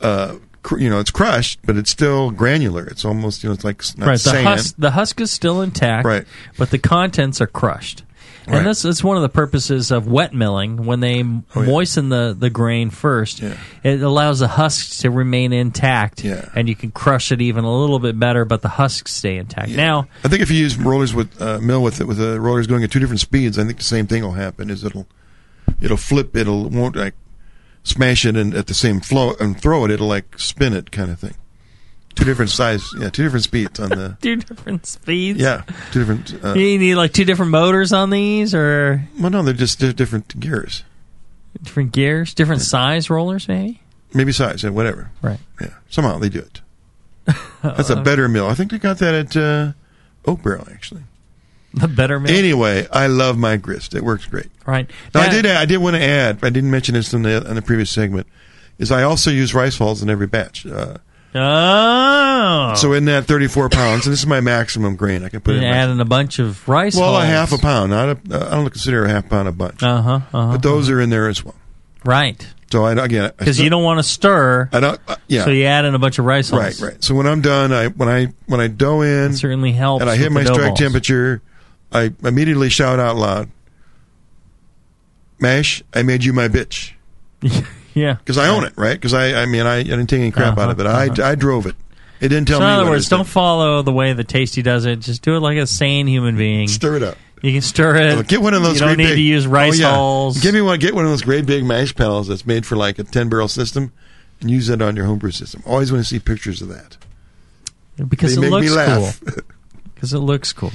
uh, 0.00 0.36
you 0.78 0.90
know 0.90 0.98
it's 1.00 1.10
crushed, 1.10 1.60
but 1.64 1.76
it's 1.76 1.90
still 1.90 2.30
granular. 2.30 2.86
It's 2.86 3.04
almost 3.04 3.42
you 3.42 3.48
know 3.48 3.54
it's 3.54 3.64
like 3.64 3.82
not 3.96 4.06
right. 4.06 4.12
The 4.14 4.30
sand. 4.30 4.46
husk 4.46 4.74
the 4.78 4.90
husk 4.90 5.20
is 5.20 5.30
still 5.30 5.62
intact. 5.62 6.06
Right. 6.06 6.26
But 6.56 6.70
the 6.70 6.78
contents 6.78 7.40
are 7.40 7.46
crushed. 7.46 8.04
Right. 8.46 8.56
And 8.58 8.66
that's 8.66 8.82
is 8.86 9.04
one 9.04 9.16
of 9.18 9.22
the 9.22 9.28
purposes 9.28 9.90
of 9.90 10.06
wet 10.06 10.32
milling. 10.32 10.86
When 10.86 11.00
they 11.00 11.22
Oh, 11.22 11.42
yeah. 11.60 11.66
moisten 11.66 12.08
the, 12.08 12.34
the 12.38 12.48
grain 12.48 12.88
first, 12.88 13.42
it 13.42 14.00
allows 14.02 14.38
the 14.38 14.48
husks 14.48 14.98
to 14.98 15.10
remain 15.10 15.52
intact, 15.52 16.24
and 16.24 16.66
you 16.66 16.74
can 16.74 16.90
crush 16.90 17.30
it 17.30 17.42
even 17.42 17.64
a 17.64 17.74
little 17.78 17.98
bit 17.98 18.18
better, 18.18 18.46
but 18.46 18.62
the 18.62 18.68
husks 18.70 19.12
stay 19.12 19.36
intact. 19.36 19.70
Now, 19.72 20.08
I 20.24 20.28
think 20.28 20.40
if 20.40 20.50
you 20.50 20.56
use 20.56 20.78
rollers 20.78 21.12
with 21.14 21.40
uh, 21.42 21.58
mill 21.60 21.82
with 21.82 22.00
it 22.00 22.06
with 22.06 22.16
the 22.16 22.40
rollers 22.40 22.66
going 22.66 22.82
at 22.84 22.90
two 22.90 23.00
different 23.00 23.20
speeds, 23.20 23.58
I 23.58 23.64
think 23.64 23.76
the 23.78 23.84
same 23.84 24.06
thing 24.06 24.22
will 24.22 24.32
happen. 24.32 24.70
Is 24.70 24.82
it'll 24.82 25.06
it'll 25.82 25.98
flip. 25.98 26.34
It'll 26.34 26.70
won't 26.70 26.96
like 26.96 27.14
smash 27.82 28.24
it 28.24 28.36
and 28.36 28.54
at 28.54 28.66
the 28.66 28.74
same 28.74 29.00
flow 29.00 29.34
and 29.40 29.60
throw 29.60 29.84
it. 29.84 29.90
It'll 29.90 30.06
like 30.08 30.38
spin 30.38 30.72
it 30.74 30.90
kind 30.90 31.10
of 31.10 31.18
thing. 31.18 31.34
Two 32.14 32.24
different 32.24 32.50
size. 32.50 32.84
Yeah, 32.98 33.10
two 33.10 33.22
different 33.22 33.44
speeds 33.44 33.78
on 33.78 33.90
the. 33.90 34.16
two 34.22 34.36
different 34.36 34.86
speeds. 34.86 35.38
Yeah, 35.40 35.62
two 35.92 36.00
different. 36.00 36.44
Uh, 36.44 36.54
you 36.54 36.78
need 36.78 36.96
like 36.96 37.12
two 37.12 37.24
different 37.24 37.52
motors 37.52 37.92
on 37.92 38.10
these, 38.10 38.54
or 38.54 39.04
well, 39.20 39.30
no, 39.30 39.42
they're 39.42 39.54
just 39.54 39.78
di- 39.78 39.92
different 39.92 40.38
gears. 40.40 40.82
different 41.62 41.92
gears, 41.92 42.34
different 42.34 42.62
size 42.62 43.08
rollers, 43.08 43.46
maybe. 43.46 43.80
Maybe 44.14 44.32
size, 44.32 44.64
yeah, 44.64 44.70
whatever. 44.70 45.10
Right. 45.22 45.38
Yeah. 45.60 45.74
Somehow 45.90 46.18
they 46.18 46.28
do 46.28 46.40
it. 46.40 46.60
That's 47.62 47.90
a 47.90 47.96
better 48.02 48.28
mill. 48.28 48.48
I 48.48 48.54
think 48.54 48.70
they 48.70 48.78
got 48.78 48.98
that 48.98 49.14
at 49.14 49.36
uh, 49.36 49.72
Oak 50.24 50.42
Barrel 50.42 50.66
actually. 50.72 51.02
The 51.74 51.86
better 51.88 52.18
mill. 52.18 52.34
Anyway, 52.34 52.86
I 52.90 53.08
love 53.08 53.36
my 53.36 53.56
grist. 53.56 53.94
It 53.94 54.02
works 54.02 54.24
great. 54.24 54.48
Right. 54.66 54.88
Now, 55.14 55.20
I 55.20 55.28
did. 55.28 55.44
I 55.44 55.66
did 55.66 55.78
want 55.78 55.96
to 55.96 56.02
add. 56.02 56.38
I 56.42 56.48
didn't 56.50 56.70
mention 56.70 56.94
this 56.94 57.12
in 57.12 57.22
the 57.22 57.46
in 57.46 57.56
the 57.56 57.62
previous 57.62 57.90
segment. 57.90 58.26
Is 58.78 58.90
I 58.90 59.02
also 59.02 59.30
use 59.30 59.54
rice 59.54 59.76
hulls 59.76 60.02
in 60.02 60.08
every 60.08 60.26
batch. 60.26 60.64
Uh, 60.64 60.96
Oh. 61.34 62.72
So 62.76 62.92
in 62.92 63.04
that 63.06 63.26
34 63.26 63.68
pounds, 63.68 64.06
and 64.06 64.12
this 64.12 64.20
is 64.20 64.26
my 64.26 64.40
maximum 64.40 64.96
grain 64.96 65.24
I 65.24 65.28
can 65.28 65.40
put 65.40 65.56
and 65.56 65.64
in. 65.64 65.70
Adding 65.70 66.00
a 66.00 66.04
bunch 66.04 66.38
of 66.38 66.66
rice. 66.68 66.94
Hulls? 66.94 67.02
Well, 67.02 67.20
a 67.20 67.26
half 67.26 67.52
a 67.52 67.58
pound. 67.58 67.90
Not 67.90 68.08
a, 68.08 68.18
I 68.46 68.50
don't 68.56 68.70
consider 68.70 69.04
a 69.04 69.08
half 69.08 69.28
pound 69.28 69.46
a 69.48 69.52
bunch. 69.52 69.82
Uh 69.82 70.00
huh. 70.00 70.20
Uh-huh, 70.32 70.52
but 70.52 70.62
those 70.62 70.88
are 70.90 71.00
in 71.00 71.10
there 71.10 71.28
as 71.28 71.44
well. 71.44 71.54
Right. 72.04 72.46
So 72.70 72.84
I 72.84 72.92
again 72.92 73.32
Because 73.36 73.58
you 73.58 73.70
don't 73.70 73.82
want 73.82 73.98
to 73.98 74.02
stir. 74.02 74.68
I 74.72 74.80
don't. 74.80 75.00
Uh, 75.08 75.16
yeah. 75.26 75.44
So 75.44 75.50
you 75.50 75.64
add 75.64 75.84
in 75.84 75.94
a 75.94 75.98
bunch 75.98 76.18
of 76.18 76.24
rice 76.26 76.50
hulls. 76.50 76.80
Right, 76.80 76.92
right. 76.92 77.04
So 77.04 77.14
when 77.14 77.26
I'm 77.26 77.40
done, 77.40 77.72
I 77.72 77.88
when 77.88 78.08
I 78.08 78.26
when 78.46 78.60
I 78.60 78.68
dough 78.68 79.00
in, 79.02 79.34
certainly 79.34 79.72
helps 79.72 80.02
and 80.02 80.10
I 80.10 80.16
hit 80.16 80.32
my 80.32 80.44
strike 80.44 80.58
balls. 80.60 80.78
temperature, 80.78 81.42
I 81.92 82.12
immediately 82.22 82.68
shout 82.68 82.98
out 83.00 83.16
loud, 83.16 83.50
"Mash! 85.38 85.82
I 85.94 86.02
made 86.02 86.24
you 86.24 86.32
my 86.32 86.48
bitch." 86.48 86.92
Yeah, 87.94 88.14
because 88.14 88.38
I 88.38 88.46
own 88.46 88.62
it, 88.62 88.74
right? 88.76 88.94
Because 88.94 89.12
I, 89.12 89.42
I 89.42 89.46
mean, 89.46 89.66
I, 89.66 89.78
I 89.78 89.82
didn't 89.82 90.06
take 90.06 90.20
any 90.20 90.30
crap 90.30 90.56
out 90.56 90.70
of 90.70 90.78
it. 90.78 90.86
Uh-huh, 90.86 91.20
I, 91.20 91.30
I 91.30 91.34
drove 91.34 91.66
it. 91.66 91.74
It 92.20 92.28
didn't 92.28 92.46
tell 92.46 92.60
so 92.60 92.64
me. 92.64 92.72
in 92.72 92.78
other 92.80 92.90
words, 92.90 93.08
don't 93.08 93.26
follow 93.26 93.82
the 93.82 93.92
way 93.92 94.12
the 94.12 94.22
Tasty 94.22 94.62
does 94.62 94.86
it. 94.86 95.00
Just 95.00 95.22
do 95.22 95.34
it 95.34 95.40
like 95.40 95.58
a 95.58 95.66
sane 95.66 96.06
human 96.06 96.36
being. 96.36 96.68
Stir 96.68 96.96
it 96.96 97.02
up. 97.02 97.18
You 97.42 97.52
can 97.52 97.62
stir 97.62 97.96
it. 97.96 98.18
Oh, 98.18 98.22
get 98.22 98.40
one 98.40 98.54
of 98.54 98.62
those. 98.62 98.74
You 98.74 98.80
don't 98.80 98.88
great 98.90 98.98
need 98.98 99.10
big, 99.10 99.16
to 99.16 99.22
use 99.22 99.48
rice 99.48 99.78
oh, 99.78 99.82
yeah. 99.82 99.94
hulls. 99.94 100.40
Give 100.40 100.54
me 100.54 100.60
one. 100.60 100.78
Get 100.78 100.94
one 100.94 101.06
of 101.06 101.10
those 101.10 101.22
great 101.22 101.44
big 101.44 101.64
mash 101.64 101.92
panels 101.94 102.28
that's 102.28 102.46
made 102.46 102.66
for 102.66 102.76
like 102.76 103.00
a 103.00 103.04
ten 103.04 103.28
barrel 103.28 103.48
system, 103.48 103.92
and 104.40 104.48
use 104.48 104.68
that 104.68 104.80
on 104.80 104.94
your 104.94 105.06
homebrew 105.06 105.32
system. 105.32 105.62
Always 105.66 105.90
want 105.90 106.04
to 106.04 106.08
see 106.08 106.20
pictures 106.20 106.62
of 106.62 106.68
that 106.68 106.96
because 108.08 108.36
They 108.36 108.46
it 108.46 108.50
looks 108.50 108.70
laugh. 108.74 109.20
cool. 109.20 109.34
Because 109.94 110.12
it 110.12 110.20
looks 110.20 110.52
cool. 110.52 110.70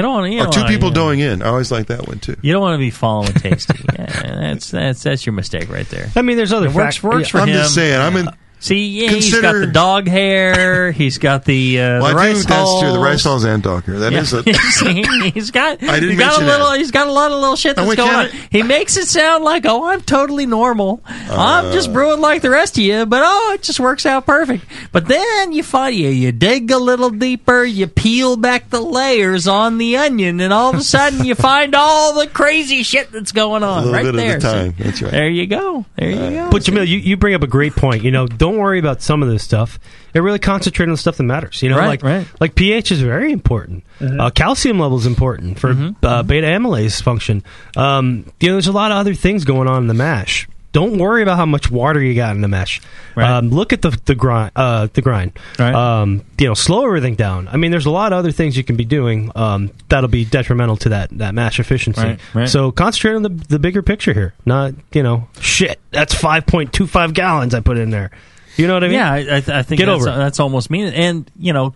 You 0.00 0.02
don't 0.02 0.14
want 0.14 0.26
to. 0.28 0.32
You 0.32 0.40
or 0.40 0.44
don't 0.44 0.52
two 0.54 0.64
people 0.64 0.88
you 0.88 0.94
know, 0.94 1.08
doing 1.08 1.20
in. 1.20 1.42
I 1.42 1.48
always 1.48 1.70
like 1.70 1.88
that 1.88 2.08
one 2.08 2.20
too. 2.20 2.34
You 2.40 2.54
don't 2.54 2.62
want 2.62 2.72
to 2.72 2.78
be 2.78 2.88
following 2.90 3.32
Tasty. 3.34 3.84
yeah, 3.92 4.06
that's 4.40 4.70
that's 4.70 5.02
that's 5.02 5.26
your 5.26 5.34
mistake 5.34 5.68
right 5.68 5.86
there. 5.90 6.10
I 6.16 6.22
mean, 6.22 6.38
there's 6.38 6.54
other 6.54 6.68
It 6.68 6.72
works 6.72 6.96
fac- 6.96 7.12
works 7.12 7.28
for 7.28 7.36
I'm 7.38 7.48
him. 7.48 7.56
just 7.56 7.74
saying. 7.74 8.00
I'm 8.00 8.16
in. 8.16 8.28
See, 8.60 9.04
yeah, 9.04 9.10
he's 9.10 9.40
got 9.40 9.52
the 9.54 9.66
dog 9.66 10.06
hair. 10.06 10.92
He's 11.00 11.16
got 11.18 11.44
the, 11.46 11.80
uh, 11.80 11.82
Well, 11.82 12.00
the 12.00 12.06
I 12.08 12.10
do. 12.10 12.16
rice 12.16 12.44
That's 12.44 12.70
true. 12.78 12.80
The 12.88 12.94
hulls. 12.94 12.98
rice 13.04 13.24
hulls 13.24 13.44
and 13.44 13.62
dog 13.62 13.84
hair. 13.84 13.98
That 14.00 14.12
Yeah. 14.12 14.20
is 14.20 14.32
a. 14.34 14.42
he's 15.30 15.50
got. 15.50 15.82
I 15.82 15.98
didn't 15.98 16.10
he's 16.10 16.18
got 16.18 16.42
a 16.42 16.44
little. 16.44 16.66
that. 16.70 16.78
He's 16.78 16.90
got 16.90 17.06
a 17.06 17.12
lot 17.12 17.32
of 17.32 17.40
little 17.40 17.56
shit 17.56 17.76
that's 17.76 17.94
going 17.94 18.08
on. 18.08 18.28
can't- 18.28 18.48
He 18.52 18.62
makes 18.62 18.96
it 18.98 19.06
sound 19.06 19.44
like, 19.44 19.64
oh, 19.66 19.84
I'm 19.88 20.02
totally 20.02 20.44
normal. 20.46 21.02
I'm 21.06 21.66
Uh. 21.66 21.72
just 21.72 21.90
brewing 21.92 22.20
like 22.20 22.42
the 22.42 22.50
rest 22.50 22.76
of 22.76 22.84
you, 22.84 23.06
but 23.06 23.22
oh, 23.24 23.52
it 23.54 23.62
just 23.62 23.80
works 23.80 24.04
out 24.04 24.26
perfect. 24.26 24.64
But 24.92 25.08
then 25.08 25.52
you 25.52 25.62
find 25.62 25.94
you 25.96 26.08
you 26.10 26.30
dig 26.30 26.70
a 26.70 26.78
little 26.78 27.08
deeper, 27.10 27.64
you 27.64 27.86
peel 27.86 28.36
back 28.36 28.68
the 28.68 28.80
layers 28.82 29.48
on 29.48 29.78
the 29.78 29.96
onion, 29.96 30.38
and 30.40 30.52
all 30.52 30.70
of 30.74 30.76
a 30.78 30.82
sudden 30.82 31.24
you 31.24 31.34
find 31.34 31.74
all 31.74 32.12
the 32.12 32.26
crazy 32.26 32.82
shit 32.82 33.10
that's 33.10 33.32
going 33.32 33.62
on 33.62 33.88
A 33.88 33.90
right 33.90 34.04
bit 34.04 34.14
at 34.16 34.20
a 34.20 34.26
there. 34.28 34.38
time. 34.38 34.74
So 34.76 34.84
That's 34.84 35.02
right. 35.02 35.12
There 35.12 35.28
you 35.30 35.46
go. 35.46 35.86
There 35.96 36.10
you 36.10 36.16
go. 36.30 36.48
But 36.50 36.62
Jamil, 36.62 36.86
you, 36.86 36.98
you 36.98 37.16
bring 37.16 37.34
up 37.34 37.42
a 37.42 37.46
great 37.46 37.74
point. 37.74 38.02
You 38.04 38.10
know, 38.10 38.26
don't 38.26 38.49
worry 38.58 38.78
about 38.78 39.02
some 39.02 39.22
of 39.22 39.28
this 39.28 39.42
stuff. 39.42 39.78
It 40.14 40.20
really 40.20 40.38
concentrate 40.38 40.86
on 40.86 40.92
the 40.92 40.96
stuff 40.96 41.16
that 41.16 41.22
matters. 41.22 41.62
You 41.62 41.68
know, 41.70 41.78
Right, 41.78 41.86
like 41.86 42.02
right. 42.02 42.26
like 42.40 42.54
pH 42.54 42.90
is 42.92 43.00
very 43.00 43.32
important. 43.32 43.84
Mm-hmm. 44.00 44.20
Uh, 44.20 44.30
calcium 44.30 44.78
level 44.78 44.98
is 44.98 45.06
important 45.06 45.58
for 45.58 45.70
uh, 46.02 46.22
beta 46.22 46.46
amylase 46.46 47.02
function. 47.02 47.44
Um, 47.76 48.24
you 48.40 48.48
know, 48.48 48.54
there's 48.54 48.66
a 48.66 48.72
lot 48.72 48.90
of 48.90 48.96
other 48.98 49.14
things 49.14 49.44
going 49.44 49.68
on 49.68 49.82
in 49.82 49.88
the 49.88 49.94
mash. 49.94 50.48
Don't 50.72 50.98
worry 50.98 51.24
about 51.24 51.36
how 51.36 51.46
much 51.46 51.68
water 51.68 52.00
you 52.00 52.14
got 52.14 52.36
in 52.36 52.42
the 52.42 52.48
mesh. 52.48 52.80
Um, 53.16 53.50
look 53.50 53.72
at 53.72 53.82
the 53.82 53.90
the 54.04 54.14
grind. 54.14 54.52
Uh, 54.54 54.86
the 54.92 55.02
grind. 55.02 55.32
Um, 55.74 56.24
you 56.38 56.46
know, 56.46 56.54
slow 56.54 56.86
everything 56.86 57.16
down. 57.16 57.48
I 57.48 57.56
mean, 57.56 57.72
there's 57.72 57.86
a 57.86 57.90
lot 57.90 58.12
of 58.12 58.20
other 58.20 58.30
things 58.30 58.56
you 58.56 58.62
can 58.62 58.76
be 58.76 58.84
doing 58.84 59.32
um, 59.34 59.72
that'll 59.88 60.08
be 60.08 60.24
detrimental 60.24 60.76
to 60.78 60.90
that 60.90 61.10
that 61.18 61.34
mash 61.34 61.58
efficiency. 61.58 62.00
Right, 62.00 62.20
right. 62.34 62.48
So 62.48 62.70
concentrate 62.70 63.14
on 63.16 63.22
the 63.24 63.30
the 63.30 63.58
bigger 63.58 63.82
picture 63.82 64.12
here. 64.12 64.32
Not 64.46 64.74
you 64.92 65.02
know, 65.02 65.26
shit. 65.40 65.80
That's 65.90 66.14
five 66.14 66.46
point 66.46 66.72
two 66.72 66.86
five 66.86 67.14
gallons 67.14 67.52
I 67.52 67.58
put 67.60 67.76
in 67.76 67.90
there. 67.90 68.12
You 68.56 68.66
know 68.66 68.74
what 68.74 68.84
I 68.84 68.88
mean? 68.88 68.96
Yeah, 68.96 69.12
I, 69.12 69.16
I, 69.18 69.22
th- 69.22 69.48
I 69.48 69.62
think 69.62 69.78
Get 69.78 69.86
that's, 69.86 70.02
over 70.02 70.10
it. 70.10 70.16
that's 70.18 70.40
almost 70.40 70.70
mean. 70.70 70.88
And 70.88 71.30
you 71.38 71.52
know, 71.52 71.74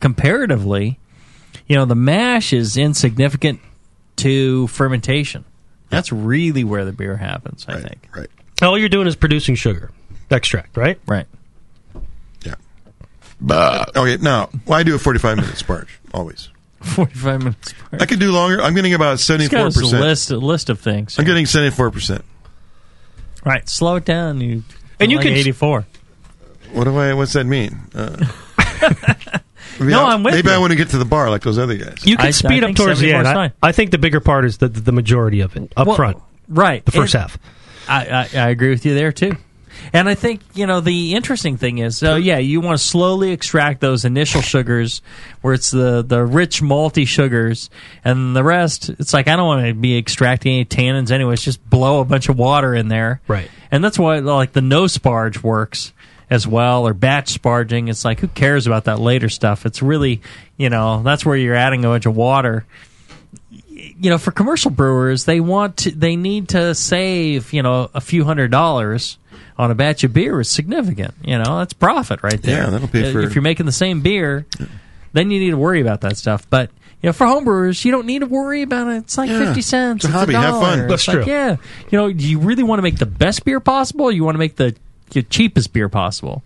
comparatively, 0.00 0.98
you 1.66 1.76
know, 1.76 1.84
the 1.84 1.94
mash 1.94 2.52
is 2.52 2.76
insignificant 2.76 3.60
to 4.16 4.66
fermentation. 4.68 5.44
That's 5.90 6.12
really 6.12 6.64
where 6.64 6.84
the 6.84 6.92
beer 6.92 7.16
happens. 7.16 7.64
I 7.68 7.80
think. 7.80 8.08
Right. 8.14 8.28
All 8.60 8.76
you're 8.76 8.88
doing 8.88 9.06
is 9.06 9.16
producing 9.16 9.54
sugar 9.54 9.90
extract, 10.30 10.76
right? 10.76 10.98
Right. 11.06 11.26
Yeah. 12.44 12.54
Okay, 13.96 14.16
now 14.20 14.50
well, 14.66 14.78
I 14.78 14.82
do 14.82 14.94
a 14.94 14.98
45 14.98 15.36
minute 15.36 15.54
sparge 15.54 15.88
always. 16.12 16.48
45 16.82 17.38
minutes. 17.40 17.74
I 17.92 18.06
could 18.06 18.20
do 18.20 18.30
longer. 18.32 18.60
I'm 18.60 18.74
getting 18.74 18.94
about 18.94 19.14
It's 19.14 19.24
74 19.24 19.58
got 19.58 19.66
us 19.68 19.76
a 19.76 19.80
percent. 19.80 20.02
list, 20.02 20.30
a 20.30 20.36
list 20.36 20.70
of 20.70 20.80
things. 20.80 21.18
I'm 21.18 21.24
getting 21.24 21.46
74 21.46 21.90
percent. 21.90 22.24
Right, 23.44 23.68
slow 23.68 23.96
it 23.96 24.04
down. 24.04 24.40
You 24.40 24.64
And 25.00 25.10
you 25.10 25.18
like 25.18 25.26
can- 25.26 25.34
84. 25.36 25.86
What 26.72 26.84
do 26.84 26.96
I? 26.96 27.14
What's 27.14 27.32
that 27.34 27.44
mean? 27.44 27.78
Uh, 27.94 28.16
maybe 29.80 29.90
No, 29.92 30.04
I- 30.04 30.12
I'm 30.14 30.22
with 30.22 30.34
Maybe 30.34 30.48
you. 30.48 30.54
I 30.54 30.58
want 30.58 30.70
to 30.72 30.76
get 30.76 30.90
to 30.90 30.98
the 30.98 31.04
bar 31.04 31.30
like 31.30 31.42
those 31.42 31.58
other 31.58 31.76
guys. 31.76 32.04
You 32.04 32.16
can 32.16 32.26
I- 32.26 32.28
I 32.28 32.30
speed 32.32 32.62
up 32.62 32.68
think 32.68 32.76
towards 32.78 33.00
the 33.00 33.10
74 33.10 33.18
end. 33.18 33.26
is 33.26 33.30
I, 33.30 33.34
fine. 33.34 33.52
I 33.62 33.72
think 33.72 33.90
the 33.90 33.98
bigger 33.98 34.20
part 34.20 34.44
is 34.44 34.58
the 34.58 34.68
the 34.68 34.92
majority 34.92 35.40
of 35.40 35.56
it 35.56 35.72
up 35.76 35.86
Well, 35.86 35.96
front. 35.96 36.18
Right. 36.48 36.84
The 36.84 36.92
first 36.92 37.14
And 37.14 37.22
half. 37.22 37.38
I, 37.88 38.06
I, 38.06 38.20
I 38.46 38.48
agree 38.50 38.70
with 38.70 38.84
you 38.86 38.94
there 38.94 39.12
too. 39.12 39.32
And 39.92 40.08
I 40.08 40.14
think 40.16 40.40
you 40.54 40.66
know 40.66 40.80
the 40.80 41.14
interesting 41.14 41.56
thing 41.56 41.78
is, 41.78 41.96
so 41.96 42.16
yeah, 42.16 42.38
you 42.38 42.60
want 42.60 42.78
to 42.78 42.84
slowly 42.84 43.30
extract 43.30 43.80
those 43.80 44.04
initial 44.04 44.42
sugars, 44.42 45.02
where 45.40 45.54
it's 45.54 45.70
the 45.70 46.02
the 46.02 46.24
rich 46.24 46.60
malty 46.60 47.06
sugars, 47.06 47.70
and 48.04 48.34
the 48.34 48.42
rest. 48.42 48.90
It's 48.90 49.14
like 49.14 49.28
I 49.28 49.36
don't 49.36 49.46
want 49.46 49.66
to 49.66 49.74
be 49.74 49.96
extracting 49.96 50.54
any 50.54 50.64
tannins 50.64 51.12
anyway. 51.12 51.34
It's 51.34 51.44
just 51.44 51.64
blow 51.70 52.00
a 52.00 52.04
bunch 52.04 52.28
of 52.28 52.36
water 52.36 52.74
in 52.74 52.88
there, 52.88 53.20
Right. 53.28 53.48
And 53.70 53.84
that's 53.84 53.98
why 53.98 54.18
like 54.18 54.52
the 54.52 54.62
no 54.62 54.84
sparge 54.84 55.42
works 55.44 55.92
as 56.30 56.46
well, 56.46 56.86
or 56.86 56.94
batch 56.94 57.40
sparging. 57.40 57.88
It's 57.88 58.04
like 58.04 58.20
who 58.20 58.28
cares 58.28 58.66
about 58.66 58.84
that 58.84 58.98
later 59.00 59.28
stuff? 59.28 59.66
It's 59.66 59.82
really 59.82 60.20
you 60.56 60.70
know 60.70 61.02
that's 61.02 61.24
where 61.24 61.36
you're 61.36 61.54
adding 61.54 61.84
a 61.84 61.88
bunch 61.88 62.06
of 62.06 62.16
water 62.16 62.66
you 64.00 64.10
know, 64.10 64.18
for 64.18 64.30
commercial 64.32 64.70
brewers, 64.70 65.24
they 65.24 65.40
want 65.40 65.76
to, 65.78 65.90
they 65.90 66.16
need 66.16 66.48
to 66.50 66.74
save, 66.74 67.52
you 67.52 67.62
know, 67.62 67.90
a 67.94 68.00
few 68.00 68.24
hundred 68.24 68.50
dollars 68.50 69.18
on 69.56 69.70
a 69.70 69.74
batch 69.74 70.02
of 70.04 70.12
beer 70.12 70.40
is 70.40 70.48
significant. 70.50 71.14
You 71.24 71.38
know, 71.38 71.58
that's 71.58 71.72
profit 71.72 72.22
right 72.22 72.40
there. 72.42 72.64
Yeah, 72.64 72.70
that'll 72.70 72.88
pay 72.88 73.12
for- 73.12 73.20
If 73.20 73.34
you're 73.34 73.42
making 73.42 73.66
the 73.66 73.72
same 73.72 74.00
beer, 74.00 74.46
then 75.12 75.30
you 75.30 75.38
need 75.40 75.50
to 75.50 75.56
worry 75.58 75.80
about 75.80 76.00
that 76.02 76.16
stuff. 76.16 76.48
But 76.50 76.70
you 77.02 77.08
know, 77.08 77.12
for 77.12 77.26
homebrewers, 77.26 77.84
you 77.84 77.92
don't 77.92 78.06
need 78.06 78.20
to 78.20 78.26
worry 78.26 78.62
about 78.62 78.88
it. 78.88 78.96
It's 78.98 79.16
like 79.18 79.30
Yeah. 79.30 79.44
fifty 79.46 79.62
cents. 79.62 80.04
It's 80.04 80.12
a 80.12 80.16
hobby. 80.16 80.34
a 80.34 80.40
Have 80.40 80.60
fun. 80.60 80.78
That's 80.88 80.94
It's 81.02 81.08
like, 81.08 81.16
true. 81.24 81.32
yeah, 81.32 81.56
you 81.90 81.98
know, 81.98 82.12
do 82.12 82.28
you 82.28 82.40
really 82.40 82.64
want 82.64 82.78
to 82.78 82.82
make 82.82 82.98
the 82.98 83.06
best 83.06 83.44
beer 83.44 83.60
possible? 83.60 84.06
Or 84.06 84.12
you 84.12 84.24
want 84.24 84.34
to 84.34 84.40
make 84.40 84.56
the, 84.56 84.72
the 84.72 84.78
cheapest 85.30 85.72
beer 85.72 85.88
possible? 85.88 86.42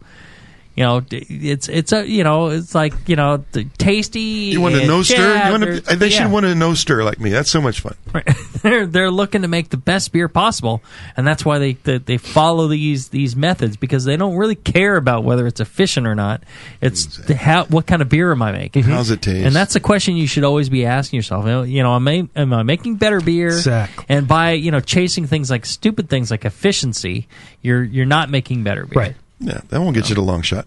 You 0.75 0.85
know, 0.85 1.03
it's 1.11 1.68
it's 1.68 1.93
a 1.93 2.09
you 2.09 2.25
know 2.25 2.49
it's 2.49 2.75
like 2.75 2.95
you 3.07 3.16
know 3.16 3.45
the 3.53 3.64
tasty. 3.77 4.20
You 4.20 4.61
want 4.62 4.75
a 4.75 4.87
no 4.87 5.03
stir? 5.03 5.45
You 5.45 5.51
want 5.51 5.62
there's- 5.62 5.83
to, 5.83 5.97
they 5.97 6.09
yeah. 6.09 6.23
should 6.23 6.33
want 6.33 6.47
a 6.47 6.55
no 6.55 6.73
stir 6.75 7.05
like 7.05 7.20
me. 7.20 7.31
That's 7.31 7.51
so 7.51 7.61
much 7.61 7.81
fun. 7.81 7.95
they're 8.62 8.87
they're 8.87 9.11
looking 9.11 9.43
to 9.43 9.49
make 9.49 9.68
the 9.68 9.77
best 9.77 10.12
beer 10.12 10.29
possible, 10.29 10.83
and 11.16 11.27
that's 11.27 11.45
why 11.45 11.59
they 11.59 11.73
they, 11.75 11.99
they 11.99 12.16
follow 12.16 12.68
these 12.68 13.09
these 13.09 13.37
methods 13.37 13.77
because 13.77 14.05
they 14.05 14.16
don't 14.16 14.37
really 14.37 14.55
care 14.55 14.97
about 14.97 15.25
whether 15.25 15.47
it's 15.47 15.61
efficient 15.61 16.07
or 16.07 16.14
not. 16.14 16.43
It's 16.81 17.18
the, 17.18 17.35
how 17.37 17.64
what 17.66 17.87
kind 17.87 18.01
of 18.01 18.09
beer 18.09 18.33
am 18.33 18.41
I 18.41 18.53
making? 18.53 18.85
How's 18.85 19.11
it 19.11 19.20
taste? 19.20 19.45
And 19.47 19.55
that's 19.55 19.75
the 19.75 19.81
question 19.81 20.16
you 20.16 20.27
should 20.27 20.45
always 20.45 20.68
be 20.70 20.87
asking 20.87 21.18
yourself. 21.18 21.45
You 21.45 21.51
know, 21.51 21.62
You 21.64 21.83
know, 21.83 21.95
am 21.97 22.09
I 22.09 22.29
am 22.35 22.53
I 22.55 22.62
making 22.62 22.97
better 22.97 23.20
beer? 23.20 23.49
Exactly. 23.49 24.07
And 24.09 24.27
by 24.27 24.53
you 24.53 24.70
know 24.70 24.81
chasing 24.81 25.27
things 25.27 25.51
like 25.51 25.66
stupid 25.66 26.09
things 26.09 26.31
like 26.31 26.47
efficiency, 26.47 27.29
you're 27.61 27.83
you're 27.83 28.07
not 28.07 28.31
making 28.31 28.62
better 28.62 28.87
beer. 28.87 28.99
Right. 29.03 29.16
Yeah, 29.43 29.61
that 29.68 29.80
won't 29.80 29.95
get 29.95 30.09
you 30.09 30.14
the 30.14 30.20
long 30.22 30.43
shot. 30.43 30.66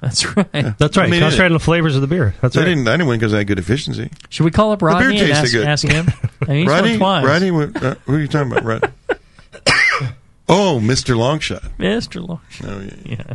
That's 0.00 0.24
right. 0.36 0.52
That's 0.78 0.96
right. 0.96 1.08
I 1.08 1.10
mean, 1.10 1.20
Concentrate 1.20 1.46
it- 1.46 1.50
on 1.50 1.52
the 1.54 1.58
flavors 1.60 1.94
of 1.96 2.02
the 2.02 2.06
beer. 2.06 2.34
That's 2.40 2.56
I 2.56 2.60
right. 2.60 2.66
didn't. 2.66 2.86
I 2.86 2.92
didn't 2.92 3.08
win 3.08 3.18
because 3.18 3.34
I 3.34 3.38
had 3.38 3.46
good 3.48 3.58
efficiency. 3.58 4.10
Should 4.28 4.44
we 4.44 4.50
call 4.52 4.70
up 4.72 4.78
The 4.78 4.86
beer 4.86 4.94
Rodney 4.94 5.18
and 5.18 5.28
tasted 5.32 5.64
ask, 5.66 5.84
good. 5.84 5.96
ask 5.96 6.12
him? 6.12 6.30
I 6.42 6.52
mean, 6.52 6.58
he's 6.62 6.68
Rodney, 6.68 6.90
won 6.98 6.98
twice. 6.98 7.24
Rodney, 7.24 7.50
what, 7.50 7.82
uh, 7.82 7.94
who 8.06 8.14
are 8.14 8.20
you 8.20 8.28
talking 8.28 8.52
about? 8.52 8.64
Rod? 8.64 8.92
oh, 10.48 10.80
Mister 10.80 11.14
Longshot. 11.14 11.68
Mr. 11.78 12.26
Long. 12.26 12.40
Oh 12.64 12.80
yeah. 12.80 13.16
Yeah. 13.16 13.34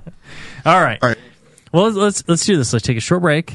All 0.66 0.82
right. 0.82 1.00
All 1.02 1.10
right. 1.10 1.18
Well, 1.72 1.86
let's 1.86 1.96
let's, 1.98 2.24
let's 2.30 2.46
do 2.46 2.58
this. 2.58 2.72
Let's 2.72 2.86
take 2.86 2.98
a 2.98 3.02
short 3.02 3.22
break, 3.22 3.54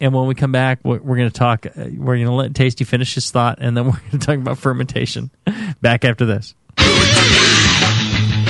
and 0.00 0.12
when 0.14 0.26
we 0.26 0.34
come 0.34 0.52
back, 0.52 0.80
we're, 0.82 0.98
we're 0.98 1.16
going 1.16 1.30
to 1.30 1.38
talk. 1.38 1.66
Uh, 1.66 1.70
we're 1.76 2.16
going 2.16 2.26
to 2.26 2.32
let 2.32 2.54
Tasty 2.54 2.84
finish 2.84 3.14
his 3.14 3.30
thought, 3.30 3.58
and 3.60 3.76
then 3.76 3.84
we're 3.90 3.92
going 3.98 4.10
to 4.12 4.18
talk 4.18 4.36
about 4.36 4.58
fermentation. 4.58 5.30
Back 5.80 6.04
after 6.04 6.24
this. 6.26 6.54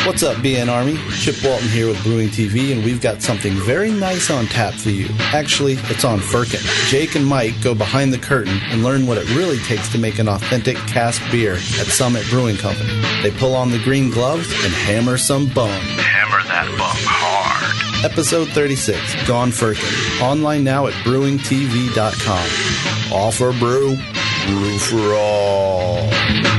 What's 0.08 0.22
up, 0.22 0.38
BN 0.38 0.72
Army? 0.72 0.96
Chip 1.18 1.36
Walton 1.44 1.68
here 1.68 1.86
with 1.86 2.02
Brewing 2.02 2.30
TV, 2.30 2.72
and 2.72 2.82
we've 2.82 3.02
got 3.02 3.20
something 3.20 3.52
very 3.52 3.92
nice 3.92 4.30
on 4.30 4.46
tap 4.46 4.72
for 4.72 4.88
you. 4.88 5.06
Actually, 5.34 5.74
it's 5.74 6.02
on 6.02 6.18
Firkin. 6.18 6.60
Jake 6.86 7.14
and 7.14 7.26
Mike 7.26 7.52
go 7.62 7.74
behind 7.74 8.10
the 8.10 8.18
curtain 8.18 8.58
and 8.70 8.82
learn 8.82 9.06
what 9.06 9.18
it 9.18 9.28
really 9.36 9.58
takes 9.58 9.92
to 9.92 9.98
make 9.98 10.18
an 10.18 10.26
authentic 10.26 10.78
cask 10.78 11.20
beer 11.30 11.56
at 11.56 11.86
Summit 11.88 12.24
Brewing 12.30 12.56
Company. 12.56 12.88
They 13.22 13.30
pull 13.30 13.54
on 13.54 13.70
the 13.70 13.78
green 13.80 14.08
gloves 14.10 14.50
and 14.64 14.72
hammer 14.72 15.18
some 15.18 15.44
bone. 15.46 15.68
Hammer 15.68 16.42
that 16.48 16.66
bum 16.78 16.96
hard. 17.04 18.10
Episode 18.10 18.48
36, 18.48 19.28
Gone 19.28 19.50
Firkin. 19.50 19.84
Online 20.22 20.64
now 20.64 20.86
at 20.86 20.94
brewingtv.com. 21.04 22.48
All 23.12 23.30
for 23.30 23.52
brew, 23.52 23.98
brew 24.46 24.78
for 24.78 25.14
all. 25.14 26.57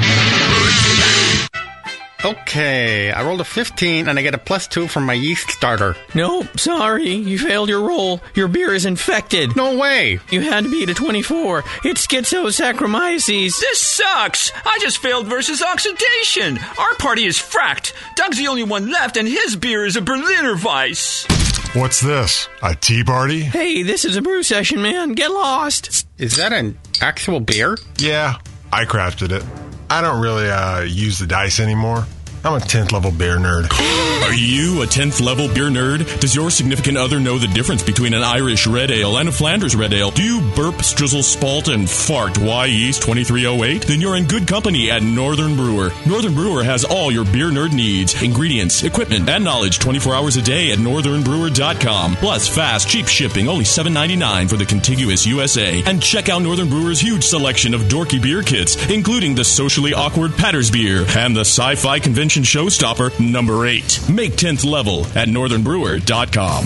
Okay, 2.25 3.11
I 3.11 3.23
rolled 3.23 3.39
a 3.39 3.45
15 3.45 4.09
and 4.09 4.19
I 4.19 4.21
get 4.21 4.33
a 4.35 4.37
plus 4.37 4.67
2 4.67 4.89
from 4.89 5.05
my 5.05 5.13
yeast 5.13 5.49
starter. 5.51 5.95
Nope, 6.13 6.59
sorry. 6.59 7.13
You 7.13 7.39
failed 7.39 7.69
your 7.69 7.81
roll. 7.81 8.19
Your 8.35 8.49
beer 8.49 8.73
is 8.73 8.85
infected. 8.85 9.55
No 9.55 9.77
way. 9.77 10.19
You 10.29 10.41
had 10.41 10.65
to 10.65 10.69
beat 10.69 10.89
a 10.89 10.93
24. 10.93 11.63
It's 11.85 12.05
schizosaccharomyces. 12.05 13.57
This 13.59 13.79
sucks. 13.79 14.51
I 14.65 14.79
just 14.81 14.97
failed 14.97 15.27
versus 15.27 15.63
oxidation. 15.63 16.57
Our 16.77 16.93
party 16.95 17.23
is 17.23 17.37
fracked. 17.37 17.93
Doug's 18.17 18.37
the 18.37 18.47
only 18.47 18.63
one 18.63 18.91
left, 18.91 19.15
and 19.15 19.25
his 19.27 19.55
beer 19.55 19.85
is 19.85 19.95
a 19.95 20.01
Berliner 20.01 20.57
Weiss. 20.61 21.25
What's 21.73 22.01
this? 22.01 22.49
A 22.61 22.75
tea 22.75 23.03
party? 23.05 23.41
Hey, 23.41 23.83
this 23.83 24.03
is 24.03 24.17
a 24.17 24.21
brew 24.21 24.43
session, 24.43 24.81
man. 24.81 25.13
Get 25.13 25.31
lost. 25.31 26.05
Is 26.17 26.35
that 26.35 26.51
an 26.51 26.77
actual 26.99 27.39
beer? 27.39 27.77
Yeah, 27.97 28.39
I 28.73 28.83
crafted 28.83 29.31
it. 29.31 29.43
I 29.89 30.01
don't 30.01 30.21
really 30.21 30.49
uh, 30.49 30.81
use 30.81 31.17
the 31.17 31.27
dice 31.27 31.59
anymore. 31.59 32.05
I'm 32.45 32.53
a 32.53 32.59
10th 32.59 32.93
level 32.93 33.11
beer 33.11 33.35
nerd. 33.35 33.69
Are 34.23 34.33
you 34.33 34.81
a 34.81 34.85
10th 34.85 35.21
level 35.21 35.47
beer 35.53 35.69
nerd? 35.69 36.21
Does 36.21 36.33
your 36.33 36.49
significant 36.49 36.97
other 36.97 37.19
know 37.19 37.37
the 37.37 37.47
difference 37.47 37.83
between 37.83 38.13
an 38.13 38.23
Irish 38.23 38.65
red 38.65 38.91
ale 38.91 39.17
and 39.17 39.27
a 39.27 39.31
Flanders 39.31 39.75
red 39.75 39.91
ale? 39.91 40.11
Do 40.11 40.23
you 40.23 40.39
burp, 40.55 40.75
strizzle, 40.75 41.23
spalt, 41.23 41.67
and 41.67 41.89
fart 41.89 42.35
Wyeast 42.35 43.01
2308? 43.01 43.81
Then 43.81 43.99
you're 43.99 44.15
in 44.15 44.25
good 44.25 44.47
company 44.47 44.89
at 44.89 45.03
Northern 45.03 45.57
Brewer. 45.57 45.91
Northern 46.07 46.33
Brewer 46.33 46.63
has 46.63 46.85
all 46.85 47.11
your 47.11 47.25
beer 47.25 47.49
nerd 47.49 47.73
needs, 47.73 48.21
ingredients, 48.21 48.83
equipment, 48.83 49.27
and 49.27 49.43
knowledge 49.43 49.79
24 49.79 50.15
hours 50.15 50.37
a 50.37 50.41
day 50.41 50.71
at 50.71 50.79
northernbrewer.com. 50.79 52.15
Plus 52.17 52.47
fast, 52.47 52.87
cheap 52.87 53.07
shipping, 53.07 53.49
only 53.49 53.65
$7.99 53.65 54.49
for 54.49 54.55
the 54.55 54.65
contiguous 54.65 55.25
USA. 55.25 55.83
And 55.85 56.01
check 56.01 56.29
out 56.29 56.41
Northern 56.41 56.69
Brewer's 56.69 57.01
huge 57.01 57.25
selection 57.25 57.73
of 57.73 57.81
dorky 57.83 58.21
beer 58.21 58.43
kits, 58.43 58.89
including 58.89 59.35
the 59.35 59.43
socially 59.43 59.93
awkward 59.93 60.37
Patters 60.37 60.71
beer 60.71 61.03
and 61.17 61.35
the 61.35 61.41
sci-fi 61.41 61.99
convention 61.99 62.28
showstopper 62.29 63.19
number 63.19 63.65
8. 63.65 64.09
Make 64.09 64.33
10th 64.33 64.69
level 64.69 65.05
at 65.17 65.27
northernbrewer.com. 65.27 66.65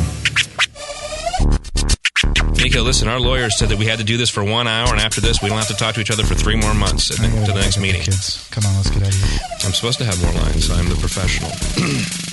Nico, 2.64 2.82
listen, 2.82 3.07
our 3.09 3.20
lawyers 3.20 3.57
said 3.57 3.70
that 3.70 3.78
we 3.78 3.86
had 3.86 3.99
to 3.99 4.05
do 4.05 4.16
this 4.16 4.30
for 4.30 4.43
one 4.43 4.68
hour, 4.68 4.88
and 4.89 4.99
after 4.99 5.20
this, 5.20 5.41
we 5.41 5.49
don't 5.49 5.57
have 5.57 5.68
to 5.68 5.76
talk 5.76 5.95
to 5.95 6.01
each 6.01 6.11
other 6.11 6.24
for 6.24 6.34
three 6.34 6.55
more 6.55 6.74
months 6.74 7.11
at 7.11 7.18
the, 7.18 7.45
to 7.45 7.51
the 7.51 7.59
next 7.59 7.78
meeting. 7.78 8.01
Kids. 8.01 8.47
Come 8.51 8.66
on, 8.66 8.76
let's 8.76 8.89
get 8.89 9.03
out 9.03 9.09
of 9.09 9.16
here. 9.16 9.39
I'm 9.66 9.74
supposed 9.74 9.97
to 9.99 10.05
have 10.05 10.22
more 10.24 10.32
lines. 10.32 10.70
I'm 10.72 10.88
the 10.88 10.95
professional. 10.95 11.51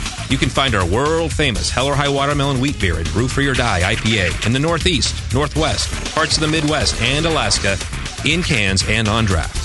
You 0.31 0.37
can 0.37 0.47
find 0.47 0.73
our 0.75 0.87
world 0.87 1.33
famous 1.33 1.69
Hell 1.69 1.87
or 1.87 1.93
High 1.93 2.07
Watermelon 2.07 2.61
Wheat 2.61 2.79
Beer 2.79 2.97
at 2.97 3.05
Brew 3.11 3.27
Free 3.27 3.47
or 3.47 3.53
Die 3.53 3.95
IPA 3.95 4.45
in 4.47 4.53
the 4.53 4.59
Northeast, 4.59 5.13
Northwest, 5.33 6.15
parts 6.15 6.37
of 6.37 6.41
the 6.41 6.47
Midwest, 6.47 7.01
and 7.01 7.25
Alaska 7.25 7.77
in 8.25 8.41
cans 8.41 8.87
and 8.87 9.09
on 9.09 9.25
draft. 9.25 9.57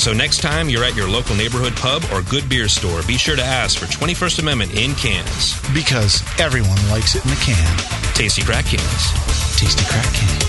So 0.00 0.12
next 0.12 0.40
time 0.40 0.68
you're 0.68 0.82
at 0.82 0.96
your 0.96 1.08
local 1.08 1.36
neighborhood 1.36 1.76
pub 1.76 2.02
or 2.12 2.22
good 2.22 2.48
beer 2.48 2.66
store, 2.66 3.02
be 3.06 3.16
sure 3.16 3.36
to 3.36 3.44
ask 3.44 3.78
for 3.78 3.86
21st 3.86 4.40
Amendment 4.40 4.74
in 4.74 4.96
cans. 4.96 5.54
Because 5.72 6.20
everyone 6.40 6.76
likes 6.90 7.14
it 7.14 7.24
in 7.24 7.30
a 7.30 7.36
can. 7.36 7.78
Tasty 8.12 8.42
crack 8.42 8.64
cans. 8.64 9.56
Tasty 9.56 9.84
crack 9.84 10.12
can. 10.14 10.42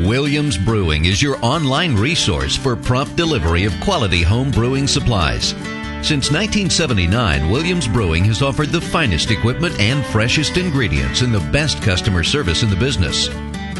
Williams 0.00 0.58
Brewing 0.58 1.06
is 1.06 1.22
your 1.22 1.38
online 1.40 1.96
resource 1.96 2.54
for 2.54 2.76
prompt 2.76 3.16
delivery 3.16 3.64
of 3.64 3.72
quality 3.80 4.22
home 4.22 4.50
brewing 4.50 4.86
supplies. 4.86 5.54
Since 6.06 6.30
1979, 6.30 7.50
Williams 7.50 7.88
Brewing 7.88 8.22
has 8.26 8.42
offered 8.42 8.68
the 8.68 8.80
finest 8.80 9.30
equipment 9.30 9.80
and 9.80 10.04
freshest 10.04 10.58
ingredients 10.58 11.22
and 11.22 11.34
the 11.34 11.40
best 11.50 11.82
customer 11.82 12.22
service 12.22 12.62
in 12.62 12.68
the 12.68 12.76
business. 12.76 13.30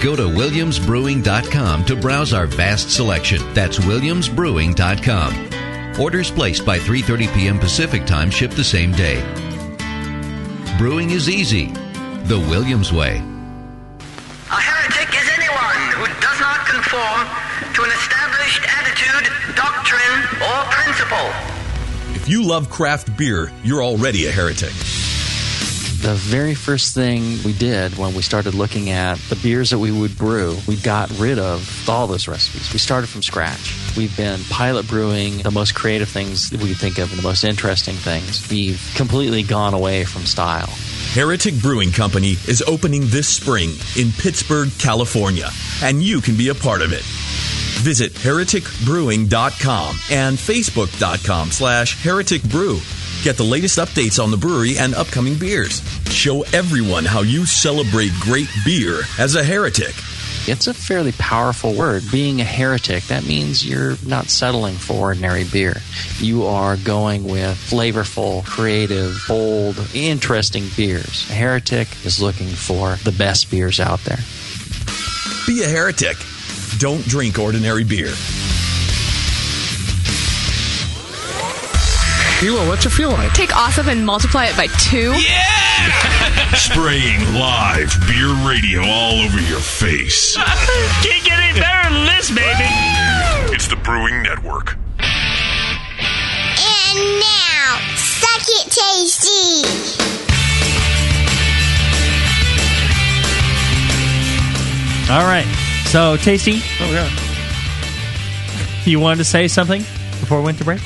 Go 0.00 0.16
to 0.16 0.22
williamsbrewing.com 0.22 1.84
to 1.84 1.94
browse 1.94 2.32
our 2.32 2.46
vast 2.46 2.90
selection. 2.90 3.42
That's 3.52 3.78
williamsbrewing.com. 3.78 6.00
Orders 6.00 6.30
placed 6.30 6.64
by 6.64 6.78
3:30 6.78 7.34
p.m. 7.34 7.58
Pacific 7.58 8.06
Time 8.06 8.30
ship 8.30 8.52
the 8.52 8.64
same 8.64 8.92
day. 8.92 9.20
Brewing 10.78 11.10
is 11.10 11.28
easy. 11.28 11.66
The 12.24 12.38
Williams 12.48 12.90
way. 12.92 13.18
A 13.18 13.20
heretic 14.56 15.12
is 15.12 15.28
anyone 15.36 15.92
who 15.92 16.06
does 16.20 16.40
not 16.40 16.64
conform 16.64 17.28
to 17.74 17.82
an 17.84 17.90
established 17.90 18.64
attitude, 18.80 19.28
doctrine, 19.54 20.24
or 20.40 20.64
principle. 20.72 21.28
If 22.14 22.26
you 22.26 22.42
love 22.42 22.70
craft 22.70 23.14
beer, 23.18 23.52
you're 23.62 23.82
already 23.82 24.28
a 24.28 24.32
heretic. 24.32 24.72
The 26.00 26.14
very 26.14 26.54
first 26.54 26.94
thing 26.94 27.42
we 27.44 27.52
did 27.52 27.98
when 27.98 28.14
we 28.14 28.22
started 28.22 28.54
looking 28.54 28.88
at 28.88 29.18
the 29.28 29.36
beers 29.36 29.68
that 29.68 29.78
we 29.78 29.92
would 29.92 30.16
brew, 30.16 30.56
we 30.66 30.76
got 30.76 31.10
rid 31.18 31.38
of 31.38 31.86
all 31.90 32.06
those 32.06 32.26
recipes. 32.26 32.72
We 32.72 32.78
started 32.78 33.08
from 33.08 33.22
scratch. 33.22 33.76
We've 33.98 34.16
been 34.16 34.40
pilot 34.44 34.88
brewing 34.88 35.38
the 35.38 35.50
most 35.50 35.74
creative 35.74 36.08
things 36.08 36.48
that 36.50 36.62
we 36.62 36.72
think 36.72 36.96
of 36.96 37.10
and 37.10 37.18
the 37.18 37.22
most 37.22 37.44
interesting 37.44 37.96
things. 37.96 38.48
We've 38.48 38.80
completely 38.96 39.42
gone 39.42 39.74
away 39.74 40.04
from 40.04 40.22
style. 40.22 40.70
Heretic 41.12 41.60
Brewing 41.60 41.92
Company 41.92 42.30
is 42.48 42.62
opening 42.66 43.02
this 43.08 43.28
spring 43.28 43.68
in 43.98 44.10
Pittsburg, 44.10 44.70
California, 44.78 45.50
and 45.82 46.02
you 46.02 46.22
can 46.22 46.34
be 46.34 46.48
a 46.48 46.54
part 46.54 46.80
of 46.80 46.94
it. 46.94 47.02
Visit 47.82 48.12
hereticbrewing.com 48.14 49.96
and 50.10 50.38
facebook.com 50.38 51.50
slash 51.50 52.02
hereticbrew. 52.02 53.24
Get 53.24 53.36
the 53.36 53.44
latest 53.44 53.78
updates 53.78 54.22
on 54.22 54.30
the 54.30 54.38
brewery 54.38 54.78
and 54.78 54.94
upcoming 54.94 55.38
beers. 55.38 55.82
Show 56.10 56.42
everyone 56.52 57.04
how 57.04 57.20
you 57.22 57.46
celebrate 57.46 58.10
great 58.20 58.48
beer 58.64 59.00
as 59.18 59.36
a 59.36 59.44
heretic. 59.44 59.94
It's 60.46 60.66
a 60.66 60.74
fairly 60.74 61.12
powerful 61.12 61.72
word. 61.72 62.02
Being 62.10 62.40
a 62.40 62.44
heretic, 62.44 63.04
that 63.04 63.24
means 63.24 63.64
you're 63.64 63.96
not 64.04 64.28
settling 64.28 64.74
for 64.74 64.94
ordinary 64.94 65.44
beer. 65.44 65.76
You 66.18 66.44
are 66.46 66.76
going 66.76 67.24
with 67.24 67.56
flavorful, 67.56 68.44
creative, 68.44 69.22
bold, 69.28 69.78
interesting 69.94 70.64
beers. 70.76 71.30
A 71.30 71.34
heretic 71.34 71.88
is 72.04 72.20
looking 72.20 72.48
for 72.48 72.96
the 73.04 73.12
best 73.12 73.50
beers 73.50 73.80
out 73.80 74.00
there. 74.00 74.18
Be 75.46 75.62
a 75.62 75.68
heretic. 75.68 76.16
Don't 76.78 77.04
drink 77.04 77.38
ordinary 77.38 77.84
beer. 77.84 78.12
Hilo, 82.40 82.66
what's 82.68 82.84
it 82.86 82.90
feel 82.90 83.10
like? 83.10 83.32
Take 83.34 83.54
awesome 83.54 83.88
and 83.88 84.04
multiply 84.04 84.46
it 84.46 84.56
by 84.56 84.66
two. 84.78 85.12
Spraying 86.56 87.20
live 87.34 87.92
beer 88.06 88.32
radio 88.46 88.82
all 88.82 89.20
over 89.20 89.40
your 89.40 89.60
face. 89.60 90.36
Can't 90.36 91.24
get 91.24 91.38
any 91.38 91.58
better 91.60 91.94
than 91.94 92.06
this, 92.06 92.30
baby. 92.30 92.64
It's 93.54 93.68
the 93.68 93.76
Brewing 93.76 94.22
Network. 94.22 94.76
And 94.98 97.20
now, 97.20 97.78
suck 97.96 98.42
it 98.48 98.70
tasty. 98.70 99.66
All 105.10 105.24
right. 105.26 105.46
So, 105.86 106.16
Tasty. 106.16 106.60
Oh, 106.78 106.92
yeah. 106.92 107.10
You 108.84 109.00
wanted 109.00 109.16
to 109.18 109.24
say 109.24 109.48
something 109.48 109.80
before 110.20 110.38
we 110.38 110.44
went 110.44 110.58
to 110.58 110.64
break? 110.64 110.80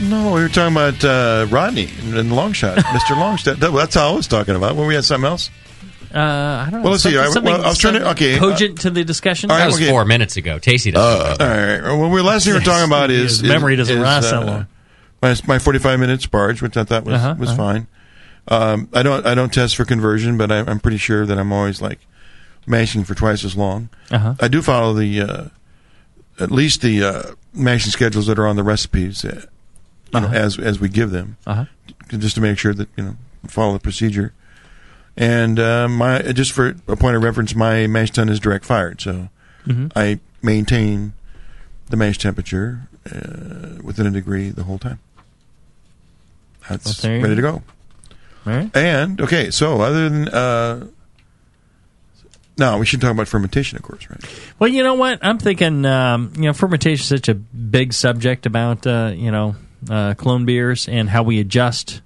No, 0.00 0.32
we 0.32 0.40
were 0.40 0.48
talking 0.48 0.74
about 0.74 1.04
uh, 1.04 1.46
Rodney 1.50 1.88
and 2.02 2.30
the 2.30 2.34
long 2.34 2.52
shot, 2.52 2.78
Mr. 2.78 3.14
Longshot. 3.16 3.58
That, 3.58 3.70
that's 3.72 3.96
all 3.96 4.14
I 4.14 4.16
was 4.16 4.26
talking 4.26 4.56
about. 4.56 4.74
When 4.76 4.86
we 4.86 4.94
had 4.94 5.04
something 5.04 5.28
else. 5.28 5.50
Uh, 6.12 6.18
I 6.18 6.62
don't 6.70 6.80
know. 6.80 6.82
Well, 6.84 6.90
let's 6.92 7.02
see. 7.04 7.16
I- 7.18 7.28
well, 7.28 7.62
I 7.64 7.68
was 7.68 7.78
trying 7.78 7.94
to- 7.94 8.00
something 8.00 8.02
okay, 8.12 8.36
uh, 8.36 8.40
Cogent 8.40 8.80
to 8.80 8.90
the 8.90 9.04
discussion? 9.04 9.50
all 9.50 9.56
right, 9.56 9.64
That 9.64 9.66
was 9.72 9.76
okay. 9.76 9.90
four 9.90 10.04
minutes 10.04 10.36
ago. 10.36 10.58
Tasty 10.58 10.90
doesn't. 10.90 11.40
all 11.42 11.48
right. 11.48 11.80
Well, 11.82 12.10
we 12.10 12.20
last 12.22 12.44
thing 12.44 12.54
we 12.54 12.58
were 12.60 12.64
talking 12.64 12.86
about 12.86 13.10
is 13.10 13.40
His 13.40 13.42
memory 13.48 13.76
doesn't 13.76 13.96
is, 13.96 14.02
last 14.02 14.30
that 14.30 14.42
uh, 14.42 14.46
long. 14.46 14.66
My, 15.22 15.36
my 15.46 15.58
forty-five 15.58 16.00
minute 16.00 16.20
sparge, 16.20 16.62
which 16.62 16.76
I 16.76 16.84
thought 16.84 17.04
was 17.04 17.14
Uh-huh, 17.16 17.34
was 17.38 17.50
uh-huh. 17.50 17.56
fine. 17.58 17.86
Um, 18.48 18.88
I 18.94 19.02
don't 19.02 19.24
I 19.26 19.34
don't 19.34 19.52
test 19.52 19.76
for 19.76 19.84
conversion, 19.84 20.36
but 20.38 20.50
I, 20.50 20.60
I'm 20.60 20.80
pretty 20.80 20.96
sure 20.96 21.26
that 21.26 21.38
I'm 21.38 21.52
always 21.52 21.80
like 21.82 22.00
mashing 22.66 23.04
for 23.04 23.14
twice 23.14 23.44
as 23.44 23.54
long. 23.54 23.90
Uh-huh. 24.10 24.34
I 24.40 24.48
do 24.48 24.62
follow 24.62 24.94
the 24.94 25.20
uh, 25.20 25.44
at 26.40 26.50
least 26.50 26.80
the 26.80 27.04
uh, 27.04 27.22
mashing 27.52 27.92
schedules 27.92 28.26
that 28.26 28.38
are 28.38 28.46
on 28.48 28.56
the 28.56 28.64
recipes 28.64 29.24
uh, 29.24 29.44
you 30.12 30.20
know, 30.20 30.26
Uh-huh. 30.26 30.36
as 30.36 30.58
as 30.58 30.80
we 30.80 30.88
give 30.88 31.10
them, 31.10 31.36
Uh-huh. 31.46 31.64
just 32.18 32.34
to 32.36 32.40
make 32.40 32.58
sure 32.58 32.74
that 32.74 32.88
you 32.96 33.04
know 33.04 33.16
follow 33.46 33.72
the 33.74 33.78
procedure. 33.80 34.32
And 35.16 35.58
uh, 35.58 35.88
my 35.88 36.20
just 36.32 36.52
for 36.52 36.74
a 36.88 36.96
point 36.96 37.16
of 37.16 37.22
reference, 37.22 37.54
my 37.54 37.86
mash 37.86 38.10
tun 38.12 38.28
is 38.28 38.40
direct 38.40 38.64
fired, 38.64 39.00
so 39.00 39.28
Mhm. 39.66 39.92
I 39.94 40.20
maintain 40.42 41.12
the 41.90 41.96
mash 41.96 42.16
temperature 42.18 42.88
uh, 43.12 43.82
within 43.82 44.06
a 44.06 44.10
degree 44.10 44.48
the 44.50 44.62
whole 44.64 44.78
time. 44.78 44.98
That's 46.68 47.02
Well, 47.02 47.20
ready 47.20 47.34
to 47.36 47.42
go. 47.42 47.62
right. 48.44 48.70
And 48.76 49.20
okay, 49.20 49.50
so 49.50 49.80
other 49.80 50.08
than 50.08 50.28
uh, 50.28 50.86
no, 52.58 52.78
we 52.78 52.84
should 52.86 53.00
talk 53.00 53.10
about 53.12 53.26
fermentation, 53.28 53.76
of 53.76 53.82
course, 53.82 54.08
right? 54.10 54.20
Well, 54.58 54.68
you 54.68 54.82
know 54.82 54.94
what? 54.94 55.18
I'm 55.22 55.38
thinking, 55.38 55.84
um, 55.86 56.32
you 56.36 56.42
know, 56.42 56.52
fermentation 56.52 57.02
is 57.02 57.08
such 57.08 57.28
a 57.28 57.34
big 57.34 57.92
subject 57.94 58.44
about, 58.44 58.86
uh, 58.86 59.12
you 59.14 59.30
know, 59.30 59.56
uh, 59.88 60.14
clone 60.14 60.44
beers 60.44 60.88
and 60.88 61.08
how 61.08 61.22
we 61.22 61.40
adjust 61.40 62.02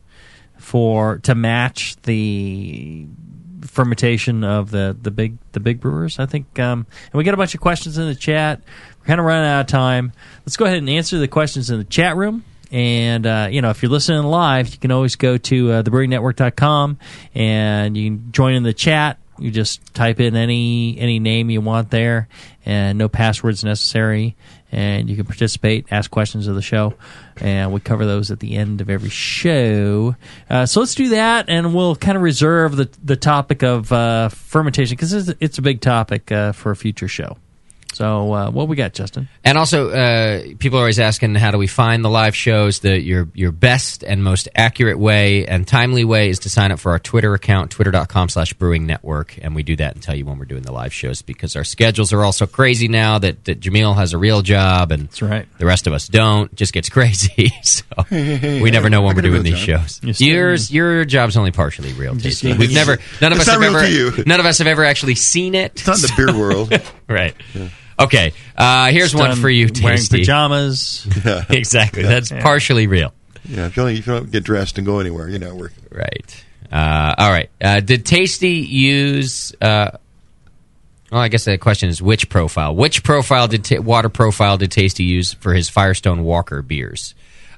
for 0.58 1.18
to 1.18 1.34
match 1.34 1.96
the 2.02 3.06
fermentation 3.62 4.44
of 4.44 4.70
the, 4.70 4.96
the 5.00 5.10
big 5.10 5.38
the 5.52 5.60
big 5.60 5.80
brewers. 5.80 6.18
I 6.18 6.26
think, 6.26 6.58
um, 6.58 6.86
and 7.06 7.14
we 7.14 7.24
got 7.24 7.34
a 7.34 7.38
bunch 7.38 7.54
of 7.54 7.60
questions 7.60 7.98
in 7.98 8.06
the 8.06 8.14
chat. 8.14 8.62
We're 9.00 9.06
kind 9.06 9.20
of 9.20 9.26
running 9.26 9.48
out 9.48 9.60
of 9.62 9.66
time. 9.66 10.12
Let's 10.44 10.56
go 10.56 10.64
ahead 10.64 10.78
and 10.78 10.88
answer 10.88 11.18
the 11.18 11.28
questions 11.28 11.70
in 11.70 11.78
the 11.78 11.84
chat 11.84 12.16
room. 12.16 12.44
And, 12.70 13.26
uh, 13.26 13.48
you 13.50 13.62
know, 13.62 13.70
if 13.70 13.82
you're 13.82 13.92
listening 13.92 14.24
live, 14.24 14.68
you 14.70 14.78
can 14.78 14.90
always 14.90 15.14
go 15.14 15.36
to 15.36 15.70
uh, 15.70 15.82
thebrewingnetwork.com 15.82 16.98
and 17.34 17.96
you 17.96 18.10
can 18.10 18.32
join 18.32 18.54
in 18.54 18.62
the 18.62 18.72
chat. 18.72 19.18
You 19.38 19.50
just 19.50 19.94
type 19.94 20.20
in 20.20 20.36
any 20.36 20.96
any 20.98 21.18
name 21.18 21.50
you 21.50 21.60
want 21.60 21.90
there, 21.90 22.28
and 22.64 22.96
no 22.98 23.08
passwords 23.08 23.64
necessary. 23.64 24.36
And 24.74 25.08
you 25.08 25.14
can 25.14 25.24
participate, 25.24 25.86
ask 25.92 26.10
questions 26.10 26.48
of 26.48 26.56
the 26.56 26.62
show, 26.62 26.94
and 27.36 27.72
we 27.72 27.78
cover 27.78 28.04
those 28.04 28.32
at 28.32 28.40
the 28.40 28.56
end 28.56 28.80
of 28.80 28.90
every 28.90 29.08
show. 29.08 30.16
Uh, 30.50 30.66
so 30.66 30.80
let's 30.80 30.96
do 30.96 31.10
that, 31.10 31.48
and 31.48 31.72
we'll 31.74 31.94
kind 31.94 32.16
of 32.16 32.22
reserve 32.22 32.74
the 32.74 32.90
the 33.02 33.16
topic 33.16 33.62
of 33.62 33.92
uh, 33.92 34.28
fermentation 34.30 34.96
because 34.96 35.12
it's, 35.12 35.38
it's 35.40 35.58
a 35.58 35.62
big 35.62 35.80
topic 35.80 36.32
uh, 36.32 36.50
for 36.50 36.72
a 36.72 36.76
future 36.76 37.06
show. 37.06 37.36
So 37.94 38.32
uh, 38.32 38.50
what 38.50 38.68
we 38.68 38.76
got, 38.76 38.92
Justin? 38.92 39.28
And 39.44 39.56
also, 39.56 39.90
uh, 39.90 40.42
people 40.58 40.78
are 40.78 40.82
always 40.82 40.98
asking, 40.98 41.34
how 41.36 41.50
do 41.50 41.58
we 41.58 41.66
find 41.66 42.04
the 42.04 42.10
live 42.10 42.34
shows? 42.36 42.80
The 42.80 43.00
your 43.00 43.28
your 43.34 43.52
best 43.52 44.02
and 44.04 44.22
most 44.22 44.48
accurate 44.54 44.98
way 44.98 45.46
and 45.46 45.66
timely 45.66 46.04
way 46.04 46.28
is 46.28 46.40
to 46.40 46.50
sign 46.50 46.72
up 46.72 46.78
for 46.80 46.92
our 46.92 46.98
Twitter 46.98 47.34
account, 47.34 47.70
twitter.com 47.70 48.28
slash 48.28 48.52
brewing 48.54 48.86
network. 48.86 49.38
And 49.40 49.54
we 49.54 49.62
do 49.62 49.76
that 49.76 49.94
and 49.94 50.02
tell 50.02 50.14
you 50.14 50.26
when 50.26 50.38
we're 50.38 50.44
doing 50.44 50.62
the 50.62 50.72
live 50.72 50.92
shows 50.92 51.22
because 51.22 51.56
our 51.56 51.64
schedules 51.64 52.12
are 52.12 52.22
all 52.24 52.32
so 52.32 52.46
crazy 52.46 52.88
now 52.88 53.18
that, 53.20 53.44
that 53.44 53.60
Jamil 53.60 53.94
has 53.96 54.12
a 54.12 54.18
real 54.18 54.42
job 54.42 54.90
and 54.92 55.04
That's 55.08 55.22
right. 55.22 55.46
the 55.58 55.66
rest 55.66 55.86
of 55.86 55.92
us 55.92 56.08
don't. 56.08 56.52
It 56.52 56.56
just 56.56 56.72
gets 56.72 56.88
crazy. 56.88 57.52
so 57.62 57.84
Hey, 58.08 58.22
hey, 58.24 58.36
hey, 58.36 58.62
we 58.62 58.70
never 58.70 58.90
know 58.90 59.02
I 59.02 59.06
when 59.06 59.16
we're 59.16 59.22
doing 59.22 59.42
these 59.44 59.58
job. 59.60 59.88
shows. 59.88 60.20
You're 60.20 60.48
Yours, 60.48 60.70
your 60.72 61.04
job's 61.04 61.36
only 61.36 61.52
partially 61.52 61.92
real. 61.92 62.14
Just- 62.14 62.42
Tasty. 62.42 62.58
We've 62.58 62.74
never, 62.74 62.98
none 63.20 63.32
of 63.32 63.38
It's 63.38 63.46
us 63.48 63.52
have 63.54 63.60
real 63.60 63.76
ever, 63.76 63.86
to 63.86 63.90
you. 63.92 64.24
none 64.26 64.40
of 64.40 64.46
us 64.46 64.58
have 64.58 64.66
ever 64.66 64.84
actually 64.84 65.14
seen 65.14 65.54
it. 65.54 65.72
It's 65.76 65.86
not 65.86 65.96
in 65.96 66.02
the 66.02 66.12
beer 66.16 66.36
world. 66.38 66.72
right. 67.08 67.34
Okay. 67.98 68.32
Uh, 68.56 68.90
here's 68.90 69.12
Just 69.12 69.22
one 69.22 69.36
for 69.36 69.48
you, 69.48 69.68
Wearing 69.82 70.00
pajamas. 70.08 71.06
Yeah. 71.24 71.44
exactly. 71.48 72.02
Yeah. 72.02 72.08
That's 72.08 72.30
partially 72.30 72.86
real. 72.86 73.12
Yeah, 73.46 73.66
if 73.66 73.76
you, 73.76 73.82
only, 73.82 73.98
if 73.98 74.06
you 74.06 74.12
don't 74.14 74.30
get 74.30 74.42
dressed 74.44 74.78
and 74.78 74.86
go 74.86 75.00
anywhere, 75.00 75.28
you're 75.28 75.38
not 75.38 75.54
working. 75.54 75.84
Right. 75.90 76.44
Uh, 76.72 77.14
all 77.18 77.30
right. 77.30 77.50
Uh, 77.60 77.80
did 77.80 78.04
Tasty 78.06 78.50
use? 78.56 79.54
Uh, 79.60 79.90
well, 81.12 81.20
I 81.20 81.28
guess 81.28 81.44
the 81.44 81.58
question 81.58 81.88
is 81.90 82.02
which 82.02 82.28
profile? 82.28 82.74
Which 82.74 83.04
profile 83.04 83.46
did 83.46 83.64
ta- 83.64 83.80
water 83.80 84.08
profile 84.08 84.56
did 84.56 84.72
Tasty 84.72 85.04
use 85.04 85.34
for 85.34 85.54
his 85.54 85.68
Firestone 85.68 86.24
Walker 86.24 86.62
beers? 86.62 87.14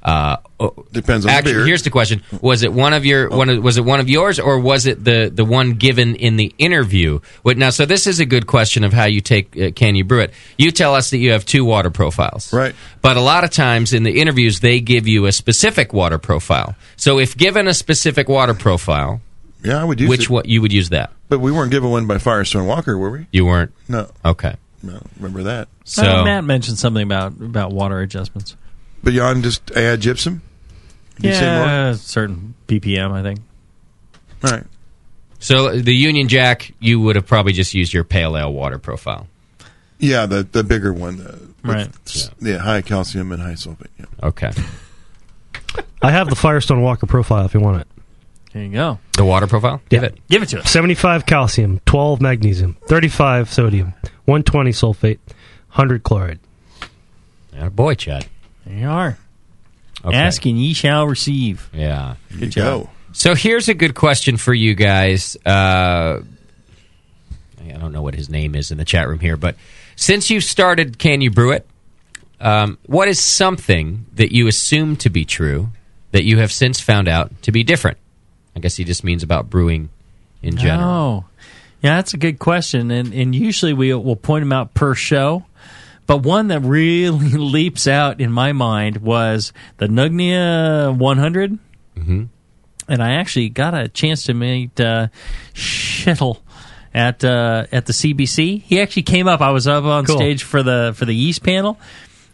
Uh, 0.06 0.36
oh, 0.60 0.86
Depends 0.92 1.26
on 1.26 1.30
the 1.32 1.36
actually, 1.36 1.54
beer. 1.54 1.66
here's 1.66 1.82
the 1.82 1.90
question: 1.90 2.22
Was 2.40 2.62
it 2.62 2.72
one 2.72 2.94
of 2.94 3.04
your 3.04 3.28
one? 3.28 3.48
Of, 3.50 3.60
was 3.60 3.76
it 3.76 3.84
one 3.84 3.98
of 3.98 4.08
yours, 4.08 4.38
or 4.38 4.60
was 4.60 4.86
it 4.86 5.02
the 5.02 5.32
the 5.34 5.44
one 5.44 5.72
given 5.72 6.14
in 6.14 6.36
the 6.36 6.54
interview? 6.58 7.18
What, 7.42 7.58
now, 7.58 7.70
so 7.70 7.86
this 7.86 8.06
is 8.06 8.20
a 8.20 8.24
good 8.24 8.46
question 8.46 8.84
of 8.84 8.92
how 8.92 9.06
you 9.06 9.20
take 9.20 9.60
uh, 9.60 9.72
can 9.72 9.96
you 9.96 10.04
brew 10.04 10.20
it. 10.20 10.32
You 10.56 10.70
tell 10.70 10.94
us 10.94 11.10
that 11.10 11.18
you 11.18 11.32
have 11.32 11.44
two 11.44 11.64
water 11.64 11.90
profiles, 11.90 12.52
right? 12.52 12.72
But 13.02 13.16
a 13.16 13.20
lot 13.20 13.42
of 13.42 13.50
times 13.50 13.92
in 13.92 14.04
the 14.04 14.20
interviews, 14.20 14.60
they 14.60 14.78
give 14.78 15.08
you 15.08 15.26
a 15.26 15.32
specific 15.32 15.92
water 15.92 16.18
profile. 16.18 16.76
So 16.94 17.18
if 17.18 17.36
given 17.36 17.66
a 17.66 17.74
specific 17.74 18.28
water 18.28 18.54
profile, 18.54 19.20
Yeah, 19.64 19.80
I 19.80 19.84
would 19.84 19.98
use 19.98 20.08
which 20.08 20.30
what 20.30 20.46
you 20.46 20.62
would 20.62 20.72
use 20.72 20.90
that? 20.90 21.10
But 21.28 21.40
we 21.40 21.50
weren't 21.50 21.72
given 21.72 21.90
one 21.90 22.06
by 22.06 22.18
Firestone 22.18 22.66
Walker, 22.66 22.96
were 22.96 23.10
we? 23.10 23.26
You 23.32 23.44
weren't. 23.44 23.72
No. 23.88 24.08
Okay. 24.24 24.54
No, 24.84 25.02
remember 25.16 25.42
that. 25.42 25.66
Uh, 25.98 26.22
Matt 26.22 26.44
mentioned 26.44 26.78
something 26.78 27.02
about 27.02 27.32
about 27.40 27.72
water 27.72 27.98
adjustments. 27.98 28.56
Beyond 29.04 29.44
just 29.44 29.70
add 29.72 30.00
gypsum? 30.00 30.42
Did 31.16 31.28
you 31.28 31.34
say 31.34 31.46
more? 31.46 31.66
Yeah, 31.66 31.92
certain 31.94 32.54
ppm, 32.66 33.12
I 33.12 33.22
think. 33.22 33.40
All 34.44 34.50
right. 34.50 34.64
So 35.38 35.78
the 35.78 35.94
Union 35.94 36.28
Jack, 36.28 36.72
you 36.80 36.98
would 37.00 37.16
have 37.16 37.26
probably 37.26 37.52
just 37.52 37.72
used 37.74 37.92
your 37.94 38.04
pale 38.04 38.36
ale 38.36 38.52
water 38.52 38.78
profile. 38.78 39.28
Yeah, 39.98 40.26
the 40.26 40.42
the 40.42 40.62
bigger 40.64 40.92
one. 40.92 41.16
The, 41.18 41.38
Right. 41.62 41.88
s- 42.06 42.30
Yeah. 42.40 42.58
high 42.58 42.80
calcium 42.82 43.32
and 43.32 43.42
high 43.42 43.54
sulfate. 43.54 43.86
Yeah. 43.98 44.06
Okay. 44.22 44.50
I 46.02 46.10
have 46.12 46.28
the 46.28 46.36
Firestone 46.36 46.80
Walker 46.82 47.06
profile 47.06 47.44
if 47.46 47.54
you 47.54 47.60
want 47.60 47.80
it. 47.80 47.88
There 48.52 48.62
you 48.62 48.70
go. 48.72 48.98
The 49.16 49.24
water 49.24 49.46
profile? 49.46 49.80
Give 49.88 50.02
it. 50.04 50.18
Give 50.28 50.42
it 50.42 50.48
to 50.50 50.60
us. 50.60 50.70
75 50.70 51.26
calcium, 51.26 51.80
12 51.86 52.20
magnesium, 52.20 52.76
35 52.86 53.52
sodium, 53.52 53.94
120 54.26 54.70
sulfate, 54.70 55.18
100 55.72 56.02
chloride. 56.04 56.38
Yeah, 57.52 57.68
boy, 57.70 57.94
Chad. 57.94 58.26
There 58.66 58.76
you 58.76 58.88
are. 58.88 59.18
Okay. 60.04 60.16
Ask 60.16 60.44
and 60.44 60.60
ye 60.60 60.74
shall 60.74 61.06
receive. 61.06 61.68
Yeah. 61.72 62.16
Good 62.38 62.50
job. 62.50 62.88
So 63.12 63.34
here's 63.34 63.68
a 63.68 63.74
good 63.74 63.94
question 63.94 64.36
for 64.36 64.52
you 64.52 64.74
guys. 64.74 65.36
Uh, 65.46 66.20
I 67.60 67.78
don't 67.78 67.92
know 67.92 68.02
what 68.02 68.14
his 68.14 68.28
name 68.28 68.54
is 68.54 68.70
in 68.70 68.78
the 68.78 68.84
chat 68.84 69.08
room 69.08 69.20
here, 69.20 69.36
but 69.36 69.56
since 69.96 70.28
you've 70.28 70.44
started 70.44 70.98
Can 70.98 71.22
You 71.22 71.30
Brew 71.30 71.52
It, 71.52 71.66
um, 72.40 72.78
what 72.86 73.08
is 73.08 73.18
something 73.18 74.04
that 74.14 74.32
you 74.32 74.46
assumed 74.46 75.00
to 75.00 75.10
be 75.10 75.24
true 75.24 75.70
that 76.12 76.24
you 76.24 76.38
have 76.38 76.52
since 76.52 76.80
found 76.80 77.08
out 77.08 77.30
to 77.42 77.52
be 77.52 77.62
different? 77.62 77.96
I 78.54 78.60
guess 78.60 78.76
he 78.76 78.84
just 78.84 79.02
means 79.02 79.22
about 79.22 79.48
brewing 79.48 79.88
in 80.42 80.56
general. 80.56 80.88
Oh, 80.88 81.24
yeah, 81.82 81.96
that's 81.96 82.14
a 82.14 82.18
good 82.18 82.38
question, 82.38 82.90
and 82.90 83.12
and 83.12 83.34
usually 83.34 83.72
we 83.72 83.94
will 83.94 84.16
point 84.16 84.42
them 84.42 84.52
out 84.52 84.74
per 84.74 84.94
show. 84.94 85.44
But 86.06 86.18
one 86.18 86.48
that 86.48 86.60
really 86.60 87.30
leaps 87.30 87.86
out 87.86 88.20
in 88.20 88.30
my 88.32 88.52
mind 88.52 88.98
was 88.98 89.52
the 89.78 89.86
Nøgne 89.88 90.30
Ø 90.92 90.96
100, 90.96 91.58
mm-hmm. 91.98 92.24
and 92.88 93.02
I 93.02 93.12
actually 93.14 93.48
got 93.48 93.74
a 93.74 93.88
chance 93.88 94.24
to 94.24 94.34
meet 94.34 94.78
uh, 94.80 95.08
Kjetil 95.54 96.38
at 96.94 97.24
uh, 97.24 97.66
at 97.72 97.86
the 97.86 97.92
CBC. 97.92 98.62
He 98.62 98.80
actually 98.80 99.02
came 99.02 99.26
up. 99.28 99.40
I 99.40 99.50
was 99.50 99.66
up 99.66 99.84
on 99.84 100.04
Cool. 100.04 100.16
stage 100.16 100.42
for 100.44 100.62
the 100.62 100.92
for 100.96 101.04
the 101.04 101.14
yeast 101.14 101.42
panel. 101.42 101.78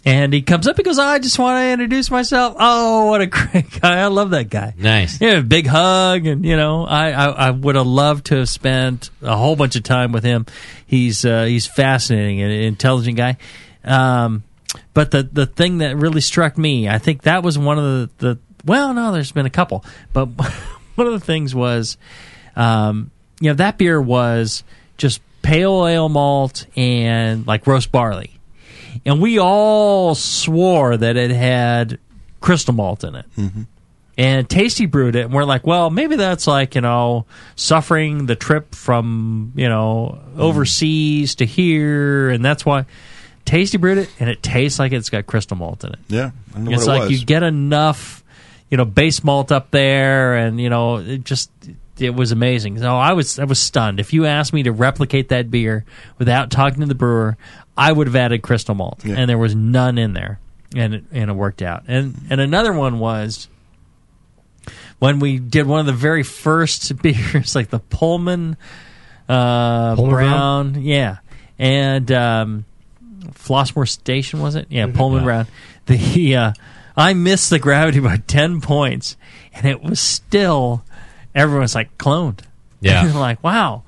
And 0.05 0.33
he 0.33 0.43
comes 0.43 0.67
up. 0.67 0.77
He 0.77 0.83
goes, 0.83 0.99
"I 0.99 1.21
just 1.21 1.39
want 1.39 1.59
to 1.59 1.71
introduce 1.71 2.11
myself." 2.11 2.57
Oh, 2.59 3.07
what 3.07 3.21
a 3.21 3.27
great 3.29 3.81
guy! 3.81 4.01
I 4.01 4.07
love 4.07 4.31
that 4.31 4.51
guy. 4.51 4.75
Nice. 4.77 5.21
Yeah, 5.21 5.41
big 5.41 5.67
hug, 5.67 6.27
and 6.27 6.45
you 6.45 6.57
know, 6.57 6.85
I, 6.85 7.11
I, 7.11 7.27
I 7.29 7.51
would 7.51 7.77
have 7.77 7.87
loved 7.87 8.27
to 8.27 8.39
have 8.39 8.49
spent 8.49 9.11
a 9.23 9.37
whole 9.37 9.55
bunch 9.55 9.77
of 9.77 9.85
time 9.85 10.11
with 10.11 10.25
him. 10.25 10.47
He's 10.87 11.25
uh, 11.25 11.45
he's 11.45 11.67
fascinating 11.67 12.43
and 12.43 12.53
intelligent 12.53 13.17
guy. 13.17 13.37
Um, 13.85 14.43
but 14.95 15.11
the 15.11 15.23
the 15.23 15.47
thing 15.47 15.79
that 15.79 15.97
really 15.97 16.21
struck 16.21 16.59
me, 16.59 16.89
I 16.89 16.99
think 16.99 17.23
that 17.23 17.43
was 17.43 17.59
one 17.59 17.79
of 17.79 17.85
the, 17.85 18.11
the 18.19 18.39
well, 18.65 18.95
no, 18.95 19.13
there's 19.13 19.33
been 19.33 19.47
a 19.47 19.51
couple, 19.51 19.85
but 20.13 20.27
one 20.95 21.07
of 21.07 21.13
the 21.13 21.21
things 21.21 21.55
was, 21.55 21.97
um, 22.57 23.11
you 23.41 23.51
know, 23.51 23.55
that 23.55 23.79
beer 23.79 24.01
was 24.01 24.65
just 24.97 25.21
pale 25.43 25.87
ale 25.87 26.09
malt 26.09 26.67
and 26.77 27.47
like 27.47 27.67
roast 27.67 27.91
barley, 27.91 28.39
and 29.05 29.21
we 29.21 29.39
all 29.39 30.15
swore 30.15 30.97
that 30.97 31.17
it 31.17 31.31
had 31.31 31.99
crystal 32.41 32.75
malt 32.75 33.05
in 33.05 33.15
it 33.15 33.27
mm-hmm. 33.37 33.63
and 34.19 34.49
Tasty 34.49 34.87
brewed 34.87 35.17
it, 35.17 35.25
and 35.25 35.33
we're 35.33 35.45
like, 35.45 35.67
well, 35.67 35.91
maybe 35.91 36.17
that's 36.17 36.47
like 36.47 36.75
you 36.75 36.81
know 36.81 37.27
suffering 37.57 38.27
the 38.27 38.37
trip 38.37 38.75
from 38.75 39.53
you 39.55 39.69
know 39.69 40.19
mm-hmm. 40.19 40.41
overseas 40.41 41.37
to 41.37 41.47
here, 41.47 42.31
and 42.31 42.45
that's 42.45 42.67
why 42.67 42.87
Tasty 43.45 43.77
brewed 43.79 43.99
it, 43.99 44.09
and 44.21 44.31
it 44.31 44.43
tastes 44.43 44.79
like 44.79 44.93
it's 44.93 45.11
got 45.11 45.27
crystal 45.27 45.57
malt 45.57 45.85
in 45.85 45.93
it. 45.93 45.99
Yeah, 46.09 46.31
it's 46.57 46.85
it 46.85 46.89
like 46.89 47.03
was. 47.03 47.21
you 47.21 47.27
get 47.27 47.43
enough, 47.43 48.23
you 48.71 48.77
know, 48.77 48.85
base 48.85 49.25
malt 49.25 49.51
up 49.51 49.71
there, 49.73 50.37
and 50.37 50.61
you 50.61 50.71
know, 50.71 50.99
it 50.99 51.25
just 51.25 51.51
it 51.99 52.15
was 52.15 52.33
amazing. 52.33 52.79
So 52.79 52.97
I 52.97 53.13
was 53.13 53.39
I 53.39 53.45
was 53.45 53.59
stunned. 53.59 53.99
If 53.99 54.13
you 54.13 54.27
asked 54.27 54.53
me 54.53 54.63
to 54.63 54.73
replicate 54.73 55.29
that 55.31 55.51
beer 55.51 55.85
without 56.19 56.51
talking 56.51 56.81
to 56.81 56.87
the 56.87 56.95
brewer, 56.95 57.37
I 57.77 57.91
would 57.93 58.07
have 58.07 58.17
added 58.17 58.43
crystal 58.43 58.75
malt, 58.75 59.01
Yeah. 59.05 59.15
and 59.17 59.29
there 59.31 59.39
was 59.39 59.55
none 59.55 59.97
in 59.99 60.13
there, 60.13 60.39
and 60.77 60.95
it, 60.95 61.05
and 61.13 61.31
it 61.31 61.35
worked 61.35 61.63
out. 61.63 61.85
And 61.89 62.15
and 62.31 62.41
another 62.41 62.73
one 62.73 62.99
was 62.99 63.49
when 64.99 65.19
we 65.19 65.39
did 65.39 65.67
one 65.67 65.81
of 65.81 65.87
the 65.87 65.93
very 65.93 66.23
first 66.23 66.97
beers, 67.03 67.55
like 67.55 67.71
the 67.71 67.79
Pullman, 67.81 68.57
uh, 69.29 69.97
Pullman 69.97 70.11
Brown, 70.15 70.83
yeah, 70.83 71.19
and 71.59 72.11
um, 72.13 72.65
Flossmoor 73.33 73.89
Station 73.89 74.41
was 74.41 74.55
it? 74.55 74.67
Yeah, 74.71 74.87
Pullman 74.93 75.25
Brown. 75.25 75.47
The 75.87 76.37
uh, 76.37 76.53
I 76.97 77.15
missed 77.15 77.51
the 77.51 77.59
gravity 77.59 78.01
by 78.01 78.17
ten 78.27 78.61
points, 78.61 79.17
and 79.55 79.67
it 79.67 79.83
was 79.83 79.99
still 79.99 80.85
everyone's 81.35 81.75
like 81.75 81.97
cloned. 81.99 82.41
Yeah. 82.81 83.13
Like 83.19 83.43
wow, 83.43 83.85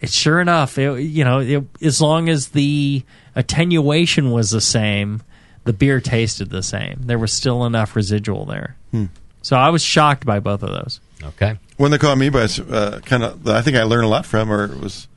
it's 0.00 0.14
sure 0.14 0.40
enough. 0.40 0.78
It, 0.78 1.00
you 1.02 1.24
know, 1.24 1.40
it, 1.40 1.64
as 1.82 2.00
long 2.00 2.28
as 2.28 2.48
the 2.48 3.02
attenuation 3.34 4.30
was 4.30 4.50
the 4.50 4.60
same, 4.60 5.22
the 5.64 5.72
beer 5.72 6.00
tasted 6.00 6.50
the 6.50 6.62
same. 6.62 7.02
There 7.02 7.18
was 7.18 7.32
still 7.32 7.64
enough 7.64 7.94
residual 7.96 8.44
there. 8.46 8.76
Hmm. 8.90 9.06
So 9.42 9.56
I 9.56 9.70
was 9.70 9.82
shocked 9.82 10.24
by 10.26 10.40
both 10.40 10.62
of 10.62 10.70
those. 10.70 11.00
Okay. 11.22 11.58
One 11.76 11.90
that 11.90 12.00
caught 12.00 12.18
me 12.18 12.28
by 12.28 12.48
uh, 12.70 13.00
kind 13.00 13.22
of, 13.22 13.46
I 13.48 13.62
think 13.62 13.76
I 13.76 13.82
learned 13.84 14.04
a 14.04 14.08
lot 14.08 14.26
from, 14.26 14.50
or 14.52 14.66
was 14.76 15.08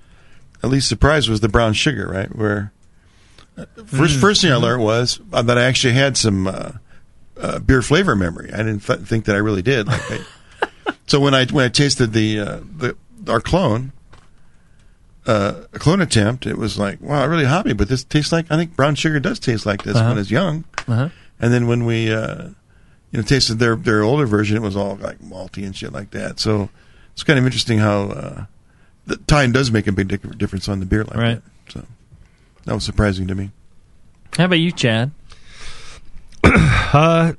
at 0.63 0.69
least 0.69 0.87
surprised, 0.87 1.27
was 1.29 1.39
the 1.41 1.49
brown 1.49 1.73
sugar. 1.73 2.07
Right, 2.07 2.33
where 2.35 2.71
uh, 3.57 3.65
first 3.85 4.17
Mm. 4.17 4.21
first 4.21 4.41
thing 4.41 4.51
I 4.51 4.55
learned 4.55 4.83
was 4.83 5.19
uh, 5.33 5.41
that 5.41 5.57
I 5.57 5.63
actually 5.63 5.93
had 5.93 6.17
some 6.17 6.47
uh, 6.47 6.71
uh, 7.39 7.59
beer 7.59 7.81
flavor 7.81 8.15
memory. 8.15 8.51
I 8.53 8.57
didn't 8.57 8.79
th- 8.85 8.99
think 8.99 9.25
that 9.25 9.35
I 9.35 9.39
really 9.39 9.61
did. 9.63 9.87
Like, 9.87 10.01
I, 10.11 10.93
so 11.07 11.19
when 11.19 11.33
I 11.33 11.45
when 11.47 11.65
I 11.65 11.69
tasted 11.69 12.13
the 12.13 12.39
uh, 12.39 12.59
the 12.77 12.95
our 13.27 13.41
clone. 13.41 13.91
Uh, 15.27 15.61
a 15.73 15.77
clone 15.79 16.01
attempt. 16.01 16.47
It 16.47 16.57
was 16.57 16.79
like, 16.79 16.99
wow, 16.99 17.25
really 17.27 17.45
hot 17.45 17.65
me, 17.67 17.73
but 17.73 17.87
this 17.89 18.03
tastes 18.03 18.31
like 18.31 18.47
I 18.51 18.55
think 18.57 18.75
brown 18.75 18.95
sugar 18.95 19.19
does 19.19 19.39
taste 19.39 19.65
like 19.67 19.83
this 19.83 19.95
Uh-huh. 19.95 20.09
when 20.09 20.17
it's 20.17 20.31
young. 20.31 20.63
Uh-huh. 20.87 21.09
And 21.39 21.53
then 21.53 21.67
when 21.67 21.85
we, 21.85 22.11
uh, 22.11 22.45
you 23.11 23.17
know, 23.19 23.21
tasted 23.21 23.59
their 23.59 23.75
their 23.75 24.01
older 24.03 24.25
version, 24.25 24.57
it 24.57 24.61
was 24.61 24.75
all 24.75 24.95
like 24.95 25.19
malty 25.19 25.63
and 25.65 25.75
shit 25.75 25.93
like 25.93 26.09
that. 26.11 26.39
So 26.39 26.69
it's 27.13 27.21
kind 27.23 27.37
of 27.37 27.45
interesting 27.45 27.77
how 27.77 28.03
uh, 28.09 28.45
the 29.05 29.17
time 29.17 29.51
does 29.51 29.69
make 29.71 29.85
a 29.87 29.91
big 29.91 30.07
difference 30.39 30.67
on 30.67 30.79
the 30.79 30.85
beer 30.87 31.03
like 31.03 31.17
Right. 31.17 31.41
that. 31.65 31.71
So 31.73 31.85
that 32.65 32.73
was 32.73 32.83
surprising 32.83 33.27
to 33.27 33.35
me. 33.35 33.51
How 34.37 34.45
about 34.45 34.59
you, 34.59 34.71
Chad? 34.71 35.11
Uh, 36.43 37.33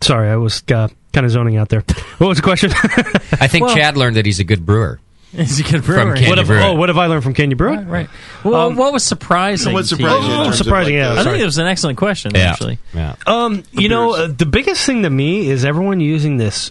sorry, 0.00 0.28
I 0.28 0.36
was 0.36 0.62
uh, 0.72 0.88
kind 1.12 1.24
of 1.24 1.30
zoning 1.30 1.56
out 1.56 1.68
there. 1.68 1.84
What 2.18 2.26
was 2.28 2.38
the 2.38 2.42
question? 2.42 2.70
I 3.40 3.46
think 3.46 3.64
Well- 3.66 3.74
Chad 3.76 3.96
learned 3.96 4.16
that 4.16 4.26
he's 4.26 4.40
a 4.40 4.44
good 4.44 4.64
brewer. 4.66 4.98
Is 5.38 5.56
he 5.58 5.64
good 5.64 5.82
brewer? 5.84 6.00
From 6.02 6.14
Can 6.16 6.28
what 6.28 6.38
have, 6.38 6.46
Brew 6.46 6.60
oh, 6.60 6.74
what 6.74 6.88
have 6.88 6.98
I 6.98 7.06
learned 7.06 7.22
from 7.22 7.32
Can 7.34 7.50
You 7.50 7.56
Brew 7.56 7.72
It? 7.72 7.76
Right, 7.76 7.86
right. 7.86 8.08
Well, 8.44 8.68
Um, 8.68 8.76
what 8.76 8.92
was 8.92 9.02
surprising? 9.04 9.72
what 9.72 9.82
to 9.82 9.86
surprised 9.96 10.22
you? 10.24 10.28
you 10.28 10.34
in 10.34 10.40
Oh, 10.40 10.44
terms 10.44 10.60
of, 10.60 10.64
surprising, 10.66 10.94
like, 10.96 11.00
yeah, 11.02 11.12
I 11.12 11.22
sorry. 11.22 11.24
think 11.36 11.42
it 11.42 11.46
was 11.46 11.58
an 11.58 11.66
excellent 11.66 11.98
question. 11.98 12.32
Yeah. 12.34 12.50
Actually, 12.50 12.78
Yeah. 12.94 13.14
Um, 13.26 13.62
you 13.72 13.88
know, 13.88 14.14
uh, 14.14 14.26
the 14.28 14.46
biggest 14.46 14.84
thing 14.84 15.02
to 15.04 15.10
me 15.10 15.48
is 15.48 15.64
everyone 15.64 16.00
using 16.00 16.36
this 16.36 16.70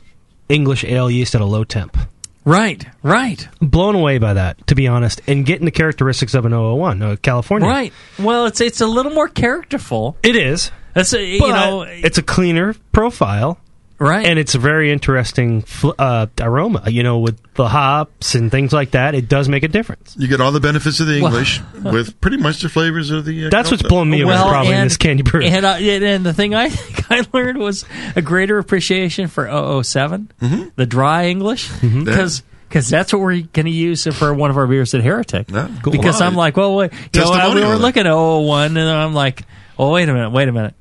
English 0.50 0.84
ale 0.84 1.10
yeast 1.10 1.34
at 1.36 1.42
a 1.42 1.46
low 1.46 1.64
temp. 1.64 1.98
right, 2.44 2.86
right, 3.04 3.48
Blown 3.62 3.96
away 3.96 4.18
by 4.18 4.34
that, 4.34 4.66
to 4.68 4.76
be 4.76 4.88
honest, 4.88 5.22
and 5.28 5.46
getting 5.46 5.66
the 5.66 5.72
characteristics 5.72 6.34
of 6.34 6.46
an 6.46 6.52
001, 6.54 7.02
uh, 7.02 7.16
California. 7.22 7.68
right. 7.70 7.94
Well, 8.20 8.46
it's 8.48 8.60
it's 8.62 8.82
a 8.82 8.88
little 8.88 9.12
more 9.14 9.28
characterful. 9.28 10.18
It 10.24 10.36
is. 10.36 10.72
That's 10.94 11.14
a, 11.14 11.24
you 11.24 11.40
But 11.40 11.52
know, 11.52 11.82
it's 11.84 12.18
a 12.18 12.24
cleaner 12.24 12.76
profile. 12.92 13.58
Right. 14.02 14.26
And 14.26 14.40
it's 14.40 14.56
a 14.56 14.60
very 14.60 14.92
interesting 14.92 15.62
fl- 15.62 15.92
uh, 16.00 16.26
aroma. 16.40 16.84
You 16.90 17.04
know, 17.04 17.20
with 17.20 17.40
the 17.54 17.68
hops 17.68 18.34
and 18.34 18.50
things 18.50 18.74
like 18.74 18.92
that, 18.92 19.14
it 19.14 19.30
does 19.30 19.48
make 19.48 19.62
a 19.62 19.68
difference. 19.68 20.16
You 20.18 20.28
get 20.28 20.42
all 20.42 20.52
the 20.52 20.60
benefits 20.60 21.00
of 21.00 21.06
the 21.06 21.18
English 21.18 21.62
with 21.84 22.20
pretty 22.20 22.38
much 22.38 22.62
the 22.62 22.70
flavors 22.70 23.12
of 23.12 23.26
the. 23.26 23.46
Uh, 23.46 23.50
That's 23.52 23.70
what's 23.70 23.84
Celtic. 23.84 23.90
blowing 23.90 24.10
me 24.10 24.22
away 24.22 24.34
well, 24.34 24.50
probably 24.50 24.72
in 24.74 24.80
and, 24.80 24.86
this 24.90 24.98
Can 24.98 25.20
You 25.20 25.24
Brew. 25.24 25.44
And, 25.44 25.64
uh, 25.64 25.76
and 25.80 26.04
and 26.04 26.26
the 26.26 26.34
thing 26.34 26.56
I 26.56 26.70
think 26.70 27.12
I 27.12 27.24
learned 27.32 27.60
was 27.60 27.86
a 28.16 28.24
greater 28.24 28.58
appreciation 28.58 29.28
for 29.28 29.84
7 29.84 30.32
Mm-hmm. 30.42 30.70
the 30.76 30.86
dry 30.88 31.28
English, 31.28 31.70
because. 31.82 32.42
because 32.68 32.90
that's 32.90 33.14
what 33.14 33.22
we're 33.22 33.42
going 33.42 33.66
to 33.68 33.72
use 33.72 34.08
for 34.18 34.34
one 34.34 34.50
of 34.50 34.58
our 34.58 34.66
beers 34.66 34.96
at 34.96 35.04
Heretic. 35.04 35.52
Yeah, 35.52 35.70
cool. 35.84 35.92
Because 35.92 36.22
I'm 36.22 36.34
like, 36.36 36.58
well, 36.58 36.76
wait, 36.78 36.92
you 36.92 36.98
know, 36.98 37.04
we 37.04 37.38
Testimonial 37.38 37.70
were 37.70 37.76
looking 37.76 38.08
at 38.08 38.14
001, 38.16 38.78
and 38.78 38.90
I'm 38.90 39.14
like, 39.14 39.44
oh, 39.78 39.92
wait 39.92 40.10
a 40.10 40.14
minute, 40.14 40.32
wait 40.32 40.48
a 40.48 40.52
minute. 40.52 40.74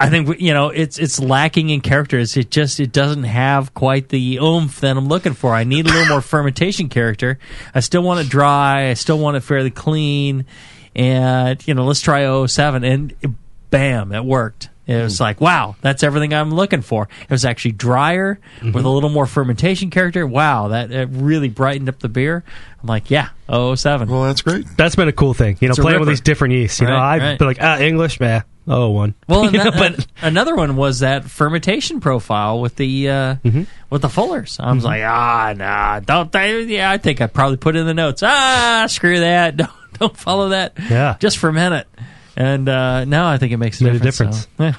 I 0.00 0.10
think 0.10 0.40
you 0.40 0.54
know 0.54 0.68
it's 0.68 0.98
it's 0.98 1.18
lacking 1.18 1.70
in 1.70 1.80
characters. 1.80 2.36
It 2.36 2.50
just 2.50 2.78
it 2.78 2.92
doesn't 2.92 3.24
have 3.24 3.74
quite 3.74 4.08
the 4.08 4.38
oomph 4.38 4.80
that 4.80 4.96
I'm 4.96 5.08
looking 5.08 5.34
for. 5.34 5.54
I 5.54 5.64
need 5.64 5.86
a 5.86 5.88
little 5.88 6.06
more 6.06 6.20
fermentation 6.22 6.88
character. 6.88 7.38
I 7.74 7.80
still 7.80 8.02
want 8.02 8.20
it 8.20 8.28
dry. 8.28 8.90
I 8.90 8.94
still 8.94 9.18
want 9.18 9.36
it 9.36 9.40
fairly 9.40 9.70
clean. 9.70 10.46
And 10.94 11.66
you 11.66 11.74
know, 11.74 11.84
let's 11.84 12.00
try 12.00 12.46
007 12.46 12.84
and 12.84 13.36
bam, 13.70 14.12
it 14.12 14.24
worked. 14.24 14.70
It 14.86 15.02
was 15.02 15.20
like, 15.20 15.38
wow, 15.38 15.76
that's 15.82 16.02
everything 16.02 16.32
I'm 16.32 16.50
looking 16.50 16.80
for. 16.80 17.10
It 17.24 17.30
was 17.30 17.44
actually 17.44 17.72
drier 17.72 18.40
with 18.62 18.86
a 18.86 18.88
little 18.88 19.10
more 19.10 19.26
fermentation 19.26 19.90
character. 19.90 20.26
Wow, 20.26 20.68
that 20.68 20.90
it 20.90 21.10
really 21.12 21.50
brightened 21.50 21.90
up 21.90 21.98
the 21.98 22.08
beer. 22.08 22.42
I'm 22.80 22.86
like, 22.86 23.10
yeah, 23.10 23.28
007. 23.50 24.08
Well, 24.08 24.22
that's 24.22 24.40
great. 24.40 24.64
That's 24.78 24.96
been 24.96 25.08
a 25.08 25.12
cool 25.12 25.34
thing. 25.34 25.58
You 25.60 25.68
know, 25.68 25.72
It's 25.72 25.78
playing 25.78 26.00
with 26.00 26.08
these 26.08 26.22
different 26.22 26.54
yeasts. 26.54 26.80
You 26.80 26.86
know, 26.86 26.96
I'd 26.96 27.20
right. 27.20 27.38
be 27.38 27.44
like, 27.44 27.58
ah, 27.60 27.78
English, 27.78 28.18
meh. 28.18 28.40
Oh, 28.70 28.90
one. 28.90 29.14
Well, 29.28 29.44
and 29.44 29.52
You 29.54 29.64
know, 29.64 29.70
that- 29.70 29.96
but 29.96 30.06
another 30.22 30.54
one 30.54 30.76
was 30.76 31.00
that 31.00 31.24
fermentation 31.24 32.00
profile 32.00 32.60
with 32.60 32.76
the 32.76 33.08
uh, 33.08 33.34
Mm-hmm. 33.36 33.62
with 33.90 34.02
the 34.02 34.08
Fuller's. 34.10 34.58
I 34.60 34.72
was 34.72 34.84
like, 34.84 35.02
ah, 35.02 35.54
nah, 35.56 36.00
don't. 36.00 36.30
They, 36.30 36.62
yeah, 36.64 36.90
I 36.90 36.98
think 36.98 37.20
I 37.20 37.26
probably 37.28 37.56
put 37.56 37.76
in 37.76 37.86
the 37.86 37.94
notes. 37.94 38.22
Ah, 38.24 38.84
screw 38.88 39.20
that. 39.20 39.56
Don't 39.56 39.70
don't 39.98 40.16
follow 40.16 40.50
that. 40.50 40.74
Yeah. 40.78 41.16
just 41.18 41.38
ferment 41.38 41.74
it. 41.74 41.88
And 42.36 42.68
uh, 42.68 43.04
now 43.04 43.26
I 43.28 43.38
think 43.38 43.52
it 43.52 43.56
makes 43.56 43.80
a 43.80 43.84
Made 43.84 43.96
a 43.96 43.98
difference. 43.98 44.46
difference. 44.46 44.76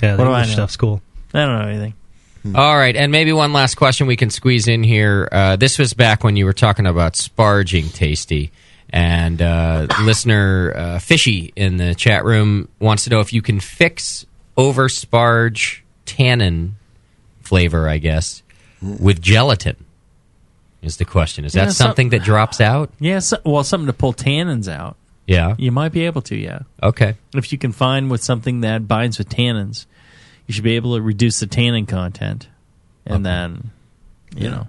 so, 0.00 0.06
yeah, 0.06 0.12
the 0.16 0.22
What 0.22 0.24
do 0.28 0.32
I 0.32 0.46
know? 0.46 0.52
stuff's 0.52 0.76
cool. 0.78 1.02
I 1.34 1.44
don't 1.44 1.58
know 1.58 1.68
anything. 1.68 1.94
All 2.54 2.74
right, 2.74 2.96
and 2.96 3.12
maybe 3.12 3.30
one 3.34 3.52
last 3.52 3.74
question 3.74 4.06
we 4.06 4.16
can 4.16 4.30
squeeze 4.30 4.68
in 4.68 4.82
here. 4.82 5.28
Uh, 5.30 5.56
this 5.56 5.78
was 5.78 5.92
back 5.92 6.24
when 6.24 6.36
you 6.36 6.46
were 6.46 6.54
talking 6.54 6.86
about 6.86 7.12
sparging 7.12 7.92
tasty, 7.92 8.52
and 8.90 9.40
uh, 9.42 9.86
listener 10.02 10.72
uh, 10.74 10.98
Fishy 10.98 11.52
in 11.56 11.76
the 11.76 11.94
chat 11.94 12.24
room 12.24 12.68
wants 12.80 13.04
to 13.04 13.10
know 13.10 13.20
if 13.20 13.32
you 13.32 13.42
can 13.42 13.60
fix 13.60 14.24
over 14.56 14.88
sparge 14.88 15.80
tannin 16.06 16.76
flavor, 17.40 17.88
I 17.88 17.98
guess, 17.98 18.42
with 18.82 19.20
gelatin? 19.20 19.76
Is 20.80 20.96
the 20.98 21.04
question. 21.04 21.44
Is 21.44 21.54
that 21.54 21.60
Yeah, 21.64 21.68
so- 21.70 21.84
something 21.84 22.10
that 22.10 22.22
drops 22.22 22.60
out? 22.60 22.90
Yeah, 23.00 23.18
so, 23.18 23.38
well, 23.44 23.64
something 23.64 23.86
to 23.88 23.92
pull 23.92 24.12
tannins 24.14 24.68
out. 24.72 24.96
Yeah. 25.26 25.56
You 25.58 25.72
might 25.72 25.92
be 25.92 26.06
able 26.06 26.22
to, 26.22 26.36
yeah. 26.36 26.60
Okay. 26.82 27.14
If 27.34 27.52
you 27.52 27.58
can 27.58 27.72
find 27.72 28.10
with 28.10 28.22
something 28.22 28.60
that 28.62 28.86
binds 28.88 29.18
with 29.18 29.28
tannins, 29.28 29.86
you 30.46 30.54
should 30.54 30.64
be 30.64 30.76
able 30.76 30.94
to 30.96 31.02
reduce 31.02 31.40
the 31.40 31.46
tannin 31.46 31.84
content. 31.84 32.48
And 33.04 33.26
then, 33.26 33.70
you 34.34 34.44
Yeah. 34.44 34.50
know. 34.50 34.68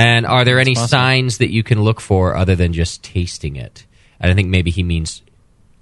And 0.00 0.26
are 0.26 0.44
there 0.44 0.58
any 0.58 0.74
possible. 0.74 0.88
signs 0.88 1.38
that 1.38 1.50
you 1.50 1.62
can 1.62 1.82
look 1.82 2.00
for 2.00 2.34
other 2.34 2.56
than 2.56 2.72
just 2.72 3.02
tasting 3.02 3.56
it? 3.56 3.86
And 4.18 4.30
I 4.30 4.34
think 4.34 4.48
maybe 4.48 4.70
he 4.70 4.82
means 4.82 5.22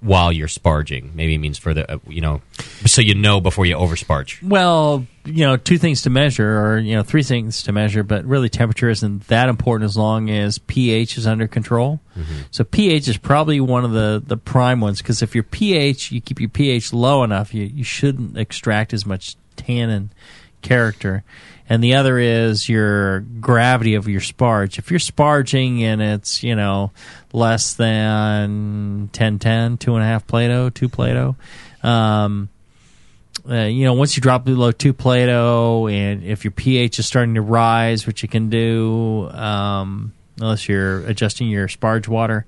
while 0.01 0.31
you're 0.31 0.47
sparging. 0.47 1.13
Maybe 1.13 1.33
he 1.33 1.37
means 1.37 1.57
for 1.57 1.73
the, 1.73 1.91
uh, 1.91 1.99
you 2.07 2.21
know, 2.21 2.41
so 2.85 3.01
you 3.01 3.15
know 3.15 3.41
before 3.41 3.65
you 3.65 3.75
oversparge. 3.75 4.41
Well, 4.41 5.05
you 5.25 5.45
know, 5.45 5.57
two 5.57 5.77
things 5.77 6.03
to 6.03 6.09
measure, 6.09 6.59
or 6.59 6.77
you 6.79 6.95
know, 6.95 7.03
three 7.03 7.23
things 7.23 7.63
to 7.63 7.71
measure, 7.71 8.03
but 8.03 8.25
really 8.25 8.49
temperature 8.49 8.89
isn't 8.89 9.27
that 9.27 9.49
important 9.49 9.89
as 9.89 9.97
long 9.97 10.29
as 10.29 10.57
pH 10.57 11.17
is 11.17 11.27
under 11.27 11.47
control. 11.47 11.99
So 12.51 12.65
pH 12.65 13.07
is 13.07 13.17
probably 13.17 13.61
one 13.61 13.85
of 13.85 13.91
the 13.91 14.21
the 14.25 14.35
prime 14.35 14.81
ones 14.81 15.01
because 15.01 15.21
if 15.21 15.35
your 15.35 15.43
pH, 15.43 16.11
you 16.11 16.19
keep 16.19 16.41
your 16.41 16.49
pH 16.49 16.91
low 16.91 17.23
enough, 17.23 17.53
you 17.53 17.63
you 17.63 17.83
shouldn't 17.83 18.37
extract 18.37 18.93
as 18.93 19.05
much 19.05 19.37
tannin 19.55 20.11
character. 20.61 21.23
And 21.67 21.83
the 21.83 21.93
other 21.95 22.17
is 22.17 22.67
your 22.67 23.19
gravity 23.19 23.93
of 23.93 24.07
your 24.07 24.21
sparge. 24.21 24.79
If 24.79 24.89
you're 24.89 24.99
sparging 24.99 25.81
and 25.81 26.01
it's, 26.01 26.41
you 26.41 26.55
know, 26.55 26.91
less 27.31 27.75
than 27.75 29.01
1010, 29.11 29.77
two 29.77 29.93
and 29.93 30.03
a 30.03 30.07
half 30.07 30.25
Plato, 30.25 30.69
two 30.71 30.89
Plato, 30.89 31.35
um, 31.83 32.49
uh, 33.47 33.65
you 33.65 33.85
know, 33.85 33.93
once 33.93 34.15
you 34.15 34.21
drop 34.21 34.45
below 34.45 34.71
two 34.71 34.93
Plato, 34.93 35.87
and 35.87 36.23
if 36.23 36.43
your 36.43 36.51
pH 36.51 36.99
is 36.99 37.05
starting 37.05 37.35
to 37.35 37.41
rise, 37.41 38.05
which 38.05 38.23
you 38.23 38.29
can 38.29 38.49
do, 38.49 39.29
um, 39.29 40.11
unless 40.39 40.67
you're 40.67 40.99
adjusting 41.05 41.49
your 41.49 41.67
sparge 41.67 42.07
water, 42.07 42.45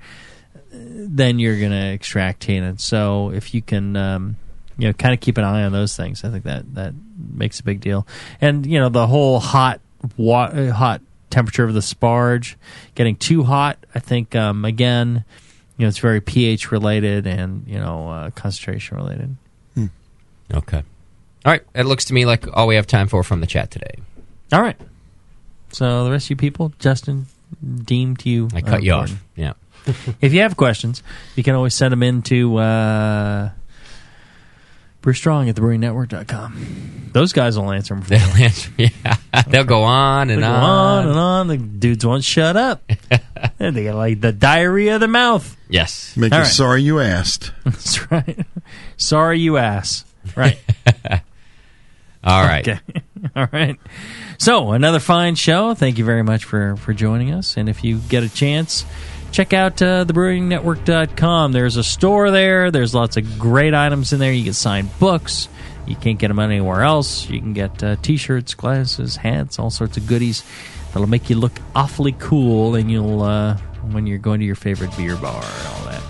then 0.72 1.40
you're 1.40 1.60
going 1.60 1.72
to 1.72 1.92
extract 1.92 2.42
tannin. 2.42 2.78
So 2.78 3.32
if 3.32 3.54
you 3.54 3.62
can, 3.62 3.96
um, 3.96 4.38
you 4.78 4.88
know, 4.88 4.94
kind 4.94 5.14
of 5.14 5.20
keep 5.20 5.38
an 5.38 5.44
eye 5.44 5.64
on 5.64 5.72
those 5.72 5.96
things, 5.96 6.24
I 6.24 6.30
think 6.30 6.44
that 6.46 6.74
that 6.76 6.94
makes 7.18 7.60
a 7.60 7.64
big 7.64 7.82
deal. 7.82 8.08
And 8.40 8.66
you 8.66 8.80
know, 8.80 8.90
the 8.90 9.08
whole 9.08 9.40
hot, 9.40 9.82
wa- 10.18 10.46
uh, 10.46 10.72
hot 10.72 11.02
temperature 11.30 11.64
of 11.64 11.74
the 11.74 11.80
sparge 11.80 12.56
getting 12.96 13.16
too 13.16 13.44
hot, 13.44 13.78
I 13.96 14.00
think, 14.00 14.36
um, 14.36 14.66
again, 14.66 15.24
you 15.78 15.86
know, 15.86 15.90
it's 15.90 16.00
very 16.00 16.22
pH 16.22 16.72
related 16.72 17.26
and 17.28 17.66
you 17.68 17.80
know, 17.80 18.10
uh, 18.10 18.30
concentration 18.32 18.98
related. 18.98 19.36
Okay. 20.54 20.84
All 21.46 21.52
right. 21.52 21.64
It 21.74 21.86
looks 21.86 22.06
to 22.06 22.14
me 22.14 22.26
like 22.26 22.46
all 22.56 22.68
we 22.68 22.76
have 22.76 22.86
time 22.86 23.08
for 23.08 23.24
from 23.24 23.42
the 23.42 23.48
chat 23.48 23.72
today. 23.72 23.96
All 24.52 24.62
right. 24.62 24.76
So 25.72 26.04
the 26.04 26.12
rest 26.12 26.26
of 26.26 26.32
you 26.32 26.36
people, 26.36 26.74
Justin 26.80 27.28
deemed 27.84 28.26
you. 28.26 28.50
I 28.54 28.62
cut 28.62 28.84
you 28.84 28.92
off. 28.94 29.14
Yeah. 29.36 29.54
if 30.22 30.34
you 30.34 30.42
have 30.42 30.58
questions, 30.58 31.02
you 31.36 31.44
can 31.44 31.56
always 31.56 31.74
send 31.74 31.92
them 31.92 32.04
in 32.04 32.22
to 32.24 32.58
uh, 32.58 33.50
Brew 35.02 35.14
Strong 35.14 35.50
at 35.50 35.56
thebrewingnetwork.com. 35.56 37.10
Those 37.14 37.34
guys 37.34 37.58
will 37.58 37.72
answer 37.72 37.94
them 37.94 38.04
for 38.04 38.10
They'll 38.16 38.38
you. 38.38 38.46
answer. 38.46 38.72
Yeah. 38.78 39.18
They'll 39.48 39.64
go 39.66 39.84
on 39.84 40.30
and 40.30 40.42
They 40.42 40.48
go 40.48 40.52
on. 40.54 40.64
on 41.06 41.08
and 41.10 41.18
on. 41.20 41.48
The 41.48 41.58
dudes 41.58 42.06
won't 42.06 42.24
shut 42.24 42.56
up. 42.58 42.84
They 43.58 43.72
get 43.84 43.96
like 43.96 44.22
the 44.22 44.32
diarrhea 44.32 44.96
of 44.96 45.02
the 45.02 45.08
mouth. 45.08 45.56
Yes. 45.68 46.16
Make 46.16 46.32
All 46.32 46.40
you 46.40 46.44
right. 46.44 46.52
sorry 46.52 46.82
you 46.84 47.00
asked. 47.00 47.52
That's 47.64 48.12
right. 48.12 48.46
Sorry, 48.98 49.40
you 49.40 49.58
ass. 49.58 50.06
Right. 50.36 50.60
All 52.24 52.44
right. 52.44 52.68
Okay. 52.68 52.80
All 53.36 53.48
right. 53.52 53.78
So 54.38 54.72
another 54.72 55.00
fine 55.00 55.34
show. 55.36 55.74
Thank 55.74 55.98
you 55.98 56.06
very 56.06 56.24
much 56.24 56.44
for 56.46 56.76
for 56.78 56.94
joining 56.94 57.32
us. 57.34 57.58
And 57.58 57.68
if 57.68 57.84
you 57.84 57.98
get 57.98 58.24
a 58.24 58.30
chance, 58.30 58.86
check 59.32 59.54
out 59.54 59.82
uh, 59.82 60.06
thebrewingnetwork.com. 60.06 61.52
There's 61.52 61.78
a 61.78 61.84
store 61.84 62.32
there. 62.32 62.72
There's 62.72 62.94
lots 62.94 63.18
of 63.18 63.40
great 63.40 63.74
items 63.74 64.14
in 64.14 64.20
there. 64.20 64.34
You 64.34 64.44
can 64.44 64.54
sign 64.54 64.90
books. 65.00 65.48
You 65.88 65.96
can't 65.96 66.20
get 66.20 66.28
them 66.28 66.40
anywhere 66.40 66.84
else. 66.84 67.30
You 67.30 67.40
can 67.40 67.54
get 67.54 67.84
uh, 67.84 67.96
t-shirts, 67.98 68.54
glasses, 68.54 69.16
hats, 69.16 69.58
all 69.58 69.70
sorts 69.70 69.98
of 69.98 70.08
goodies 70.08 70.44
that'll 70.88 71.10
make 71.10 71.30
you 71.30 71.38
look 71.38 71.54
awfully 71.76 72.16
cool, 72.20 72.76
and 72.76 72.92
you'll 72.92 73.24
uh, 73.24 73.58
when 73.92 74.06
you're 74.06 74.20
going 74.20 74.40
to 74.40 74.46
your 74.46 74.56
favorite 74.56 74.96
beer 74.96 75.16
bar 75.16 75.44
and 75.44 75.68
all 75.68 75.86
that. 75.86 76.02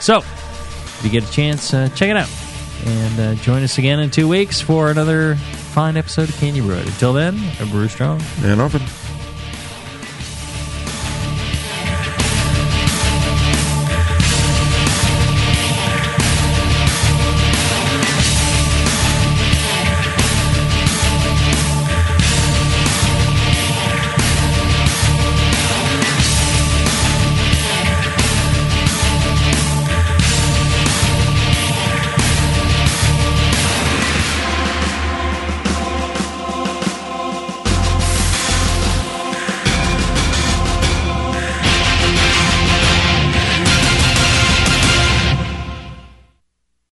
So, 0.00 0.18
if 0.18 1.00
you 1.02 1.10
get 1.10 1.28
a 1.28 1.32
chance, 1.32 1.74
uh, 1.74 1.88
check 1.94 2.10
it 2.10 2.16
out. 2.16 2.30
And 2.84 3.20
uh, 3.20 3.34
join 3.42 3.62
us 3.62 3.78
again 3.78 3.98
in 3.98 4.10
two 4.10 4.28
weeks 4.28 4.60
for 4.60 4.90
another 4.90 5.34
fine 5.34 5.96
episode 5.96 6.28
of 6.28 6.36
Can 6.36 6.54
You 6.54 6.62
Brew 6.62 6.76
It. 6.76 6.86
Until 6.86 7.12
then, 7.12 7.40
Brew 7.70 7.88
Strong. 7.88 8.22
And 8.42 8.60
often. 8.60 9.05